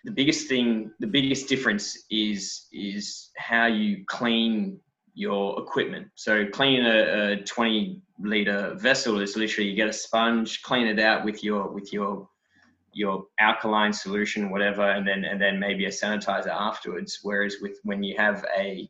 the 0.04 0.10
biggest 0.10 0.48
thing, 0.48 0.90
the 0.98 1.06
biggest 1.06 1.48
difference 1.48 2.04
is 2.10 2.66
is 2.72 3.30
how 3.36 3.66
you 3.66 4.04
clean 4.06 4.80
your 5.14 5.60
equipment. 5.60 6.08
So 6.14 6.46
cleaning 6.46 6.86
a, 6.86 7.32
a 7.32 7.36
20 7.36 8.00
liter 8.18 8.74
vessel 8.74 9.20
is 9.20 9.36
literally 9.36 9.70
you 9.70 9.76
get 9.76 9.88
a 9.88 9.92
sponge, 9.92 10.62
clean 10.62 10.86
it 10.86 10.98
out 10.98 11.24
with 11.24 11.44
your 11.44 11.68
with 11.68 11.92
your 11.92 12.28
your 12.94 13.24
alkaline 13.38 13.92
solution, 13.92 14.50
whatever, 14.50 14.82
and 14.82 15.06
then 15.06 15.24
and 15.24 15.40
then 15.40 15.58
maybe 15.60 15.84
a 15.86 15.90
sanitizer 15.90 16.48
afterwards. 16.48 17.20
Whereas 17.22 17.56
with 17.60 17.78
when 17.84 18.02
you 18.02 18.16
have 18.16 18.44
a 18.56 18.88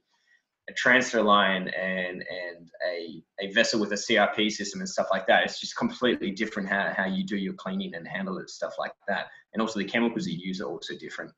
a 0.71 0.73
transfer 0.75 1.23
line 1.23 1.69
and 1.69 2.25
and 2.29 2.71
a, 2.89 3.23
a 3.41 3.53
vessel 3.53 3.81
with 3.81 3.93
a 3.93 3.97
CIP 3.97 4.51
system 4.51 4.81
and 4.81 4.89
stuff 4.89 5.09
like 5.11 5.27
that, 5.27 5.45
it's 5.45 5.61
just 5.61 5.77
completely 5.77 6.31
different 6.31 6.69
how, 6.69 6.93
how 6.97 7.07
you 7.07 7.25
do 7.25 7.37
your 7.37 7.55
cleaning 7.55 7.95
and 7.95 8.07
handle 8.07 8.39
it, 8.39 8.49
stuff 8.51 8.75
like 8.79 8.93
that. 9.09 9.27
And 9.53 9.61
also 9.61 9.79
the 9.79 9.85
chemicals 9.85 10.27
you 10.27 10.39
use 10.39 10.61
are 10.61 10.69
also 10.69 10.95
different. 10.97 11.33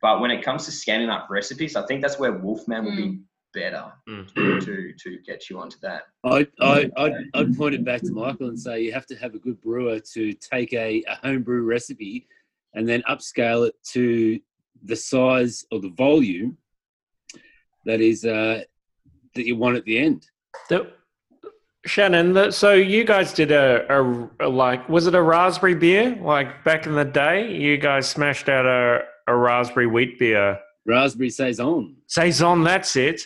But 0.00 0.20
when 0.20 0.30
it 0.30 0.42
comes 0.42 0.64
to 0.66 0.72
scanning 0.72 1.10
up 1.10 1.28
recipes, 1.30 1.76
I 1.76 1.86
think 1.86 2.02
that's 2.02 2.18
where 2.18 2.32
Wolfman 2.32 2.84
will 2.84 2.96
be 2.96 3.08
mm. 3.08 3.22
better 3.52 3.92
mm. 4.08 4.34
to, 4.34 4.60
to 4.60 4.92
to 4.92 5.18
get 5.26 5.50
you 5.50 5.58
onto 5.58 5.76
that. 5.82 6.04
I, 6.24 6.46
I, 6.60 6.90
I'd, 6.96 7.12
I'd 7.34 7.56
point 7.56 7.74
it 7.74 7.84
back 7.84 8.00
to 8.02 8.12
Michael 8.12 8.48
and 8.48 8.58
say 8.58 8.82
you 8.82 8.92
have 8.92 9.06
to 9.06 9.16
have 9.16 9.34
a 9.34 9.38
good 9.38 9.60
brewer 9.60 10.00
to 10.00 10.32
take 10.34 10.72
a, 10.72 11.02
a 11.06 11.16
homebrew 11.16 11.62
recipe 11.62 12.26
and 12.74 12.88
then 12.88 13.02
upscale 13.08 13.68
it 13.68 13.74
to 13.92 14.40
the 14.82 14.96
size 14.96 15.64
or 15.70 15.80
the 15.80 15.90
volume 15.90 16.56
that 17.84 18.00
is 18.00 18.24
uh, 18.24 18.62
that 19.34 19.46
you 19.46 19.56
want 19.56 19.76
at 19.76 19.84
the 19.84 19.98
end. 19.98 20.26
The, 20.68 20.90
Shannon, 21.86 22.32
the, 22.32 22.50
so 22.50 22.72
you 22.72 23.04
guys 23.04 23.34
did 23.34 23.52
a, 23.52 23.84
a, 23.90 24.30
a 24.40 24.48
like 24.48 24.88
was 24.88 25.06
it 25.06 25.14
a 25.14 25.22
raspberry 25.22 25.74
beer 25.74 26.16
like 26.22 26.64
back 26.64 26.86
in 26.86 26.94
the 26.94 27.04
day? 27.04 27.54
You 27.54 27.76
guys 27.76 28.08
smashed 28.08 28.48
out 28.48 28.64
a, 28.64 29.02
a 29.26 29.36
raspberry 29.36 29.86
wheat 29.86 30.18
beer. 30.18 30.58
Raspberry 30.86 31.30
saison. 31.30 31.96
Saison, 32.06 32.62
that's 32.62 32.96
it. 32.96 33.22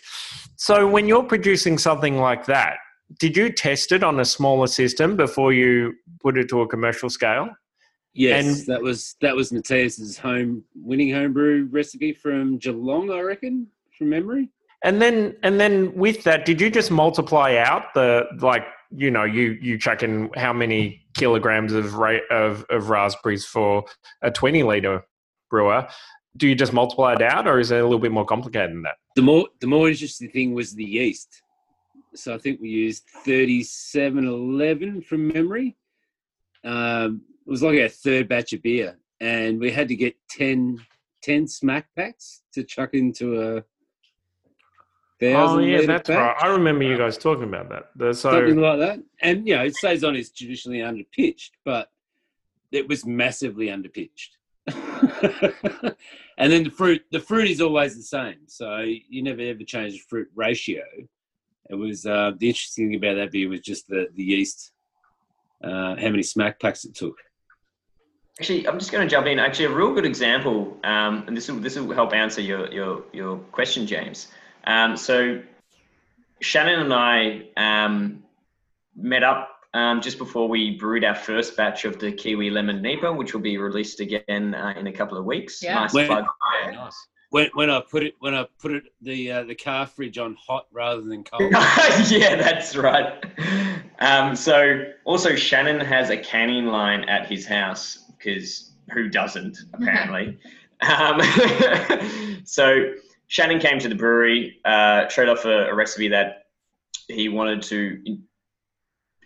So 0.57 0.89
when 0.89 1.07
you're 1.07 1.23
producing 1.25 1.79
something 1.79 2.19
like 2.19 2.47
that, 2.47 2.79
did 3.19 3.37
you 3.37 3.51
test 3.51 3.93
it 3.93 4.03
on 4.03 4.21
a 4.21 4.25
smaller 4.25 4.67
system 4.67 5.17
before 5.17 5.53
you 5.53 5.95
put 6.21 6.37
it 6.37 6.49
to 6.51 6.61
a 6.63 6.69
commercial 6.69 7.09
scale? 7.09 7.49
Yes, 8.13 8.45
And- 8.45 8.67
that 8.67 8.83
was 8.83 9.15
that 9.21 9.37
was 9.37 9.53
Matthias's 9.53 10.19
home 10.19 10.65
winning 10.75 11.13
homebrew 11.13 11.69
recipe 11.71 12.13
from 12.13 12.59
Geelong, 12.59 13.11
I 13.13 13.21
reckon, 13.21 13.69
from 13.99 14.11
memory. 14.11 14.51
And 14.85 15.03
then 15.03 15.37
and 15.43 15.59
then 15.61 15.95
with 15.95 16.23
that, 16.25 16.47
did 16.47 16.61
you 16.61 16.71
just 16.71 16.91
multiply 16.91 17.57
out 17.57 17.95
the 17.95 18.27
like 18.41 18.65
you 18.91 19.11
know 19.11 19.25
you 19.25 19.59
you 19.61 19.77
chuck 19.77 20.03
in 20.03 20.31
how 20.37 20.53
many 20.53 21.03
kilograms 21.15 21.73
of 21.73 21.97
ra- 21.97 22.27
of, 22.31 22.65
of 22.71 22.89
raspberries 22.89 23.45
for 23.45 23.85
a 24.23 24.31
20 24.31 24.63
liter 24.63 25.05
brewer. 25.51 25.87
Do 26.37 26.47
you 26.47 26.55
just 26.55 26.73
multiply 26.73 27.15
it 27.15 27.23
out, 27.23 27.49
or 27.49 27.59
is 27.59 27.71
it 27.71 27.81
a 27.81 27.83
little 27.83 27.99
bit 27.99 28.13
more 28.13 28.25
complicated 28.25 28.71
than 28.71 28.83
that? 28.83 28.97
The 29.17 29.23
more 29.23 29.49
the 29.61 29.67
more 29.67 29.89
interesting 29.89 30.31
thing 30.31 30.55
was 30.55 30.75
the 30.75 30.85
yeast. 30.85 31.43
So 32.15 32.35
I 32.35 32.39
think 32.39 32.61
we 32.61 32.69
used 32.69 33.05
thirty-seven 33.25 34.27
eleven 34.27 35.03
from 35.03 35.29
memory. 35.29 35.77
Um, 36.65 37.23
it 37.47 37.51
was 37.51 37.63
like 37.63 37.81
our 37.81 37.89
third 37.89 38.29
batch 38.29 38.53
of 38.53 38.63
beer, 38.63 38.99
and 39.21 39.59
we 39.59 39.71
had 39.71 39.89
to 39.89 39.97
get 39.97 40.15
10, 40.31 40.79
10 41.23 41.47
smack 41.47 41.87
packs 41.97 42.43
to 42.53 42.63
chuck 42.63 42.91
into 42.93 43.41
a 43.41 43.47
thousand. 43.47 43.65
Oh 45.23 45.59
yeah, 45.59 45.85
that's 45.87 46.09
pack. 46.09 46.17
right. 46.17 46.37
I 46.41 46.53
remember 46.53 46.85
you 46.85 46.97
guys 46.97 47.19
talking 47.19 47.45
about 47.45 47.69
that. 47.71 47.91
The- 47.97 48.15
So 48.15 48.31
something 48.33 48.61
like 48.61 48.79
that. 48.79 49.01
And 49.21 49.47
you 49.47 49.57
know, 49.57 49.65
it 49.65 49.77
says 49.77 50.05
on 50.05 50.15
it's 50.17 50.31
traditionally 50.31 50.79
underpitched, 50.79 51.51
but 51.65 51.91
it 52.71 52.89
was 52.89 53.05
massively 53.05 53.67
underpitched. 53.67 54.31
and 56.39 56.53
then 56.53 56.65
the 56.65 56.71
fruit, 56.71 57.03
the 57.11 57.21
fruit 57.21 57.49
is 57.49 57.61
always 57.61 57.97
the 57.97 58.03
same, 58.03 58.37
so 58.47 58.79
you 58.81 59.23
never 59.23 59.41
ever 59.41 59.65
change 59.65 59.95
the 59.95 60.03
fruit 60.09 60.29
ratio. 60.35 60.83
It 61.71 61.75
was 61.75 62.07
uh, 62.07 62.33
the 62.39 62.49
interesting 62.49 62.91
thing 62.91 62.97
about 62.97 63.15
that 63.15 63.33
beer 63.33 63.49
was 63.49 63.61
just 63.61 63.89
the 63.89 64.09
the 64.15 64.23
yeast, 64.23 64.73
uh, 65.65 65.97
how 65.97 66.11
many 66.11 66.23
smack 66.23 66.61
packs 66.61 66.85
it 66.85 66.95
took. 66.95 67.17
Actually, 68.39 68.69
I'm 68.69 68.79
just 68.79 68.93
going 68.93 69.07
to 69.07 69.11
jump 69.11 69.27
in. 69.27 69.39
Actually, 69.39 69.65
a 69.67 69.71
real 69.71 69.93
good 69.93 70.07
example, 70.07 70.77
um, 70.85 71.25
and 71.27 71.37
this 71.37 71.49
will 71.51 71.59
this 71.59 71.77
will 71.79 71.93
help 71.95 72.13
answer 72.13 72.41
your 72.41 72.71
your 72.71 73.03
your 73.13 73.39
question, 73.51 73.87
James. 73.87 74.29
Um, 74.65 74.97
so, 74.97 75.41
Shannon 76.41 76.81
and 76.81 76.95
I 76.95 77.49
um, 77.57 78.25
met 78.97 79.23
up 79.23 79.51
um, 79.75 80.01
just 80.01 80.19
before 80.19 80.49
we 80.49 80.77
brewed 80.77 81.05
our 81.05 81.15
first 81.15 81.57
batch 81.57 81.85
of 81.85 81.99
the 81.99 82.13
Kiwi 82.13 82.51
Lemon 82.51 82.83
NEIPA, 82.83 83.17
which 83.17 83.35
will 83.35 83.41
be 83.41 83.59
released 83.59 84.01
again 84.01 84.55
uh, 84.55 84.75
in 84.77 84.87
a 84.87 84.93
couple 84.93 85.19
of 85.19 85.25
weeks. 85.25 85.63
Yeah. 85.63 85.75
Nice 85.75 85.95
When- 85.95 86.07
plug. 86.07 86.25
When, 87.31 87.51
when 87.53 87.69
I 87.69 87.83
put 87.83 88.03
it 88.05 88.15
when 88.21 88.35
I 88.35 88.47
put 88.59 88.73
it 88.73 88.85
the 89.03 89.31
uh, 89.31 89.45
the 89.45 89.55
car 89.55 89.87
fridge 89.87 90.17
on 90.17 90.35
hot 90.41 90.67
rather 90.73 91.03
than 91.03 91.25
cold. 91.25 91.53
yeah, 91.53 92.37
that's 92.37 92.75
right. 92.75 93.23
Um, 93.99 94.35
so 94.35 94.85
also 95.05 95.35
Shannon 95.37 95.79
has 95.79 96.09
a 96.09 96.17
canning 96.17 96.69
line 96.69 97.05
at 97.05 97.27
his 97.27 97.47
house 97.47 98.11
because 98.17 98.73
who 98.93 99.11
doesn't 99.11 99.59
apparently. 99.75 100.39
um, 100.81 101.21
so 102.45 102.95
Shannon 103.29 103.61
came 103.61 103.79
to 103.79 103.89
the 103.89 103.95
brewery, 103.95 104.59
uh, 104.65 105.09
showed 105.09 105.29
off 105.29 105.45
a, 105.45 105.69
a 105.69 105.75
recipe 105.75 106.09
that 106.09 106.45
he 107.09 107.29
wanted 107.29 107.63
to 107.63 108.19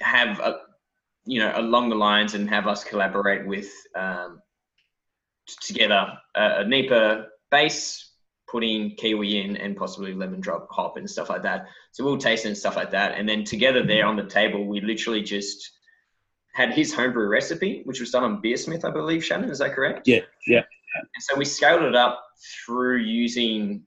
have, 0.01 0.39
a, 0.41 0.59
you 1.25 1.39
know, 1.39 1.53
along 1.55 1.89
the 1.89 1.95
lines 1.97 2.35
and 2.35 2.49
have 2.51 2.67
us 2.67 2.85
collaborate 2.85 3.47
with 3.47 3.71
um, 3.97 4.41
together 5.63 6.13
a, 6.35 6.43
a 6.61 6.65
NEIPA 6.65 7.27
base, 7.51 8.11
putting 8.49 8.97
kiwi 8.97 9.41
in 9.41 9.57
and 9.57 9.77
possibly 9.77 10.13
lemon 10.13 10.41
drop 10.41 10.69
hop 10.71 10.97
and 10.97 11.09
stuff 11.09 11.31
like 11.31 11.43
that. 11.43 11.67
So 11.93 12.05
we'll 12.05 12.19
taste 12.19 12.45
it 12.45 12.49
and 12.49 12.59
stuff 12.59 12.77
like 12.77 12.91
that. 12.91 13.17
And 13.17 13.29
then 13.29 13.45
together 13.45 13.85
there 13.85 14.05
on 14.05 14.17
the 14.17 14.25
table, 14.25 14.67
we 14.67 14.81
literally 14.81 15.23
just 15.23 15.71
had 16.55 16.75
his 16.75 16.93
homebrew 16.93 17.29
recipe, 17.29 17.83
which 17.85 18.01
was 18.01 18.11
done 18.11 18.25
on 18.25 18.43
Beersmith, 18.43 18.85
I 18.85 18.91
believe, 18.91 19.25
Shannon. 19.25 19.49
Is 19.49 19.59
that 19.61 19.75
correct? 19.75 20.07
Yeah, 20.07 20.21
yeah. 20.47 20.65
And 20.95 21.23
so 21.23 21.35
we 21.37 21.47
scaled 21.47 21.83
it 21.83 21.95
up 21.95 22.23
through 22.67 22.99
using, 22.99 23.87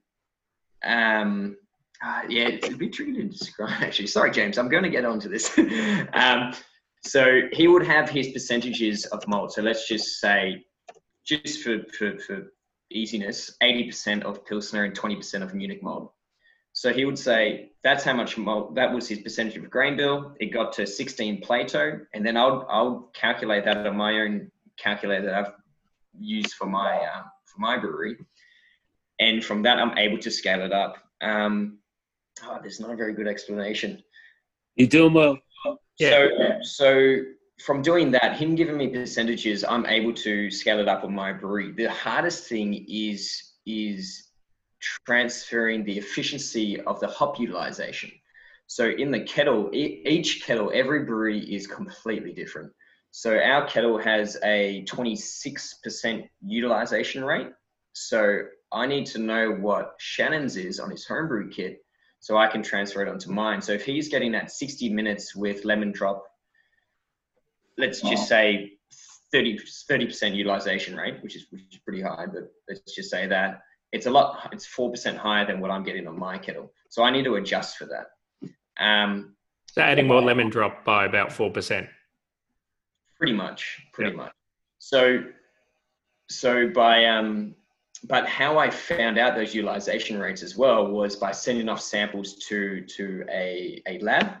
um, 0.84 1.56
uh, 2.04 2.22
yeah, 2.28 2.48
it's 2.48 2.68
a 2.68 2.76
bit 2.76 2.92
tricky 2.92 3.14
to 3.14 3.24
describe 3.24 3.70
actually. 3.82 4.06
Sorry, 4.06 4.30
James, 4.30 4.58
I'm 4.58 4.68
going 4.68 4.82
to 4.82 4.90
get 4.90 5.04
onto 5.04 5.28
this. 5.28 5.56
um, 6.12 6.52
so 7.02 7.42
he 7.52 7.68
would 7.68 7.86
have 7.86 8.08
his 8.08 8.28
percentages 8.28 9.04
of 9.06 9.26
malt. 9.28 9.52
So 9.52 9.62
let's 9.62 9.88
just 9.88 10.20
say, 10.20 10.64
just 11.24 11.62
for, 11.62 11.78
for, 11.96 12.18
for 12.18 12.52
easiness, 12.90 13.56
80% 13.62 14.22
of 14.22 14.44
Pilsner 14.44 14.84
and 14.84 14.98
20% 14.98 15.42
of 15.42 15.54
Munich 15.54 15.82
malt. 15.82 16.12
So 16.72 16.92
he 16.92 17.04
would 17.04 17.18
say 17.18 17.70
that's 17.82 18.04
how 18.04 18.12
much 18.12 18.36
malt, 18.36 18.74
that 18.74 18.92
was 18.92 19.08
his 19.08 19.20
percentage 19.20 19.56
of 19.56 19.70
grain 19.70 19.96
bill. 19.96 20.34
It 20.40 20.52
got 20.52 20.72
to 20.74 20.86
16 20.86 21.40
Plato. 21.40 22.00
And 22.12 22.26
then 22.26 22.36
I'll, 22.36 22.66
I'll 22.68 23.10
calculate 23.14 23.64
that 23.64 23.86
on 23.86 23.96
my 23.96 24.20
own 24.20 24.50
calculator 24.76 25.24
that 25.24 25.34
I've 25.34 25.52
used 26.18 26.52
for 26.52 26.66
my, 26.66 26.96
uh, 26.96 27.22
for 27.46 27.60
my 27.60 27.78
brewery. 27.78 28.18
And 29.18 29.44
from 29.44 29.62
that, 29.62 29.78
I'm 29.78 29.96
able 29.98 30.18
to 30.18 30.30
scale 30.30 30.62
it 30.62 30.72
up. 30.72 30.98
Um, 31.22 31.78
oh, 32.44 32.58
there's 32.60 32.80
not 32.80 32.90
a 32.90 32.96
very 32.96 33.14
good 33.14 33.26
explanation. 33.26 34.02
You're 34.74 34.88
doing 34.88 35.14
well. 35.14 35.38
So, 35.98 36.28
so 36.62 37.16
from 37.60 37.82
doing 37.82 38.10
that, 38.10 38.36
him 38.36 38.54
giving 38.54 38.76
me 38.76 38.88
percentages, 38.88 39.64
I'm 39.64 39.86
able 39.86 40.12
to 40.14 40.50
scale 40.50 40.78
it 40.78 40.88
up 40.88 41.04
on 41.04 41.14
my 41.14 41.32
brewery. 41.32 41.72
The 41.72 41.90
hardest 41.90 42.48
thing 42.48 42.84
is 42.88 43.42
is 43.66 44.28
transferring 45.06 45.84
the 45.84 45.98
efficiency 45.98 46.80
of 46.82 47.00
the 47.00 47.08
hop 47.08 47.40
utilization. 47.40 48.12
So 48.68 48.90
in 48.90 49.10
the 49.10 49.20
kettle, 49.20 49.70
each 49.72 50.44
kettle, 50.44 50.70
every 50.74 51.04
brewery 51.04 51.40
is 51.40 51.66
completely 51.66 52.32
different. 52.32 52.72
So 53.10 53.38
our 53.38 53.66
kettle 53.66 53.98
has 53.98 54.36
a 54.44 54.84
26% 54.84 56.28
utilization 56.42 57.24
rate. 57.24 57.48
So 57.94 58.42
I 58.72 58.86
need 58.86 59.06
to 59.06 59.18
know 59.18 59.52
what 59.52 59.94
Shannon's 59.98 60.56
is 60.56 60.80
on 60.80 60.90
his 60.90 61.06
homebrew 61.06 61.50
kit 61.50 61.84
so 62.20 62.36
I 62.36 62.48
can 62.48 62.62
transfer 62.62 63.02
it 63.02 63.08
onto 63.08 63.30
mine. 63.30 63.62
So 63.62 63.72
if 63.72 63.84
he's 63.84 64.08
getting 64.08 64.32
that 64.32 64.50
60 64.50 64.88
minutes 64.88 65.34
with 65.36 65.64
lemon 65.64 65.92
drop, 65.92 66.24
let's 67.78 68.00
just 68.00 68.28
say 68.28 68.72
30 69.32 69.58
percent 70.06 70.34
utilization 70.34 70.96
rate, 70.96 71.22
which 71.22 71.36
is 71.36 71.46
which 71.50 71.62
is 71.72 71.78
pretty 71.78 72.02
high, 72.02 72.26
but 72.26 72.50
let's 72.68 72.94
just 72.94 73.10
say 73.10 73.26
that 73.26 73.62
it's 73.92 74.06
a 74.06 74.10
lot. 74.10 74.48
It's 74.52 74.66
four 74.66 74.90
percent 74.90 75.18
higher 75.18 75.46
than 75.46 75.60
what 75.60 75.70
I'm 75.70 75.84
getting 75.84 76.06
on 76.06 76.18
my 76.18 76.38
kettle. 76.38 76.72
So 76.88 77.02
I 77.02 77.10
need 77.10 77.24
to 77.24 77.36
adjust 77.36 77.76
for 77.76 77.86
that. 77.86 78.06
Um, 78.78 79.36
so 79.70 79.82
adding 79.82 80.06
more 80.06 80.22
lemon 80.22 80.48
drop 80.48 80.84
by 80.84 81.04
about 81.06 81.32
four 81.32 81.50
percent. 81.50 81.88
pretty 83.16 83.32
much, 83.32 83.80
pretty 83.92 84.16
much. 84.16 84.32
So, 84.78 85.24
so 86.28 86.68
by 86.68 87.06
um, 87.06 87.54
but 88.04 88.28
how 88.28 88.58
I 88.58 88.70
found 88.70 89.18
out 89.18 89.34
those 89.34 89.54
utilization 89.54 90.18
rates 90.18 90.42
as 90.42 90.56
well 90.56 90.88
was 90.88 91.16
by 91.16 91.32
sending 91.32 91.68
off 91.68 91.80
samples 91.80 92.34
to 92.48 92.82
to 92.82 93.24
a, 93.30 93.82
a 93.86 93.98
lab 94.00 94.36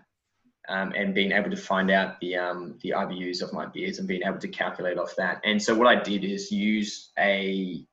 um, 0.68 0.92
and 0.96 1.14
being 1.14 1.32
able 1.32 1.50
to 1.50 1.56
find 1.56 1.90
out 1.90 2.20
the 2.20 2.36
um, 2.36 2.78
the 2.82 2.90
IBUs 2.90 3.42
of 3.42 3.52
my 3.52 3.66
beers 3.66 3.98
and 3.98 4.08
being 4.08 4.22
able 4.24 4.38
to 4.38 4.48
calculate 4.48 4.98
off 4.98 5.14
that. 5.16 5.40
And 5.44 5.62
so 5.62 5.74
what 5.74 5.86
I 5.86 6.02
did 6.02 6.24
is 6.24 6.50
use 6.50 7.12
a 7.18 7.84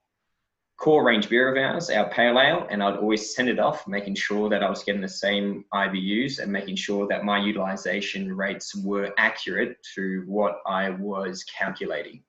core 0.77 1.03
range 1.03 1.30
beer 1.30 1.49
of 1.49 1.57
ours, 1.57 1.90
our 1.90 2.10
pale 2.10 2.40
ale, 2.40 2.68
and 2.69 2.84
I'd 2.84 2.98
always 2.98 3.34
send 3.35 3.48
it 3.48 3.60
off, 3.60 3.88
making 3.88 4.15
sure 4.15 4.49
that 4.49 4.64
I 4.64 4.69
was 4.69 4.84
getting 4.84 5.02
the 5.02 5.07
same 5.07 5.65
IBUs 5.73 6.40
and 6.40 6.52
making 6.52 6.76
sure 6.76 7.07
that 7.07 7.23
my 7.23 7.38
utilization 7.38 8.35
rates 8.35 8.76
were 8.76 9.14
accurate 9.18 9.77
to 9.95 10.23
what 10.26 10.61
I 10.65 10.90
was 10.90 11.44
calculating. 11.44 12.23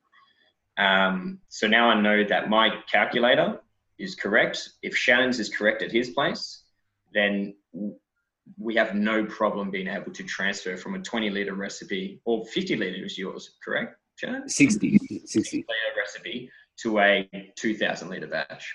Um, 0.76 1.38
so 1.48 1.66
now 1.66 1.88
I 1.88 2.00
know 2.00 2.24
that 2.24 2.48
my 2.48 2.70
calculator 2.90 3.60
is 3.98 4.14
correct. 4.14 4.70
If 4.82 4.96
Shannon's 4.96 5.38
is 5.38 5.48
correct 5.48 5.82
at 5.82 5.92
his 5.92 6.10
place, 6.10 6.62
then 7.12 7.54
we 8.58 8.74
have 8.74 8.94
no 8.94 9.24
problem 9.24 9.70
being 9.70 9.88
able 9.88 10.12
to 10.12 10.22
transfer 10.24 10.76
from 10.76 10.94
a 10.94 10.98
20 10.98 11.30
liter 11.30 11.54
recipe 11.54 12.20
or 12.24 12.44
50 12.46 12.76
liter 12.76 13.04
is 13.04 13.16
yours, 13.16 13.54
correct, 13.64 13.96
Shannon? 14.16 14.48
60. 14.48 14.98
60. 15.24 15.56
liter 15.56 15.66
recipe 15.96 16.50
to 16.78 16.98
a 16.98 17.52
2000 17.56 18.08
liter 18.08 18.26
batch. 18.26 18.74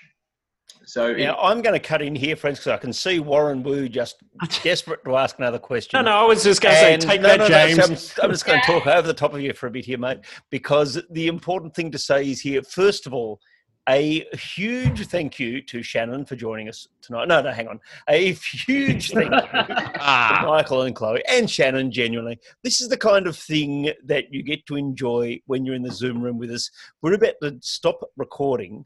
So 0.90 1.12
Now, 1.12 1.36
I'm 1.36 1.62
going 1.62 1.80
to 1.80 1.86
cut 1.88 2.02
in 2.02 2.16
here, 2.16 2.34
friends, 2.34 2.58
because 2.58 2.72
I 2.72 2.76
can 2.76 2.92
see 2.92 3.20
Warren 3.20 3.62
Wu 3.62 3.88
just 3.88 4.16
desperate 4.64 5.04
to 5.04 5.16
ask 5.16 5.38
another 5.38 5.60
question. 5.60 5.98
No, 5.98 6.10
no, 6.10 6.18
I 6.18 6.24
was 6.24 6.42
just 6.42 6.60
gonna 6.60 6.74
say, 6.74 6.96
take 6.96 7.20
no, 7.20 7.28
that, 7.28 7.38
no, 7.38 7.46
no, 7.46 7.48
James. 7.48 7.76
so 8.10 8.22
I'm, 8.22 8.24
I'm 8.24 8.30
just 8.32 8.44
going 8.44 8.60
to 8.60 8.66
talk 8.66 8.88
over 8.88 9.06
the 9.06 9.14
top 9.14 9.32
of 9.32 9.40
you 9.40 9.52
for 9.52 9.68
a 9.68 9.70
bit 9.70 9.84
here, 9.84 9.98
mate, 9.98 10.18
because 10.50 11.00
the 11.10 11.28
important 11.28 11.76
thing 11.76 11.92
to 11.92 11.98
say 11.98 12.28
is 12.28 12.40
here, 12.40 12.60
first 12.64 13.06
of 13.06 13.14
all, 13.14 13.40
a 13.88 14.26
huge 14.36 15.06
thank 15.06 15.38
you 15.38 15.62
to 15.62 15.82
Shannon 15.82 16.24
for 16.24 16.36
joining 16.36 16.68
us 16.68 16.88
tonight. 17.02 17.28
No, 17.28 17.40
no, 17.40 17.50
hang 17.50 17.68
on. 17.68 17.80
A 18.08 18.32
huge 18.32 19.10
thank 19.12 19.30
you 19.30 19.38
to 19.40 19.92
ah. 20.00 20.42
Michael 20.46 20.82
and 20.82 20.94
Chloe 20.94 21.22
and 21.28 21.48
Shannon, 21.48 21.90
genuinely. 21.90 22.38
This 22.62 22.80
is 22.80 22.88
the 22.88 22.96
kind 22.96 23.26
of 23.26 23.36
thing 23.36 23.92
that 24.04 24.32
you 24.32 24.42
get 24.42 24.66
to 24.66 24.76
enjoy 24.76 25.40
when 25.46 25.64
you're 25.64 25.74
in 25.74 25.82
the 25.82 25.92
Zoom 25.92 26.20
room 26.20 26.36
with 26.36 26.50
us. 26.50 26.70
We're 27.00 27.14
about 27.14 27.34
to 27.42 27.58
stop 27.60 28.00
recording, 28.16 28.84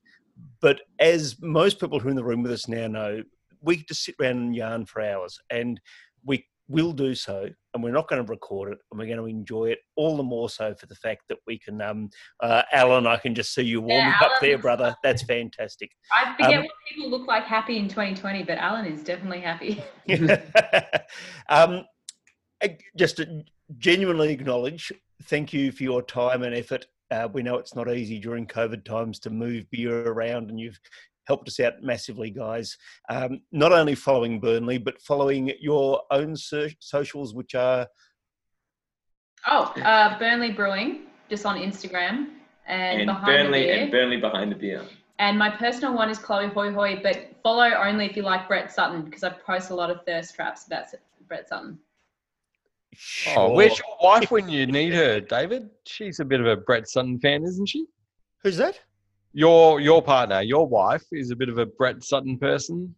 but 0.64 0.80
as 0.98 1.36
most 1.42 1.78
people 1.78 2.00
who 2.00 2.08
are 2.08 2.10
in 2.10 2.16
the 2.16 2.24
room 2.24 2.42
with 2.42 2.50
us 2.50 2.68
now 2.68 2.86
know, 2.86 3.22
we 3.60 3.84
just 3.84 4.02
sit 4.02 4.14
around 4.18 4.38
and 4.38 4.56
yarn 4.56 4.86
for 4.86 5.02
hours, 5.02 5.38
and 5.50 5.78
we 6.24 6.42
will 6.68 6.94
do 6.94 7.14
so. 7.14 7.50
And 7.74 7.82
we're 7.82 7.92
not 7.92 8.08
going 8.08 8.24
to 8.24 8.30
record 8.30 8.72
it, 8.72 8.78
and 8.90 8.98
we're 8.98 9.04
going 9.04 9.18
to 9.18 9.26
enjoy 9.26 9.66
it 9.66 9.80
all 9.94 10.16
the 10.16 10.22
more 10.22 10.48
so 10.48 10.74
for 10.74 10.86
the 10.86 10.94
fact 10.94 11.24
that 11.28 11.36
we 11.46 11.58
can. 11.58 11.82
Um, 11.82 12.08
uh, 12.42 12.62
Alan, 12.72 13.06
I 13.06 13.18
can 13.18 13.34
just 13.34 13.52
see 13.52 13.60
you 13.60 13.82
warming 13.82 14.14
Yeah, 14.18 14.26
up 14.26 14.32
there, 14.40 14.56
brother. 14.56 14.96
That's 15.02 15.22
fantastic. 15.24 15.90
I 16.10 16.32
forget 16.32 16.60
Um, 16.60 16.62
what 16.62 16.72
people 16.88 17.10
look 17.10 17.28
like 17.28 17.44
happy 17.44 17.76
in 17.76 17.86
2020, 17.86 18.44
but 18.44 18.56
Alan 18.56 18.86
is 18.86 19.04
definitely 19.04 19.40
happy. 19.40 19.84
um, 21.50 21.84
just 22.96 23.20
uh, 23.20 23.26
genuinely 23.76 24.32
acknowledge. 24.32 24.90
Thank 25.24 25.52
you 25.52 25.72
for 25.72 25.82
your 25.82 26.00
time 26.00 26.42
and 26.42 26.54
effort. 26.54 26.86
Uh, 27.14 27.28
we 27.32 27.42
know 27.42 27.56
it's 27.58 27.76
not 27.76 27.88
easy 27.92 28.18
during 28.18 28.46
COVID 28.46 28.84
times 28.84 29.18
to 29.20 29.30
move 29.30 29.70
beer 29.70 30.08
around, 30.08 30.50
and 30.50 30.58
you've 30.58 30.78
helped 31.26 31.48
us 31.48 31.60
out 31.60 31.74
massively, 31.82 32.30
guys. 32.30 32.76
Um, 33.08 33.40
not 33.52 33.72
only 33.72 33.94
following 33.94 34.40
Burnley, 34.40 34.78
but 34.78 35.00
following 35.00 35.52
your 35.60 36.02
own 36.10 36.36
so- 36.36 36.68
socials, 36.80 37.34
which 37.34 37.54
are 37.54 37.86
Oh, 39.46 39.72
uh, 39.76 40.18
Burnley 40.18 40.52
Brewing, 40.52 41.02
just 41.28 41.44
on 41.46 41.56
Instagram. 41.58 42.30
And, 42.66 43.00
And 43.02 43.06
behind 43.06 43.26
Burnley 43.26 43.60
the 43.60 43.66
beer. 43.66 43.82
and 43.82 43.90
Burnley 43.92 44.16
behind 44.16 44.50
the 44.52 44.56
beer. 44.56 44.82
And 45.18 45.38
my 45.38 45.50
personal 45.50 45.94
one 45.94 46.08
is 46.08 46.18
Chloe 46.18 46.48
Hoy 46.48 46.72
Hoy, 46.72 47.00
but 47.02 47.30
follow 47.42 47.70
only 47.74 48.06
if 48.06 48.16
you 48.16 48.22
like 48.22 48.48
Brett 48.48 48.72
Sutton 48.72 49.02
because 49.02 49.22
I 49.22 49.28
post 49.30 49.68
a 49.70 49.74
lot 49.74 49.90
of 49.90 50.04
thirst 50.06 50.34
traps 50.34 50.66
about 50.66 50.84
S- 50.84 50.94
Brett 51.28 51.46
Sutton. 51.46 51.78
Oh, 53.36 53.52
where's 53.52 53.78
your 53.78 53.96
wife 54.02 54.30
when 54.30 54.48
you 54.48 54.66
need 54.78 54.92
her, 54.94 55.20
David? 55.20 55.70
She's 55.86 56.20
a 56.20 56.24
bit 56.24 56.40
of 56.40 56.46
a 56.46 56.56
Brett 56.56 56.88
Sutton 56.88 57.18
fan, 57.18 57.44
isn't 57.44 57.66
she? 57.66 57.86
Who's 58.42 58.56
that? 58.58 58.80
Your 59.32 59.80
your 59.80 60.02
partner, 60.02 60.42
your 60.42 60.66
wife, 60.66 61.04
is 61.12 61.30
a 61.30 61.36
bit 61.36 61.48
of 61.48 61.58
a 61.58 61.66
Brett 61.66 62.02
Sutton 62.02 62.38
person. 62.38 62.94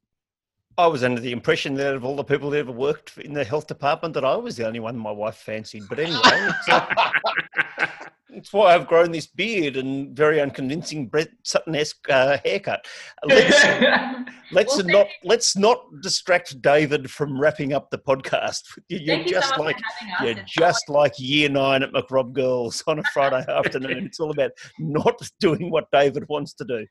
I 0.79 0.87
was 0.87 1.03
under 1.03 1.21
the 1.21 1.33
impression 1.33 1.75
that 1.75 1.95
of 1.95 2.05
all 2.05 2.17
the 2.17 2.25
people 2.25 2.51
that 2.51 2.59
ever 2.59 2.73
worked 2.73 3.17
in 3.19 3.33
the 3.33 3.45
health 3.45 3.67
department, 3.67 4.13
that 4.15 4.27
I 4.27 4.37
was 4.37 4.57
the 4.57 4.67
only 4.67 4.81
one 4.81 4.99
my 4.99 5.11
wife 5.11 5.37
fancied. 5.37 5.85
But 5.89 5.99
anyway, 6.01 6.51
it's, 8.31 8.53
why 8.53 8.75
I've 8.75 8.87
grown 8.87 9.13
this 9.13 9.27
beard 9.27 9.77
and 9.77 10.17
very 10.17 10.41
unconvincing 10.41 11.07
Brett 11.09 11.29
Sutton-esque 11.43 12.09
uh, 12.11 12.39
haircut. 12.45 12.85
Let's, 13.25 13.65
let's 14.53 14.77
Well, 14.77 14.87
not 14.87 15.07
let's 15.25 15.57
not 15.57 15.79
distract 16.03 16.61
David 16.61 17.11
from 17.11 17.41
wrapping 17.41 17.73
up 17.73 17.91
the 17.91 17.99
podcast. 17.99 18.63
You're 18.89 19.17
Thank 19.17 19.29
you 19.29 19.35
so 19.35 19.41
just 19.41 19.59
like 19.59 19.77
you're 20.23 20.31
It's 20.31 20.53
just 20.53 20.89
like 20.89 21.13
year 21.19 21.49
nine 21.49 21.83
at 21.83 21.93
MacRob 21.93 22.33
Girls 22.33 22.83
on 22.87 22.99
a 22.99 23.03
Friday 23.13 23.45
afternoon. 23.49 24.07
It's 24.07 24.21
all 24.21 24.31
about 24.31 24.51
not 24.79 25.21
doing 25.41 25.71
what 25.71 25.91
David 25.93 26.25
wants 26.29 26.55
to 26.55 26.65
do. 26.65 26.87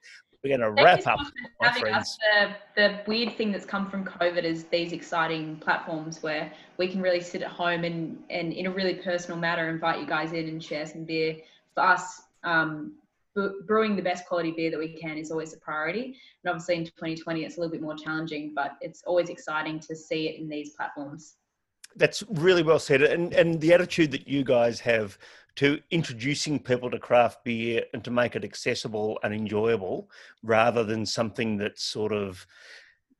We're 0.45 0.59
going 0.59 0.75
to 0.75 0.83
Thank 0.83 1.05
wrap 1.05 1.19
up, 1.19 1.25
my 1.59 1.71
friends. 1.71 2.19
The, 2.35 2.55
the 2.75 2.99
weird 3.07 3.35
thing 3.35 3.51
that's 3.51 3.65
come 3.65 3.89
from 3.89 4.05
COVID 4.05 4.43
is 4.43 4.65
these 4.65 4.91
exciting 4.91 5.55
platforms 5.55 6.21
where 6.21 6.53
we 6.77 6.87
can 6.87 7.01
really 7.01 7.21
sit 7.21 7.41
at 7.41 7.47
home 7.47 7.83
and, 7.83 8.19
and 8.29 8.53
in 8.53 8.67
a 8.67 8.69
really 8.69 8.93
personal 8.93 9.39
manner 9.39 9.69
invite 9.69 9.99
you 9.99 10.05
guys 10.05 10.33
in 10.33 10.47
and 10.47 10.63
share 10.63 10.85
some 10.85 11.03
beer. 11.03 11.37
For 11.73 11.81
us, 11.81 12.21
um, 12.43 12.93
brewing 13.65 13.95
the 13.95 14.03
best 14.03 14.27
quality 14.27 14.51
beer 14.51 14.69
that 14.69 14.77
we 14.77 14.89
can 14.89 15.17
is 15.17 15.31
always 15.31 15.51
a 15.55 15.57
priority. 15.57 16.15
And 16.43 16.51
obviously 16.51 16.75
in 16.75 16.85
2020, 16.85 17.43
it's 17.43 17.57
a 17.57 17.59
little 17.59 17.71
bit 17.71 17.81
more 17.81 17.95
challenging, 17.95 18.53
but 18.55 18.73
it's 18.81 19.01
always 19.07 19.29
exciting 19.29 19.79
to 19.79 19.95
see 19.95 20.29
it 20.29 20.39
in 20.39 20.47
these 20.47 20.75
platforms. 20.75 21.37
That's 21.95 22.23
really 22.29 22.63
well 22.63 22.79
said, 22.79 23.01
and 23.01 23.33
and 23.33 23.61
the 23.61 23.73
attitude 23.73 24.11
that 24.11 24.27
you 24.27 24.43
guys 24.43 24.79
have 24.81 25.17
to 25.55 25.79
introducing 25.89 26.59
people 26.59 26.91
to 26.91 26.99
craft 26.99 27.43
beer 27.45 27.83
and 27.93 28.03
to 28.03 28.11
make 28.11 28.35
it 28.35 28.43
accessible 28.43 29.17
and 29.23 29.33
enjoyable, 29.33 30.09
rather 30.43 30.83
than 30.83 31.05
something 31.05 31.57
that's 31.57 31.83
sort 31.83 32.11
of, 32.11 32.45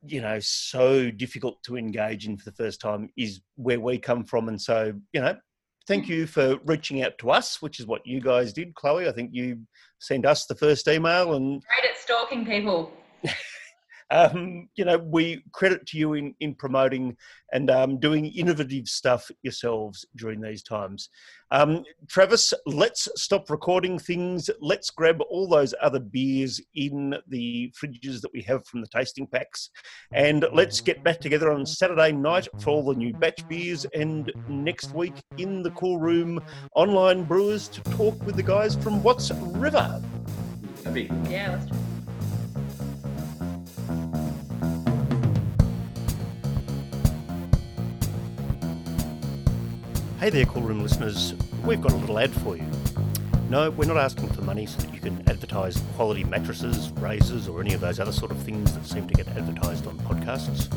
you 0.05 0.21
know, 0.21 0.39
so 0.41 1.09
difficult 1.09 1.63
to 1.63 1.77
engage 1.77 2.27
in 2.27 2.37
for 2.37 2.43
the 2.43 2.55
first 2.55 2.81
time, 2.81 3.09
is 3.17 3.41
where 3.55 3.79
we 3.79 3.97
come 3.97 4.25
from. 4.25 4.49
And 4.49 4.61
so, 4.61 4.93
you 5.13 5.21
know, 5.21 5.37
thank 5.87 6.05
mm. 6.05 6.09
you 6.09 6.27
for 6.27 6.57
reaching 6.65 7.03
out 7.03 7.17
to 7.19 7.31
us, 7.31 7.61
which 7.61 7.79
is 7.79 7.87
what 7.87 8.05
you 8.05 8.19
guys 8.19 8.51
did, 8.51 8.75
Chloe. 8.75 9.07
I 9.07 9.13
think 9.13 9.29
you 9.33 9.59
sent 9.99 10.25
us 10.25 10.45
the 10.45 10.55
first 10.55 10.87
email, 10.89 11.35
and 11.35 11.63
Great 11.63 11.89
at 11.89 11.97
stalking 11.97 12.45
people. 12.45 12.91
um, 14.11 14.69
you 14.75 14.85
know, 14.85 14.97
we 14.97 15.43
credit 15.51 15.85
to 15.87 15.97
you 15.97 16.13
in, 16.13 16.35
in 16.39 16.53
promoting 16.55 17.17
and 17.53 17.71
um, 17.71 17.99
doing 17.99 18.25
innovative 18.27 18.87
stuff 18.87 19.31
yourselves 19.41 20.05
during 20.15 20.41
these 20.41 20.61
times. 20.61 21.09
Um, 21.51 21.83
Travis, 22.07 22.53
let's 22.65 23.07
stop 23.15 23.49
recording 23.49 23.97
things. 23.97 24.49
Let's 24.61 24.89
grab 24.89 25.21
all 25.29 25.47
those 25.47 25.73
other 25.81 25.99
beers 25.99 26.61
in 26.75 27.15
the 27.27 27.71
fridges 27.79 28.21
that 28.21 28.33
we 28.33 28.41
have 28.43 28.65
from 28.67 28.81
the 28.81 28.87
tasting 28.87 29.27
packs. 29.27 29.69
And 30.11 30.45
let's 30.53 30.81
get 30.81 31.03
back 31.03 31.19
together 31.19 31.51
on 31.51 31.65
Saturday 31.65 32.11
night 32.11 32.47
for 32.59 32.71
all 32.71 32.83
the 32.83 32.95
new 32.95 33.13
batch 33.13 33.47
beers. 33.47 33.85
And 33.95 34.31
next 34.47 34.93
week 34.93 35.15
in 35.37 35.63
the 35.63 35.71
cool 35.71 35.97
room, 35.97 36.41
online 36.75 37.23
brewers 37.23 37.67
to 37.69 37.81
talk 37.81 38.21
with 38.25 38.35
the 38.35 38.43
guys 38.43 38.75
from 38.75 39.01
Watts 39.01 39.31
River. 39.31 40.01
That'd 40.83 40.93
be 40.93 41.31
Yeah, 41.31 41.59
Hey 50.25 50.31
there, 50.31 50.45
Cool 50.47 50.63
Room 50.63 50.81
listeners. 50.81 51.35
We've 51.63 51.79
got 51.79 51.91
a 51.91 51.97
little 51.97 52.17
ad 52.17 52.33
for 52.33 52.57
you. 52.57 52.65
No, 53.47 53.69
we're 53.69 53.85
not 53.85 53.97
asking 53.97 54.29
for 54.29 54.41
money 54.41 54.65
so 54.65 54.81
that 54.81 54.91
you 54.91 54.99
can 54.99 55.21
advertise 55.29 55.79
quality 55.95 56.23
mattresses, 56.23 56.89
razors, 56.93 57.47
or 57.47 57.61
any 57.61 57.75
of 57.75 57.81
those 57.81 57.99
other 57.99 58.11
sort 58.11 58.31
of 58.31 58.39
things 58.39 58.73
that 58.73 58.87
seem 58.87 59.07
to 59.07 59.13
get 59.13 59.27
advertised 59.37 59.85
on 59.85 59.99
podcasts. 59.99 60.73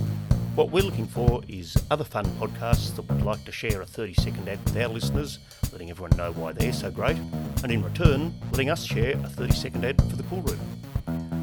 What 0.54 0.70
we're 0.70 0.82
looking 0.82 1.06
for 1.06 1.40
is 1.48 1.74
other 1.90 2.04
fun 2.04 2.26
podcasts 2.38 2.94
that 2.96 3.08
would 3.08 3.22
like 3.22 3.42
to 3.46 3.50
share 3.50 3.80
a 3.80 3.86
30 3.86 4.12
second 4.12 4.46
ad 4.50 4.62
with 4.66 4.76
our 4.76 4.88
listeners, 4.88 5.38
letting 5.72 5.88
everyone 5.88 6.14
know 6.18 6.32
why 6.32 6.52
they're 6.52 6.70
so 6.70 6.90
great, 6.90 7.16
and 7.62 7.72
in 7.72 7.82
return, 7.82 8.34
letting 8.50 8.68
us 8.68 8.84
share 8.84 9.12
a 9.12 9.28
30 9.30 9.54
second 9.54 9.82
ad 9.82 9.96
for 10.10 10.16
the 10.16 10.24
Cool 10.24 10.42
Room. 10.42 10.60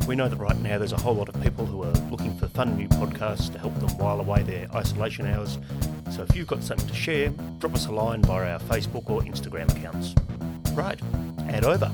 We 0.08 0.16
know 0.16 0.30
that 0.30 0.38
right 0.38 0.60
now 0.60 0.78
there's 0.78 0.94
a 0.94 1.02
whole 1.02 1.16
lot 1.16 1.30
of 1.30 1.42
people 1.42 1.66
who 1.66 1.82
are 1.82 1.94
looking 2.12 2.38
for 2.38 2.48
fun 2.50 2.78
new 2.78 2.88
podcasts 2.88 3.52
to 3.54 3.58
help 3.58 3.74
them 3.80 3.98
while 3.98 4.20
away 4.20 4.44
their 4.44 4.68
isolation 4.76 5.26
hours. 5.26 5.58
So 6.12 6.24
if 6.24 6.36
you've 6.36 6.48
got 6.48 6.64
something 6.64 6.88
to 6.88 6.94
share, 6.94 7.30
drop 7.60 7.74
us 7.76 7.88
a 7.88 7.92
line 7.92 8.22
via 8.22 8.54
our 8.54 8.60
Facebook 8.60 9.10
or 9.10 9.22
Instagram 9.22 9.70
accounts. 9.76 10.16
Right, 10.74 11.00
ad 11.50 11.66
over. 11.66 11.92